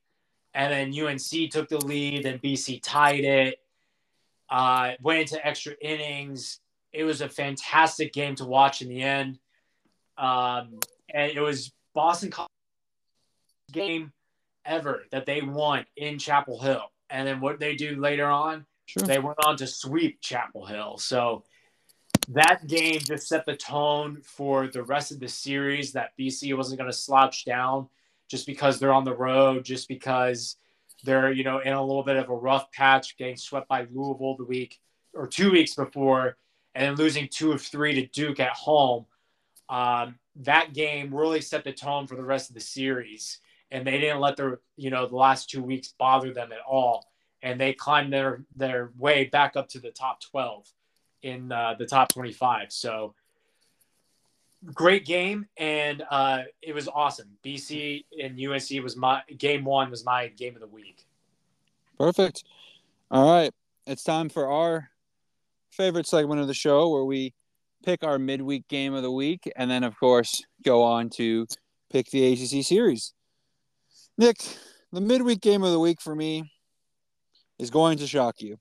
and 0.53 0.71
then 0.71 1.07
UNC 1.07 1.51
took 1.51 1.69
the 1.69 1.83
lead, 1.83 2.25
and 2.25 2.41
BC 2.41 2.81
tied 2.83 3.23
it. 3.23 3.59
Uh, 4.49 4.93
went 5.01 5.21
into 5.21 5.45
extra 5.45 5.73
innings. 5.81 6.59
It 6.97 7.03
was 7.03 7.21
a 7.21 7.29
fantastic 7.29 8.11
game 8.11 8.33
to 8.35 8.45
watch 8.45 8.81
in 8.81 8.89
the 8.89 9.03
end. 9.03 9.37
Um, 10.17 10.79
and 11.13 11.31
it 11.31 11.39
was 11.39 11.71
Boston 11.93 12.31
College 12.31 12.49
game 13.71 14.11
ever 14.65 15.03
that 15.11 15.27
they 15.27 15.41
won 15.41 15.85
in 15.95 16.17
Chapel 16.17 16.59
Hill. 16.59 16.91
And 17.11 17.27
then 17.27 17.39
what 17.39 17.59
they 17.59 17.75
do 17.75 17.95
later 17.97 18.25
on, 18.25 18.65
Sure. 18.87 19.03
they 19.03 19.19
went 19.19 19.37
on 19.45 19.57
to 19.57 19.67
sweep 19.67 20.21
Chapel 20.21 20.65
Hill. 20.65 20.97
So 20.97 21.43
that 22.29 22.65
game 22.65 22.97
just 22.99 23.27
set 23.27 23.45
the 23.45 23.55
tone 23.55 24.21
for 24.23 24.67
the 24.67 24.81
rest 24.81 25.11
of 25.11 25.19
the 25.19 25.27
series 25.27 25.91
that 25.93 26.17
BC 26.17 26.57
wasn't 26.57 26.79
going 26.79 26.89
to 26.89 26.97
slouch 26.97 27.45
down 27.45 27.89
just 28.27 28.47
because 28.47 28.79
they're 28.79 28.91
on 28.91 29.03
the 29.03 29.15
road, 29.15 29.63
just 29.63 29.87
because 29.87 30.57
they're, 31.03 31.31
you 31.31 31.43
know, 31.43 31.59
in 31.59 31.73
a 31.73 31.81
little 31.85 32.03
bit 32.03 32.15
of 32.15 32.29
a 32.29 32.35
rough 32.35 32.71
patch, 32.71 33.17
getting 33.17 33.37
swept 33.37 33.67
by 33.67 33.85
Louisville 33.91 34.35
the 34.35 34.45
week 34.45 34.79
or 35.13 35.27
two 35.27 35.51
weeks 35.51 35.75
before, 35.75 36.37
and 36.77 36.85
then 36.85 36.95
losing 36.95 37.27
two 37.27 37.51
of 37.51 37.61
three 37.61 37.95
to 37.95 38.05
Duke 38.05 38.39
at 38.39 38.51
home. 38.51 39.07
Um, 39.67 40.19
that 40.35 40.73
game 40.73 41.13
really 41.13 41.41
set 41.41 41.63
the 41.63 41.71
tone 41.71 42.05
for 42.05 42.15
the 42.15 42.23
rest 42.23 42.51
of 42.51 42.53
the 42.53 42.61
series. 42.61 43.39
And 43.71 43.85
they 43.85 43.99
didn't 43.99 44.19
let 44.19 44.37
their, 44.37 44.59
you 44.75 44.91
know, 44.91 45.07
the 45.07 45.15
last 45.15 45.49
two 45.49 45.63
weeks 45.63 45.95
bother 45.97 46.31
them 46.31 46.51
at 46.51 46.59
all. 46.69 47.07
And 47.41 47.59
they 47.59 47.73
climbed 47.73 48.13
their 48.13 48.43
their 48.55 48.91
way 48.95 49.25
back 49.25 49.55
up 49.55 49.69
to 49.69 49.79
the 49.79 49.89
top 49.89 50.21
12 50.21 50.71
in 51.23 51.51
uh, 51.51 51.73
the 51.79 51.87
top 51.87 52.09
25. 52.09 52.71
So 52.71 53.15
great 54.73 55.05
game, 55.05 55.47
and 55.57 56.03
uh, 56.09 56.43
it 56.61 56.73
was 56.73 56.87
awesome. 56.87 57.29
BC 57.43 58.05
and 58.21 58.39
UNC 58.39 58.83
was 58.83 58.95
my 58.95 59.21
game 59.37 59.63
one 59.65 59.89
was 59.89 60.05
my 60.05 60.27
game 60.27 60.53
of 60.53 60.61
the 60.61 60.67
week. 60.67 61.07
Perfect. 61.97 62.43
All 63.09 63.31
right. 63.31 63.51
It's 63.87 64.03
time 64.03 64.29
for 64.29 64.47
our 64.51 64.91
favorite 65.77 66.07
segment 66.07 66.41
of 66.41 66.47
the 66.47 66.53
show 66.53 66.89
where 66.89 67.05
we 67.05 67.33
pick 67.85 68.03
our 68.03 68.17
midweek 68.17 68.67
game 68.67 68.93
of 68.93 69.03
the 69.03 69.11
week 69.11 69.49
and 69.55 69.69
then, 69.69 69.83
of 69.83 69.97
course, 69.99 70.43
go 70.63 70.83
on 70.83 71.09
to 71.11 71.45
pick 71.91 72.09
the 72.09 72.33
ACC 72.33 72.65
series. 72.65 73.13
Nick, 74.17 74.37
the 74.91 74.99
midweek 74.99 75.39
game 75.39 75.63
of 75.63 75.71
the 75.71 75.79
week 75.79 76.01
for 76.01 76.15
me 76.15 76.51
is 77.59 77.69
going 77.69 77.99
to 77.99 78.07
shock 78.07 78.41
you. 78.41 78.57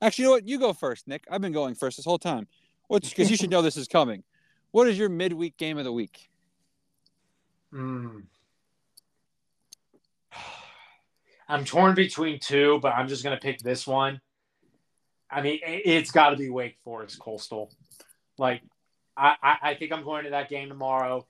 Actually, 0.00 0.22
you 0.22 0.28
know 0.28 0.34
what? 0.34 0.48
You 0.48 0.58
go 0.58 0.72
first, 0.72 1.06
Nick. 1.06 1.24
I've 1.30 1.42
been 1.42 1.52
going 1.52 1.74
first 1.74 1.98
this 1.98 2.06
whole 2.06 2.18
time. 2.18 2.48
What's 2.88 3.10
because 3.10 3.30
you 3.30 3.36
should 3.36 3.50
know 3.50 3.62
this 3.62 3.76
is 3.76 3.86
coming. 3.86 4.24
What 4.72 4.88
is 4.88 4.98
your 4.98 5.08
midweek 5.08 5.56
game 5.58 5.78
of 5.78 5.84
the 5.84 5.92
week? 5.92 6.30
Mm. 7.72 8.24
I'm 11.48 11.64
torn 11.64 11.94
between 11.94 12.40
two, 12.40 12.80
but 12.82 12.94
I'm 12.94 13.06
just 13.06 13.22
gonna 13.22 13.36
pick 13.36 13.60
this 13.60 13.86
one. 13.86 14.20
I 15.32 15.40
mean, 15.40 15.60
it- 15.66 15.82
it's 15.86 16.10
got 16.10 16.30
to 16.30 16.36
be 16.36 16.50
Wake 16.50 16.76
Forest 16.84 17.18
Coastal. 17.18 17.72
Like, 18.38 18.62
I, 19.16 19.36
I, 19.42 19.56
I 19.70 19.74
think 19.74 19.92
I'm 19.92 20.04
going 20.04 20.24
to 20.24 20.30
that 20.30 20.48
game 20.48 20.68
tomorrow. 20.68 21.26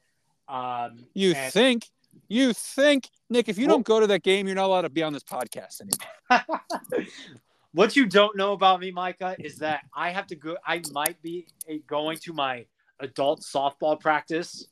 Um, 0.48 1.06
You 1.14 1.32
and- 1.34 1.52
think? 1.52 1.88
You 2.28 2.52
think, 2.52 3.08
Nick? 3.30 3.48
If 3.48 3.56
you 3.56 3.66
don't 3.66 3.86
go 3.86 3.98
to 4.00 4.06
that 4.08 4.22
game, 4.22 4.46
you're 4.46 4.56
not 4.56 4.66
allowed 4.66 4.82
to 4.82 4.90
be 4.90 5.02
on 5.02 5.14
this 5.14 5.22
podcast 5.24 5.80
anymore. 5.80 7.06
what 7.72 7.96
you 7.96 8.04
don't 8.06 8.36
know 8.36 8.52
about 8.52 8.80
me, 8.80 8.90
Micah, 8.90 9.34
is 9.38 9.56
that 9.58 9.80
I 9.94 10.10
have 10.10 10.26
to 10.26 10.36
go. 10.36 10.56
I 10.66 10.82
might 10.92 11.20
be 11.22 11.46
going 11.86 12.18
to 12.18 12.34
my 12.34 12.66
adult 13.00 13.40
softball 13.40 13.98
practice. 13.98 14.66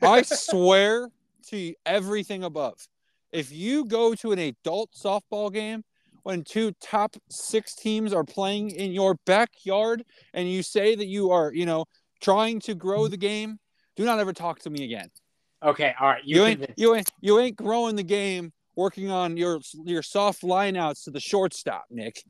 I 0.00 0.22
swear 0.26 1.10
to 1.48 1.74
everything 1.84 2.44
above. 2.44 2.78
If 3.30 3.52
you 3.52 3.84
go 3.84 4.14
to 4.14 4.32
an 4.32 4.38
adult 4.38 4.92
softball 4.92 5.52
game 5.52 5.84
when 6.22 6.44
two 6.44 6.72
top 6.80 7.16
six 7.30 7.74
teams 7.74 8.12
are 8.12 8.24
playing 8.24 8.70
in 8.70 8.92
your 8.92 9.16
backyard 9.26 10.04
and 10.34 10.50
you 10.50 10.62
say 10.62 10.94
that 10.94 11.06
you 11.06 11.30
are, 11.30 11.52
you 11.52 11.66
know, 11.66 11.84
trying 12.20 12.60
to 12.60 12.74
grow 12.74 13.08
the 13.08 13.16
game, 13.16 13.58
do 13.96 14.04
not 14.04 14.18
ever 14.18 14.32
talk 14.32 14.60
to 14.60 14.70
me 14.70 14.84
again. 14.84 15.08
Okay, 15.62 15.94
all 16.00 16.08
right. 16.08 16.24
You, 16.24 16.36
You, 16.36 16.44
ain't 16.46 16.58
convinced- 16.60 16.80
you 16.80 16.94
ain't 16.94 17.10
you 17.20 17.38
ain't 17.40 17.56
growing 17.56 17.96
the 17.96 18.02
game 18.02 18.52
working 18.76 19.10
on 19.10 19.36
your 19.36 19.60
your 19.84 20.02
soft 20.02 20.42
lineouts 20.42 21.04
to 21.04 21.10
the 21.10 21.20
shortstop, 21.20 21.84
Nick. 21.90 22.22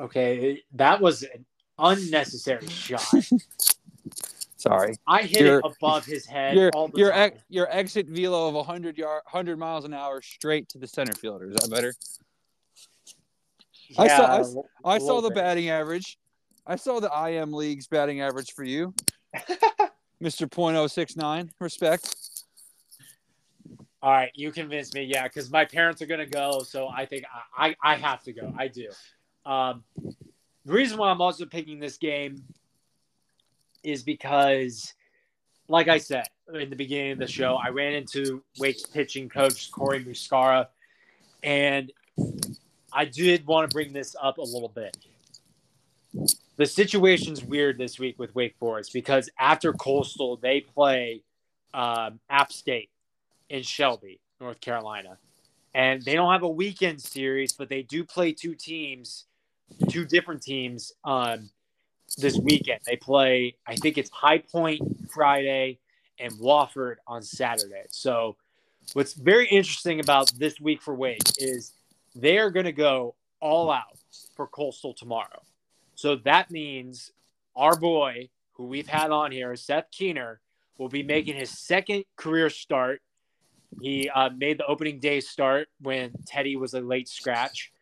okay, 0.00 0.62
that 0.74 1.00
was 1.00 1.22
an 1.22 1.44
unnecessary 1.78 2.66
shot. 2.68 3.02
Sorry. 4.56 4.94
I 5.08 5.22
hit 5.22 5.40
Your- 5.44 5.58
it 5.58 5.64
above 5.64 6.04
his 6.04 6.24
head 6.26 6.54
Your 6.56 6.70
all 6.72 6.86
the 6.86 6.98
your 6.98 7.12
ex, 7.12 7.42
your 7.48 7.68
exit 7.74 8.06
velo 8.08 8.46
of 8.48 8.54
100 8.54 8.96
yard 8.96 9.22
100 9.24 9.58
miles 9.58 9.84
an 9.84 9.92
hour 9.92 10.22
straight 10.22 10.68
to 10.70 10.78
the 10.78 10.86
center 10.86 11.12
fielder. 11.14 11.50
Is 11.50 11.56
that 11.56 11.68
better? 11.70 11.92
I 13.98 14.08
saw- 14.08 14.24
I 14.24 14.34
Yeah, 14.36 14.40
s- 14.40 14.56
a 14.84 14.88
I 14.88 14.98
saw 14.98 15.20
the 15.20 15.28
bit. 15.28 15.36
batting 15.36 15.68
average. 15.70 16.18
I 16.66 16.76
saw 16.76 17.00
the 17.00 17.10
IM 17.28 17.52
league's 17.52 17.86
batting 17.88 18.20
average 18.20 18.52
for 18.52 18.64
you. 18.64 18.94
Mr. 20.22 20.48
.069. 20.48 21.50
Respect. 21.60 22.14
All 24.02 24.10
right, 24.10 24.30
you 24.34 24.50
convinced 24.50 24.94
me. 24.94 25.04
Yeah, 25.04 25.24
because 25.24 25.50
my 25.50 25.64
parents 25.64 26.02
are 26.02 26.06
gonna 26.06 26.26
go, 26.26 26.62
so 26.62 26.88
I 26.88 27.06
think 27.06 27.24
I, 27.56 27.68
I, 27.82 27.92
I 27.92 27.96
have 27.96 28.22
to 28.24 28.32
go. 28.32 28.52
I 28.58 28.66
do. 28.68 28.88
Um, 29.46 29.84
the 30.64 30.72
reason 30.72 30.98
why 30.98 31.10
I'm 31.10 31.20
also 31.20 31.46
picking 31.46 31.78
this 31.78 31.98
game 31.98 32.42
is 33.84 34.02
because, 34.02 34.92
like 35.68 35.86
I 35.88 35.98
said 35.98 36.26
in 36.52 36.68
the 36.70 36.76
beginning 36.76 37.12
of 37.12 37.18
the 37.18 37.26
show, 37.28 37.54
I 37.56 37.68
ran 37.68 37.92
into 37.94 38.42
Wake's 38.58 38.86
pitching 38.86 39.28
coach 39.28 39.70
Corey 39.70 40.04
Muscara, 40.04 40.66
and 41.44 41.92
I 42.94 43.04
did 43.04 43.46
want 43.46 43.68
to 43.68 43.74
bring 43.74 43.92
this 43.92 44.14
up 44.20 44.38
a 44.38 44.42
little 44.42 44.68
bit. 44.68 44.96
The 46.56 46.66
situation's 46.66 47.42
weird 47.42 47.78
this 47.78 47.98
week 47.98 48.18
with 48.18 48.34
Wake 48.34 48.56
Forest 48.58 48.92
because 48.92 49.30
after 49.38 49.72
Coastal, 49.72 50.36
they 50.36 50.60
play 50.60 51.22
um, 51.72 52.20
App 52.28 52.52
State 52.52 52.90
in 53.48 53.62
Shelby, 53.62 54.20
North 54.40 54.60
Carolina. 54.60 55.18
And 55.74 56.02
they 56.02 56.14
don't 56.14 56.30
have 56.32 56.42
a 56.42 56.48
weekend 56.48 57.00
series, 57.00 57.52
but 57.52 57.68
they 57.68 57.82
do 57.82 58.04
play 58.04 58.32
two 58.32 58.54
teams, 58.54 59.24
two 59.88 60.04
different 60.04 60.42
teams 60.42 60.92
um, 61.04 61.48
this 62.18 62.36
weekend. 62.36 62.80
They 62.84 62.96
play, 62.96 63.56
I 63.66 63.76
think 63.76 63.96
it's 63.96 64.10
High 64.10 64.38
Point 64.38 64.82
Friday 65.10 65.78
and 66.18 66.32
Wofford 66.34 66.96
on 67.06 67.22
Saturday. 67.22 67.84
So, 67.88 68.36
what's 68.92 69.14
very 69.14 69.48
interesting 69.48 70.00
about 70.00 70.30
this 70.38 70.60
week 70.60 70.82
for 70.82 70.94
Wake 70.94 71.22
is 71.38 71.72
they 72.14 72.38
are 72.38 72.50
going 72.50 72.66
to 72.66 72.72
go 72.72 73.14
all 73.40 73.70
out 73.70 73.98
for 74.36 74.46
Coastal 74.46 74.94
tomorrow. 74.94 75.42
So, 75.94 76.16
that 76.16 76.50
means 76.50 77.12
our 77.54 77.76
boy, 77.76 78.30
who 78.52 78.66
we've 78.66 78.88
had 78.88 79.10
on 79.10 79.32
here, 79.32 79.54
Seth 79.56 79.90
Keener, 79.90 80.40
will 80.78 80.88
be 80.88 81.02
making 81.02 81.36
his 81.36 81.50
second 81.50 82.04
career 82.16 82.50
start 82.50 83.02
he 83.80 84.08
uh, 84.08 84.30
made 84.36 84.58
the 84.58 84.66
opening 84.66 84.98
day 84.98 85.20
start 85.20 85.68
when 85.80 86.12
Teddy 86.26 86.56
was 86.56 86.74
a 86.74 86.80
late 86.80 87.08
scratch. 87.08 87.72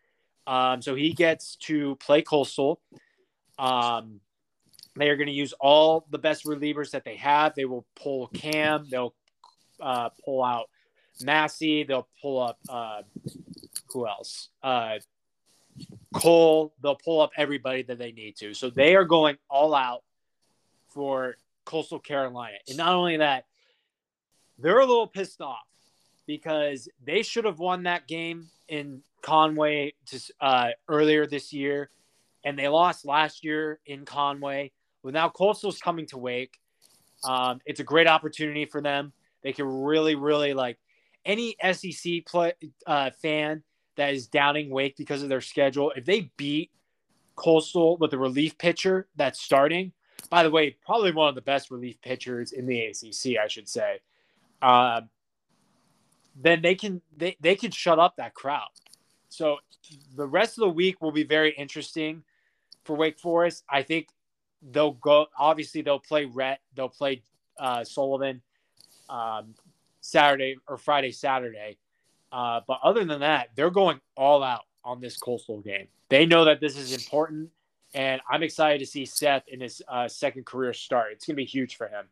Um, 0.46 0.82
so 0.82 0.94
he 0.94 1.12
gets 1.12 1.56
to 1.56 1.96
play 1.96 2.22
Coastal. 2.22 2.80
Um, 3.58 4.20
they 4.96 5.08
are 5.08 5.16
going 5.16 5.28
to 5.28 5.32
use 5.32 5.52
all 5.60 6.06
the 6.10 6.18
best 6.18 6.44
relievers 6.44 6.90
that 6.92 7.04
they 7.04 7.16
have. 7.16 7.54
They 7.54 7.64
will 7.64 7.86
pull 7.96 8.28
Cam. 8.28 8.86
They'll 8.90 9.14
uh, 9.80 10.10
pull 10.24 10.44
out 10.44 10.68
Massey. 11.22 11.84
They'll 11.84 12.08
pull 12.20 12.40
up 12.40 12.58
uh, 12.68 13.02
who 13.92 14.06
else? 14.06 14.48
Uh, 14.62 14.98
Cole. 16.14 16.74
They'll 16.82 16.96
pull 16.96 17.20
up 17.20 17.30
everybody 17.36 17.82
that 17.82 17.98
they 17.98 18.12
need 18.12 18.36
to. 18.36 18.54
So 18.54 18.70
they 18.70 18.94
are 18.96 19.04
going 19.04 19.36
all 19.48 19.74
out 19.74 20.02
for 20.88 21.36
Coastal 21.64 21.98
Carolina. 21.98 22.56
And 22.68 22.76
not 22.76 22.94
only 22.94 23.16
that, 23.18 23.46
they're 24.58 24.80
a 24.80 24.86
little 24.86 25.06
pissed 25.06 25.40
off 25.40 25.66
because 26.26 26.88
they 27.04 27.22
should 27.22 27.44
have 27.44 27.58
won 27.58 27.84
that 27.84 28.06
game 28.06 28.48
in 28.68 29.02
Conway 29.22 29.94
to, 30.06 30.20
uh, 30.40 30.68
earlier 30.88 31.26
this 31.26 31.52
year, 31.52 31.90
and 32.44 32.58
they 32.58 32.68
lost 32.68 33.04
last 33.04 33.44
year 33.44 33.80
in 33.86 34.04
Conway. 34.04 34.72
Well, 35.02 35.12
now 35.12 35.28
Coastal's 35.28 35.80
coming 35.80 36.06
to 36.06 36.18
Wake. 36.18 36.58
Um, 37.24 37.60
it's 37.66 37.80
a 37.80 37.84
great 37.84 38.06
opportunity 38.06 38.64
for 38.64 38.80
them. 38.80 39.12
They 39.42 39.52
can 39.52 39.66
really, 39.66 40.14
really 40.14 40.54
like 40.54 40.78
any 41.24 41.56
SEC 41.72 42.24
play, 42.26 42.52
uh, 42.86 43.10
fan 43.10 43.62
that 43.96 44.14
is 44.14 44.26
downing 44.26 44.70
Wake 44.70 44.96
because 44.96 45.22
of 45.22 45.28
their 45.28 45.40
schedule. 45.40 45.92
If 45.96 46.04
they 46.04 46.30
beat 46.36 46.70
Coastal 47.36 47.96
with 47.98 48.12
a 48.12 48.18
relief 48.18 48.58
pitcher 48.58 49.08
that's 49.16 49.40
starting, 49.40 49.92
by 50.28 50.42
the 50.42 50.50
way, 50.50 50.76
probably 50.84 51.12
one 51.12 51.28
of 51.28 51.34
the 51.34 51.40
best 51.40 51.70
relief 51.70 52.00
pitchers 52.02 52.52
in 52.52 52.66
the 52.66 52.80
ACC, 52.80 53.38
I 53.42 53.48
should 53.48 53.68
say. 53.68 54.00
Uh, 54.60 55.02
then 56.36 56.62
they 56.62 56.74
can 56.74 57.02
they, 57.16 57.36
they 57.40 57.54
can 57.54 57.70
shut 57.70 57.98
up 57.98 58.16
that 58.16 58.34
crowd. 58.34 58.68
So 59.28 59.58
the 60.16 60.26
rest 60.26 60.58
of 60.58 60.62
the 60.62 60.68
week 60.68 61.00
will 61.00 61.12
be 61.12 61.24
very 61.24 61.52
interesting 61.52 62.22
for 62.84 62.96
Wake 62.96 63.18
Forest. 63.18 63.64
I 63.68 63.82
think 63.82 64.08
they'll 64.70 64.92
go 64.92 65.26
obviously 65.38 65.82
they'll 65.82 65.98
play 65.98 66.26
Rhett, 66.26 66.60
they'll 66.74 66.88
play 66.88 67.22
uh, 67.58 67.84
Sullivan 67.84 68.42
um, 69.08 69.54
Saturday 70.00 70.56
or 70.66 70.78
Friday, 70.78 71.10
Saturday. 71.10 71.78
Uh, 72.32 72.60
but 72.66 72.78
other 72.82 73.04
than 73.04 73.20
that, 73.20 73.48
they're 73.54 73.70
going 73.70 74.00
all 74.16 74.42
out 74.42 74.62
on 74.84 75.00
this 75.00 75.16
coastal 75.16 75.60
game. 75.60 75.88
They 76.08 76.26
know 76.26 76.44
that 76.44 76.60
this 76.60 76.76
is 76.76 76.92
important, 76.94 77.50
and 77.94 78.20
I'm 78.30 78.42
excited 78.42 78.78
to 78.80 78.86
see 78.86 79.04
Seth 79.04 79.44
in 79.48 79.60
his 79.60 79.82
uh, 79.88 80.08
second 80.08 80.46
career 80.46 80.72
start. 80.72 81.12
It's 81.12 81.26
going 81.26 81.34
to 81.34 81.42
be 81.42 81.44
huge 81.44 81.76
for 81.76 81.88
him. 81.88 82.06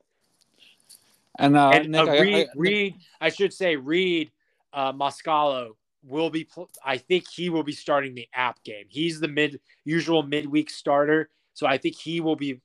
And, 1.38 1.56
uh, 1.56 1.70
and 1.74 1.92
Nick, 1.92 2.08
uh, 2.08 2.10
I- 2.10 2.20
Reed, 2.20 2.34
I- 2.34 2.48
Reed, 2.56 2.94
I 3.20 3.28
should 3.28 3.52
say, 3.52 3.76
Reed 3.76 4.30
uh, 4.72 4.92
Moscalo 4.92 5.70
will 6.02 6.30
be. 6.30 6.44
pl- 6.44 6.70
I 6.84 6.98
think 6.98 7.28
he 7.28 7.48
will 7.48 7.62
be 7.62 7.72
starting 7.72 8.14
the 8.14 8.28
app 8.34 8.62
game. 8.64 8.86
He's 8.88 9.20
the 9.20 9.28
mid 9.28 9.60
usual 9.84 10.22
midweek 10.22 10.70
starter, 10.70 11.30
so 11.54 11.66
I 11.66 11.78
think 11.78 11.96
he 11.96 12.20
will 12.20 12.36
be 12.36 12.60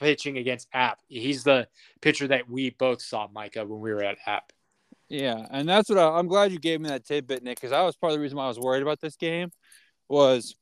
pitching 0.00 0.38
against 0.38 0.68
App. 0.72 1.00
He's 1.08 1.44
the 1.44 1.68
pitcher 2.00 2.26
that 2.28 2.48
we 2.48 2.70
both 2.70 3.02
saw, 3.02 3.28
Micah, 3.32 3.66
when 3.66 3.80
we 3.80 3.92
were 3.92 4.02
at 4.02 4.16
App. 4.26 4.52
Yeah, 5.14 5.46
and 5.52 5.68
that's 5.68 5.88
what 5.88 5.98
I, 5.98 6.08
I'm 6.18 6.26
glad 6.26 6.50
you 6.50 6.58
gave 6.58 6.80
me 6.80 6.88
that 6.88 7.04
tidbit, 7.06 7.44
Nick, 7.44 7.58
because 7.58 7.70
that 7.70 7.82
was 7.82 7.94
part 7.94 8.10
of 8.10 8.18
the 8.18 8.20
reason 8.20 8.36
why 8.36 8.46
I 8.46 8.48
was 8.48 8.58
worried 8.58 8.82
about 8.82 9.00
this 9.00 9.14
game. 9.14 9.50
Was 10.08 10.56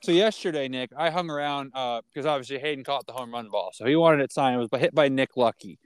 so 0.00 0.12
yesterday, 0.12 0.68
Nick, 0.68 0.90
I 0.96 1.10
hung 1.10 1.28
around 1.28 1.72
because 1.72 2.24
obviously 2.24 2.60
Hayden 2.60 2.84
caught 2.84 3.04
the 3.06 3.12
home 3.12 3.32
run 3.32 3.48
ball, 3.50 3.70
so 3.74 3.84
he 3.84 3.96
wanted 3.96 4.20
it 4.20 4.32
signed. 4.32 4.54
It 4.54 4.70
was 4.70 4.80
hit 4.80 4.94
by 4.94 5.08
Nick 5.08 5.36
Lucky. 5.36 5.80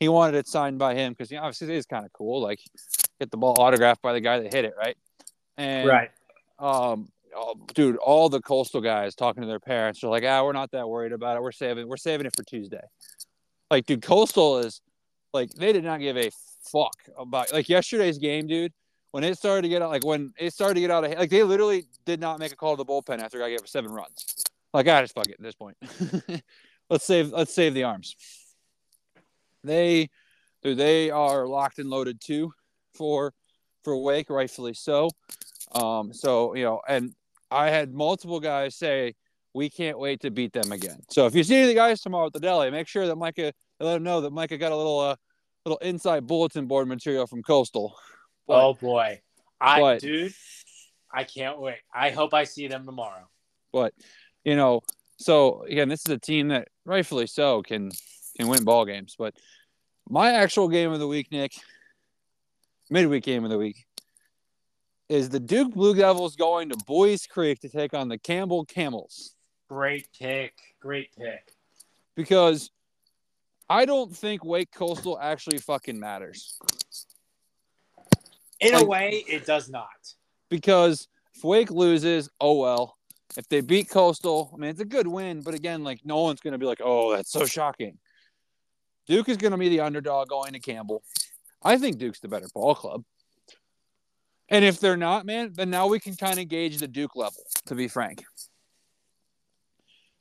He 0.00 0.08
wanted 0.08 0.36
it 0.36 0.48
signed 0.48 0.78
by 0.78 0.94
him 0.94 1.12
because 1.12 1.30
you 1.30 1.36
know, 1.36 1.42
obviously 1.42 1.68
it 1.74 1.76
is 1.76 1.84
kind 1.84 2.06
of 2.06 2.12
cool, 2.14 2.40
like 2.40 2.60
get 3.20 3.30
the 3.30 3.36
ball 3.36 3.54
autographed 3.58 4.00
by 4.00 4.14
the 4.14 4.20
guy 4.20 4.40
that 4.40 4.54
hit 4.54 4.64
it, 4.64 4.72
right? 4.78 4.96
And 5.58 5.86
um, 6.58 7.08
oh, 7.36 7.56
dude, 7.74 7.96
all 7.96 8.30
the 8.30 8.40
coastal 8.40 8.80
guys 8.80 9.14
talking 9.14 9.42
to 9.42 9.46
their 9.46 9.60
parents 9.60 10.02
are 10.02 10.08
like, 10.08 10.24
ah, 10.26 10.42
we're 10.42 10.52
not 10.52 10.70
that 10.70 10.88
worried 10.88 11.12
about 11.12 11.36
it. 11.36 11.42
We're 11.42 11.52
saving, 11.52 11.88
we're 11.88 11.98
saving 11.98 12.24
it 12.24 12.34
for 12.34 12.42
Tuesday. 12.42 12.84
Like, 13.70 13.84
dude, 13.84 14.00
coastal 14.00 14.60
is 14.60 14.80
like 15.34 15.50
they 15.50 15.74
did 15.74 15.84
not 15.84 16.00
give 16.00 16.16
a 16.16 16.30
fuck 16.72 16.96
about 17.18 17.52
like 17.52 17.68
yesterday's 17.68 18.18
game, 18.18 18.46
dude. 18.46 18.72
When 19.12 19.24
it 19.24 19.38
started 19.38 19.62
to 19.62 19.68
get 19.68 19.80
out, 19.80 19.90
like 19.90 20.04
when 20.04 20.32
it 20.38 20.52
started 20.52 20.74
to 20.74 20.80
get 20.80 20.90
out 20.90 21.04
of 21.04 21.12
like 21.12 21.30
they 21.30 21.42
literally 21.42 21.86
did 22.04 22.20
not 22.20 22.38
make 22.38 22.52
a 22.52 22.56
call 22.56 22.76
to 22.76 22.82
the 22.82 22.84
bullpen 22.84 23.20
after 23.20 23.42
I 23.42 23.50
gave 23.50 23.60
up 23.60 23.68
seven 23.68 23.90
runs. 23.90 24.44
Like, 24.76 24.88
I 24.88 25.00
just 25.00 25.14
fuck 25.14 25.26
it 25.26 25.36
at 25.38 25.42
this 25.42 25.54
point. 25.54 25.76
let's 26.90 27.06
save, 27.06 27.32
let's 27.32 27.54
save 27.54 27.72
the 27.72 27.84
arms. 27.84 28.14
They, 29.64 30.10
dude, 30.62 30.76
they 30.76 31.10
are 31.10 31.46
locked 31.46 31.78
and 31.78 31.88
loaded 31.88 32.20
too 32.20 32.52
for 32.94 33.32
for 33.84 33.96
Wake, 33.96 34.28
rightfully 34.28 34.74
so. 34.74 35.08
Um, 35.72 36.12
so 36.12 36.54
you 36.54 36.64
know, 36.64 36.82
and 36.86 37.14
I 37.50 37.70
had 37.70 37.94
multiple 37.94 38.38
guys 38.38 38.76
say 38.76 39.14
we 39.54 39.70
can't 39.70 39.98
wait 39.98 40.20
to 40.20 40.30
beat 40.30 40.52
them 40.52 40.72
again. 40.72 41.00
So 41.10 41.24
if 41.24 41.34
you 41.34 41.42
see 41.42 41.64
the 41.64 41.74
guys 41.74 42.02
tomorrow 42.02 42.26
at 42.26 42.34
the 42.34 42.40
deli, 42.40 42.70
make 42.70 42.86
sure 42.86 43.06
that 43.06 43.16
Micah 43.16 43.54
let 43.80 43.94
them 43.94 44.02
know 44.02 44.20
that 44.20 44.32
Micah 44.32 44.58
got 44.58 44.72
a 44.72 44.76
little 44.76 45.00
uh, 45.00 45.16
little 45.66 45.78
inside 45.78 46.26
bulletin 46.26 46.66
board 46.66 46.86
material 46.86 47.26
from 47.26 47.42
Coastal. 47.42 47.96
But- 48.46 48.64
oh 48.64 48.74
boy, 48.74 49.20
I 49.60 49.80
but- 49.80 50.00
dude, 50.00 50.32
I 51.12 51.24
can't 51.24 51.58
wait. 51.60 51.78
I 51.92 52.10
hope 52.10 52.32
I 52.32 52.44
see 52.44 52.68
them 52.68 52.86
tomorrow. 52.86 53.28
But 53.72 53.92
you 54.44 54.54
know, 54.54 54.82
so 55.18 55.62
again, 55.62 55.88
this 55.88 56.02
is 56.06 56.12
a 56.12 56.18
team 56.18 56.48
that 56.48 56.68
rightfully 56.84 57.26
so 57.26 57.62
can 57.62 57.90
can 58.38 58.48
win 58.48 58.64
ball 58.64 58.84
games. 58.84 59.16
But 59.18 59.34
my 60.08 60.32
actual 60.32 60.68
game 60.68 60.92
of 60.92 61.00
the 61.00 61.08
week, 61.08 61.32
Nick, 61.32 61.52
midweek 62.88 63.24
game 63.24 63.42
of 63.42 63.50
the 63.50 63.58
week, 63.58 63.84
is 65.08 65.28
the 65.28 65.40
Duke 65.40 65.74
Blue 65.74 65.94
Devils 65.96 66.36
going 66.36 66.68
to 66.68 66.76
Buies 66.86 67.26
Creek 67.28 67.58
to 67.60 67.68
take 67.68 67.92
on 67.92 68.08
the 68.08 68.18
Campbell 68.18 68.64
Camels 68.64 69.34
Great 69.68 70.06
pick, 70.16 70.54
great 70.80 71.08
pick. 71.16 71.50
because 72.14 72.70
I 73.68 73.84
don't 73.84 74.14
think 74.16 74.44
Wake 74.44 74.70
Coastal 74.72 75.18
actually 75.18 75.58
fucking 75.58 75.98
matters. 75.98 76.58
In 78.60 78.72
Like- 78.72 78.82
a 78.82 78.86
way, 78.86 79.24
it 79.28 79.44
does 79.46 79.68
not. 79.68 79.88
because 80.48 81.08
If 81.34 81.44
Wake 81.44 81.70
loses, 81.70 82.30
oh 82.40 82.58
well. 82.58 82.96
If 83.36 83.46
they 83.48 83.60
beat 83.60 83.90
Coastal, 83.90 84.50
I 84.54 84.56
mean 84.56 84.70
it's 84.70 84.80
a 84.80 84.84
good 84.86 85.06
win, 85.06 85.42
but 85.42 85.52
again, 85.52 85.84
like 85.84 86.00
no 86.04 86.22
one's 86.22 86.40
gonna 86.40 86.56
be 86.56 86.64
like, 86.64 86.80
oh, 86.82 87.14
that's 87.14 87.30
so 87.30 87.44
shocking. 87.44 87.98
Duke 89.06 89.28
is 89.28 89.36
gonna 89.36 89.58
be 89.58 89.68
the 89.68 89.80
underdog 89.80 90.28
going 90.28 90.54
to 90.54 90.60
Campbell. 90.60 91.02
I 91.62 91.76
think 91.76 91.98
Duke's 91.98 92.20
the 92.20 92.28
better 92.28 92.48
ball 92.54 92.74
club. 92.74 93.04
And 94.48 94.64
if 94.64 94.78
they're 94.80 94.96
not, 94.96 95.26
man, 95.26 95.52
then 95.54 95.68
now 95.70 95.88
we 95.88 95.98
can 96.00 96.14
kind 96.16 96.38
of 96.38 96.48
gauge 96.48 96.78
the 96.78 96.88
Duke 96.88 97.16
level, 97.16 97.42
to 97.66 97.74
be 97.74 97.88
frank. 97.88 98.24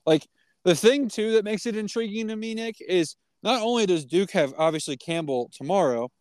Like 0.06 0.28
the 0.64 0.76
thing 0.76 1.08
too 1.08 1.34
that 1.34 1.46
makes 1.46 1.66
it 1.66 1.78
intriguing 1.78 2.28
to 2.28 2.36
me, 2.36 2.56
Nick, 2.56 2.82
is 2.82 3.16
not 3.46 3.62
only 3.62 3.86
does 3.86 4.04
Duke 4.04 4.32
have 4.32 4.54
obviously 4.58 4.98
Campbell 4.98 5.50
tomorrow, 5.54 6.12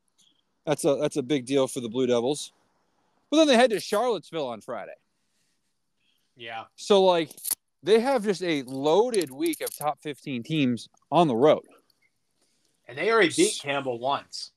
that's 0.67 0.85
a 0.85 0.97
that's 0.97 1.17
a 1.17 1.23
big 1.23 1.47
deal 1.47 1.67
for 1.67 1.81
the 1.81 1.89
Blue 1.89 2.07
Devils. 2.07 2.53
But 3.31 3.39
then 3.39 3.47
they 3.49 3.57
head 3.57 3.71
to 3.71 3.81
Charlottesville 3.81 4.47
on 4.47 4.61
Friday. 4.61 4.95
Yeah. 6.37 6.65
So 6.77 7.03
like 7.03 7.31
they 7.83 7.99
have 8.01 8.25
just 8.25 8.43
a 8.43 8.63
loaded 8.63 9.31
week 9.31 9.63
of 9.63 9.77
top 9.77 9.99
15 10.03 10.43
teams 10.43 10.89
on 11.11 11.27
the 11.27 11.35
road. 11.35 11.65
And 12.87 12.97
they 12.97 13.11
already 13.11 13.33
beat 13.35 13.59
Campbell 13.61 13.99
once. 13.99 14.53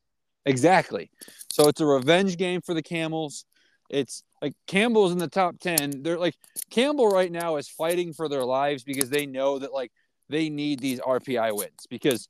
Exactly. 0.46 1.10
So 1.52 1.68
it's 1.68 1.82
a 1.82 1.86
revenge 1.86 2.38
game 2.38 2.62
for 2.62 2.74
the 2.74 2.84
Camels. 2.84 3.46
It's 3.90 4.24
like 4.42 4.54
Campbell's 4.66 5.14
in 5.14 5.18
the 5.18 5.28
top 5.30 5.60
10. 5.60 6.04
They're 6.04 6.18
like 6.18 6.36
Campbell 6.70 7.08
right 7.08 7.32
now 7.32 7.56
is 7.56 7.70
fighting 7.70 8.14
for 8.14 8.28
their 8.28 8.44
lives 8.44 8.84
because 8.84 9.10
they 9.10 9.26
know 9.26 9.60
that 9.60 9.74
like 9.74 9.92
they 10.30 10.50
need 10.50 10.80
these 10.80 11.00
RPI 11.00 11.56
wins 11.56 11.88
because 11.90 12.28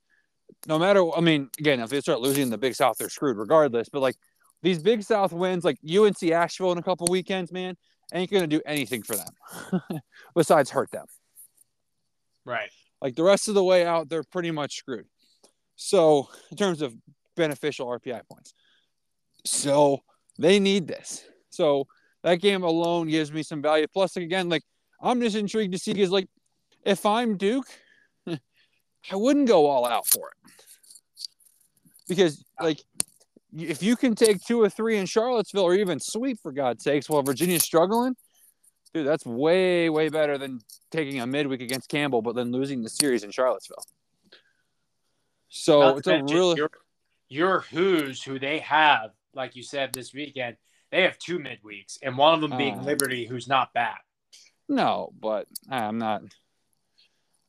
no 0.68 0.80
matter 0.80 1.04
I 1.16 1.22
mean 1.22 1.50
again 1.60 1.80
if 1.80 1.90
they 1.90 2.02
start 2.02 2.20
losing 2.20 2.44
in 2.44 2.50
the 2.50 2.58
Big 2.58 2.76
South 2.76 2.98
they're 2.98 3.10
screwed 3.10 3.38
regardless 3.38 3.90
but 3.90 4.02
like 4.02 4.16
these 4.62 4.80
Big 4.80 5.04
South 5.04 5.34
wins 5.34 5.64
like 5.64 5.78
UNC 5.88 6.22
Asheville 6.24 6.72
in 6.72 6.78
a 6.78 6.84
couple 6.84 7.08
weekends 7.10 7.52
man 7.52 7.76
ain't 8.14 8.30
to 8.30 8.48
do 8.48 8.62
anything 8.66 9.04
for 9.04 9.16
them 9.16 9.82
besides 10.36 10.70
hurt 10.70 10.90
them. 10.92 11.06
Right. 12.46 12.70
Like 13.02 13.16
the 13.16 13.24
rest 13.24 13.50
of 13.50 13.54
the 13.54 13.64
way 13.64 13.86
out 13.86 14.10
they're 14.10 14.24
pretty 14.24 14.52
much 14.52 14.78
screwed. 14.78 15.06
So 15.76 16.30
in 16.50 16.58
terms 16.58 16.82
of 16.82 16.96
beneficial 17.38 17.88
RPI 17.88 18.22
points. 18.30 18.54
So 19.46 20.02
they 20.38 20.60
need 20.60 20.88
this. 20.88 21.24
So 21.50 21.88
that 22.24 22.42
game 22.42 22.64
alone 22.64 23.08
gives 23.08 23.32
me 23.32 23.44
some 23.44 23.62
value. 23.62 23.88
Plus, 23.88 24.18
again, 24.18 24.50
like 24.50 24.64
I'm 25.02 25.22
just 25.22 25.38
intrigued 25.38 25.72
to 25.72 25.80
see 25.80 25.94
because, 25.94 26.12
like, 26.12 26.28
if 26.84 27.06
I'm 27.06 27.38
Duke, 27.38 27.68
I 29.12 29.16
wouldn't 29.16 29.48
go 29.48 29.68
all 29.68 29.86
out 29.86 30.08
for 30.08 30.30
it 30.30 30.52
because, 32.08 32.44
like, 32.62 32.82
if 33.56 33.82
you 33.82 33.96
can 33.96 34.16
take 34.16 34.44
two 34.44 34.62
or 34.62 34.70
three 34.70 34.98
in 34.98 35.06
Charlottesville 35.06 35.64
or 35.64 35.74
even 35.76 36.00
sweep 36.00 36.40
for 36.42 36.52
God's 36.52 36.84
sakes 36.84 37.10
while 37.10 37.22
Virginia's 37.24 37.64
struggling, 37.64 38.16
dude, 38.94 39.08
that's 39.08 39.26
way 39.26 39.90
way 39.90 40.10
better 40.10 40.38
than 40.38 40.60
taking 40.92 41.22
a 41.22 41.28
midweek 41.28 41.62
against 41.62 41.90
Campbell 41.90 42.22
but 42.22 42.36
then 42.36 42.52
losing 42.52 42.82
the 42.82 42.90
series 42.90 43.24
in 43.24 43.32
Charlottesville. 43.32 43.84
So 45.50 45.80
Not 45.80 45.98
it's 46.00 46.08
a 46.08 46.24
really 46.24 46.58
your, 46.58 46.70
your 47.30 47.60
Who's 47.72 48.22
who 48.22 48.40
they 48.40 48.60
have, 48.60 49.12
like 49.34 49.56
you 49.56 49.64
said 49.64 49.94
this 49.94 50.14
weekend, 50.14 50.58
they 50.92 51.04
have 51.04 51.18
two 51.18 51.40
midweeks, 51.40 51.98
and 52.02 52.18
one 52.18 52.34
of 52.34 52.42
them 52.42 52.58
being 52.58 52.80
Oh. 52.80 52.84
Liberty, 52.84 53.26
who's 53.26 53.48
not 53.48 53.74
bad. 53.74 53.98
No, 54.70 55.12
but 55.20 55.48
uh, 55.72 55.76
I'm 55.76 55.98
not. 55.98 56.24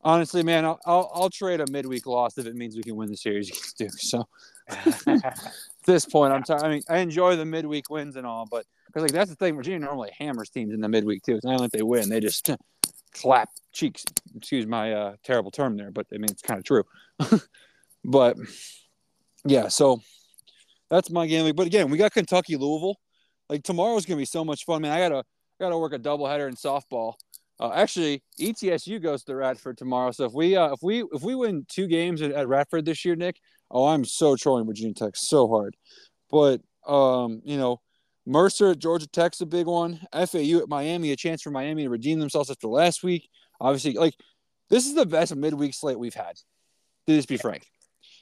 Honestly, 0.02 0.42
man, 0.42 0.64
I'll, 0.64 0.80
I'll 0.86 1.10
I'll 1.14 1.30
trade 1.30 1.60
a 1.60 1.66
midweek 1.70 2.06
loss 2.06 2.38
if 2.38 2.46
it 2.46 2.54
means 2.54 2.76
we 2.76 2.82
can 2.82 2.96
win 2.96 3.10
the 3.10 3.16
series 3.16 3.48
against 3.78 3.78
Duke. 3.78 3.92
So 3.92 4.28
at 4.68 5.52
this 5.86 6.06
point, 6.06 6.32
I'm 6.32 6.42
tired. 6.42 6.62
I 6.62 6.68
mean, 6.68 6.82
I 6.88 6.98
enjoy 6.98 7.36
the 7.36 7.44
midweek 7.44 7.90
wins 7.90 8.16
and 8.16 8.26
all, 8.26 8.46
but 8.50 8.64
because 8.86 9.02
like 9.02 9.12
that's 9.12 9.30
the 9.30 9.36
thing, 9.36 9.56
Virginia 9.56 9.80
normally 9.80 10.10
hammers 10.16 10.50
teams 10.50 10.72
in 10.72 10.80
the 10.80 10.88
midweek 10.88 11.22
too. 11.22 11.36
It's 11.36 11.44
not 11.44 11.60
like 11.60 11.72
they 11.72 11.82
win; 11.82 12.08
they 12.08 12.20
just 12.20 12.50
clap 13.12 13.50
cheeks. 13.72 14.04
Excuse 14.36 14.66
my 14.66 14.92
uh, 14.92 15.16
terrible 15.24 15.50
term 15.50 15.76
there, 15.76 15.90
but 15.90 16.06
I 16.12 16.16
mean 16.16 16.30
it's 16.30 16.42
kind 16.42 16.58
of 16.58 16.64
true. 16.64 16.84
but 18.04 18.36
yeah, 19.44 19.68
so 19.68 20.00
that's 20.90 21.10
my 21.10 21.26
game. 21.26 21.52
But 21.56 21.66
again, 21.66 21.90
we 21.90 21.98
got 21.98 22.12
Kentucky 22.12 22.56
Louisville. 22.56 22.96
Like 23.48 23.64
tomorrow's 23.64 24.06
gonna 24.06 24.18
be 24.18 24.26
so 24.26 24.44
much 24.44 24.64
fun, 24.64 24.82
man. 24.82 24.92
I 24.92 25.00
gotta 25.00 25.24
I 25.60 25.64
got 25.64 25.70
to 25.70 25.78
work 25.78 25.92
a 25.92 25.98
doubleheader 25.98 26.48
in 26.48 26.54
softball. 26.54 27.14
Uh, 27.60 27.72
actually, 27.74 28.22
ETSU 28.40 29.02
goes 29.02 29.24
to 29.24 29.34
Radford 29.34 29.76
tomorrow. 29.76 30.12
So 30.12 30.24
if 30.24 30.32
we 30.32 30.56
uh, 30.56 30.72
if 30.72 30.80
we 30.82 31.02
if 31.12 31.22
we 31.22 31.34
win 31.34 31.66
two 31.68 31.86
games 31.88 32.22
at, 32.22 32.30
at 32.30 32.48
Radford 32.48 32.84
this 32.84 33.04
year, 33.04 33.16
Nick, 33.16 33.40
oh, 33.70 33.86
I'm 33.86 34.04
so 34.04 34.36
trolling 34.36 34.66
Virginia 34.66 34.94
Tech 34.94 35.16
so 35.16 35.48
hard. 35.48 35.76
But 36.30 36.60
um, 36.86 37.42
you 37.44 37.56
know, 37.56 37.80
Mercer 38.26 38.72
at 38.72 38.78
Georgia 38.78 39.08
Tech's 39.08 39.40
a 39.40 39.46
big 39.46 39.66
one. 39.66 40.00
FAU 40.12 40.58
at 40.58 40.68
Miami, 40.68 41.10
a 41.10 41.16
chance 41.16 41.42
for 41.42 41.50
Miami 41.50 41.84
to 41.84 41.90
redeem 41.90 42.20
themselves 42.20 42.50
after 42.50 42.68
last 42.68 43.02
week. 43.02 43.28
Obviously, 43.60 43.94
like 43.94 44.14
this 44.70 44.86
is 44.86 44.94
the 44.94 45.06
best 45.06 45.34
midweek 45.34 45.74
slate 45.74 45.98
we've 45.98 46.14
had. 46.14 46.36
To 47.06 47.16
just 47.16 47.28
be 47.28 47.38
frank, 47.38 47.66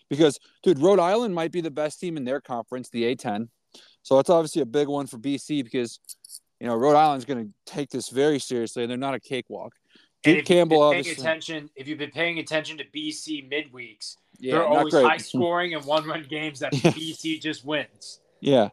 because 0.09 0.39
dude, 0.63 0.79
Rhode 0.79 1.01
Island 1.01 1.35
might 1.35 1.53
be 1.53 1.61
the 1.61 1.71
best 1.71 2.01
team 2.01 2.17
in 2.17 2.25
their 2.25 2.41
conference, 2.41 2.89
the 2.89 3.15
A10. 3.15 3.49
So 4.03 4.17
that's 4.17 4.31
obviously 4.31 4.63
a 4.63 4.67
big 4.67 4.87
one 4.87 5.09
for 5.09 5.19
BC 5.19 5.65
because 5.65 5.99
you 6.61 6.67
know, 6.67 6.75
Rhode 6.75 6.97
Island's 6.97 7.25
going 7.25 7.47
to 7.47 7.73
take 7.73 7.91
this 7.91 8.09
very 8.09 8.39
seriously, 8.39 8.83
and 8.83 8.91
they're 8.91 8.97
not 8.97 9.15
a 9.15 9.21
cakewalk. 9.21 9.75
And 10.25 10.35
Duke 10.35 10.37
you've 10.37 10.45
Campbell, 10.47 10.83
obviously, 10.83 11.13
attention, 11.13 11.71
if 11.77 11.87
you've 11.87 11.99
been 11.99 12.11
paying 12.11 12.39
attention 12.39 12.79
to 12.79 12.85
BC 12.85 13.51
midweeks, 13.51 14.17
yeah, 14.39 14.55
they're 14.55 14.67
always 14.67 14.93
great. 14.93 15.07
high 15.07 15.17
scoring 15.19 15.75
and 15.75 15.85
one 15.85 16.07
run 16.07 16.25
games 16.29 16.61
that 16.61 16.73
Yeah. 16.85 16.91
BC 16.91 17.41
just 17.41 17.65
wins. 17.65 18.21
Yeah, 18.41 18.69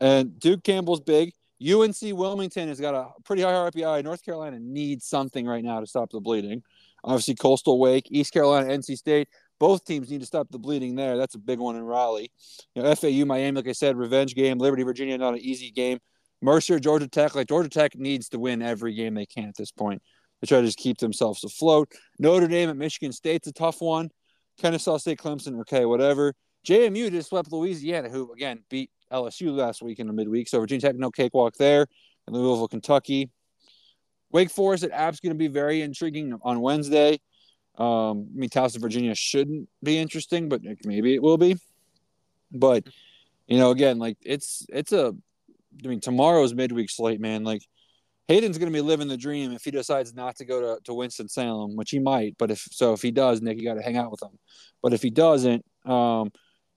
and 0.00 0.38
Duke 0.38 0.62
Campbell's 0.64 1.00
big. 1.00 1.32
UNC 1.62 1.96
Wilmington 2.02 2.68
has 2.68 2.80
got 2.80 2.94
a 2.94 3.10
pretty 3.24 3.42
high 3.42 3.52
RPI. 3.52 4.04
North 4.04 4.24
Carolina 4.24 4.58
needs 4.58 5.06
something 5.06 5.46
right 5.46 5.64
now 5.64 5.80
to 5.80 5.86
stop 5.86 6.10
the 6.10 6.20
bleeding. 6.20 6.62
Obviously, 7.04 7.34
Coastal 7.34 7.78
Wake, 7.78 8.08
East 8.10 8.32
Carolina, 8.32 8.68
NC 8.68 8.96
State. 8.96 9.28
Both 9.60 9.84
teams 9.84 10.10
need 10.10 10.20
to 10.20 10.26
stop 10.26 10.48
the 10.50 10.58
bleeding 10.58 10.96
there. 10.96 11.16
That's 11.16 11.36
a 11.36 11.38
big 11.38 11.58
one 11.58 11.76
in 11.76 11.82
Raleigh. 11.82 12.30
You 12.74 12.82
know, 12.82 12.94
FAU, 12.94 13.24
Miami, 13.24 13.52
like 13.52 13.68
I 13.68 13.72
said, 13.72 13.96
revenge 13.96 14.34
game. 14.34 14.58
Liberty, 14.58 14.82
Virginia, 14.82 15.16
not 15.16 15.34
an 15.34 15.40
easy 15.40 15.70
game. 15.70 16.00
Mercer, 16.44 16.78
Georgia 16.78 17.08
Tech. 17.08 17.34
Like 17.34 17.48
Georgia 17.48 17.70
Tech 17.70 17.96
needs 17.96 18.28
to 18.28 18.38
win 18.38 18.62
every 18.62 18.94
game 18.94 19.14
they 19.14 19.26
can 19.26 19.48
at 19.48 19.56
this 19.56 19.72
point 19.72 20.02
to 20.40 20.46
try 20.46 20.60
to 20.60 20.66
just 20.66 20.78
keep 20.78 20.98
themselves 20.98 21.42
afloat. 21.42 21.92
Notre 22.18 22.46
Dame 22.46 22.68
at 22.68 22.76
Michigan 22.76 23.12
State's 23.12 23.48
a 23.48 23.52
tough 23.52 23.80
one. 23.80 24.10
Kennesaw 24.60 24.98
State, 24.98 25.18
Clemson, 25.18 25.60
okay, 25.60 25.84
whatever. 25.84 26.34
JMU 26.66 27.10
just 27.10 27.30
swept 27.30 27.50
Louisiana, 27.50 28.08
who 28.08 28.32
again 28.32 28.62
beat 28.68 28.90
LSU 29.10 29.54
last 29.54 29.82
week 29.82 29.98
in 29.98 30.06
the 30.06 30.12
midweek. 30.12 30.48
So 30.48 30.60
Virginia 30.60 30.82
Tech, 30.82 30.96
no 30.96 31.10
cakewalk 31.10 31.54
there. 31.56 31.86
And 32.26 32.36
Louisville, 32.36 32.68
Kentucky. 32.68 33.30
Wake 34.30 34.50
Forest 34.50 34.84
at 34.84 34.90
App's 34.90 35.20
going 35.20 35.32
to 35.32 35.38
be 35.38 35.48
very 35.48 35.82
intriguing 35.82 36.38
on 36.42 36.60
Wednesday. 36.60 37.20
Um, 37.76 38.28
I 38.34 38.38
mean, 38.38 38.50
Towson, 38.50 38.80
Virginia 38.80 39.14
shouldn't 39.14 39.68
be 39.82 39.98
interesting, 39.98 40.48
but 40.48 40.60
maybe 40.84 41.14
it 41.14 41.22
will 41.22 41.38
be. 41.38 41.56
But 42.52 42.84
you 43.46 43.58
know, 43.58 43.70
again, 43.70 43.98
like 43.98 44.18
it's 44.22 44.66
it's 44.68 44.92
a. 44.92 45.14
I 45.84 45.88
mean, 45.88 46.00
tomorrow's 46.00 46.54
midweek 46.54 46.90
slate, 46.90 47.20
man. 47.20 47.44
Like 47.44 47.62
Hayden's 48.28 48.58
going 48.58 48.72
to 48.72 48.76
be 48.76 48.80
living 48.80 49.08
the 49.08 49.16
dream 49.16 49.52
if 49.52 49.64
he 49.64 49.70
decides 49.70 50.14
not 50.14 50.36
to 50.36 50.44
go 50.44 50.60
to, 50.60 50.80
to 50.84 50.94
Winston 50.94 51.28
Salem, 51.28 51.76
which 51.76 51.90
he 51.90 51.98
might. 51.98 52.36
But 52.38 52.50
if 52.50 52.66
so, 52.70 52.92
if 52.92 53.02
he 53.02 53.10
does, 53.10 53.42
Nick, 53.42 53.58
you 53.58 53.64
got 53.64 53.74
to 53.74 53.82
hang 53.82 53.96
out 53.96 54.10
with 54.10 54.22
him. 54.22 54.38
But 54.82 54.94
if 54.94 55.02
he 55.02 55.10
doesn't, 55.10 55.64
um, 55.84 56.30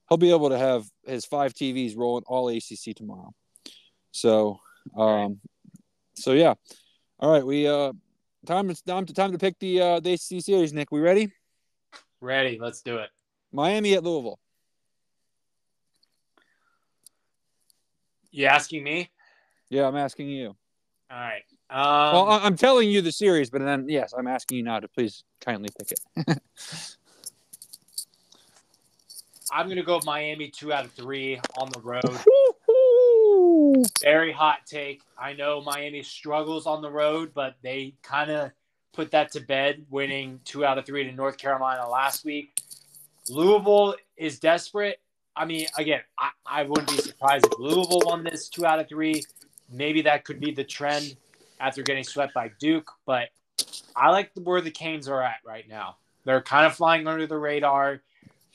he'll 0.08 0.18
be 0.18 0.30
able 0.30 0.50
to 0.50 0.58
have 0.58 0.84
his 1.06 1.24
five 1.24 1.54
TVs 1.54 1.96
rolling 1.96 2.24
all 2.26 2.48
ACC 2.48 2.94
tomorrow. 2.94 3.32
So, 4.10 4.58
um, 4.96 5.40
so 6.14 6.32
yeah. 6.32 6.54
All 7.20 7.32
right, 7.32 7.44
we 7.44 7.66
uh, 7.66 7.92
time 8.46 8.70
it's 8.70 8.82
time 8.82 9.06
to 9.06 9.14
time 9.14 9.32
to 9.32 9.38
pick 9.38 9.58
the 9.58 9.80
uh 9.80 10.00
the 10.00 10.12
ACC 10.12 10.42
series. 10.42 10.72
Nick, 10.72 10.92
we 10.92 11.00
ready? 11.00 11.32
Ready? 12.20 12.58
Let's 12.60 12.82
do 12.82 12.98
it. 12.98 13.10
Miami 13.52 13.94
at 13.94 14.04
Louisville. 14.04 14.38
You 18.38 18.46
asking 18.46 18.84
me? 18.84 19.10
Yeah, 19.68 19.88
I'm 19.88 19.96
asking 19.96 20.28
you. 20.28 20.54
All 21.10 21.18
right. 21.18 21.42
Um, 21.70 22.14
well, 22.14 22.28
I'm 22.30 22.56
telling 22.56 22.88
you 22.88 23.02
the 23.02 23.10
series, 23.10 23.50
but 23.50 23.62
then 23.62 23.88
yes, 23.88 24.14
I'm 24.16 24.28
asking 24.28 24.58
you 24.58 24.62
now 24.62 24.78
to 24.78 24.86
please 24.86 25.24
kindly 25.40 25.70
pick 25.76 25.90
it. 25.90 25.98
I'm 29.50 29.66
going 29.66 29.78
to 29.78 29.82
go 29.82 29.98
Miami 30.04 30.50
two 30.50 30.72
out 30.72 30.84
of 30.84 30.92
three 30.92 31.40
on 31.56 31.68
the 31.70 31.80
road. 31.80 32.16
Very 34.00 34.30
hot 34.30 34.58
take. 34.66 35.02
I 35.20 35.32
know 35.32 35.60
Miami 35.60 36.04
struggles 36.04 36.64
on 36.68 36.80
the 36.80 36.90
road, 36.92 37.32
but 37.34 37.56
they 37.62 37.94
kind 38.04 38.30
of 38.30 38.52
put 38.92 39.10
that 39.10 39.32
to 39.32 39.40
bed, 39.40 39.84
winning 39.90 40.38
two 40.44 40.64
out 40.64 40.78
of 40.78 40.86
three 40.86 41.02
to 41.02 41.10
North 41.10 41.38
Carolina 41.38 41.88
last 41.88 42.24
week. 42.24 42.62
Louisville 43.28 43.96
is 44.16 44.38
desperate. 44.38 45.00
I 45.38 45.44
mean, 45.44 45.68
again, 45.78 46.00
I, 46.18 46.30
I 46.44 46.62
wouldn't 46.64 46.88
be 46.88 46.96
surprised 46.96 47.46
if 47.46 47.58
Louisville 47.58 48.02
won 48.04 48.24
this 48.24 48.48
two 48.48 48.66
out 48.66 48.80
of 48.80 48.88
three. 48.88 49.22
Maybe 49.70 50.02
that 50.02 50.24
could 50.24 50.40
be 50.40 50.50
the 50.50 50.64
trend 50.64 51.16
after 51.60 51.82
getting 51.82 52.02
swept 52.02 52.34
by 52.34 52.50
Duke, 52.58 52.90
but 53.06 53.28
I 53.94 54.10
like 54.10 54.32
where 54.34 54.60
the 54.60 54.70
Canes 54.70 55.08
are 55.08 55.22
at 55.22 55.36
right 55.44 55.68
now. 55.68 55.96
They're 56.24 56.42
kind 56.42 56.66
of 56.66 56.74
flying 56.74 57.06
under 57.06 57.26
the 57.26 57.38
radar. 57.38 58.02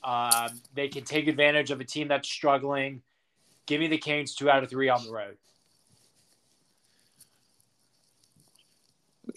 Um, 0.03 0.59
they 0.73 0.89
can 0.89 1.05
take 1.05 1.27
advantage 1.27 1.71
of 1.71 1.79
a 1.79 1.85
team 1.85 2.09
that's 2.09 2.27
struggling. 2.27 3.01
Give 3.65 3.79
me 3.79 3.87
the 3.87 3.97
Canes 3.97 4.35
two 4.35 4.49
out 4.49 4.61
of 4.63 4.69
three 4.69 4.89
on 4.89 5.05
the 5.05 5.11
road. 5.11 5.37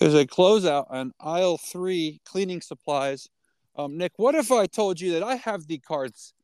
There's 0.01 0.15
a 0.15 0.27
closeout 0.27 0.87
on 0.91 1.13
aisle 1.21 1.59
three, 1.59 2.21
cleaning 2.25 2.61
supplies. 2.61 3.29
Um, 3.77 3.97
Nick, 3.97 4.13
what 4.17 4.35
if 4.35 4.51
I 4.51 4.67
told 4.67 5.01
you 5.01 5.13
that 5.13 5.23
I 5.23 5.37
have 5.37 5.69
the 5.69 5.79
carts 5.79 6.35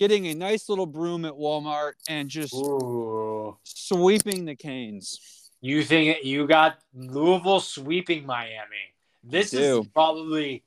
getting 0.00 0.28
a 0.28 0.34
nice 0.34 0.70
little 0.70 0.86
broom 0.86 1.26
at 1.26 1.34
Walmart 1.34 1.92
and 2.08 2.30
just 2.30 2.54
Ooh. 2.54 3.58
sweeping 3.64 4.46
the 4.46 4.56
canes? 4.56 5.50
You 5.60 5.84
think 5.84 6.24
you 6.24 6.46
got 6.46 6.78
Louisville 6.94 7.60
sweeping 7.60 8.24
Miami? 8.24 8.94
This 9.22 9.52
is 9.52 9.86
probably 9.88 10.64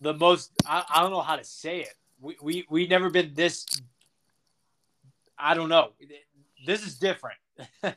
the 0.00 0.14
most. 0.14 0.52
I, 0.64 0.84
I 0.88 1.02
don't 1.02 1.10
know 1.10 1.20
how 1.20 1.34
to 1.34 1.42
say 1.42 1.80
it. 1.80 1.94
We 2.20 2.36
we 2.40 2.66
we 2.70 2.86
never 2.86 3.10
been 3.10 3.34
this. 3.34 3.66
I 5.36 5.54
don't 5.54 5.68
know. 5.68 5.90
This 6.64 6.86
is 6.86 6.96
different. 6.96 7.38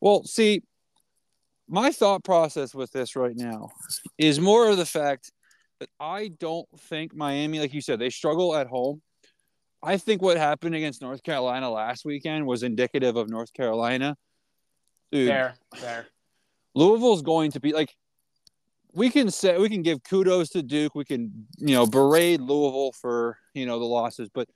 Well, 0.00 0.22
see, 0.24 0.62
my 1.66 1.90
thought 1.90 2.24
process 2.24 2.74
with 2.74 2.92
this 2.92 3.16
right 3.16 3.34
now 3.34 3.70
is 4.18 4.38
more 4.38 4.68
of 4.68 4.76
the 4.76 4.84
fact 4.84 5.32
that 5.80 5.88
I 5.98 6.28
don't 6.28 6.68
think 6.78 7.14
Miami, 7.16 7.58
like 7.58 7.72
you 7.72 7.80
said, 7.80 8.00
they 8.00 8.10
struggle 8.10 8.54
at 8.54 8.66
home. 8.66 9.00
I 9.84 9.98
think 9.98 10.22
what 10.22 10.36
happened 10.36 10.74
against 10.74 11.02
North 11.02 11.22
Carolina 11.22 11.70
last 11.70 12.04
weekend 12.04 12.46
was 12.46 12.62
indicative 12.62 13.16
of 13.16 13.28
North 13.28 13.52
Carolina. 13.52 14.16
Dude, 15.12 15.28
There, 15.28 15.54
there. 15.80 16.06
Louisville's 16.74 17.22
going 17.22 17.52
to 17.52 17.60
be 17.60 17.72
like 17.72 17.94
we 18.94 19.10
can 19.10 19.30
say 19.30 19.58
we 19.58 19.68
can 19.68 19.82
give 19.82 20.02
kudos 20.02 20.50
to 20.50 20.62
Duke. 20.62 20.94
We 20.94 21.04
can, 21.04 21.46
you 21.58 21.74
know, 21.74 21.86
berate 21.86 22.40
Louisville 22.40 22.92
for, 22.92 23.38
you 23.52 23.66
know, 23.66 23.78
the 23.78 23.84
losses, 23.84 24.28
but 24.32 24.48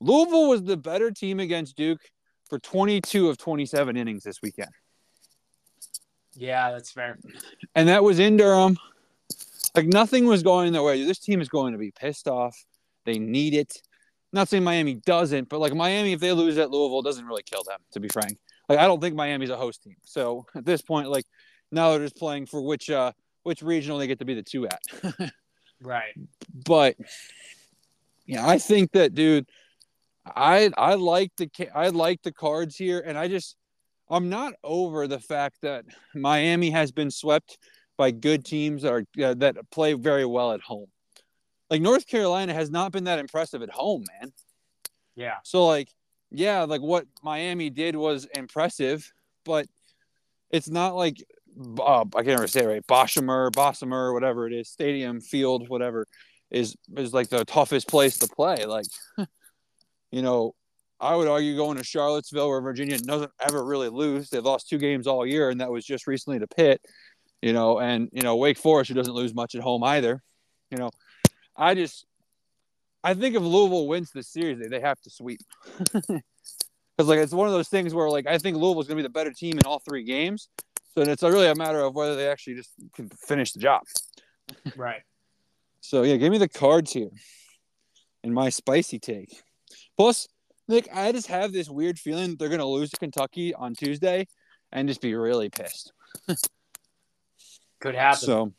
Louisville 0.00 0.48
was 0.48 0.62
the 0.62 0.76
better 0.76 1.10
team 1.10 1.40
against 1.40 1.76
Duke 1.76 2.00
for 2.48 2.58
22 2.58 3.28
of 3.28 3.38
27 3.38 3.96
innings 3.96 4.22
this 4.24 4.42
weekend. 4.42 4.70
Yeah, 6.34 6.70
that's 6.72 6.90
fair. 6.90 7.18
And 7.74 7.88
that 7.88 8.02
was 8.02 8.18
in 8.18 8.36
Durham. 8.36 8.76
Like 9.74 9.86
nothing 9.86 10.26
was 10.26 10.42
going 10.42 10.72
their 10.72 10.82
way. 10.82 11.04
This 11.04 11.18
team 11.18 11.40
is 11.40 11.48
going 11.48 11.72
to 11.72 11.78
be 11.78 11.90
pissed 11.90 12.28
off. 12.28 12.56
They 13.04 13.18
need 13.18 13.54
it. 13.54 13.80
Not 14.36 14.48
saying 14.48 14.62
Miami 14.62 14.94
doesn't, 14.94 15.48
but 15.48 15.58
like 15.58 15.74
Miami, 15.74 16.12
if 16.12 16.20
they 16.20 16.32
lose 16.32 16.56
at 16.58 16.70
Louisville, 16.70 17.02
doesn't 17.02 17.26
really 17.26 17.42
kill 17.42 17.64
them, 17.64 17.80
to 17.92 18.00
be 18.00 18.08
frank. 18.08 18.38
Like 18.68 18.78
I 18.78 18.86
don't 18.86 19.00
think 19.00 19.16
Miami's 19.16 19.50
a 19.50 19.56
host 19.56 19.82
team. 19.82 19.96
So 20.04 20.46
at 20.54 20.64
this 20.64 20.82
point, 20.82 21.08
like 21.08 21.24
now 21.72 21.90
they're 21.90 22.00
just 22.00 22.16
playing 22.16 22.46
for 22.46 22.60
which 22.60 22.90
uh 22.90 23.12
which 23.42 23.62
regional 23.62 23.98
they 23.98 24.06
get 24.06 24.18
to 24.20 24.24
be 24.24 24.34
the 24.34 24.42
two 24.42 24.66
at. 24.66 24.80
Right. 25.82 26.14
but 26.66 26.96
yeah, 28.24 28.46
I 28.48 28.56
think 28.58 28.92
that 28.92 29.14
dude, 29.14 29.46
I 30.24 30.70
I 30.76 30.94
like 30.94 31.32
the 31.36 31.50
I 31.74 31.88
like 31.88 32.22
the 32.22 32.32
cards 32.32 32.76
here, 32.76 33.02
and 33.04 33.18
I 33.18 33.28
just 33.28 33.56
I'm 34.08 34.28
not 34.28 34.54
over 34.64 35.06
the 35.06 35.20
fact 35.20 35.58
that 35.62 35.84
Miami 36.14 36.70
has 36.70 36.92
been 36.92 37.10
swept 37.10 37.58
by 37.96 38.10
good 38.10 38.44
teams 38.44 38.82
that 38.82 38.92
are 38.92 39.04
uh, 39.22 39.34
that 39.34 39.56
play 39.70 39.92
very 39.92 40.24
well 40.24 40.52
at 40.52 40.60
home. 40.60 40.86
Like 41.70 41.82
North 41.82 42.06
Carolina 42.06 42.54
has 42.54 42.70
not 42.70 42.92
been 42.92 43.04
that 43.04 43.18
impressive 43.18 43.62
at 43.62 43.70
home, 43.70 44.04
man. 44.20 44.32
Yeah. 45.14 45.36
So 45.42 45.66
like, 45.66 45.88
yeah, 46.30 46.62
like 46.62 46.80
what 46.80 47.06
Miami 47.22 47.70
did 47.70 47.96
was 47.96 48.26
impressive, 48.34 49.12
but 49.44 49.66
it's 50.50 50.68
not 50.68 50.94
like 50.94 51.24
uh, 51.78 52.04
I 52.14 52.22
can't 52.22 52.38
ever 52.38 52.46
say 52.46 52.62
it 52.62 52.66
right. 52.66 52.86
Boshamer, 52.86 53.50
Bossemer, 53.50 54.12
whatever 54.12 54.46
it 54.46 54.52
is, 54.52 54.68
stadium, 54.68 55.20
field, 55.20 55.68
whatever, 55.68 56.06
is 56.50 56.76
is 56.96 57.12
like 57.12 57.28
the 57.28 57.44
toughest 57.44 57.88
place 57.88 58.18
to 58.18 58.28
play. 58.28 58.64
Like, 58.66 58.86
you 60.10 60.22
know, 60.22 60.54
I 61.00 61.16
would 61.16 61.28
argue 61.28 61.56
going 61.56 61.78
to 61.78 61.84
Charlottesville 61.84 62.48
where 62.48 62.60
Virginia 62.60 62.98
doesn't 62.98 63.32
ever 63.40 63.64
really 63.64 63.88
lose. 63.88 64.30
They've 64.30 64.44
lost 64.44 64.68
two 64.68 64.78
games 64.78 65.06
all 65.06 65.26
year, 65.26 65.50
and 65.50 65.60
that 65.60 65.70
was 65.70 65.84
just 65.84 66.06
recently 66.06 66.38
to 66.38 66.46
Pitt. 66.46 66.80
You 67.42 67.52
know, 67.52 67.78
and 67.78 68.08
you 68.12 68.22
know 68.22 68.36
Wake 68.36 68.58
Forest, 68.58 68.88
who 68.88 68.94
doesn't 68.94 69.14
lose 69.14 69.34
much 69.34 69.54
at 69.54 69.62
home 69.62 69.82
either. 69.84 70.22
You 70.70 70.78
know, 70.78 70.90
I 71.56 71.74
just 71.74 72.06
I 73.02 73.14
think 73.14 73.36
if 73.36 73.42
Louisville 73.42 73.86
wins 73.86 74.10
this 74.12 74.28
series, 74.28 74.58
they, 74.58 74.68
they 74.68 74.80
have 74.80 75.00
to 75.02 75.10
sweep. 75.10 75.40
Because 76.96 77.08
like 77.08 77.18
it's 77.18 77.32
one 77.32 77.46
of 77.46 77.52
those 77.52 77.68
things 77.68 77.92
where 77.92 78.08
like 78.08 78.26
I 78.26 78.38
think 78.38 78.56
Louisville's 78.56 78.86
gonna 78.86 78.96
be 78.96 79.02
the 79.02 79.10
better 79.10 79.32
team 79.32 79.58
in 79.58 79.66
all 79.66 79.80
three 79.80 80.02
games. 80.02 80.48
So 80.94 81.02
it's 81.02 81.22
really 81.22 81.46
a 81.46 81.54
matter 81.54 81.80
of 81.80 81.94
whether 81.94 82.16
they 82.16 82.28
actually 82.28 82.54
just 82.54 82.70
can 82.94 83.10
finish 83.10 83.52
the 83.52 83.60
job. 83.60 83.82
Right. 84.76 85.02
So 85.80 86.04
yeah, 86.04 86.16
give 86.16 86.32
me 86.32 86.38
the 86.38 86.48
cards 86.48 86.92
here. 86.92 87.10
And 88.24 88.32
my 88.32 88.48
spicy 88.48 88.98
take. 88.98 89.42
Plus, 89.96 90.26
Nick, 90.68 90.88
I 90.92 91.12
just 91.12 91.26
have 91.26 91.52
this 91.52 91.68
weird 91.68 91.98
feeling 91.98 92.30
that 92.30 92.38
they're 92.38 92.48
gonna 92.48 92.66
lose 92.66 92.90
to 92.90 92.96
Kentucky 92.96 93.54
on 93.54 93.74
Tuesday 93.74 94.26
and 94.72 94.88
just 94.88 95.02
be 95.02 95.14
really 95.14 95.50
pissed. 95.50 95.92
Could 97.80 97.94
happen. 97.94 98.20
So, 98.20 98.52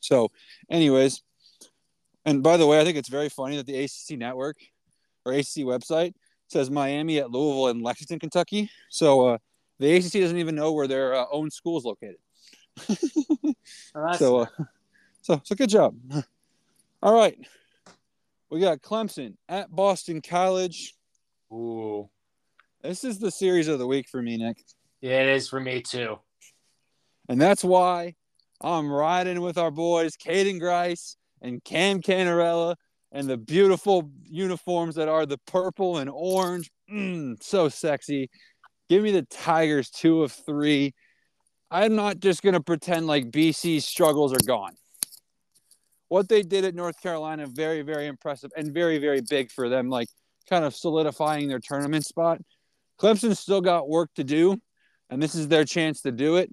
so, 0.00 0.30
anyways, 0.70 1.22
and 2.24 2.42
by 2.42 2.56
the 2.56 2.66
way, 2.66 2.80
I 2.80 2.84
think 2.84 2.96
it's 2.96 3.08
very 3.08 3.28
funny 3.28 3.56
that 3.56 3.66
the 3.66 3.84
ACC 3.84 4.18
network 4.18 4.56
or 5.24 5.32
ACC 5.32 5.64
website 5.64 6.14
says 6.48 6.70
Miami 6.70 7.18
at 7.18 7.30
Louisville 7.30 7.68
and 7.68 7.82
Lexington, 7.82 8.18
Kentucky. 8.18 8.70
So 8.90 9.28
uh, 9.28 9.38
the 9.78 9.96
ACC 9.96 10.12
doesn't 10.12 10.38
even 10.38 10.54
know 10.54 10.72
where 10.72 10.86
their 10.86 11.14
uh, 11.14 11.24
own 11.32 11.50
school 11.50 11.78
is 11.78 11.84
located. 11.84 12.16
Well, 13.94 14.14
So, 14.14 14.38
uh, 14.40 14.46
so, 15.22 15.40
so 15.44 15.54
good 15.54 15.70
job. 15.70 15.96
All 17.02 17.14
right, 17.14 17.38
we 18.50 18.60
got 18.60 18.80
Clemson 18.80 19.36
at 19.48 19.70
Boston 19.70 20.20
College. 20.22 20.94
Ooh. 21.52 22.08
This 22.82 23.04
is 23.04 23.18
the 23.18 23.30
series 23.30 23.68
of 23.68 23.78
the 23.78 23.86
week 23.86 24.08
for 24.08 24.20
me, 24.20 24.36
Nick, 24.36 24.62
Yeah, 25.00 25.20
it 25.22 25.28
is 25.28 25.48
for 25.48 25.60
me 25.60 25.80
too. 25.80 26.18
and 27.28 27.40
that's 27.40 27.64
why 27.64 28.14
I'm 28.60 28.90
riding 28.90 29.40
with 29.40 29.56
our 29.58 29.70
boys, 29.70 30.16
Caden 30.16 30.58
Grice 30.60 31.16
and 31.44 31.62
Cam 31.62 32.00
Cannarella, 32.00 32.74
and 33.12 33.28
the 33.28 33.36
beautiful 33.36 34.10
uniforms 34.24 34.96
that 34.96 35.08
are 35.08 35.26
the 35.26 35.38
purple 35.46 35.98
and 35.98 36.10
orange. 36.10 36.70
Mm, 36.90 37.40
so 37.42 37.68
sexy. 37.68 38.28
Give 38.88 39.02
me 39.02 39.12
the 39.12 39.22
Tigers 39.22 39.90
two 39.90 40.22
of 40.22 40.32
three. 40.32 40.94
I'm 41.70 41.94
not 41.94 42.18
just 42.18 42.42
going 42.42 42.54
to 42.54 42.60
pretend 42.60 43.06
like 43.06 43.30
BC's 43.30 43.84
struggles 43.84 44.32
are 44.32 44.46
gone. 44.46 44.72
What 46.08 46.28
they 46.28 46.42
did 46.42 46.64
at 46.64 46.74
North 46.74 47.00
Carolina, 47.00 47.46
very, 47.46 47.82
very 47.82 48.06
impressive 48.06 48.50
and 48.56 48.72
very, 48.72 48.98
very 48.98 49.20
big 49.20 49.50
for 49.50 49.68
them, 49.68 49.88
like 49.88 50.08
kind 50.48 50.64
of 50.64 50.74
solidifying 50.74 51.48
their 51.48 51.60
tournament 51.60 52.04
spot. 52.04 52.40
Clemson's 53.00 53.40
still 53.40 53.60
got 53.60 53.88
work 53.88 54.10
to 54.14 54.24
do, 54.24 54.60
and 55.10 55.22
this 55.22 55.34
is 55.34 55.48
their 55.48 55.64
chance 55.64 56.02
to 56.02 56.12
do 56.12 56.36
it. 56.36 56.50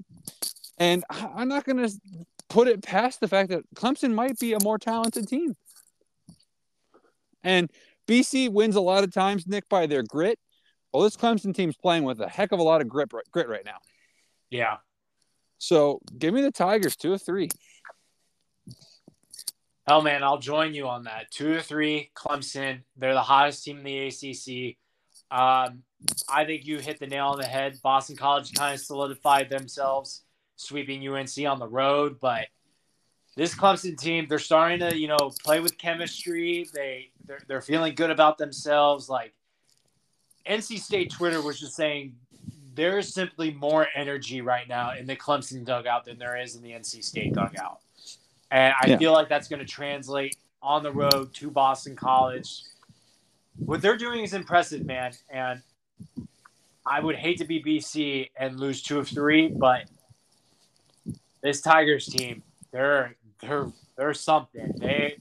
And 0.78 1.04
I'm 1.10 1.48
not 1.48 1.64
going 1.66 1.78
to 1.78 1.94
put 2.52 2.68
it 2.68 2.84
past 2.84 3.22
the 3.22 3.28
fact 3.28 3.50
that 3.50 3.64
Clemson 3.76 4.14
might 4.14 4.38
be 4.38 4.54
a 4.54 4.62
more 4.62 4.78
talented 4.78 5.28
team. 5.28 5.56
And 7.44 7.72
BC 8.08 8.52
wins 8.52 8.76
a 8.76 8.82
lot 8.82 9.04
of 9.04 9.14
times, 9.14 9.48
Nick, 9.48 9.70
by 9.70 9.88
their 9.88 10.04
grit. 10.04 10.38
Well, 10.94 11.04
this 11.04 11.16
Clemson 11.16 11.56
team's 11.56 11.78
playing 11.78 12.04
with 12.04 12.20
a 12.20 12.28
heck 12.28 12.52
of 12.52 12.60
a 12.60 12.64
lot 12.64 12.82
of 12.82 12.90
grip, 12.90 13.14
grit 13.32 13.48
right 13.48 13.64
now. 13.64 13.78
Yeah. 14.50 14.78
So 15.60 16.02
give 16.18 16.34
me 16.34 16.42
the 16.42 16.52
Tigers 16.52 16.98
two 16.98 17.14
or 17.14 17.18
three. 17.18 17.50
Hell, 19.88 20.02
man, 20.02 20.22
I'll 20.22 20.38
join 20.38 20.74
you 20.74 20.90
on 20.90 21.06
that. 21.06 21.32
Two 21.32 21.54
or 21.54 21.62
three, 21.62 22.12
Clemson. 22.16 22.82
They're 22.98 23.14
the 23.14 23.22
hottest 23.22 23.64
team 23.64 23.78
in 23.78 23.84
the 23.84 24.08
ACC. 24.08 24.78
Um, 25.32 25.84
I 26.28 26.44
think 26.44 26.66
you 26.66 26.80
hit 26.80 27.00
the 27.00 27.08
nail 27.08 27.28
on 27.28 27.40
the 27.40 27.48
head. 27.48 27.78
Boston 27.82 28.18
College 28.18 28.54
kind 28.54 28.74
of 28.74 28.82
solidified 28.82 29.50
themselves, 29.50 30.24
sweeping 30.62 31.08
UNC 31.08 31.38
on 31.48 31.60
the 31.60 31.68
road. 31.68 32.20
But 32.20 32.48
this 33.36 33.56
Clemson 33.56 33.98
team, 33.98 34.28
they're 34.28 34.40
starting 34.40 34.80
to, 34.80 34.96
you 34.96 35.08
know, 35.08 35.32
play 35.44 35.60
with 35.60 35.78
chemistry. 35.78 36.68
They 36.74 37.12
they're, 37.28 37.42
they're 37.48 37.62
feeling 37.62 37.96
good 37.96 38.12
about 38.12 38.38
themselves. 38.38 39.10
Like 39.10 39.34
NC 40.48 40.80
State 40.80 41.12
Twitter 41.12 41.42
was 41.42 41.60
just 41.60 41.76
saying, 41.76 42.16
there 42.74 42.98
is 42.98 43.14
simply 43.14 43.52
more 43.52 43.88
energy 43.96 44.42
right 44.42 44.68
now 44.68 44.94
in 44.98 45.06
the 45.06 45.16
Clemson 45.16 45.66
dugout 45.66 46.06
than 46.06 46.18
there 46.18 46.38
is 46.38 46.56
in 46.56 46.62
the 46.62 46.72
NC 46.72 47.04
State 47.04 47.34
dugout. 47.34 47.80
And 48.50 48.74
I 48.82 48.88
Yeah. 48.88 48.98
feel 48.98 49.14
like 49.14 49.30
that's 49.30 49.48
going 49.48 49.60
to 49.60 49.66
translate 49.66 50.38
on 50.62 50.84
the 50.84 50.92
road 50.92 51.34
to 51.36 51.50
Boston 51.50 51.96
College. 51.96 52.64
What 53.66 53.82
they're 53.82 53.98
doing 53.98 54.24
is 54.24 54.34
impressive, 54.34 54.86
man. 54.86 55.14
And 55.30 55.62
I 56.86 57.00
would 57.00 57.16
hate 57.16 57.38
to 57.38 57.46
be 57.46 57.62
BC 57.62 58.32
and 58.36 58.60
lose 58.60 58.82
two 58.82 59.00
of 59.00 59.08
three, 59.08 59.48
but 59.50 59.90
this 61.42 61.62
Tigers 61.62 62.06
team, 62.06 62.44
they're 62.72 63.16
they're 63.42 63.68
they're 63.98 64.14
something. 64.14 64.74
They 64.78 65.18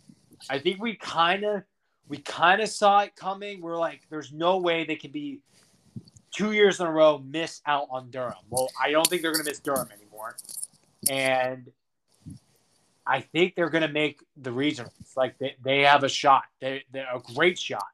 I 0.49 0.59
think 0.59 0.81
we 0.81 0.95
kind 0.97 1.45
of 1.45 1.63
we 2.09 2.19
kind 2.19 2.61
of 2.61 2.69
saw 2.69 3.01
it 3.01 3.15
coming. 3.17 3.61
We're 3.61 3.79
like, 3.79 4.03
there's 4.11 4.33
no 4.33 4.59
way 4.59 4.85
they 4.85 4.97
can 4.97 5.11
be 5.11 5.41
two 6.33 6.53
years 6.53 6.81
in 6.81 6.87
a 6.87 6.91
row 6.91 7.19
miss 7.19 7.61
out 7.67 7.89
on 7.91 8.11
Durham. 8.11 8.35
Well, 8.49 8.69
I 8.81 8.91
don't 8.91 9.07
think 9.07 9.23
they're 9.23 9.33
going 9.33 9.45
to 9.45 9.51
miss 9.51 9.61
Durham 9.61 9.89
anymore, 9.97 10.37
and 11.09 11.71
I 13.07 13.21
think 13.21 13.55
they're 13.55 13.71
going 13.71 13.83
to 13.83 13.93
make 13.93 14.21
the 14.37 14.51
regionals. 14.51 15.17
Like 15.17 15.39
they, 15.39 15.57
they 15.63 15.81
have 15.81 16.05
a 16.05 16.09
shot. 16.09 16.45
They 16.61 16.85
they're 16.93 17.15
a 17.15 17.21
great 17.35 17.59
shot, 17.59 17.87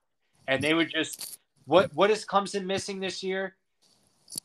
and 0.48 0.62
they 0.62 0.74
would 0.74 0.90
just 0.90 1.38
what 1.66 1.94
what 1.94 2.10
is 2.10 2.24
Clemson 2.24 2.64
missing 2.64 3.00
this 3.00 3.22
year? 3.22 3.56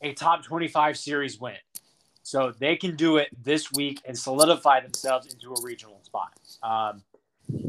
A 0.02 0.14
top 0.14 0.44
twenty 0.44 0.68
five 0.68 0.98
series 0.98 1.40
win. 1.40 1.56
So 2.24 2.54
they 2.60 2.76
can 2.76 2.96
do 2.96 3.18
it 3.18 3.30
this 3.44 3.72
week 3.72 4.02
and 4.06 4.18
solidify 4.18 4.82
themselves 4.82 5.32
into 5.34 5.54
a 5.54 5.62
regional 5.62 6.00
spot. 6.04 6.32
Um, 6.62 7.04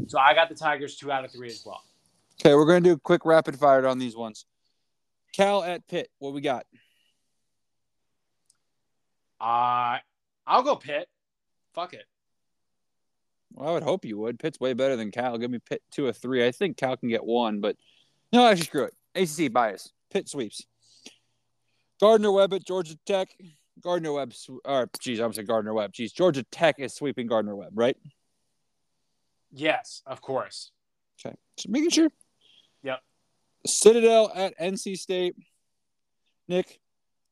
so 0.07 0.19
I 0.19 0.33
got 0.33 0.49
the 0.49 0.55
Tigers 0.55 0.95
two 0.95 1.11
out 1.11 1.25
of 1.25 1.31
three 1.31 1.47
as 1.47 1.63
well. 1.65 1.83
Okay, 2.39 2.55
we're 2.55 2.65
going 2.65 2.83
to 2.83 2.89
do 2.89 2.93
a 2.93 2.99
quick 2.99 3.25
rapid 3.25 3.57
fire 3.57 3.87
on 3.87 3.99
these 3.99 4.15
ones. 4.15 4.45
Cal 5.33 5.63
at 5.63 5.87
Pitt, 5.87 6.09
what 6.19 6.33
we 6.33 6.41
got? 6.41 6.65
Uh, 9.41 9.97
I'll 10.45 10.63
go 10.63 10.75
Pitt. 10.75 11.07
Fuck 11.73 11.93
it. 11.93 12.05
Well, 13.53 13.69
I 13.69 13.73
would 13.73 13.83
hope 13.83 14.05
you 14.05 14.17
would. 14.19 14.39
Pitt's 14.39 14.59
way 14.59 14.73
better 14.73 14.95
than 14.95 15.11
Cal. 15.11 15.37
Give 15.37 15.51
me 15.51 15.59
Pitt 15.59 15.81
two 15.91 16.05
or 16.05 16.13
three. 16.13 16.45
I 16.45 16.51
think 16.51 16.77
Cal 16.77 16.97
can 16.97 17.09
get 17.09 17.23
one, 17.23 17.59
but 17.59 17.75
no, 18.31 18.47
actually, 18.47 18.65
screw 18.65 18.83
it. 18.83 18.93
ACC 19.15 19.51
bias. 19.51 19.91
Pitt 20.11 20.29
sweeps. 20.29 20.65
Gardner 21.99 22.31
Webb 22.31 22.53
at 22.53 22.65
Georgia 22.65 22.95
Tech. 23.05 23.29
Gardner 23.81 24.13
Webb, 24.13 24.33
or 24.65 24.89
geez, 24.99 25.19
I'm 25.19 25.33
saying 25.33 25.47
Gardner 25.47 25.73
Webb. 25.73 25.93
Geez, 25.93 26.11
Georgia 26.11 26.43
Tech 26.51 26.75
is 26.79 26.93
sweeping 26.93 27.27
Gardner 27.27 27.55
Webb, 27.55 27.71
right? 27.73 27.97
Yes, 29.51 30.01
of 30.05 30.21
course. 30.21 30.71
Okay, 31.19 31.35
just 31.57 31.69
making 31.69 31.89
sure. 31.89 32.09
Yep. 32.83 32.99
Citadel 33.65 34.31
at 34.33 34.57
NC 34.59 34.97
State. 34.97 35.35
Nick, 36.47 36.79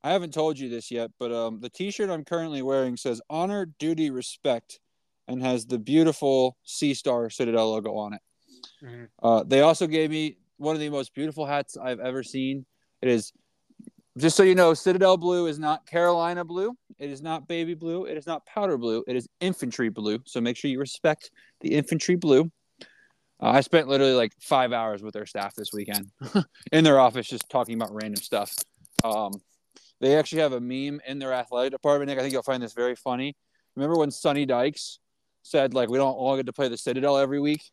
I 0.04 0.12
haven't 0.12 0.34
told 0.34 0.58
you 0.58 0.70
this 0.70 0.92
yet, 0.92 1.12
but 1.20 1.32
um, 1.32 1.60
the 1.60 1.70
T-shirt 1.70 2.10
I'm 2.10 2.24
currently 2.24 2.62
wearing 2.62 2.98
says 2.98 3.22
"Honor, 3.30 3.66
Duty, 3.80 4.10
Respect," 4.10 4.80
and 5.28 5.42
has 5.42 5.66
the 5.66 5.80
beautiful 5.80 6.58
Sea 6.64 6.94
Star 6.94 7.30
Citadel 7.30 7.72
logo 7.72 7.96
on 7.96 8.14
it. 8.14 8.22
Mm-hmm. 8.84 9.04
Uh, 9.22 9.44
they 9.44 9.62
also 9.62 9.88
gave 9.88 10.10
me 10.10 10.38
one 10.58 10.76
of 10.76 10.80
the 10.80 10.90
most 10.90 11.14
beautiful 11.14 11.46
hats 11.46 11.78
I've 11.78 12.00
ever 12.00 12.24
seen. 12.24 12.66
It 13.02 13.10
is 13.10 13.34
just 14.18 14.36
so 14.36 14.44
you 14.44 14.56
know, 14.56 14.74
Citadel 14.74 15.18
blue 15.18 15.48
is 15.48 15.58
not 15.58 15.86
Carolina 15.86 16.44
blue. 16.44 16.76
It 17.00 17.10
is 17.10 17.22
not 17.22 17.48
baby 17.48 17.74
blue. 17.74 18.06
It 18.06 18.18
is 18.18 18.28
not 18.28 18.46
powder 18.46 18.78
blue. 18.78 19.04
It 19.08 19.16
is 19.16 19.28
infantry 19.40 19.90
blue. 19.90 20.20
So 20.26 20.42
make 20.42 20.58
sure 20.58 20.70
you 20.70 20.80
respect 20.80 21.32
the 21.62 21.74
infantry 21.74 22.16
blue. 22.16 22.52
Uh, 23.42 23.50
I 23.50 23.62
spent 23.62 23.88
literally 23.88 24.14
like 24.14 24.34
five 24.40 24.74
hours 24.74 25.02
with 25.02 25.14
their 25.14 25.26
staff 25.26 25.56
this 25.56 25.72
weekend 25.74 26.12
in 26.72 26.84
their 26.84 27.00
office 27.00 27.28
just 27.28 27.50
talking 27.50 27.76
about 27.76 27.94
random 27.94 28.22
stuff. 28.22 28.54
Um, 29.04 29.34
they 30.00 30.18
actually 30.18 30.42
have 30.42 30.54
a 30.54 30.60
meme 30.60 31.00
in 31.08 31.20
their 31.20 31.34
athletic 31.34 31.72
department. 31.72 32.10
Nick, 32.10 32.20
I 32.20 32.22
think 32.22 32.34
you'll 32.34 32.44
find 32.44 32.62
this 32.62 32.74
very 32.74 32.96
funny. 32.96 33.36
Remember 33.76 33.98
when 33.98 34.12
Sonny 34.12 34.46
Dykes 34.46 35.00
said 35.44 35.74
like 35.74 35.90
we 35.90 35.98
don't 35.98 36.14
all 36.14 36.36
get 36.36 36.46
to 36.48 36.54
play 36.54 36.68
the 36.68 36.78
Citadel 36.78 37.18
every 37.18 37.40
week 37.40 37.64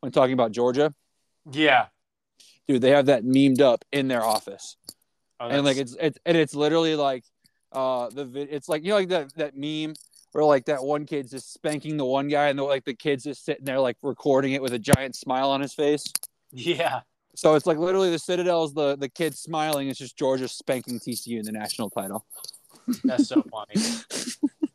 when 0.00 0.12
talking 0.12 0.32
about 0.32 0.52
Georgia? 0.52 0.92
Yeah, 1.50 1.86
dude, 2.68 2.82
they 2.82 2.90
have 2.90 3.06
that 3.06 3.24
memed 3.24 3.60
up 3.60 3.84
in 3.92 4.08
their 4.08 4.24
office. 4.24 4.76
Oh, 5.38 5.48
and 5.48 5.64
like 5.64 5.76
it's 5.76 5.96
it's 6.00 6.18
and 6.24 6.36
it's 6.36 6.54
literally 6.54 6.94
like 6.94 7.24
uh 7.72 8.08
the 8.10 8.46
it's 8.50 8.68
like 8.68 8.84
you 8.84 8.90
know 8.90 8.96
like 8.96 9.08
that 9.08 9.34
that 9.34 9.56
meme 9.56 9.94
where 10.32 10.44
like 10.44 10.66
that 10.66 10.82
one 10.82 11.06
kid's 11.06 11.30
just 11.30 11.52
spanking 11.52 11.96
the 11.96 12.04
one 12.04 12.28
guy 12.28 12.48
and 12.48 12.58
the 12.58 12.62
like 12.62 12.84
the 12.84 12.94
kid's 12.94 13.24
just 13.24 13.44
sitting 13.44 13.64
there 13.64 13.80
like 13.80 13.96
recording 14.02 14.52
it 14.52 14.62
with 14.62 14.72
a 14.72 14.78
giant 14.78 15.16
smile 15.16 15.50
on 15.50 15.60
his 15.60 15.74
face. 15.74 16.04
Yeah. 16.52 17.00
So 17.34 17.54
it's 17.54 17.66
like 17.66 17.76
literally 17.78 18.10
the 18.10 18.18
Citadel's 18.18 18.72
the 18.72 18.96
the 18.96 19.08
kid 19.08 19.36
smiling. 19.36 19.88
It's 19.88 19.98
just 19.98 20.16
Georgia 20.16 20.48
spanking 20.48 20.98
TCU 20.98 21.38
in 21.38 21.44
the 21.44 21.52
national 21.52 21.90
title. 21.90 22.24
That's 23.04 23.28
so 23.28 23.42
funny. 23.42 23.82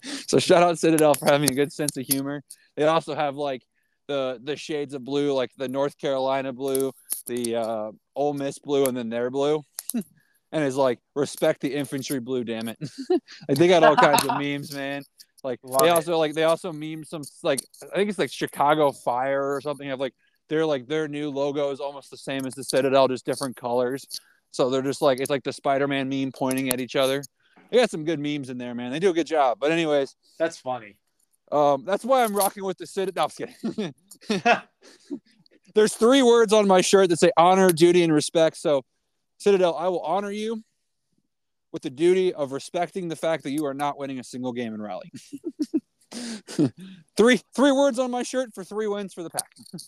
so 0.28 0.38
shout 0.40 0.64
out 0.64 0.78
Citadel 0.78 1.14
for 1.16 1.26
having 1.26 1.50
a 1.50 1.56
good 1.56 1.74
sense 1.74 1.98
of 1.98 2.06
humor. 2.06 2.44
They 2.76 2.84
also 2.84 3.16
have 3.16 3.36
like 3.36 3.64
the 4.08 4.40
the 4.44 4.56
shades 4.56 4.94
of 4.94 5.04
blue, 5.04 5.34
like 5.34 5.52
the 5.58 5.70
North 5.70 5.98
Carolina 5.98 6.54
blue, 6.54 6.92
the 7.26 7.56
uh, 7.56 7.92
Ole 8.16 8.34
Miss 8.34 8.60
blue, 8.60 8.86
and 8.86 8.96
then 8.96 9.10
their 9.10 9.30
blue. 9.30 9.64
And 10.52 10.64
is 10.64 10.76
like 10.76 11.00
respect 11.16 11.62
the 11.62 11.74
infantry 11.74 12.20
blue 12.20 12.44
damn 12.44 12.68
it. 12.68 12.78
Like 13.48 13.58
they 13.58 13.68
got 13.68 13.84
all 13.84 13.96
kinds 13.96 14.26
of 14.26 14.38
memes 14.40 14.74
man. 14.74 15.04
Like 15.44 15.60
Love 15.64 15.82
they 15.82 15.90
also 15.90 16.18
like 16.18 16.34
they 16.34 16.44
also 16.44 16.72
meme 16.72 17.04
some 17.04 17.24
like 17.42 17.62
i 17.92 17.96
think 17.96 18.10
it's 18.10 18.20
like 18.20 18.32
chicago 18.32 18.92
fire 18.92 19.56
or 19.56 19.60
something 19.60 19.90
of 19.90 20.00
like 20.00 20.14
they're 20.50 20.66
like 20.66 20.88
their 20.88 21.08
new 21.08 21.30
logo 21.32 21.72
is 21.72 21.80
almost 21.80 22.12
the 22.12 22.18
same 22.18 22.46
as 22.46 22.54
the 22.54 22.64
citadel 22.64 23.08
just 23.08 23.26
different 23.26 23.56
colors. 23.56 24.06
So 24.52 24.70
they're 24.70 24.82
just 24.82 25.02
like 25.02 25.20
it's 25.20 25.30
like 25.30 25.44
the 25.44 25.54
spider-man 25.54 26.10
meme 26.10 26.32
pointing 26.34 26.70
at 26.70 26.82
each 26.82 26.96
other. 26.96 27.24
They 27.70 27.78
got 27.78 27.90
some 27.90 28.04
good 28.04 28.20
memes 28.20 28.50
in 28.50 28.58
there 28.58 28.76
man. 28.76 28.92
They 28.92 29.00
do 29.00 29.10
a 29.10 29.14
good 29.14 29.28
job. 29.28 29.58
But 29.60 29.72
anyways 29.72 30.16
that's 30.38 30.58
funny. 30.58 30.98
um 31.52 31.86
that's 31.86 32.04
why 32.04 32.24
i'm 32.24 32.36
rocking 32.36 32.66
with 32.66 32.78
the 32.78 32.86
citadel 32.86 33.32
no, 33.40 33.46
i'm 33.46 33.74
kidding. 33.74 33.94
There's 35.74 35.94
three 35.94 36.22
words 36.22 36.52
on 36.52 36.68
my 36.68 36.82
shirt 36.82 37.10
that 37.10 37.20
say 37.20 37.32
honor 37.38 37.72
duty 37.72 38.04
and 38.04 38.14
respect. 38.14 38.58
So 38.58 38.84
Citadel, 39.42 39.76
I 39.76 39.88
will 39.88 40.02
honor 40.02 40.30
you 40.30 40.64
with 41.72 41.82
the 41.82 41.90
duty 41.90 42.32
of 42.32 42.52
respecting 42.52 43.08
the 43.08 43.16
fact 43.16 43.42
that 43.42 43.50
you 43.50 43.66
are 43.66 43.74
not 43.74 43.98
winning 43.98 44.20
a 44.20 44.24
single 44.24 44.54
game 44.54 44.76
in 44.76 44.80
Raleigh. 44.80 45.12
three 47.18 47.42
three 47.56 47.72
words 47.72 47.98
on 47.98 48.12
my 48.12 48.22
shirt 48.22 48.54
for 48.54 48.64
three 48.64 48.86
wins 48.86 49.16
for 49.16 49.24
the 49.24 49.32
pack. 49.32 49.50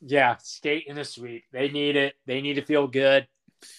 yeah, 0.00 0.36
state 0.36 0.84
in 0.86 0.94
the 0.94 1.04
sweep. 1.04 1.42
They 1.50 1.70
need 1.70 1.96
it. 1.96 2.14
They 2.26 2.40
need 2.40 2.54
to 2.54 2.62
feel 2.64 2.86
good. 2.86 3.26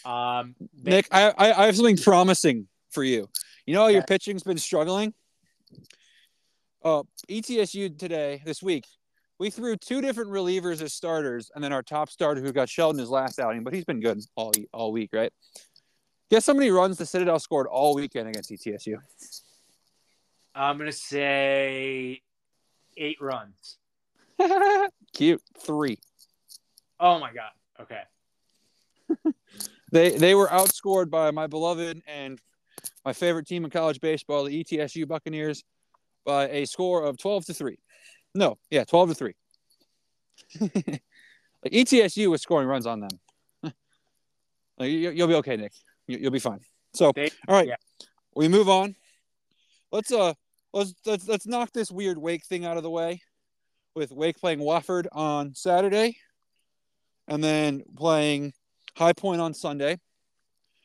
Um, 0.04 0.56
they- 0.84 0.92
Nick, 0.92 1.08
I, 1.14 1.30
I, 1.30 1.64
I 1.64 1.66
have 1.68 1.78
something 1.78 1.96
promising 1.96 2.68
for 2.90 3.06
you. 3.06 3.30
You 3.66 3.74
know, 3.74 3.88
your 3.88 4.04
pitching's 4.04 4.44
been 4.44 4.58
struggling. 4.58 5.14
Uh, 6.84 7.04
ETSU 7.30 7.98
today, 7.98 8.42
this 8.44 8.62
week, 8.62 8.84
we 9.42 9.50
threw 9.50 9.76
two 9.76 10.02
different 10.02 10.30
relievers 10.30 10.84
as 10.84 10.94
starters, 10.94 11.50
and 11.56 11.64
then 11.64 11.74
our 11.74 11.82
top 11.82 12.12
starter 12.12 12.42
who 12.42 12.54
got 12.54 12.70
shelled 12.70 12.94
in 12.94 13.00
his 13.00 13.10
last 13.10 13.40
outing, 13.40 13.64
but 13.64 13.74
he's 13.74 13.86
been 13.86 14.00
good 14.00 14.22
all 14.36 14.54
all 14.72 14.92
week, 14.92 15.10
right? 15.14 15.34
Guess 16.30 16.46
how 16.46 16.54
many 16.54 16.70
runs 16.70 17.00
the 17.00 17.08
Citadel 17.08 17.40
scored 17.40 17.66
all 17.66 17.96
weekend 17.96 18.30
against 18.30 18.52
ETSU? 18.52 18.98
I'm 20.54 20.78
gonna 20.78 20.92
say 20.92 22.22
eight 22.96 23.18
runs. 23.20 23.80
Cute, 25.14 25.42
three. 25.58 25.98
Oh 27.00 27.18
my 27.18 27.32
god. 27.34 27.52
Okay. 27.82 29.34
they 29.92 30.12
they 30.20 30.36
were 30.36 30.50
outscored 30.50 31.10
by 31.10 31.32
my 31.32 31.48
beloved 31.48 32.04
and 32.06 32.40
my 33.04 33.14
favorite 33.14 33.48
team 33.48 33.66
in 33.66 33.72
college 33.72 34.00
baseball, 34.02 34.44
the 34.44 34.64
ETSU 34.64 35.08
Buccaneers, 35.08 35.64
by 36.28 36.48
a 36.50 36.68
score 36.68 37.04
of 37.04 37.18
twelve 37.18 37.44
to 37.46 37.56
three. 37.56 37.80
No, 38.34 38.58
yeah, 38.70 38.84
twelve 38.84 39.10
to 39.10 39.16
three. 39.16 39.34
like 40.60 41.02
ETSU 41.72 42.30
was 42.30 42.42
scoring 42.42 42.68
runs 42.68 42.86
on 42.86 43.02
them. 43.02 43.10
like, 44.78 44.90
you, 44.90 45.14
will 45.14 45.28
be 45.28 45.36
okay, 45.36 45.58
Nick. 45.58 45.74
You, 46.08 46.20
will 46.24 46.32
be 46.32 46.40
fine. 46.40 46.60
So, 46.94 47.12
they, 47.14 47.30
all 47.48 47.56
right, 47.56 47.68
yeah. 47.68 47.76
we 48.36 48.48
move 48.48 48.70
on. 48.70 48.96
Let's 49.92 50.12
uh, 50.12 50.34
let's 50.74 50.94
let's 51.06 51.28
let's 51.28 51.46
knock 51.46 51.72
this 51.74 51.92
weird 51.92 52.18
Wake 52.18 52.46
thing 52.46 52.66
out 52.66 52.78
of 52.78 52.84
the 52.84 52.90
way. 52.90 53.22
With 53.96 54.12
Wake 54.12 54.40
playing 54.40 54.60
Wofford 54.60 55.08
on 55.12 55.54
Saturday, 55.54 56.16
and 57.28 57.44
then 57.44 57.84
playing 57.98 58.54
High 58.96 59.14
Point 59.14 59.42
on 59.42 59.54
Sunday. 59.54 60.00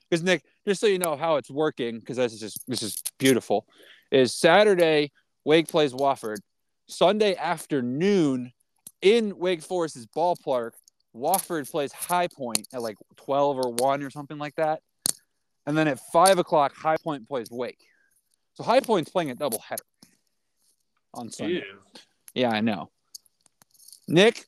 Because 0.09 0.23
Nick, 0.23 0.43
just 0.67 0.81
so 0.81 0.87
you 0.87 0.99
know 0.99 1.17
how 1.17 1.37
it's 1.37 1.51
working, 1.51 1.99
because 1.99 2.17
this 2.17 2.33
is 2.33 2.41
just 2.41 2.65
this 2.67 2.83
is 2.83 3.01
beautiful. 3.19 3.67
Is 4.11 4.35
Saturday 4.35 5.13
Wake 5.45 5.69
plays 5.69 5.93
Wofford, 5.93 6.39
Sunday 6.89 7.37
afternoon 7.37 8.53
in 9.03 9.39
Wake 9.39 9.63
Forest's 9.63 10.07
ballpark, 10.07 10.73
Wofford 11.15 11.71
plays 11.71 11.93
High 11.93 12.29
Point 12.29 12.69
at 12.73 12.83
like 12.83 12.97
12 13.17 13.59
or 13.59 13.71
1 13.73 14.03
or 14.03 14.11
something 14.11 14.39
like 14.39 14.55
that. 14.57 14.81
And 15.67 15.77
then 15.77 15.89
at 15.89 15.99
5 16.13 16.39
o'clock, 16.39 16.75
High 16.77 16.99
Point 17.03 17.27
plays 17.29 17.51
Wake. 17.51 17.81
So 18.55 18.63
High 18.63 18.81
Point's 18.81 19.11
playing 19.11 19.31
a 19.31 19.35
double 19.35 19.59
header 19.59 19.83
on 21.13 21.31
Sunday. 21.31 21.55
Ew. 21.55 21.79
Yeah, 22.35 22.51
I 22.51 22.61
know. 22.61 22.91
Nick, 24.09 24.47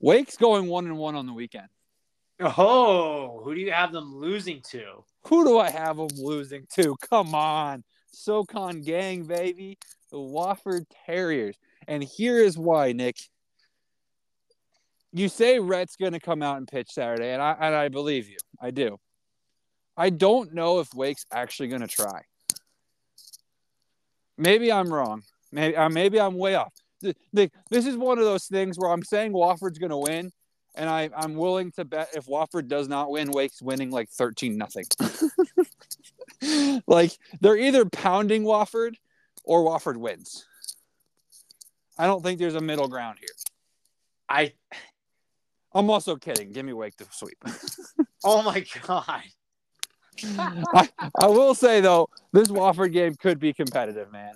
Wake's 0.00 0.36
going 0.36 0.66
1 0.66 0.86
and 0.86 0.98
1 0.98 1.14
on 1.14 1.26
the 1.26 1.32
weekend. 1.32 1.68
Oh, 2.40 3.40
who 3.44 3.54
do 3.54 3.60
you 3.60 3.70
have 3.70 3.92
them 3.92 4.16
losing 4.16 4.60
to? 4.70 5.04
Who 5.28 5.44
do 5.44 5.58
I 5.58 5.70
have 5.70 5.96
them 5.96 6.08
losing 6.16 6.66
to? 6.74 6.96
Come 7.08 7.34
on. 7.34 7.84
SoCon 8.14 8.80
gang, 8.82 9.24
baby. 9.24 9.78
The 10.10 10.18
Wofford 10.18 10.86
Terriers. 11.06 11.56
And 11.86 12.02
here 12.02 12.38
is 12.38 12.56
why, 12.56 12.92
Nick. 12.92 13.16
You 15.12 15.28
say 15.28 15.60
Rhett's 15.60 15.96
going 15.96 16.12
to 16.12 16.20
come 16.20 16.42
out 16.42 16.56
and 16.56 16.66
pitch 16.66 16.90
Saturday, 16.90 17.30
and 17.30 17.40
I, 17.40 17.56
and 17.60 17.74
I 17.74 17.88
believe 17.88 18.28
you. 18.28 18.38
I 18.60 18.70
do. 18.70 18.98
I 19.96 20.10
don't 20.10 20.52
know 20.54 20.80
if 20.80 20.92
Wake's 20.92 21.24
actually 21.32 21.68
going 21.68 21.82
to 21.82 21.88
try. 21.88 22.22
Maybe 24.36 24.72
I'm 24.72 24.92
wrong. 24.92 25.22
Maybe, 25.52 25.76
uh, 25.76 25.88
maybe 25.88 26.20
I'm 26.20 26.34
way 26.34 26.56
off. 26.56 26.72
Nick, 27.32 27.52
This 27.70 27.86
is 27.86 27.96
one 27.96 28.18
of 28.18 28.24
those 28.24 28.46
things 28.46 28.76
where 28.78 28.90
I'm 28.90 29.04
saying 29.04 29.32
Wofford's 29.32 29.78
going 29.78 29.90
to 29.90 29.96
win, 29.98 30.32
and 30.74 30.90
I, 30.90 31.10
I'm 31.16 31.34
willing 31.34 31.70
to 31.72 31.84
bet 31.84 32.08
if 32.16 32.26
Wofford 32.26 32.66
does 32.66 32.88
not 32.88 33.10
win, 33.10 33.30
Wake's 33.30 33.62
winning 33.62 33.90
like 33.90 34.08
13 34.10 34.56
nothing. 34.56 34.86
like 36.86 37.16
they're 37.40 37.56
either 37.56 37.84
pounding 37.84 38.44
Wofford 38.44 38.94
or 39.44 39.64
Wofford 39.64 39.96
wins. 39.96 40.46
I 41.98 42.06
don't 42.06 42.22
think 42.22 42.38
there's 42.38 42.54
a 42.54 42.60
middle 42.60 42.88
ground 42.88 43.18
here. 43.20 43.28
I 44.28 44.52
I'm 45.72 45.90
also 45.90 46.16
kidding. 46.16 46.52
Give 46.52 46.64
me 46.64 46.72
Wake 46.72 46.96
to 46.96 47.06
sweep. 47.10 47.38
oh 48.24 48.42
my 48.42 48.64
god. 48.86 49.22
I, 50.38 50.88
I 51.20 51.26
will 51.26 51.54
say 51.54 51.80
though, 51.80 52.08
this 52.32 52.48
Wofford 52.48 52.92
game 52.92 53.14
could 53.16 53.40
be 53.40 53.52
competitive, 53.52 54.12
man. 54.12 54.34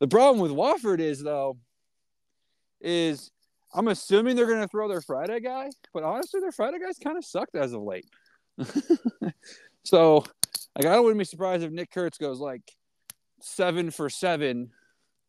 The 0.00 0.08
problem 0.08 0.40
with 0.40 0.52
Wofford 0.52 1.00
is 1.00 1.22
though, 1.22 1.56
is 2.80 3.30
I'm 3.74 3.88
assuming 3.88 4.36
they're 4.36 4.46
going 4.46 4.60
to 4.60 4.68
throw 4.68 4.86
their 4.86 5.00
Friday 5.00 5.40
guy, 5.40 5.70
but 5.92 6.04
honestly, 6.04 6.40
their 6.40 6.52
Friday 6.52 6.78
guys 6.78 6.98
kind 6.98 7.16
of 7.16 7.24
sucked 7.24 7.56
as 7.56 7.72
of 7.72 7.82
late. 7.82 8.06
so, 9.84 10.24
like, 10.76 10.86
I 10.86 10.98
wouldn't 11.00 11.18
be 11.18 11.24
surprised 11.24 11.62
if 11.62 11.70
Nick 11.70 11.90
Kurtz 11.90 12.18
goes 12.18 12.40
like 12.40 12.62
seven 13.40 13.90
for 13.90 14.08
seven 14.10 14.70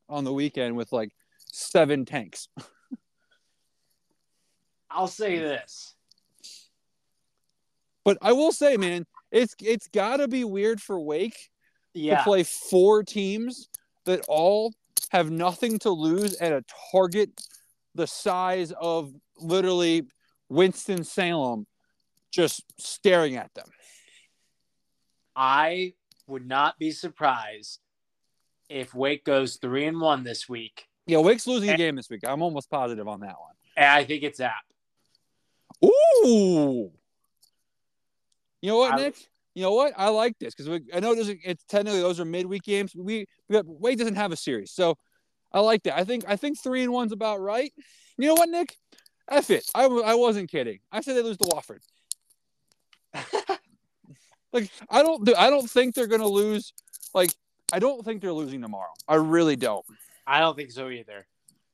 on 0.10 0.24
the 0.24 0.34
weekend 0.34 0.76
with 0.76 0.92
like 0.92 1.12
seven 1.52 2.06
tanks. 2.06 2.48
I'll 4.90 5.08
say 5.08 5.40
this. 5.40 5.96
But 8.04 8.18
I 8.22 8.34
will 8.34 8.52
say, 8.52 8.78
man, 8.78 9.06
it's 9.32 9.56
it's 9.62 9.88
got 9.88 10.18
to 10.18 10.28
be 10.28 10.44
weird 10.44 10.82
for 10.82 11.00
Wake 11.00 11.50
Yeah. 11.94 12.18
to 12.18 12.24
play 12.24 12.44
four 12.44 13.04
teams 13.04 13.68
that 14.06 14.22
all 14.28 14.74
have 15.10 15.32
nothing 15.32 15.80
to 15.80 15.90
lose 15.90 16.36
and 16.36 16.54
a 16.54 16.64
target 16.92 17.30
the 17.96 18.08
size 18.08 18.72
of 18.80 19.14
literally 19.38 20.04
Winston 20.50 21.04
Salem 21.04 21.66
just 22.32 22.64
staring 22.78 23.36
at 23.36 23.54
them. 23.56 23.68
I 25.36 25.94
would 26.28 26.48
not 26.48 26.80
be 26.80 26.92
surprised 26.92 27.80
if 28.70 28.94
Wake 28.94 29.26
goes 29.26 29.58
three 29.58 29.86
and 29.86 30.00
one 30.00 30.24
this 30.24 30.50
week. 30.50 30.88
Yeah, 31.08 31.20
Wake's 31.20 31.46
losing 31.46 31.70
a 31.70 31.78
game 31.78 31.96
this 31.96 32.10
week. 32.10 32.22
I'm 32.28 32.42
almost 32.42 32.70
positive 32.70 33.08
on 33.08 33.20
that 33.20 33.36
one. 33.40 33.54
And 33.78 33.86
I 33.86 34.06
think 34.06 34.24
it's 34.24 34.40
App. 34.40 34.54
Ooh. 35.84 36.92
You 38.62 38.70
know 38.72 38.78
what, 38.78 38.94
I- 38.94 38.98
Nick? 38.98 39.16
You 39.54 39.62
know 39.62 39.72
what? 39.74 39.94
I 39.96 40.10
like 40.10 40.38
this 40.38 40.54
because 40.54 40.82
I 40.94 41.00
know 41.00 41.16
there's 41.16 41.30
a, 41.30 41.38
it's 41.50 41.64
technically 41.70 42.02
those 42.02 42.20
are 42.20 42.26
midweek 42.26 42.64
games. 42.64 42.94
We, 42.94 43.26
we 43.48 43.54
got, 43.54 43.66
Wake 43.66 43.98
doesn't 43.98 44.16
have 44.16 44.34
a 44.34 44.36
series, 44.36 44.72
so 44.72 44.98
I 45.54 45.62
like 45.62 45.84
that. 45.84 45.98
I 45.98 46.04
think 46.04 46.26
I 46.28 46.36
think 46.36 46.62
three 46.62 46.84
and 46.84 46.92
one's 46.92 47.14
about 47.14 47.40
right. 47.40 47.72
You 48.18 48.28
know 48.28 48.34
what, 48.34 48.50
Nick? 48.50 48.76
F 49.30 49.50
it. 49.52 49.64
I 49.74 50.16
wasn't 50.16 50.52
kidding. 50.52 50.80
I 50.92 51.00
said 51.00 51.16
they 51.16 51.22
lose 51.22 51.38
to 51.38 51.46
Wofford. 51.46 51.80
Like 54.56 54.72
I 54.90 55.04
don't 55.04 55.30
I 55.38 55.50
don't 55.50 55.70
think 55.70 55.94
they're 55.94 56.08
gonna 56.08 56.28
lose. 56.28 56.74
Like 57.14 57.32
I 57.72 57.80
don't 57.80 58.04
think 58.04 58.22
they're 58.22 58.34
losing 58.34 58.62
tomorrow. 58.62 58.94
I 59.08 59.16
really 59.16 59.56
don't. 59.56 59.86
I 60.26 60.40
don't 60.40 60.56
think 60.56 60.72
so 60.72 60.90
either. 60.90 61.28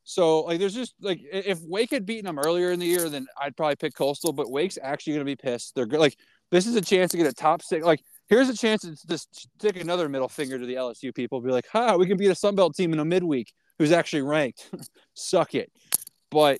So 0.04 0.42
like, 0.42 0.60
there's 0.60 0.74
just 0.74 0.96
like 1.00 1.22
if 1.32 1.60
Wake 1.62 1.92
had 1.92 2.06
beaten 2.06 2.26
them 2.26 2.40
earlier 2.40 2.72
in 2.72 2.80
the 2.80 2.86
year, 2.86 3.08
then 3.08 3.28
I'd 3.40 3.56
probably 3.56 3.76
pick 3.76 3.96
Coastal. 3.96 4.34
But 4.34 4.52
Wake's 4.52 4.78
actually 4.82 5.14
going 5.14 5.26
to 5.26 5.32
be 5.32 5.36
pissed. 5.36 5.76
They're 5.76 5.86
good. 5.86 6.00
Like 6.00 6.18
this 6.50 6.68
is 6.68 6.76
a 6.76 6.82
chance 6.82 7.12
to 7.12 7.18
get 7.18 7.28
a 7.28 7.34
top 7.34 7.62
six. 7.62 7.86
Like 7.86 8.02
here's 8.28 8.50
a 8.50 8.58
chance 8.58 8.82
to 8.82 8.96
just 9.08 9.50
stick 9.58 9.80
another 9.80 10.10
middle 10.10 10.28
finger 10.28 10.58
to 10.58 10.66
the 10.66 10.76
LSU 10.76 11.14
people. 11.14 11.40
Be 11.40 11.52
like, 11.52 11.68
ha, 11.72 11.96
we 11.96 12.08
can 12.08 12.18
beat 12.18 12.32
a 12.32 12.36
Sun 12.36 12.56
Belt 12.56 12.76
team 12.76 12.94
in 12.94 13.00
a 13.00 13.06
midweek 13.06 13.54
who's 13.78 13.92
actually 13.92 14.24
ranked. 14.24 14.70
Suck 15.14 15.56
it. 15.56 15.72
But 16.30 16.60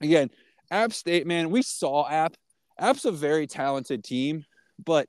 again, 0.00 0.30
App 0.70 0.92
State, 0.92 1.26
man, 1.26 1.50
we 1.50 1.62
saw 1.62 2.08
App. 2.08 2.34
App's 2.78 3.06
a 3.06 3.12
very 3.12 3.46
talented 3.46 4.04
team, 4.04 4.44
but 4.84 5.08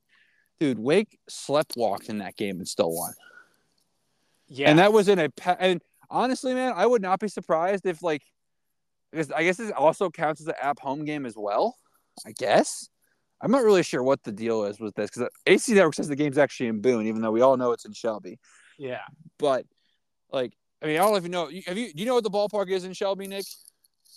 dude, 0.60 0.80
Wake 0.80 1.18
slept 1.30 1.73
walked 1.77 2.10
in 2.10 2.19
that 2.19 2.35
game 2.35 2.57
and 2.57 2.68
still 2.68 2.94
won. 2.94 3.14
Yeah. 4.48 4.69
And 4.69 4.80
that 4.80 4.94
was 4.94 5.07
in 5.10 5.19
a 5.19 5.30
pa- 5.30 5.57
and 5.60 5.81
honestly, 6.10 6.53
man, 6.53 6.73
I 6.76 6.85
would 6.85 7.02
not 7.02 7.19
be 7.19 7.27
surprised 7.27 7.85
if 7.85 8.02
like 8.02 8.23
because 9.11 9.31
I 9.31 9.44
guess 9.44 9.57
this 9.57 9.72
also 9.72 10.10
counts 10.10 10.41
as 10.41 10.48
an 10.48 10.56
app 10.61 10.80
home 10.80 11.06
game 11.06 11.26
as 11.26 11.35
well. 11.35 11.77
I 12.26 12.31
guess. 12.31 12.89
I'm 13.39 13.52
not 13.52 13.64
really 13.64 13.84
sure 13.84 14.02
what 14.02 14.23
the 14.23 14.31
deal 14.31 14.64
is 14.64 14.80
with 14.80 14.95
this 14.95 15.11
because 15.11 15.30
ACC 15.45 15.76
Network 15.76 15.94
says 15.94 16.07
the 16.07 16.15
game's 16.15 16.39
actually 16.39 16.68
in 16.68 16.81
Boone, 16.81 17.06
even 17.06 17.22
though 17.22 17.31
we 17.31 17.41
all 17.41 17.56
know 17.56 17.72
it's 17.72 17.85
in 17.85 17.94
Shelby. 17.94 18.39
yeah. 18.80 19.02
But 19.38 19.65
like, 20.31 20.53
I 20.81 20.88
mean, 20.88 20.95
I 20.98 20.99
don't 20.99 21.11
know 21.11 21.18
if 21.18 21.23
you 21.23 21.30
know. 21.30 21.49
Have 21.68 21.77
you? 21.77 21.94
Do 21.94 21.99
you 22.02 22.06
know 22.06 22.15
what 22.15 22.23
the 22.23 22.31
ballpark 22.31 22.69
is 22.69 22.84
in 22.84 22.94
Shelby, 22.94 23.27
Nick? 23.27 23.45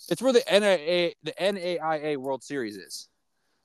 It's 0.09 0.21
where 0.21 0.33
the 0.33 0.43
NAA, 0.49 1.13
the 1.23 1.33
NAIA 1.39 2.17
World 2.17 2.43
Series 2.43 2.75
is. 2.75 3.07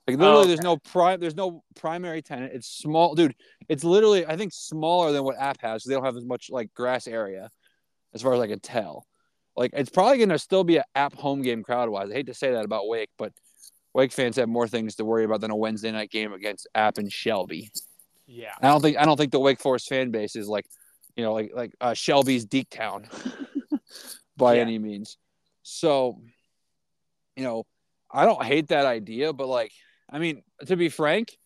Like 0.07 0.17
literally, 0.17 0.43
Oh, 0.43 0.47
there's 0.47 0.61
no 0.61 0.77
prime. 0.77 1.19
There's 1.19 1.35
no 1.35 1.63
primary 1.75 2.21
tenant. 2.21 2.53
It's 2.53 2.67
small, 2.67 3.13
dude. 3.13 3.35
It's 3.67 3.83
literally, 3.83 4.25
I 4.25 4.37
think, 4.37 4.53
smaller 4.53 5.11
than 5.11 5.23
what 5.23 5.37
App 5.37 5.59
has. 5.61 5.83
So 5.83 5.89
they 5.89 5.95
don't 5.95 6.05
have 6.05 6.15
as 6.15 6.25
much 6.25 6.49
like 6.49 6.73
grass 6.73 7.07
area, 7.07 7.49
as 8.13 8.21
far 8.21 8.33
as 8.33 8.39
I 8.39 8.47
can 8.47 8.59
tell. 8.61 9.05
Like 9.57 9.71
it's 9.73 9.89
probably 9.89 10.17
going 10.17 10.29
to 10.29 10.39
still 10.39 10.63
be 10.63 10.77
an 10.77 10.83
App 10.95 11.13
home 11.15 11.41
game 11.41 11.61
crowd 11.63 11.89
wise. 11.89 12.09
I 12.09 12.13
hate 12.13 12.27
to 12.27 12.33
say 12.33 12.51
that 12.53 12.63
about 12.63 12.87
Wake, 12.87 13.09
but 13.17 13.33
Wake 13.93 14.11
fans 14.13 14.35
have 14.37 14.47
more 14.47 14.67
things 14.67 14.95
to 14.95 15.05
worry 15.05 15.25
about 15.25 15.41
than 15.41 15.51
a 15.51 15.55
Wednesday 15.55 15.91
night 15.91 16.11
game 16.11 16.31
against 16.31 16.67
App 16.75 16.97
and 16.99 17.11
Shelby. 17.11 17.69
Yeah. 18.27 18.53
I 18.61 18.67
don't 18.67 18.81
think 18.81 18.97
I 18.97 19.03
don't 19.05 19.17
think 19.17 19.31
the 19.31 19.39
Wake 19.39 19.59
Forest 19.59 19.89
fan 19.89 20.11
base 20.11 20.35
is 20.35 20.47
like, 20.47 20.65
you 21.15 21.23
know, 21.23 21.33
like 21.33 21.51
like 21.53 21.71
uh, 21.81 21.93
Shelby's 21.93 22.45
Deektown 22.45 23.07
by 24.37 24.55
Yeah. 24.55 24.61
any 24.61 24.79
means. 24.79 25.17
So, 25.63 26.21
you 27.35 27.43
know, 27.43 27.65
I 28.11 28.25
don't 28.25 28.43
hate 28.43 28.67
that 28.69 28.85
idea, 28.85 29.33
but 29.33 29.47
like, 29.47 29.71
I 30.09 30.19
mean, 30.19 30.43
to 30.65 30.75
be 30.75 30.89
frank, 30.89 31.37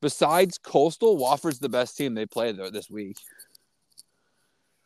besides 0.00 0.58
Coastal, 0.58 1.18
Wofford's 1.18 1.58
the 1.58 1.68
best 1.68 1.96
team 1.96 2.14
they 2.14 2.26
played 2.26 2.56
though 2.56 2.70
this 2.70 2.90
week. 2.90 3.18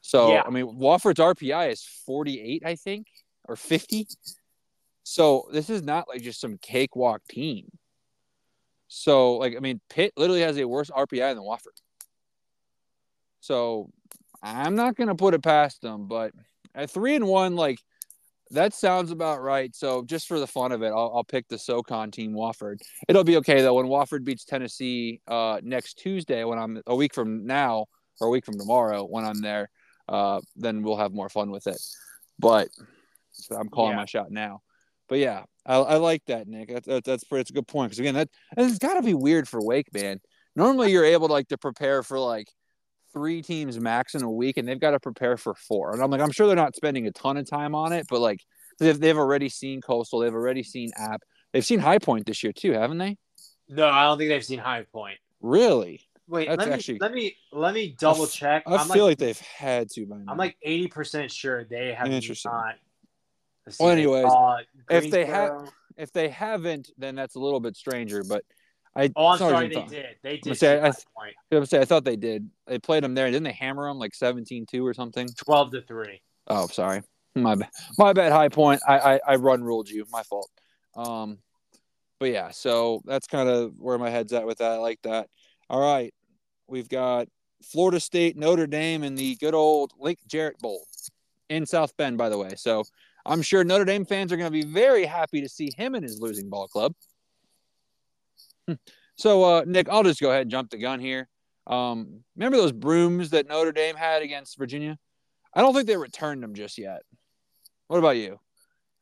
So 0.01 0.33
Yeah. 0.33 0.43
I 0.47 0.51
mean, 0.51 0.67
Wofford's 0.79 1.21
RPI 1.21 1.73
is 1.73 1.85
48, 2.07 2.63
I 2.65 2.75
think, 2.77 3.07
or 3.45 3.57
50. 3.57 4.07
So 5.05 5.49
this 5.53 5.71
is 5.71 5.83
not 5.83 6.09
like 6.09 6.23
just 6.23 6.41
some 6.41 6.59
cakewalk 6.59 7.23
team. 7.29 7.71
So 8.89 9.35
like 9.37 9.57
I 9.57 9.61
mean, 9.61 9.81
Pitt 9.89 10.13
literally 10.17 10.43
has 10.43 10.59
a 10.59 10.67
worse 10.67 10.91
RPI 10.91 11.35
than 11.35 11.45
Wofford. 11.45 11.81
So 13.41 13.91
I'm 14.43 14.75
not 14.75 14.97
gonna 14.97 15.15
put 15.15 15.35
it 15.35 15.43
past 15.43 15.83
them, 15.83 16.09
but 16.09 16.33
at 16.75 16.91
three 16.91 17.15
and 17.17 17.27
one, 17.27 17.57
like 17.57 17.81
that 18.51 18.75
sounds 18.75 19.11
about 19.11 19.43
right. 19.43 19.75
So 19.75 20.03
just 20.05 20.27
for 20.27 20.39
the 20.39 20.47
fun 20.47 20.73
of 20.73 20.83
it, 20.83 20.89
I'll, 20.89 21.13
I'll 21.17 21.25
pick 21.25 21.49
the 21.49 21.59
SoCon 21.59 22.11
team 22.11 22.33
Wofford. 22.33 22.79
It'll 23.09 23.25
be 23.25 23.37
okay 23.39 23.63
though 23.63 23.75
when 23.75 23.87
Wofford 23.87 24.25
beats 24.25 24.45
Tennessee 24.45 25.21
uh, 25.27 25.61
next 25.63 25.95
Tuesday 25.99 26.45
when 26.45 26.59
I'm 26.59 26.81
a 26.87 26.95
week 26.97 27.15
from 27.15 27.47
now 27.47 27.87
or 28.21 28.29
a 28.29 28.31
week 28.31 28.45
from 28.45 28.59
tomorrow 28.59 29.05
when 29.05 29.25
I'm 29.25 29.41
there. 29.41 29.71
Uh, 30.09 30.41
then 30.57 30.83
we'll 30.83 30.97
have 30.97 31.13
more 31.13 31.29
fun 31.29 31.51
with 31.51 31.67
it. 31.67 31.81
But 32.39 32.69
so 33.33 33.57
I'm 33.57 33.69
calling 33.69 33.93
Yeah. 33.93 33.97
my 33.99 34.07
shot 34.07 34.31
now. 34.31 34.63
But 35.09 35.19
yeah, 35.19 35.45
I, 35.65 35.77
I 35.77 35.97
like 35.97 36.25
that, 36.27 36.49
Nick. 36.49 36.69
That's 36.69 36.87
that's 36.87 37.07
that's, 37.07 37.25
that's 37.31 37.51
a 37.51 37.53
good 37.53 37.67
point 37.67 37.91
because 37.91 37.99
again, 38.01 38.15
that 38.15 38.29
and 38.57 38.69
it's 38.69 38.79
got 38.79 38.95
to 38.95 39.03
be 39.03 39.15
weird 39.15 39.49
for 39.49 39.63
Wake, 39.65 39.93
man. 39.95 40.21
Normally, 40.57 40.93
you're 40.93 41.05
able 41.05 41.29
to 41.29 41.33
like 41.33 41.49
to 41.49 41.59
prepare 41.59 42.03
for 42.03 42.19
like 42.19 42.49
three 43.13 43.43
teams 43.43 43.79
max 43.81 44.15
in 44.15 44.23
a 44.23 44.31
week, 44.31 44.57
and 44.57 44.69
they've 44.69 44.81
got 44.81 44.91
to 44.93 45.01
prepare 45.01 45.37
for 45.37 45.55
four. 45.55 45.93
And 45.93 46.03
I'm 46.03 46.11
like, 46.11 46.21
I'm 46.21 46.31
sure 46.31 46.47
they're 46.47 46.57
not 46.57 46.77
spending 46.77 47.07
a 47.07 47.11
ton 47.13 47.37
of 47.37 47.49
time 47.49 47.75
on 47.75 47.93
it, 47.93 48.07
but 48.09 48.21
like 48.21 48.41
they've 48.79 48.99
they've 48.99 49.17
already 49.19 49.49
seen 49.49 49.81
Coastal, 49.81 50.21
they've 50.21 50.35
already 50.35 50.63
seen 50.63 50.91
App, 50.97 51.23
they've 51.53 51.65
seen 51.65 51.79
High 51.81 51.99
Point 51.99 52.27
this 52.27 52.43
year 52.43 52.53
too, 52.53 52.73
haven't 52.73 52.99
they? 52.99 53.17
No, 53.69 53.89
I 53.89 54.05
don't 54.05 54.19
think 54.19 54.29
they've 54.31 54.45
seen 54.45 54.59
High 54.59 54.85
Point. 54.93 55.19
Really? 55.41 56.01
Wait, 56.27 56.49
That's 56.49 56.59
let 56.59 56.69
me 56.69 56.75
actually- 56.75 56.99
let 56.99 57.13
me 57.13 57.37
let 57.53 57.75
me 57.75 57.97
double 57.99 58.27
check. 58.27 58.65
I 58.67 58.77
feel 58.85 58.89
like, 58.89 59.01
like 59.01 59.19
they've 59.19 59.41
had 59.41 59.89
to 59.91 60.05
by 60.07 60.17
now. 60.19 60.25
I'm 60.33 60.37
like 60.37 60.57
eighty 60.63 60.89
percent 60.89 61.31
sure 61.31 61.65
they 61.65 61.95
have 61.95 62.09
not. 62.45 62.75
Well, 63.79 63.91
anyways, 63.91 64.25
saw 64.25 64.59
if 64.91 65.11
they 65.11 65.25
have- 65.27 65.71
if 65.97 66.13
they 66.13 66.29
haven't, 66.29 66.91
then 66.97 67.15
that's 67.17 67.35
a 67.35 67.41
little 67.41 67.61
bit 67.61 67.77
stranger. 67.77 68.23
But 68.23 68.45
I 68.99 69.11
Oh, 69.17 69.27
I'm 69.27 69.39
sorry, 69.39 69.69
they 69.69 69.75
thought- 69.75 69.89
did. 69.89 70.07
They 70.23 70.37
did. 70.39 70.57
say, 70.59 70.81
I-. 70.81 70.89
I 71.53 71.65
say 71.65 71.81
I 71.81 71.85
thought 71.85 72.05
they 72.05 72.17
did. 72.17 72.51
They 72.67 72.79
played 72.79 73.05
them 73.05 73.15
there, 73.15 73.27
didn't 73.27 73.45
they 73.45 73.53
hammer 73.53 73.89
them 73.89 73.99
like 73.99 74.13
17-2 74.13 74.83
or 74.85 74.93
something? 74.95 75.29
Twelve 75.37 75.71
to 75.73 75.83
three. 75.83 76.21
Oh, 76.49 76.67
sorry. 76.67 77.03
My 77.35 77.55
bad. 77.55 77.69
My 77.99 78.13
bad. 78.13 78.33
High 78.33 78.49
point. 78.49 78.81
I, 78.89 78.99
I 79.15 79.21
I 79.29 79.35
run 79.37 79.63
ruled 79.63 79.89
you. 79.89 80.05
My 80.11 80.23
fault. 80.25 80.51
Um, 80.97 81.39
but 82.19 82.31
yeah. 82.31 82.51
So 82.51 83.01
that's 83.05 83.27
kind 83.29 83.49
of 83.49 83.75
where 83.79 83.99
my 83.99 84.11
head's 84.11 84.33
at 84.33 84.47
with 84.47 84.59
that. 84.59 84.73
I 84.73 84.77
like 84.79 85.01
that. 85.03 85.29
All 85.71 85.81
right. 85.81 86.13
We've 86.67 86.89
got 86.89 87.29
Florida 87.63 88.01
State, 88.01 88.37
Notre 88.37 88.67
Dame, 88.67 89.05
and 89.05 89.17
the 89.17 89.37
good 89.37 89.55
old 89.55 89.93
Link 90.01 90.19
Jarrett 90.27 90.59
Bowl 90.59 90.83
in 91.49 91.65
South 91.67 91.97
Bend, 91.97 92.19
by 92.19 92.29
the 92.29 92.39
way. 92.39 92.55
So 92.57 92.83
I'm 93.25 93.43
sure 93.43 93.63
Notre 93.63 93.85
Dame 93.85 94.05
fans 94.05 94.33
are 94.33 94.37
going 94.37 94.51
to 94.51 94.67
be 94.67 94.71
very 94.71 95.05
happy 95.05 95.41
to 95.43 95.49
see 95.49 95.71
him 95.77 95.95
in 95.95 96.03
his 96.03 96.19
losing 96.21 96.49
ball 96.49 96.67
club. 96.67 96.95
Hmm. 98.69 98.75
So, 99.17 99.43
uh, 99.43 99.65
Nick, 99.67 99.89
I'll 99.89 100.03
just 100.05 100.21
go 100.21 100.31
ahead 100.31 100.43
and 100.43 100.51
jump 100.51 100.71
the 100.71 100.77
gun 100.77 101.01
here. 101.01 101.29
Um, 101.67 102.21
remember 102.37 102.57
those 102.59 102.73
brooms 102.73 103.31
that 103.31 103.49
Notre 103.49 103.73
Dame 103.73 103.97
had 103.97 104.23
against 104.23 104.59
Virginia? 104.59 104.99
I 105.55 105.63
don't 105.63 105.75
think 105.75 105.87
they 105.87 105.97
returned 105.97 106.43
them 106.43 106.55
just 106.55 106.79
yet. 106.79 107.03
What 107.89 107.99
about 107.99 108.17
you? 108.17 108.39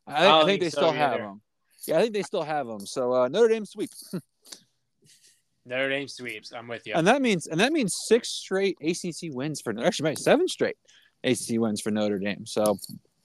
I, 0.06 0.26
I 0.26 0.28
I 0.28 0.38
think 0.38 0.46
think 0.46 0.60
they 0.60 0.70
so 0.70 0.78
still 0.78 0.92
have 0.92 1.18
them. 1.18 1.42
Yeah, 1.86 1.98
I 1.98 2.02
think 2.02 2.14
they 2.14 2.22
still 2.22 2.42
have 2.42 2.66
them. 2.66 2.86
So 2.86 3.12
uh, 3.12 3.28
Notre 3.28 3.48
Dame 3.48 3.66
sweeps. 3.66 4.14
Notre 5.66 5.88
Dame 5.90 6.08
sweeps. 6.08 6.52
I'm 6.52 6.68
with 6.68 6.86
you. 6.86 6.94
and 6.94 7.06
that 7.08 7.20
means 7.20 7.48
and 7.48 7.58
that 7.60 7.72
means 7.72 7.96
six 8.06 8.28
straight 8.28 8.78
ACC 8.80 9.34
wins 9.34 9.60
for 9.60 9.74
actually 9.84 10.04
maybe 10.10 10.16
seven 10.16 10.46
straight 10.48 10.76
ACC 11.24 11.58
wins 11.60 11.80
for 11.80 11.90
Notre 11.90 12.18
Dame. 12.20 12.46
So, 12.46 12.78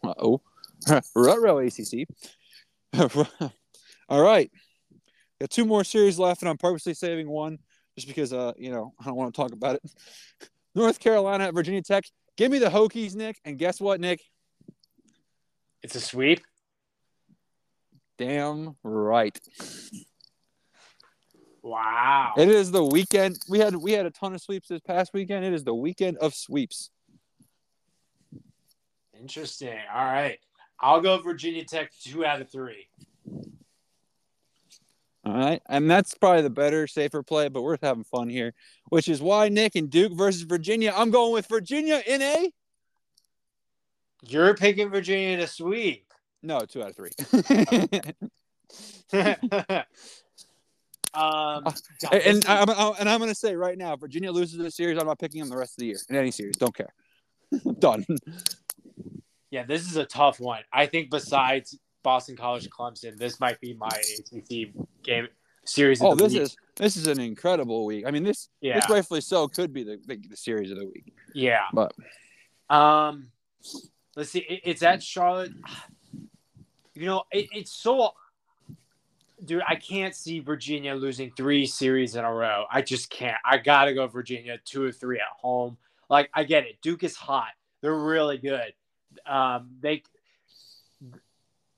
uh 0.03 0.13
oh, 0.19 0.41
row 1.15 1.59
ACC. 1.59 2.07
All 4.09 4.21
right, 4.21 4.51
Got 5.41 5.49
two 5.49 5.65
more 5.65 5.83
series 5.83 6.19
left, 6.19 6.43
and 6.43 6.49
I'm 6.49 6.57
purposely 6.57 6.93
saving 6.93 7.27
one 7.27 7.57
just 7.95 8.07
because, 8.07 8.31
uh, 8.31 8.53
you 8.57 8.69
know, 8.71 8.93
I 8.99 9.05
don't 9.05 9.15
want 9.15 9.33
to 9.33 9.41
talk 9.41 9.53
about 9.53 9.77
it. 9.77 9.81
North 10.75 10.99
Carolina 10.99 11.45
at 11.45 11.55
Virginia 11.55 11.81
Tech. 11.81 12.03
Give 12.37 12.51
me 12.51 12.59
the 12.59 12.69
Hokies, 12.69 13.15
Nick. 13.15 13.39
And 13.43 13.57
guess 13.57 13.81
what, 13.81 13.99
Nick? 13.99 14.21
It's 15.81 15.95
a 15.95 15.99
sweep. 15.99 16.41
Damn 18.19 18.75
right. 18.83 19.35
Wow. 21.63 22.33
It 22.37 22.47
is 22.47 22.69
the 22.69 22.83
weekend. 22.83 23.39
We 23.49 23.57
had 23.57 23.75
we 23.75 23.93
had 23.93 24.05
a 24.05 24.11
ton 24.11 24.35
of 24.35 24.41
sweeps 24.41 24.67
this 24.67 24.81
past 24.81 25.11
weekend. 25.11 25.43
It 25.43 25.53
is 25.53 25.63
the 25.63 25.73
weekend 25.73 26.17
of 26.17 26.35
sweeps. 26.35 26.91
Interesting. 29.19 29.79
All 29.91 30.05
right. 30.05 30.37
I'll 30.79 31.01
go 31.01 31.17
Virginia 31.17 31.65
Tech 31.65 31.91
two 31.99 32.23
out 32.23 32.41
of 32.41 32.51
three. 32.51 32.89
All 35.23 35.33
right. 35.33 35.61
And 35.67 35.89
that's 35.89 36.13
probably 36.15 36.41
the 36.41 36.49
better, 36.49 36.87
safer 36.87 37.21
play, 37.21 37.47
but 37.47 37.61
we're 37.61 37.77
having 37.81 38.03
fun 38.03 38.27
here, 38.29 38.53
which 38.89 39.07
is 39.07 39.21
why 39.21 39.49
Nick 39.49 39.75
and 39.75 39.89
Duke 39.89 40.13
versus 40.13 40.41
Virginia. 40.41 40.93
I'm 40.95 41.11
going 41.11 41.33
with 41.33 41.47
Virginia 41.47 42.01
in 42.05 42.21
a. 42.21 42.51
You're 44.23 44.55
picking 44.55 44.89
Virginia 44.89 45.37
to 45.37 45.47
sweep. 45.47 46.11
No, 46.43 46.61
two 46.61 46.81
out 46.83 46.89
of 46.89 46.95
three. 46.95 47.11
um, 51.13 51.65
and, 52.11 52.23
and 52.25 52.45
I'm, 52.47 52.69
and 52.99 53.09
I'm 53.09 53.19
going 53.19 53.29
to 53.29 53.35
say 53.35 53.55
right 53.55 53.77
now, 53.77 53.95
Virginia 53.95 54.31
loses 54.31 54.57
the 54.57 54.71
series. 54.71 54.97
I'm 54.97 55.05
not 55.05 55.19
picking 55.19 55.41
them 55.41 55.49
the 55.49 55.57
rest 55.57 55.73
of 55.73 55.81
the 55.81 55.87
year 55.87 55.97
in 56.09 56.15
any 56.15 56.31
series. 56.31 56.57
Don't 56.57 56.75
care. 56.75 56.93
Done. 57.79 58.05
Yeah, 59.51 59.63
this 59.63 59.81
is 59.85 59.97
a 59.97 60.05
tough 60.05 60.39
one. 60.39 60.61
I 60.71 60.85
think 60.85 61.11
besides 61.11 61.77
Boston 62.03 62.35
College 62.35 62.69
Clemson, 62.69 63.17
this 63.17 63.39
might 63.39 63.59
be 63.59 63.73
my 63.73 63.89
ACC 63.89 64.73
game 65.03 65.27
series. 65.65 66.01
oh, 66.01 66.15
this 66.15 66.33
week. 66.33 66.41
is 66.41 66.57
this 66.75 66.97
is 66.97 67.07
an 67.07 67.19
incredible 67.19 67.85
week. 67.85 68.05
I 68.05 68.11
mean, 68.11 68.23
this 68.23 68.49
yeah. 68.61 68.75
this 68.75 68.89
rightfully 68.89 69.21
so 69.21 69.47
could 69.47 69.73
be 69.73 69.83
the, 69.83 69.99
the, 70.05 70.17
the 70.29 70.37
series 70.37 70.71
of 70.71 70.77
the 70.77 70.85
week. 70.85 71.13
Yeah, 71.33 71.65
but 71.73 71.93
um, 72.69 73.27
let's 74.15 74.29
see. 74.29 74.39
It, 74.39 74.61
it's 74.63 74.83
at 74.83 75.03
Charlotte. 75.03 75.51
You 76.93 77.05
know, 77.05 77.23
it, 77.31 77.47
it's 77.53 77.71
so. 77.71 78.13
Dude, 79.43 79.63
I 79.67 79.75
can't 79.75 80.13
see 80.13 80.39
Virginia 80.39 80.93
losing 80.93 81.31
three 81.35 81.65
series 81.65 82.15
in 82.15 82.23
a 82.23 82.31
row. 82.31 82.65
I 82.71 82.83
just 82.83 83.09
can't. 83.09 83.37
I 83.43 83.57
gotta 83.57 83.93
go 83.93 84.05
Virginia 84.07 84.59
two 84.63 84.83
or 84.83 84.91
three 84.91 85.17
at 85.17 85.25
home. 85.35 85.77
Like 86.09 86.29
I 86.33 86.43
get 86.43 86.65
it. 86.65 86.79
Duke 86.81 87.03
is 87.03 87.15
hot. 87.15 87.49
They're 87.81 87.95
really 87.95 88.37
good. 88.37 88.73
Um, 89.25 89.71
they 89.81 90.03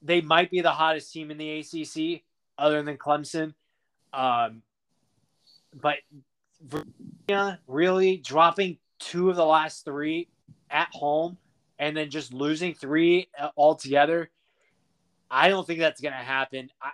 they 0.04 0.22
might 0.22 0.52
be 0.52 0.62
the 0.62 0.72
hottest 0.72 1.12
team 1.12 1.32
in 1.32 1.38
the 1.38 1.60
ACC, 1.60 2.24
other 2.58 2.84
than 2.84 2.98
Clemson. 2.98 3.54
Um, 4.12 4.62
but 5.74 5.96
Virginia 6.62 7.60
really 7.68 8.18
dropping 8.18 8.78
two 9.00 9.30
of 9.30 9.36
the 9.36 9.46
last 9.46 9.86
three 9.86 10.30
at 10.70 10.90
home 10.92 11.38
and 11.80 11.98
then 11.98 12.10
just 12.10 12.34
losing 12.34 12.74
three 12.74 13.30
altogether. 13.58 14.30
I 15.32 15.50
don't 15.50 15.66
think 15.66 15.80
that's 15.80 16.00
going 16.00 16.14
to 16.14 16.20
happen. 16.20 16.70
I, 16.82 16.92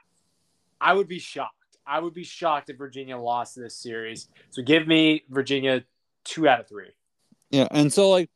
I 0.80 0.94
would 0.94 1.08
be 1.08 1.20
shocked. 1.20 1.54
I 1.86 2.00
would 2.00 2.14
be 2.14 2.24
shocked 2.24 2.70
if 2.70 2.78
Virginia 2.78 3.18
lost 3.18 3.56
this 3.56 3.76
series. 3.76 4.30
So 4.52 4.62
give 4.62 4.88
me 4.88 5.24
Virginia 5.30 5.84
two 6.24 6.48
out 6.48 6.62
of 6.62 6.68
three. 6.68 6.92
Yeah, 7.50 7.68
and 7.72 7.92
so 7.92 8.10
like 8.12 8.30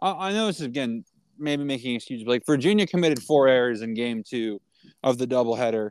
I, 0.00 0.28
I 0.28 0.32
know 0.32 0.46
this 0.46 0.60
is 0.60 0.66
again 0.66 1.04
maybe 1.38 1.64
making 1.64 1.96
excuses, 1.96 2.26
like 2.26 2.44
Virginia 2.46 2.86
committed 2.86 3.22
four 3.22 3.48
errors 3.48 3.82
in 3.82 3.94
game 3.94 4.22
two 4.22 4.60
of 5.02 5.18
the 5.18 5.26
doubleheader. 5.26 5.90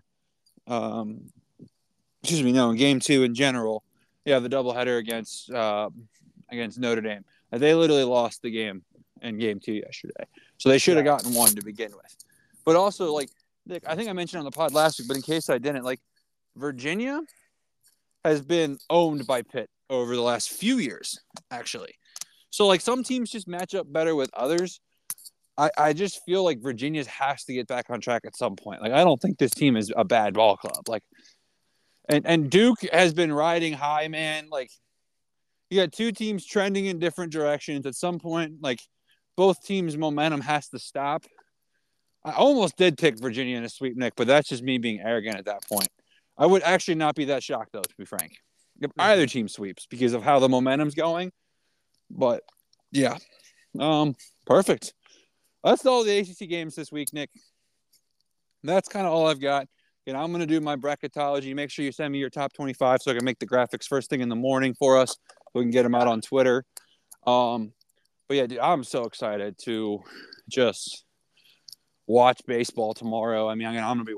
Um, 0.68 1.30
excuse 2.22 2.44
me, 2.44 2.52
no, 2.52 2.72
in 2.72 2.78
game 2.78 3.00
two 3.00 3.24
in 3.24 3.36
general. 3.36 3.84
Yeah, 4.26 4.40
the 4.40 4.50
doubleheader 4.50 4.98
against 4.98 5.52
uh, 5.52 5.90
against 6.50 6.80
Notre 6.80 7.02
Dame. 7.02 7.26
They 7.52 7.74
literally 7.74 8.04
lost 8.04 8.42
the 8.42 8.52
game 8.52 8.84
in 9.22 9.38
game 9.38 9.60
two 9.60 9.74
yesterday. 9.74 10.26
So 10.58 10.70
they 10.70 10.78
should 10.78 10.96
have 10.96 11.06
gotten 11.06 11.34
one 11.34 11.50
to 11.56 11.64
begin 11.64 11.92
with. 11.92 12.16
But 12.66 12.76
also, 12.76 13.14
like, 13.14 13.30
Nick, 13.66 13.84
I 13.88 13.96
think 13.96 14.10
I 14.10 14.14
mentioned 14.14 14.40
on 14.40 14.46
the 14.46 14.52
pod 14.52 14.74
last 14.74 15.00
week, 15.00 15.08
but 15.08 15.18
in 15.18 15.24
case 15.24 15.50
I 15.50 15.58
didn't, 15.58 15.84
like, 15.84 16.00
Virginia 16.56 17.22
has 18.24 18.42
been 18.42 18.78
owned 18.90 19.28
by 19.28 19.42
Pitt 19.42 19.70
over 19.90 20.16
the 20.16 20.22
last 20.22 20.50
few 20.50 20.78
years, 20.78 21.20
actually. 21.52 21.94
So, 22.50 22.68
like, 22.68 22.82
some 22.82 23.04
teams 23.04 23.32
just 23.32 23.48
match 23.48 23.76
up 23.76 23.92
better 23.92 24.16
with 24.16 24.30
others. 24.34 24.80
I, 25.58 25.70
I 25.78 25.94
just 25.94 26.24
feel 26.26 26.44
like 26.44 26.62
Virginia 26.62 27.06
has 27.06 27.44
to 27.46 27.54
get 27.54 27.68
back 27.68 27.90
on 27.90 28.02
track 28.02 28.24
at 28.26 28.36
some 28.36 28.56
point. 28.56 28.82
Like 28.82 28.92
I 28.92 29.04
don't 29.04 29.22
think 29.22 29.38
this 29.38 29.52
team 29.52 29.76
is 29.78 29.92
a 29.96 30.04
bad 30.04 30.34
ball 30.34 30.58
club. 30.58 30.88
Like 30.88 31.04
and 32.10 32.26
and 32.26 32.50
Duke 32.50 32.80
has 32.92 33.14
been 33.14 33.32
riding 33.32 33.74
high, 33.74 34.08
man. 34.08 34.48
Like 34.50 34.72
you 35.70 35.80
got 35.80 35.92
two 35.92 36.12
teams 36.12 36.46
trending 36.46 36.86
in 36.86 37.00
different 37.00 37.32
directions. 37.32 37.86
At 37.86 37.96
some 37.96 38.20
point, 38.20 38.56
like 38.62 38.80
both 39.36 39.64
teams' 39.64 39.98
momentum 39.98 40.42
has 40.42 40.68
to 40.70 40.80
stop. 40.80 41.26
I 42.26 42.32
almost 42.32 42.78
did 42.78 42.98
pick 42.98 43.20
Virginia 43.20 43.58
in 43.58 43.64
a 43.64 43.70
sweep, 43.70 43.98
Nick, 43.98 44.14
but 44.16 44.28
that's 44.28 44.48
just 44.48 44.64
me 44.64 44.78
being 44.78 45.02
arrogant 45.02 45.38
at 45.38 45.46
that 45.46 45.68
point. 45.68 45.90
I 46.38 46.46
would 46.46 46.64
actually 46.64 46.96
not 46.96 47.16
be 47.16 47.26
that 47.26 47.44
shocked 47.44 47.72
though, 47.74 47.82
to 47.82 47.96
be 47.98 48.06
frank. 48.06 48.38
If 48.82 48.90
mm-hmm. 48.90 49.02
either 49.02 49.28
team 49.28 49.48
sweeps 49.48 49.86
because 49.88 50.14
of 50.14 50.24
how 50.24 50.40
the 50.40 50.50
momentum's 50.50 50.96
going. 50.96 51.32
But 52.10 52.44
yeah. 52.92 53.18
Um, 53.80 54.16
perfect. 54.46 54.94
That's 55.64 55.86
all 55.86 56.04
the 56.04 56.18
ACC 56.18 56.50
games 56.50 56.76
this 56.76 56.92
week, 56.92 57.14
Nick. 57.14 57.30
That's 58.64 58.90
kind 58.90 59.06
of 59.06 59.14
all 59.14 59.28
I've 59.28 59.42
got. 59.42 59.68
And 60.06 60.18
I'm 60.18 60.32
going 60.32 60.42
to 60.42 60.46
do 60.48 60.60
my 60.60 60.76
bracketology. 60.76 61.56
Make 61.56 61.70
sure 61.70 61.86
you 61.86 61.92
send 61.92 62.12
me 62.12 62.20
your 62.20 62.30
top 62.30 62.52
25 62.54 63.02
so 63.02 63.12
I 63.12 63.16
can 63.16 63.24
make 63.24 63.40
the 63.40 63.48
graphics 63.48 63.88
first 63.88 64.10
thing 64.10 64.22
in 64.22 64.28
the 64.28 64.36
morning 64.36 64.74
for 64.78 64.98
us. 64.98 65.16
We 65.54 65.62
can 65.62 65.72
get 65.72 65.84
them 65.84 65.96
out 65.96 66.08
on 66.08 66.20
Twitter. 66.20 66.66
Um, 67.26 67.72
but 68.28 68.38
yeah, 68.38 68.48
dude, 68.48 68.60
I'm 68.60 68.84
so 68.84 69.04
excited 69.04 69.58
to 69.64 70.02
just 70.50 71.06
watch 72.06 72.42
baseball 72.46 72.94
tomorrow. 72.94 73.48
I 73.48 73.56
mean, 73.56 73.68
I'm 73.68 73.76
going 73.76 74.00
to 74.00 74.04
be 74.06 74.16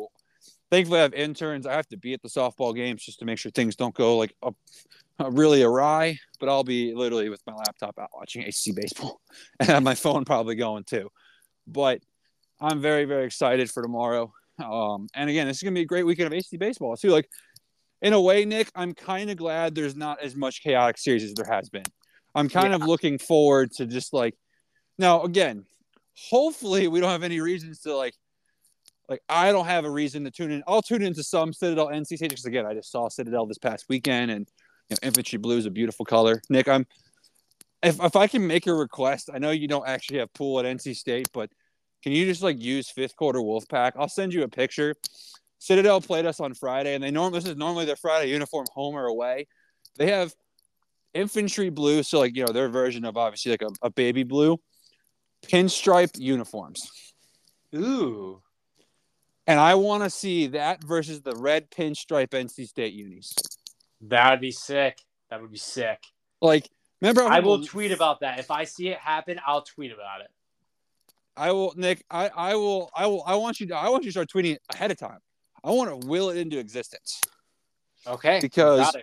thankfully 0.72 1.00
I 1.00 1.04
have 1.04 1.14
interns. 1.14 1.68
I 1.68 1.74
have 1.74 1.88
to 1.90 1.98
be 1.98 2.14
at 2.14 2.22
the 2.22 2.30
softball 2.30 2.76
games 2.76 3.04
just 3.04 3.20
to 3.20 3.26
make 3.26 3.38
sure 3.38 3.52
things 3.52 3.76
don't 3.76 3.94
go 3.94 4.18
like 4.18 4.34
up, 4.42 4.56
really 5.20 5.62
awry. 5.62 6.18
But 6.40 6.50
I'll 6.50 6.64
be 6.64 6.94
literally 6.96 7.30
with 7.30 7.42
my 7.46 7.54
laptop 7.54 8.00
out 8.00 8.10
watching 8.14 8.44
ACC 8.44 8.76
baseball 8.76 9.22
and 9.60 9.70
have 9.70 9.84
my 9.84 9.96
phone 9.96 10.26
probably 10.26 10.56
going 10.56 10.84
too. 10.84 11.10
But 11.68 12.02
I'm 12.60 12.82
very, 12.82 13.06
very 13.06 13.26
excited 13.26 13.70
for 13.70 13.82
tomorrow. 13.82 14.34
Um, 14.64 15.08
and 15.14 15.30
again, 15.30 15.48
this 15.48 15.58
is 15.58 15.64
gonna 15.64 15.74
be 15.74 15.82
a 15.82 15.86
great 15.86 16.06
weekend 16.06 16.34
of 16.34 16.38
ACC 16.38 16.60
baseball 16.60 16.96
too. 16.96 17.10
Like 17.10 17.30
in 18.02 18.14
a 18.14 18.22
way, 18.22 18.46
Nick, 18.46 18.72
I'm 18.76 18.94
kind 18.94 19.30
of 19.30 19.38
glad 19.38 19.76
there's 19.76 19.96
not 19.96 20.22
as 20.22 20.36
much 20.36 20.62
chaotic 20.62 20.98
series 20.98 21.24
as 21.24 21.34
there 21.34 21.46
has 21.50 21.70
been. 21.70 21.84
I'm 22.34 22.50
kind 22.50 22.70
yeah. 22.70 22.76
of 22.76 22.84
looking 22.84 23.18
forward 23.18 23.72
to 23.74 23.86
just 23.86 24.14
like 24.14 24.36
now 24.98 25.24
again, 25.24 25.66
hopefully 26.30 26.88
we 26.88 27.00
don't 27.00 27.10
have 27.10 27.24
any 27.24 27.42
reasons 27.42 27.82
to 27.82 27.96
like 27.96 28.14
like 29.10 29.22
I 29.30 29.52
don't 29.52 29.66
have 29.66 29.86
a 29.86 29.90
reason 29.90 30.24
to 30.24 30.32
tune 30.32 30.52
in. 30.52 30.64
I'll 30.68 30.82
tune 30.82 31.02
into 31.02 31.24
some 31.24 31.54
Citadel 31.54 31.88
NC 31.88 32.18
State 32.18 32.30
because 32.30 32.46
again, 32.46 32.66
I 32.66 32.74
just 32.74 32.92
saw 32.92 33.10
Citadel 33.10 33.46
this 33.46 33.58
past 33.58 33.86
weekend 33.90 34.32
and 34.32 34.48
you 34.90 34.96
know, 34.96 35.08
infantry 35.08 35.38
blue 35.38 35.58
is 35.58 35.66
a 35.66 35.72
beautiful 35.72 36.06
color. 36.06 36.42
Nick, 36.50 36.68
I'm 36.68 36.86
if 37.86 38.02
if 38.04 38.16
I 38.16 38.28
can 38.28 38.46
make 38.46 38.68
a 38.68 38.74
request, 38.74 39.30
I 39.34 39.38
know 39.38 39.52
you 39.52 39.68
don't 39.68 39.88
actually 39.88 40.20
have 40.20 40.34
pool 40.34 40.60
at 40.60 40.66
NC 40.66 40.96
State, 40.96 41.30
but 41.34 41.50
can 42.04 42.12
you 42.12 42.26
just 42.26 42.42
like 42.42 42.62
use 42.62 42.90
fifth 42.90 43.16
quarter 43.16 43.40
Wolfpack? 43.40 43.94
I'll 43.96 44.10
send 44.10 44.34
you 44.34 44.44
a 44.44 44.48
picture. 44.48 44.96
Citadel 45.60 46.02
played 46.02 46.26
us 46.26 46.40
on 46.40 46.54
Friday, 46.54 46.96
and 46.96 47.04
they 47.04 47.12
normally 47.12 47.40
this 47.40 47.50
is 47.50 47.56
normally 47.56 47.86
their 47.86 47.96
Friday 47.96 48.32
uniform, 48.32 48.66
home 48.74 48.96
or 48.96 49.06
away. 49.06 49.48
They 49.98 50.12
have 50.12 50.34
infantry 51.14 51.70
blue, 51.70 52.04
so 52.04 52.20
like 52.20 52.36
you 52.36 52.46
know 52.46 52.52
their 52.52 52.70
version 52.70 53.06
of 53.06 53.18
obviously 53.18 53.52
like 53.52 53.62
a, 53.62 53.70
a 53.84 53.90
baby 53.92 54.24
blue, 54.24 54.60
pinstripe 55.46 56.20
uniforms. 56.20 56.90
Ooh. 57.76 58.42
And 59.48 59.60
I 59.60 59.76
want 59.76 60.04
to 60.04 60.10
see 60.10 60.48
that 60.48 60.84
versus 60.84 61.22
the 61.22 61.36
red 61.36 61.70
pinstripe 61.70 62.30
NC 62.30 62.68
State 62.68 62.94
unis. 62.94 63.36
That 64.02 64.32
would 64.32 64.42
be 64.42 64.52
sick. 64.52 64.98
That 65.30 65.40
would 65.40 65.52
be 65.52 65.60
sick. 65.60 66.00
Like 66.42 66.68
Remember, 67.02 67.24
I 67.24 67.40
will 67.40 67.64
tweet 67.64 67.92
about 67.92 68.22
that. 68.22 68.40
If 68.40 68.52
I 68.52 68.64
see 68.64 68.88
it 68.88 68.98
happen, 68.98 69.40
I'll 69.46 69.62
tweet 69.62 69.92
about 69.92 70.22
it. 70.22 70.30
I 71.38 71.52
will, 71.52 71.74
Nick. 71.76 72.04
I, 72.10 72.30
I 72.30 72.56
will. 72.56 72.90
I 72.96 73.08
will. 73.08 73.24
I 73.26 73.36
want 73.36 73.60
you 73.60 73.68
to. 73.68 73.76
I 73.76 73.90
want 73.90 74.04
you 74.04 74.10
to 74.10 74.12
start 74.12 74.30
tweeting 74.30 74.58
ahead 74.74 74.92
of 74.92 74.98
time. 74.98 75.20
I 75.64 75.72
want 75.72 75.90
to 75.90 76.08
will 76.08 76.30
it 76.30 76.38
into 76.38 76.58
existence. 76.58 77.22
Okay. 78.08 78.40
Because 78.42 78.96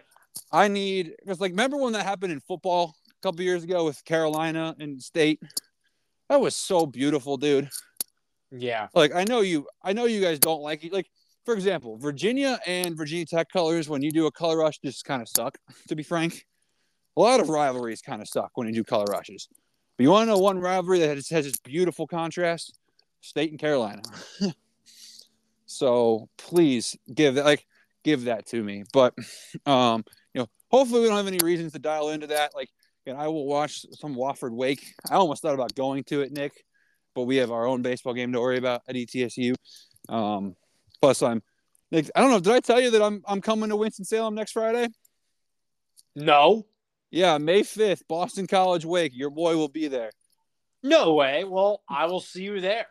I 0.51 0.69
need. 0.69 1.15
Because 1.21 1.41
like, 1.41 1.51
remember 1.51 1.77
when 1.77 1.93
that 1.93 2.05
happened 2.05 2.33
in 2.33 2.41
football 2.41 2.95
a 3.11 3.23
couple 3.23 3.43
years 3.43 3.65
ago 3.65 3.85
with 3.85 4.03
Carolina 4.05 4.75
and 4.79 5.03
State? 5.03 5.43
That 6.31 6.41
was 6.41 6.57
so 6.57 6.87
beautiful, 6.87 7.37
dude. 7.37 7.69
Yeah. 8.51 8.89
Like 8.95 9.15
I 9.15 9.25
know 9.25 9.41
you. 9.41 9.67
I 9.83 9.93
know 9.93 10.07
you 10.07 10.23
guys 10.23 10.39
don't 10.39 10.63
like 10.63 10.85
it. 10.85 10.93
Like 10.93 11.11
for 11.45 11.53
example, 11.53 11.99
Virginia 11.99 12.59
and 12.67 12.97
Virginia 12.97 13.27
Tech 13.27 13.51
colors. 13.51 13.91
When 13.91 14.01
you 14.01 14.11
do 14.11 14.27
a 14.27 14.33
color 14.33 14.59
rush, 14.59 14.79
just 14.79 15.05
kind 15.05 15.21
of 15.21 15.29
suck. 15.29 15.59
To 15.89 15.97
be 15.97 16.03
frank 16.03 16.47
a 17.17 17.21
lot 17.21 17.41
of 17.41 17.49
rivalries 17.49 18.03
kind 18.03 18.23
of 18.23 18.29
suck 18.29 18.51
when 18.55 18.69
you 18.69 18.75
do 18.75 18.85
color 18.85 19.05
rushes. 19.05 19.49
But 19.97 20.05
you 20.05 20.11
want 20.11 20.29
to 20.29 20.33
know 20.33 20.39
one 20.39 20.59
rivalry 20.59 21.01
that 21.01 21.17
has, 21.17 21.29
has 21.29 21.45
this 21.45 21.59
beautiful 21.59 22.07
contrast? 22.07 22.79
State 23.21 23.51
and 23.51 23.61
Carolina. 23.61 24.03
so 25.67 26.29
please 26.39 26.97
give 27.15 27.37
that 27.37 27.45
like 27.45 27.65
give 28.03 28.25
that 28.25 28.47
to 28.47 28.63
me. 28.63 28.85
But 28.93 29.15
um, 29.67 30.05
you 30.35 30.41
know, 30.41 30.49
hopefully 30.71 31.03
we 31.03 31.09
don't 31.09 31.17
have 31.17 31.27
any 31.27 31.39
reasons 31.39 31.73
to 31.73 31.79
dial 31.79 32.11
into 32.11 32.29
that. 32.29 32.55
Like, 32.55 32.69
and 33.07 33.17
I 33.17 33.29
will 33.29 33.47
watch 33.47 33.85
some 33.93 34.15
Wofford 34.15 34.53
Wake. 34.53 34.85
I 35.11 35.15
almost 35.15 35.43
thought 35.43 35.55
about 35.55 35.75
going 35.75 36.05
to 36.05 36.23
it, 36.23 36.33
Nick, 36.33 36.53
but 37.15 37.23
we 37.23 37.37
have 37.37 37.51
our 37.51 37.67
own 37.67 37.83
baseball 37.83 38.15
game 38.15 38.33
to 38.33 38.41
worry 38.41 38.59
about 38.59 38.83
at 38.89 38.95
ETSU. 38.95 39.55
Um, 40.09 40.57
plus, 41.01 41.23
I'm 41.23 41.43
Nick. 41.91 42.11
I 42.17 42.21
don't 42.21 42.31
know. 42.31 42.41
Did 42.41 42.55
I 42.55 42.61
tell 42.61 42.81
you 42.81 42.91
that 42.91 43.03
I'm 43.03 43.23
I'm 43.27 43.41
coming 43.41 43.69
to 43.69 43.77
Winston 43.77 44.05
Salem 44.05 44.35
next 44.35 44.53
Friday? 44.53 44.89
No. 46.17 46.67
Yeah, 47.13 47.37
May 47.37 47.63
fifth, 47.63 48.09
Boston 48.09 48.47
College 48.47 48.87
Wake. 48.87 49.13
Your 49.15 49.29
boy 49.31 49.57
will 49.57 49.69
be 49.69 49.87
there. 49.87 50.11
No 50.83 51.13
way. 51.13 51.45
Well, 51.45 51.83
I 51.89 52.07
will 52.07 52.21
see 52.21 52.43
you 52.43 52.59
there. 52.61 52.87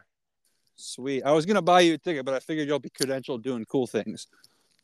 Sweet. 0.75 1.23
I 1.23 1.31
was 1.31 1.45
gonna 1.47 1.61
buy 1.61 1.81
you 1.81 1.95
a 1.95 1.97
ticket, 1.97 2.23
but 2.23 2.35
I 2.35 2.39
figured 2.39 2.67
you'll 2.67 2.79
be 2.79 2.91
credentialed 2.91 3.41
doing 3.41 3.65
cool 3.65 3.87
things. 3.87 4.27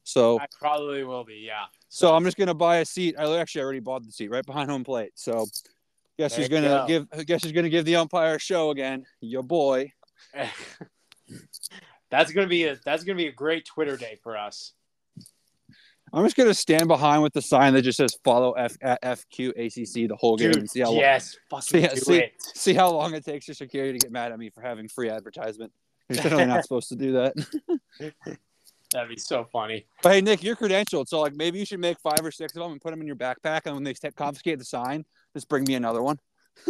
So 0.04 0.40
I 0.40 0.48
probably 0.60 1.04
will 1.04 1.24
be. 1.24 1.44
Yeah. 1.46 1.66
So 1.88 2.16
I'm 2.16 2.24
just 2.24 2.36
gonna 2.36 2.56
buy 2.56 2.78
a 2.78 2.86
seat. 2.86 3.16
I 3.18 3.38
actually 3.38 3.62
already 3.62 3.80
bought 3.80 4.04
the 4.04 4.12
seat 4.12 4.30
right 4.32 4.46
behind 4.46 4.72
home 4.72 4.84
plate. 4.84 5.12
So 5.16 5.46
guess 6.18 6.36
There 6.36 6.40
who's 6.40 6.50
gonna 6.50 6.68
go. 6.68 6.88
give? 6.88 7.26
Guess 7.28 7.44
who's 7.44 7.52
gonna 7.52 7.70
give 7.70 7.86
the 7.86 7.98
umpire 7.98 8.36
a 8.36 8.40
show 8.40 8.72
again? 8.72 9.06
Your 9.22 9.44
boy. 9.44 9.94
that's 12.10 12.32
gonna 12.32 12.48
be 12.48 12.64
a 12.66 12.78
that's 12.84 13.04
gonna 13.04 13.18
be 13.18 13.28
a 13.28 13.32
great 13.32 13.66
Twitter 13.66 13.98
day 13.98 14.18
for 14.24 14.36
us. 14.36 14.74
I'm 16.14 16.24
just 16.24 16.36
gonna 16.38 16.54
stand 16.54 16.88
behind 16.88 17.22
with 17.22 17.34
the 17.34 17.42
sign 17.42 17.74
that 17.74 17.82
just 17.82 17.98
says 17.98 18.18
"Follow 18.24 18.54
F 18.54 18.78
at 18.82 19.02
FQ 19.04 19.50
ACC" 19.58 20.08
the 20.08 20.16
whole 20.16 20.38
game 20.38 20.52
Dude, 20.52 20.60
and 20.62 20.70
see 20.70 20.80
how 20.82 20.92
yes, 20.94 21.36
fucking 21.50 21.82
see- 21.82 21.88
do 21.88 21.96
see- 21.98 22.18
it. 22.20 22.32
see 22.40 22.74
how 22.74 22.90
long 22.92 23.14
it 23.14 23.26
takes 23.26 23.46
for 23.46 23.54
security 23.54 24.00
to 24.00 24.06
get 24.06 24.12
mad 24.12 24.32
at 24.32 24.40
me 24.40 24.50
for 24.50 24.62
having 24.62 24.88
free 24.88 25.10
advertisement. 25.10 25.72
You're 26.10 26.46
not 26.48 26.64
supposed 26.64 26.90
to 26.90 26.96
do 26.96 27.12
that. 27.14 27.34
That'd 28.92 29.10
be 29.10 29.18
so 29.18 29.44
funny. 29.52 29.86
But 30.02 30.14
hey, 30.14 30.22
Nick, 30.22 30.44
you're 30.44 30.56
credentialed, 30.56 31.10
so 31.10 31.20
like 31.20 31.36
maybe 31.36 31.60
you 31.60 31.66
should 31.66 31.82
make 31.82 32.00
five 32.00 32.20
or 32.24 32.32
six 32.32 32.56
of 32.56 32.62
them 32.64 32.72
and 32.72 32.80
put 32.82 32.92
them 32.92 33.02
in 33.02 33.08
your 33.08 33.18
backpack, 33.18 33.62
and 33.66 33.76
when 33.76 33.84
they 33.84 33.94
confiscate 34.16 34.60
the 34.60 34.66
sign, 34.66 35.04
just 35.34 35.50
bring 35.50 35.66
me 35.66 35.76
another 35.76 36.02
one. 36.02 36.18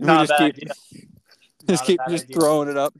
Not 0.00 0.26
just 0.26 0.38
bad 0.38 0.54
keep, 0.56 0.64
idea. 0.64 0.74
just 1.68 1.82
Not 1.82 1.86
keep 1.86 2.00
just 2.08 2.24
idea. 2.24 2.36
throwing 2.36 2.68
it 2.68 2.76
up. 2.76 2.92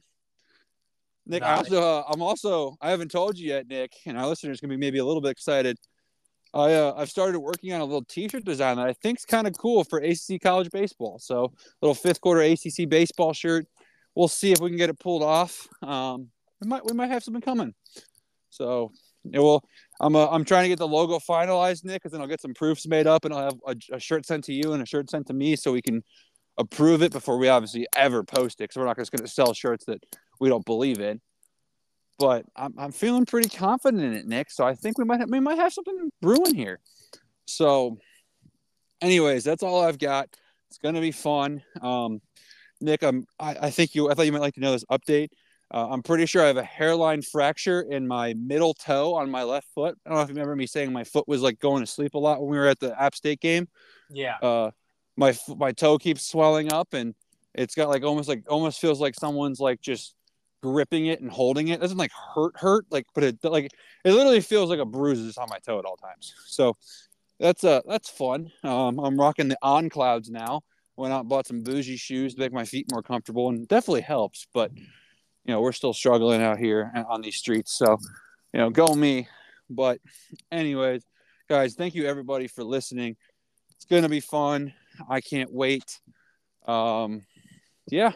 Nick, 1.27 1.43
I 1.43 1.57
also, 1.57 1.81
uh, 1.81 2.05
I'm 2.09 2.23
also 2.23 2.77
I 2.81 2.90
haven't 2.90 3.11
told 3.11 3.39
you 3.39 3.49
yet, 3.49 3.69
Nick, 3.69 3.93
and 4.07 4.19
our 4.19 4.27
listeners 4.27 4.61
gonna 4.61 4.73
be 4.73 4.77
maybe 4.77 4.99
a 4.99 5.05
little 5.05 5.20
bit 5.20 5.31
excited. 5.31 5.78
I 6.55 6.74
uh, 6.74 6.94
I've 6.97 7.11
started 7.11 7.39
working 7.39 7.73
on 7.73 7.81
a 7.81 7.85
little 7.85 8.05
T-shirt 8.05 8.44
design 8.44 8.77
that 8.77 8.86
I 8.86 8.93
think's 8.93 9.24
kind 9.24 9.47
of 9.47 9.57
cool 9.57 9.85
for 9.85 10.01
ACC 10.01 10.40
college 10.43 10.70
baseball. 10.70 11.19
So 11.19 11.53
little 11.81 11.94
fifth 11.94 12.20
quarter 12.20 12.43
ACC 12.43 12.89
baseball 12.89 13.32
shirt. 13.32 13.66
We'll 14.15 14.28
see 14.28 14.53
if 14.53 14.61
we 14.61 14.69
can 14.69 14.77
get 14.77 14.90
it 14.90 14.99
pulled 14.99 15.23
off. 15.23 15.69
Um, 15.82 16.28
we 16.61 16.69
might 16.69 16.85
we 16.85 16.93
might 16.93 17.11
have 17.11 17.23
something 17.23 17.40
coming. 17.40 17.74
So 18.51 18.93
it 19.31 19.39
will. 19.39 19.65
I'm 20.01 20.16
uh, 20.16 20.27
I'm 20.28 20.44
trying 20.44 20.65
to 20.65 20.69
get 20.69 20.78
the 20.78 20.89
logo 20.89 21.19
finalized, 21.19 21.85
Nick, 21.85 22.03
because 22.03 22.12
then 22.12 22.20
I'll 22.20 22.27
get 22.27 22.40
some 22.40 22.55
proofs 22.55 22.86
made 22.86 23.07
up, 23.07 23.24
and 23.24 23.32
I'll 23.32 23.44
have 23.44 23.61
a, 23.66 23.77
a 23.97 24.01
shirt 24.01 24.27
sent 24.27 24.44
to 24.44 24.53
you 24.53 24.73
and 24.73 24.82
a 24.82 24.86
shirt 24.86 25.11
sent 25.11 25.28
to 25.28 25.32
me, 25.32 25.57
so 25.57 25.73
we 25.73 25.82
can 25.82 26.03
approve 26.59 27.03
it 27.03 27.12
before 27.12 27.39
we 27.39 27.49
obviously 27.49 27.86
ever 27.97 28.23
post 28.24 28.61
it. 28.61 28.65
Because 28.65 28.77
we're 28.77 28.86
not 28.86 28.99
just 28.99 29.12
going 29.12 29.24
to 29.24 29.32
sell 29.32 29.55
shirts 29.55 29.85
that 29.86 30.05
we 30.43 30.48
don't 30.48 30.66
believe 30.66 30.98
in. 31.01 31.20
But 32.19 32.44
I'm, 32.56 32.74
I'm 32.77 32.93
feeling 32.93 33.24
pretty 33.27 33.48
confident 33.48 34.02
in 34.02 34.12
it, 34.12 34.27
Nick. 34.27 34.51
So 34.51 34.64
I 34.64 34.74
think 34.74 34.98
we 34.98 35.05
might 35.05 35.20
have, 35.20 35.31
we 35.31 35.40
might 35.40 35.59
have 35.59 35.73
something 35.73 36.10
brewing 36.20 36.55
here. 36.55 36.81
So, 37.47 37.98
anyways, 39.01 39.44
that's 39.44 39.62
all 39.62 39.81
I've 39.82 39.98
got. 39.98 40.28
It's 40.69 40.78
going 40.78 40.94
to 40.97 41.01
be 41.01 41.12
fun. 41.12 41.62
Um, 41.81 42.20
Nick, 42.81 43.02
I'm 43.02 43.24
I, 43.39 43.56
I 43.62 43.70
think 43.70 43.94
you 43.94 44.10
I 44.10 44.14
thought 44.14 44.27
you 44.27 44.32
might 44.32 44.40
like 44.40 44.55
to 44.55 44.60
know 44.60 44.73
this 44.73 44.85
update. 44.90 45.28
Uh, 45.73 45.89
I'm 45.90 46.02
pretty 46.02 46.27
sure 46.27 46.43
I 46.43 46.48
have 46.48 46.56
a 46.56 46.64
hairline 46.64 47.23
fracture 47.23 47.82
in 47.82 48.06
my 48.06 48.35
middle 48.35 48.74
toe 48.74 49.14
on 49.14 49.31
my 49.31 49.43
left 49.44 49.69
foot. 49.74 49.97
I 50.05 50.09
don't 50.10 50.19
know 50.19 50.23
if 50.23 50.28
you 50.28 50.35
remember 50.35 50.56
me 50.56 50.66
saying 50.66 50.93
my 50.93 51.05
foot 51.05 51.27
was 51.28 51.40
like 51.40 51.60
going 51.60 51.82
to 51.82 51.86
sleep 51.86 52.14
a 52.14 52.19
lot 52.19 52.40
when 52.40 52.51
we 52.51 52.59
were 52.59 52.66
at 52.66 52.81
the 52.81 53.01
App 53.01 53.14
State 53.14 53.40
game 53.40 53.69
Yeah. 54.10 54.36
uh 54.43 54.70
my 55.16 55.36
my 55.56 55.73
toe 55.73 55.97
keeps 55.98 56.27
swelling 56.27 56.73
up 56.73 56.93
and 56.94 57.14
it's 57.55 57.74
got 57.74 57.89
like 57.89 58.02
almost 58.02 58.28
like 58.28 58.44
almost 58.48 58.81
feels 58.81 59.01
like 59.01 59.14
someone's 59.14 59.60
like 59.60 59.81
just 59.81 60.14
gripping 60.62 61.06
it 61.06 61.20
and 61.20 61.30
holding 61.30 61.68
it. 61.68 61.74
it 61.74 61.80
doesn't 61.80 61.98
like 61.98 62.12
hurt 62.34 62.55
hurt 62.56 62.86
like 62.90 63.06
but 63.14 63.24
it 63.24 63.39
like 63.43 63.66
it 64.05 64.12
literally 64.12 64.40
feels 64.40 64.70
like 64.70 64.78
a 64.78 64.84
bruise 64.84 65.18
is 65.18 65.36
on 65.36 65.48
my 65.51 65.59
toe 65.59 65.78
at 65.78 65.84
all 65.84 65.97
times. 65.97 66.34
So 66.47 66.76
that's 67.40 67.64
uh 67.64 67.80
that's 67.86 68.09
fun. 68.09 68.51
Um 68.62 68.98
i'm 69.01 69.18
rocking 69.18 69.48
the 69.48 69.59
on 69.62 69.89
clouds 69.89 70.30
now. 70.30 70.62
Went 70.97 71.12
out 71.12 71.28
bought 71.28 71.47
some 71.47 71.62
bougie 71.62 71.97
shoes 71.97 72.34
to 72.34 72.40
make 72.40 72.52
my 72.52 72.64
feet 72.64 72.86
more 72.93 73.02
comfortable 73.02 73.48
and 73.48 73.66
definitely 73.66 74.02
helps 74.02 74.47
but 74.55 74.70
you 74.76 75.52
know 75.52 75.60
we're 75.60 75.72
still 75.72 75.94
struggling 75.94 76.43
out 76.43 76.59
here 76.59 76.93
on 77.09 77.22
these 77.22 77.36
streets 77.36 77.72
so 77.72 77.98
you 78.52 78.60
know 78.60 78.70
go 78.70 78.94
me. 78.94 79.28
But 79.68 80.01
anyways 80.52 81.02
guys 81.48 81.74
thank 81.74 81.94
you 81.94 82.06
everybody 82.06 82.47
for 82.47 82.62
listening. 82.62 83.16
It's 83.74 83.84
gonna 83.86 84.09
be 84.09 84.20
fun. 84.20 84.72
I 85.09 85.20
can't 85.20 85.52
wait. 85.52 86.01
Um, 86.66 87.22
yeah, 87.90 88.12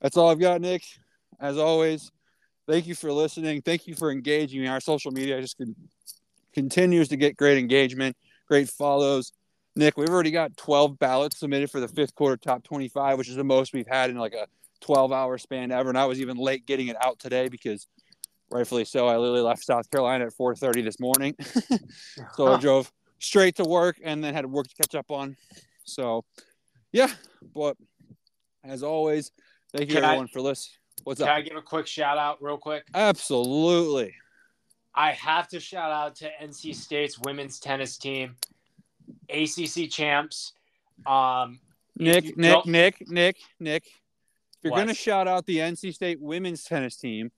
that's 0.00 0.16
all 0.16 0.30
I've 0.30 0.38
got, 0.38 0.60
Nick. 0.60 0.84
As 1.40 1.56
always, 1.56 2.10
thank 2.68 2.86
you 2.86 2.94
for 2.94 3.10
listening. 3.12 3.62
Thank 3.62 3.86
you 3.86 3.94
for 3.94 4.10
engaging. 4.10 4.66
Our 4.68 4.80
social 4.80 5.10
media 5.10 5.40
just 5.40 5.56
con- 5.56 5.74
continues 6.52 7.08
to 7.08 7.16
get 7.16 7.36
great 7.36 7.58
engagement, 7.58 8.16
great 8.46 8.68
follows. 8.68 9.32
Nick, 9.76 9.96
we've 9.96 10.08
already 10.10 10.32
got 10.32 10.56
12 10.56 10.98
ballots 10.98 11.38
submitted 11.38 11.70
for 11.70 11.80
the 11.80 11.88
fifth 11.88 12.14
quarter 12.14 12.36
top 12.36 12.64
25, 12.64 13.16
which 13.18 13.28
is 13.28 13.36
the 13.36 13.44
most 13.44 13.72
we've 13.72 13.86
had 13.86 14.10
in 14.10 14.16
like 14.16 14.34
a 14.34 14.46
12 14.80 15.12
hour 15.12 15.38
span 15.38 15.70
ever. 15.70 15.88
And 15.88 15.96
I 15.98 16.06
was 16.06 16.20
even 16.20 16.36
late 16.36 16.66
getting 16.66 16.88
it 16.88 16.96
out 17.02 17.18
today 17.18 17.48
because 17.48 17.86
rightfully 18.50 18.84
so. 18.84 19.06
I 19.06 19.16
literally 19.16 19.40
left 19.42 19.64
South 19.64 19.90
Carolina 19.90 20.26
at 20.26 20.32
4:30 20.34 20.84
this 20.84 21.00
morning, 21.00 21.34
so 22.34 22.52
I 22.52 22.60
drove 22.60 22.92
straight 23.18 23.56
to 23.56 23.64
work 23.64 23.96
and 24.02 24.22
then 24.22 24.34
had 24.34 24.44
work 24.46 24.66
to 24.66 24.74
catch 24.74 24.94
up 24.94 25.10
on. 25.10 25.36
So, 25.84 26.24
yeah, 26.92 27.08
but 27.54 27.76
as 28.64 28.82
always, 28.82 29.30
thank 29.72 29.88
you 29.88 29.96
Can 29.96 30.04
I- 30.04 30.08
everyone 30.08 30.28
for 30.28 30.40
listening. 30.40 30.79
What's 31.04 31.20
Can 31.20 31.28
up? 31.28 31.36
I 31.36 31.40
give 31.42 31.56
a 31.56 31.62
quick 31.62 31.86
shout 31.86 32.18
out 32.18 32.42
real 32.42 32.58
quick? 32.58 32.84
Absolutely. 32.94 34.14
I 34.94 35.12
have 35.12 35.48
to 35.48 35.60
shout 35.60 35.90
out 35.90 36.16
to 36.16 36.30
NC 36.42 36.74
State's 36.74 37.18
women's 37.18 37.60
tennis 37.60 37.96
team, 37.96 38.36
ACC 39.28 39.88
champs. 39.90 40.52
Um, 41.06 41.60
Nick, 41.96 42.36
Nick, 42.36 42.66
Nick, 42.66 43.08
Nick, 43.08 43.36
Nick. 43.58 43.86
If 43.86 44.64
you're 44.64 44.74
going 44.74 44.88
to 44.88 44.94
shout 44.94 45.26
out 45.26 45.46
the 45.46 45.58
NC 45.58 45.94
State 45.94 46.20
women's 46.20 46.64
tennis 46.64 46.96
team, 46.96 47.30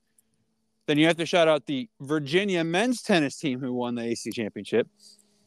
then 0.87 0.97
you 0.97 1.07
have 1.07 1.17
to 1.17 1.25
shout 1.25 1.47
out 1.47 1.65
the 1.65 1.89
Virginia 2.01 2.63
men's 2.63 3.01
tennis 3.01 3.37
team 3.37 3.59
who 3.59 3.73
won 3.73 3.95
the 3.95 4.11
ACC 4.11 4.33
championship. 4.33 4.87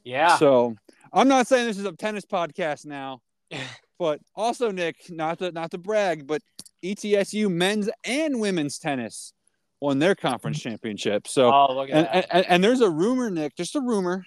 yeah, 0.05 0.37
So 0.37 0.75
I'm 1.13 1.29
not 1.29 1.47
saying 1.47 1.67
this 1.67 1.79
is 1.79 1.85
a 1.85 1.93
tennis 1.93 2.25
podcast 2.25 2.87
now, 2.87 3.21
but 3.99 4.21
also 4.35 4.71
Nick, 4.71 4.97
not 5.11 5.39
to 5.39 5.53
not 5.53 5.71
to 5.73 5.79
brag, 5.79 6.27
but 6.27 6.43
ETSU 6.85 7.51
men's 7.51 7.89
and 8.05 8.41
women's 8.41 8.79
tennis 8.79 9.33
won 9.81 9.99
their 9.99 10.15
conference 10.15 10.61
championship. 10.61 11.27
So 11.29 11.53
oh 11.53 11.75
look 11.75 11.91
at 11.91 12.15
and, 12.15 12.27
and, 12.31 12.47
and 12.47 12.65
there's 12.65 12.81
a 12.81 12.91
rumor, 12.91 13.31
Nick, 13.31 13.57
just 13.57 13.75
a 13.77 13.81
rumor, 13.81 14.25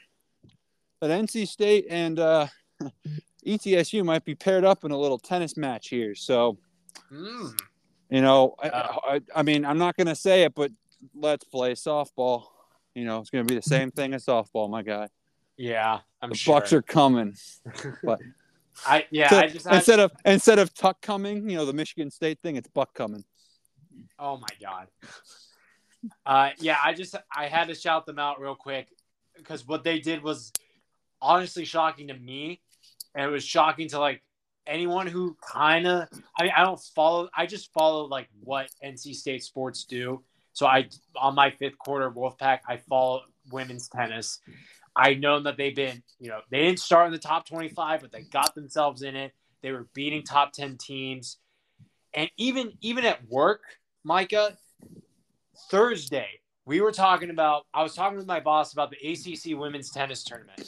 that 1.02 1.10
NC 1.10 1.48
State 1.48 1.86
and 1.90 2.20
uh, 2.20 2.48
ETSU 3.46 4.04
might 4.04 4.26
be 4.26 4.36
paired 4.36 4.64
up 4.66 4.84
in 4.84 4.92
a 4.92 4.98
little 4.98 5.18
tennis 5.20 5.58
match 5.58 5.90
here. 5.90 6.16
So 6.16 6.58
Mm. 7.12 7.60
you 8.10 8.22
know, 8.22 8.56
I, 8.62 8.70
Oh. 8.70 9.00
I, 9.14 9.22
I 9.36 9.44
mean, 9.44 9.66
I'm 9.66 9.78
not 9.78 9.96
gonna 9.98 10.16
say 10.16 10.44
it, 10.44 10.54
but 10.56 10.72
let's 11.16 11.44
play 11.46 11.74
softball. 11.74 12.44
You 12.96 13.06
know, 13.06 13.20
it's 13.20 13.30
gonna 13.30 13.46
be 13.46 13.56
the 13.56 13.62
same 13.62 13.90
thing 13.92 14.14
as 14.14 14.26
softball, 14.26 14.70
my 14.70 14.82
guy. 14.84 15.08
Yeah, 15.58 16.00
I'm 16.22 16.30
The 16.30 16.36
sure. 16.36 16.56
Bucks 16.56 16.74
are 16.74 16.82
coming. 16.82 17.36
I 18.86 19.06
yeah, 19.12 19.30
So 19.30 19.38
I 19.38 19.48
just 19.48 19.66
instead 19.68 20.00
of 20.00 20.12
instead 20.26 20.60
of 20.60 20.74
Tuck 20.74 21.02
coming, 21.02 21.50
you 21.50 21.58
know, 21.58 21.66
the 21.66 21.74
Michigan 21.74 22.12
State 22.12 22.40
thing, 22.42 22.56
it's 22.56 22.68
Buck 22.68 22.94
coming. 22.94 23.24
oh 24.18 24.38
my 24.38 24.48
god. 24.62 24.88
Uh, 26.26 26.52
yeah, 26.60 26.78
I 26.84 26.94
just 26.94 27.16
I 27.36 27.48
had 27.48 27.68
to 27.68 27.76
shout 27.76 28.06
them 28.06 28.20
out 28.20 28.40
real 28.40 28.56
quick 28.56 28.88
because 29.36 29.68
what 29.68 29.84
they 29.84 30.00
did 30.00 30.24
was 30.24 30.52
honestly 31.22 31.66
shocking 31.66 32.08
to 32.08 32.14
me, 32.14 32.62
and 33.16 33.26
it 33.26 33.30
was 33.30 33.44
shocking 33.44 33.90
to 33.90 34.00
like 34.00 34.22
anyone 34.68 35.08
who 35.08 35.36
kind 35.42 35.88
of 35.88 36.08
I 36.40 36.44
mean 36.44 36.52
I 36.56 36.64
don't 36.64 36.80
follow 36.96 37.30
I 37.36 37.46
just 37.48 37.74
follow 37.74 38.06
like 38.06 38.30
what 38.44 38.70
NC 38.84 39.16
State 39.16 39.44
sports 39.44 39.86
do. 39.86 40.24
So 40.54 40.68
I 40.68 40.88
on 41.16 41.36
my 41.36 41.52
fifth 41.52 41.78
quarter 41.78 42.12
Wolfpack 42.12 42.60
I 42.68 42.78
follow 42.78 43.22
women's 43.52 43.90
tennis. 43.90 44.40
I 44.96 45.14
know 45.14 45.40
that 45.42 45.58
they've 45.58 45.76
been 45.76 46.04
you 46.20 46.30
know 46.30 46.42
they 46.50 46.60
didn't 46.60 46.80
start 46.80 47.08
in 47.08 47.12
the 47.12 47.20
top 47.20 47.48
twenty 47.48 47.70
five, 47.70 48.02
but 48.02 48.12
they 48.12 48.22
got 48.22 48.56
themselves 48.56 49.02
in 49.02 49.16
it. 49.16 49.34
They 49.62 49.72
were 49.72 49.88
beating 49.94 50.24
top 50.24 50.54
ten 50.54 50.78
teams, 50.78 51.38
and 52.14 52.30
even 52.38 52.74
even 52.82 53.06
at 53.06 53.28
work, 53.28 53.62
Micah. 54.04 54.58
Thursday, 55.70 56.28
we 56.66 56.80
were 56.80 56.92
talking 56.92 57.30
about. 57.30 57.66
I 57.74 57.84
was 57.84 57.94
talking 57.94 58.18
with 58.18 58.28
my 58.28 58.40
boss 58.40 58.74
about 58.74 58.92
the 58.92 58.98
ACC 58.98 59.58
women's 59.60 59.92
tennis 59.92 60.24
tournament 60.24 60.62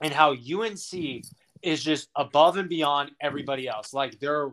and 0.00 0.12
how 0.12 0.32
UNC 0.32 1.24
is 1.62 1.82
just 1.82 2.08
above 2.16 2.56
and 2.56 2.68
beyond 2.68 3.10
everybody 3.20 3.68
else. 3.68 3.92
Like 3.92 4.18
they're 4.20 4.50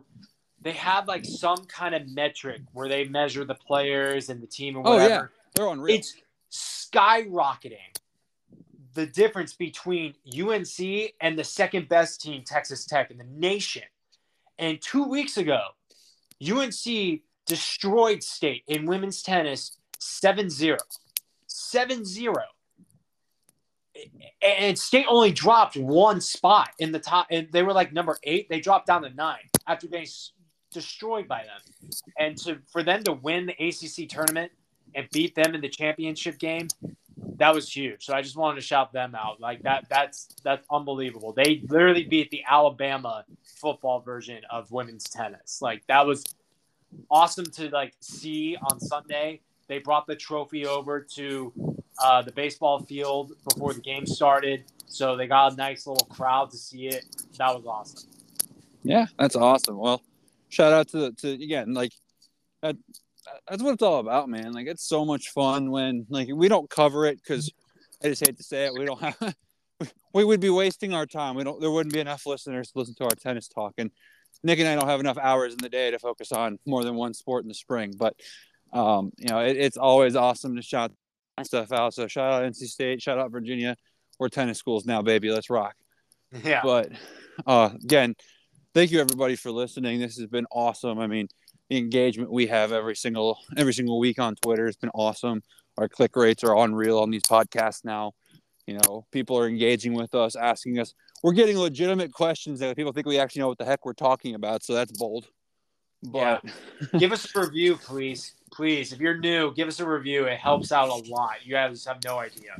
they 0.62 0.72
have 0.72 1.06
like 1.06 1.24
some 1.24 1.64
kind 1.66 1.94
of 1.94 2.08
metric 2.12 2.62
where 2.72 2.88
they 2.88 3.04
measure 3.04 3.44
the 3.44 3.54
players 3.54 4.28
and 4.30 4.42
the 4.42 4.46
team 4.46 4.76
and 4.76 4.84
whatever. 4.84 5.04
Oh, 5.04 5.08
yeah. 5.08 5.26
They're 5.54 5.68
unreal. 5.68 5.96
It's 5.96 6.14
skyrocketing 6.50 7.95
the 8.96 9.06
difference 9.06 9.52
between 9.52 10.14
UNC 10.26 11.12
and 11.20 11.38
the 11.38 11.44
second 11.44 11.88
best 11.88 12.22
team, 12.22 12.42
Texas 12.44 12.86
Tech, 12.86 13.10
in 13.10 13.18
the 13.18 13.24
nation. 13.24 13.82
And 14.58 14.80
two 14.80 15.04
weeks 15.04 15.36
ago, 15.36 15.60
UNC 16.42 17.20
destroyed 17.46 18.22
State 18.22 18.64
in 18.66 18.86
women's 18.86 19.22
tennis 19.22 19.78
7 19.98 20.48
0. 20.48 20.78
7 21.46 22.04
0. 22.04 22.34
And 24.42 24.78
State 24.78 25.06
only 25.08 25.30
dropped 25.30 25.76
one 25.76 26.20
spot 26.20 26.70
in 26.78 26.90
the 26.90 26.98
top, 26.98 27.26
and 27.30 27.48
they 27.52 27.62
were 27.62 27.74
like 27.74 27.92
number 27.92 28.16
eight. 28.24 28.48
They 28.48 28.60
dropped 28.60 28.86
down 28.86 29.02
to 29.02 29.10
nine 29.10 29.48
after 29.66 29.88
being 29.88 30.06
destroyed 30.72 31.28
by 31.28 31.44
them. 31.44 31.90
And 32.18 32.36
to 32.38 32.58
for 32.72 32.82
them 32.82 33.02
to 33.04 33.12
win 33.12 33.46
the 33.46 33.52
ACC 33.52 34.08
tournament 34.08 34.52
and 34.94 35.06
beat 35.12 35.34
them 35.34 35.54
in 35.54 35.60
the 35.60 35.68
championship 35.68 36.38
game, 36.38 36.68
that 37.36 37.54
was 37.54 37.74
huge. 37.74 38.04
So 38.04 38.14
I 38.14 38.22
just 38.22 38.36
wanted 38.36 38.56
to 38.56 38.66
shout 38.66 38.92
them 38.92 39.14
out. 39.14 39.40
Like 39.40 39.62
that 39.62 39.86
that's 39.88 40.28
that's 40.42 40.66
unbelievable. 40.70 41.32
They 41.32 41.62
literally 41.68 42.04
beat 42.04 42.30
the 42.30 42.44
Alabama 42.48 43.24
football 43.42 44.00
version 44.00 44.42
of 44.50 44.70
women's 44.70 45.04
tennis. 45.04 45.60
Like 45.62 45.86
that 45.86 46.06
was 46.06 46.24
awesome 47.10 47.46
to 47.46 47.68
like 47.70 47.94
see 48.00 48.56
on 48.70 48.80
Sunday. 48.80 49.40
They 49.68 49.78
brought 49.78 50.06
the 50.06 50.14
trophy 50.14 50.66
over 50.66 51.00
to 51.14 51.52
uh, 52.02 52.22
the 52.22 52.32
baseball 52.32 52.80
field 52.80 53.32
before 53.48 53.72
the 53.72 53.80
game 53.80 54.06
started, 54.06 54.64
so 54.86 55.16
they 55.16 55.26
got 55.26 55.54
a 55.54 55.56
nice 55.56 55.86
little 55.86 56.06
crowd 56.06 56.50
to 56.50 56.56
see 56.56 56.86
it. 56.86 57.04
That 57.38 57.54
was 57.54 57.66
awesome. 57.66 58.08
Yeah, 58.84 59.06
that's 59.18 59.34
awesome. 59.34 59.76
Well, 59.76 60.02
shout 60.48 60.72
out 60.72 60.88
to 60.88 61.12
to 61.12 61.30
again 61.30 61.74
like 61.74 61.92
that 62.62 62.76
that's 63.48 63.62
what 63.62 63.74
it's 63.74 63.82
all 63.82 64.00
about, 64.00 64.28
man. 64.28 64.52
Like 64.52 64.66
it's 64.66 64.86
so 64.86 65.04
much 65.04 65.30
fun 65.30 65.70
when 65.70 66.06
like 66.08 66.28
we 66.32 66.48
don't 66.48 66.68
cover 66.68 67.06
it 67.06 67.20
because 67.22 67.50
I 68.02 68.08
just 68.08 68.24
hate 68.24 68.36
to 68.36 68.42
say 68.42 68.66
it, 68.66 68.74
we 68.74 68.84
don't 68.84 69.00
have 69.00 69.34
we 70.14 70.24
would 70.24 70.40
be 70.40 70.50
wasting 70.50 70.92
our 70.92 71.06
time. 71.06 71.36
We 71.36 71.44
don't 71.44 71.60
there 71.60 71.70
wouldn't 71.70 71.94
be 71.94 72.00
enough 72.00 72.26
listeners 72.26 72.70
to 72.70 72.78
listen 72.78 72.94
to 72.96 73.04
our 73.04 73.10
tennis 73.10 73.48
talk. 73.48 73.74
And 73.78 73.90
Nick 74.42 74.58
and 74.58 74.68
I 74.68 74.74
don't 74.74 74.88
have 74.88 75.00
enough 75.00 75.18
hours 75.18 75.52
in 75.52 75.58
the 75.60 75.68
day 75.68 75.90
to 75.90 75.98
focus 75.98 76.32
on 76.32 76.58
more 76.66 76.84
than 76.84 76.94
one 76.94 77.14
sport 77.14 77.44
in 77.44 77.48
the 77.48 77.54
spring. 77.54 77.94
But 77.96 78.14
um, 78.72 79.12
you 79.16 79.28
know, 79.28 79.40
it, 79.40 79.56
it's 79.56 79.76
always 79.76 80.16
awesome 80.16 80.56
to 80.56 80.62
shout 80.62 80.92
stuff 81.42 81.72
out. 81.72 81.94
So 81.94 82.06
shout 82.06 82.32
out 82.32 82.50
NC 82.50 82.66
State, 82.66 83.02
shout 83.02 83.18
out 83.18 83.30
Virginia. 83.30 83.76
We're 84.18 84.28
tennis 84.28 84.58
schools 84.58 84.86
now, 84.86 85.02
baby. 85.02 85.30
Let's 85.30 85.50
rock. 85.50 85.74
Yeah. 86.42 86.60
But 86.62 86.92
uh, 87.46 87.70
again, 87.82 88.14
thank 88.74 88.90
you 88.90 89.00
everybody 89.00 89.36
for 89.36 89.50
listening. 89.50 90.00
This 90.00 90.16
has 90.16 90.26
been 90.26 90.46
awesome. 90.50 90.98
I 90.98 91.06
mean, 91.06 91.28
the 91.68 91.76
engagement 91.76 92.30
we 92.30 92.46
have 92.46 92.72
every 92.72 92.96
single 92.96 93.38
every 93.56 93.74
single 93.74 93.98
week 93.98 94.18
on 94.18 94.34
Twitter. 94.36 94.66
It's 94.66 94.76
been 94.76 94.90
awesome. 94.94 95.42
Our 95.78 95.88
click 95.88 96.16
rates 96.16 96.42
are 96.44 96.56
unreal 96.56 96.98
on 96.98 97.10
these 97.10 97.22
podcasts 97.22 97.84
now. 97.84 98.12
You 98.66 98.78
know, 98.82 99.06
people 99.12 99.38
are 99.38 99.46
engaging 99.46 99.94
with 99.94 100.14
us, 100.14 100.34
asking 100.34 100.78
us. 100.78 100.94
We're 101.22 101.32
getting 101.32 101.58
legitimate 101.58 102.12
questions 102.12 102.60
that 102.60 102.76
people 102.76 102.92
think 102.92 103.06
we 103.06 103.18
actually 103.18 103.40
know 103.40 103.48
what 103.48 103.58
the 103.58 103.64
heck 103.64 103.84
we're 103.84 103.92
talking 103.92 104.34
about. 104.34 104.64
So 104.64 104.74
that's 104.74 104.92
bold. 104.92 105.28
But 106.02 106.42
yeah. 106.44 106.50
give 106.98 107.12
us 107.12 107.34
a 107.34 107.40
review, 107.40 107.76
please. 107.76 108.34
Please, 108.52 108.92
if 108.92 109.00
you're 109.00 109.18
new, 109.18 109.52
give 109.54 109.68
us 109.68 109.80
a 109.80 109.88
review. 109.88 110.24
It 110.24 110.38
helps 110.38 110.72
out 110.72 110.88
a 110.88 111.12
lot. 111.12 111.44
You 111.44 111.52
guys 111.52 111.84
have 111.84 111.98
no 112.04 112.18
idea. 112.18 112.56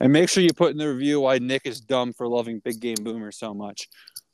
And 0.00 0.12
make 0.12 0.28
sure 0.28 0.42
you 0.42 0.52
put 0.52 0.72
in 0.72 0.78
the 0.78 0.88
review 0.88 1.20
why 1.20 1.38
Nick 1.38 1.62
is 1.64 1.80
dumb 1.80 2.12
for 2.12 2.26
loving 2.28 2.58
Big 2.58 2.80
Game 2.80 2.96
Boomer 3.02 3.32
so 3.32 3.54
much. 3.54 3.88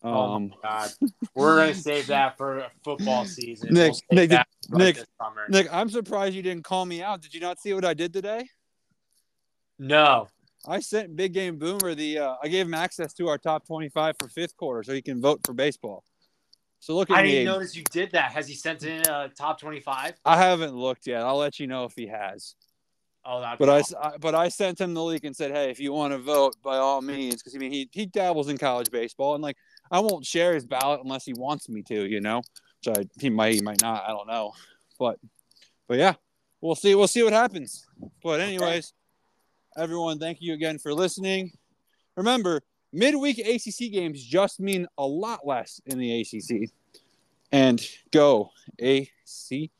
Um, 0.05 0.12
oh 0.12 0.39
my 0.39 0.51
god, 0.62 0.90
we're 1.35 1.56
gonna 1.56 1.74
save 1.74 2.09
that 2.09 2.36
for 2.36 2.66
football 2.85 3.24
season. 3.24 3.72
Nick, 3.72 3.94
we'll 4.10 4.26
Nick, 4.26 4.47
Nick, 4.70 4.98
Nick, 5.48 5.66
I'm 5.72 5.89
surprised 5.89 6.35
you 6.36 6.43
didn't 6.43 6.64
call 6.64 6.85
me 6.85 7.02
out. 7.02 7.22
Did 7.22 7.32
you 7.32 7.40
not 7.40 7.59
see 7.59 7.72
what 7.72 7.86
I 7.86 7.94
did 7.94 8.12
today? 8.12 8.47
No. 9.78 10.28
I 10.66 10.81
sent 10.81 11.16
Big 11.16 11.32
Game 11.32 11.59
Boomer 11.59 11.94
the. 11.94 12.18
Uh, 12.18 12.35
I 12.43 12.48
gave 12.48 12.66
him 12.66 12.74
access 12.74 13.14
to 13.14 13.28
our 13.28 13.39
top 13.39 13.66
25 13.66 14.16
for 14.18 14.28
fifth 14.28 14.56
quarter, 14.56 14.82
so 14.82 14.93
he 14.93 15.01
can 15.01 15.22
vote 15.22 15.40
for 15.44 15.55
baseball. 15.55 16.05
So 16.81 16.94
look 16.94 17.10
at 17.10 17.16
I 17.16 17.22
me. 17.22 17.31
didn't 17.31 17.47
notice 17.47 17.74
you 17.74 17.82
did 17.90 18.12
that. 18.12 18.32
Has 18.32 18.47
he 18.47 18.55
sent 18.55 18.82
in 18.82 19.01
a 19.09 19.31
top 19.31 19.59
25? 19.59 20.14
I 20.22 20.36
haven't 20.36 20.74
looked 20.74 21.06
yet. 21.06 21.22
I'll 21.22 21.39
let 21.39 21.59
you 21.59 21.66
know 21.66 21.85
if 21.85 21.94
he 21.97 22.09
has. 22.09 22.56
Oh, 23.24 23.40
that's 23.40 23.59
but 23.59 23.68
awesome. 23.70 23.98
I, 24.02 24.16
but 24.18 24.35
I 24.35 24.48
sent 24.48 24.82
him 24.82 24.93
the 24.93 25.02
link 25.02 25.24
and 25.24 25.35
said, 25.35 25.51
hey, 25.51 25.70
if 25.70 25.81
you 25.81 25.94
want 25.94 26.12
to 26.12 26.18
vote, 26.18 26.56
by 26.62 26.76
all 26.76 27.01
means, 27.01 27.36
because 27.36 27.55
I 27.55 27.59
mean 27.59 27.72
he 27.72 27.89
he 27.90 28.05
dabbles 28.05 28.48
in 28.48 28.59
college 28.59 28.90
baseball 28.90 29.35
and 29.35 29.43
like 29.43 29.56
I 29.90 30.01
won't 30.01 30.24
share 30.24 30.55
his 30.55 30.66
ballot 30.66 31.01
unless 31.02 31.24
he 31.24 31.35
wants 31.35 31.69
me 31.69 31.82
to, 31.82 32.06
you 32.06 32.20
know. 32.20 32.43
Which 32.85 32.98
I 32.98 33.09
he 33.19 33.31
might 33.31 33.55
he 33.55 33.61
might 33.61 33.82
not. 33.82 34.05
I 34.05 34.09
don't 34.09 34.27
know. 34.27 34.52
But 34.98 35.19
but 35.89 35.98
yeah, 35.98 36.15
we'll 36.61 36.74
see. 36.74 36.94
We'll 36.94 37.09
see 37.09 37.23
what 37.23 37.32
happens. 37.32 37.86
But 38.23 38.40
anyways, 38.40 38.93
okay. 39.77 39.82
everyone, 39.82 40.19
thank 40.19 40.40
you 40.40 40.55
again 40.55 40.78
for 40.78 40.93
listening. 40.94 41.52
Remember, 42.16 42.62
midweek 42.93 43.39
ACC 43.39 43.93
games 43.93 44.23
just 44.23 44.61
mean 44.61 44.86
a 44.98 45.06
lot 45.06 45.47
less 45.47 45.81
in 45.86 45.98
the 45.98 46.20
ACC. 46.20 46.70
And 47.52 47.81
go 48.11 48.51
ACC. 48.81 49.70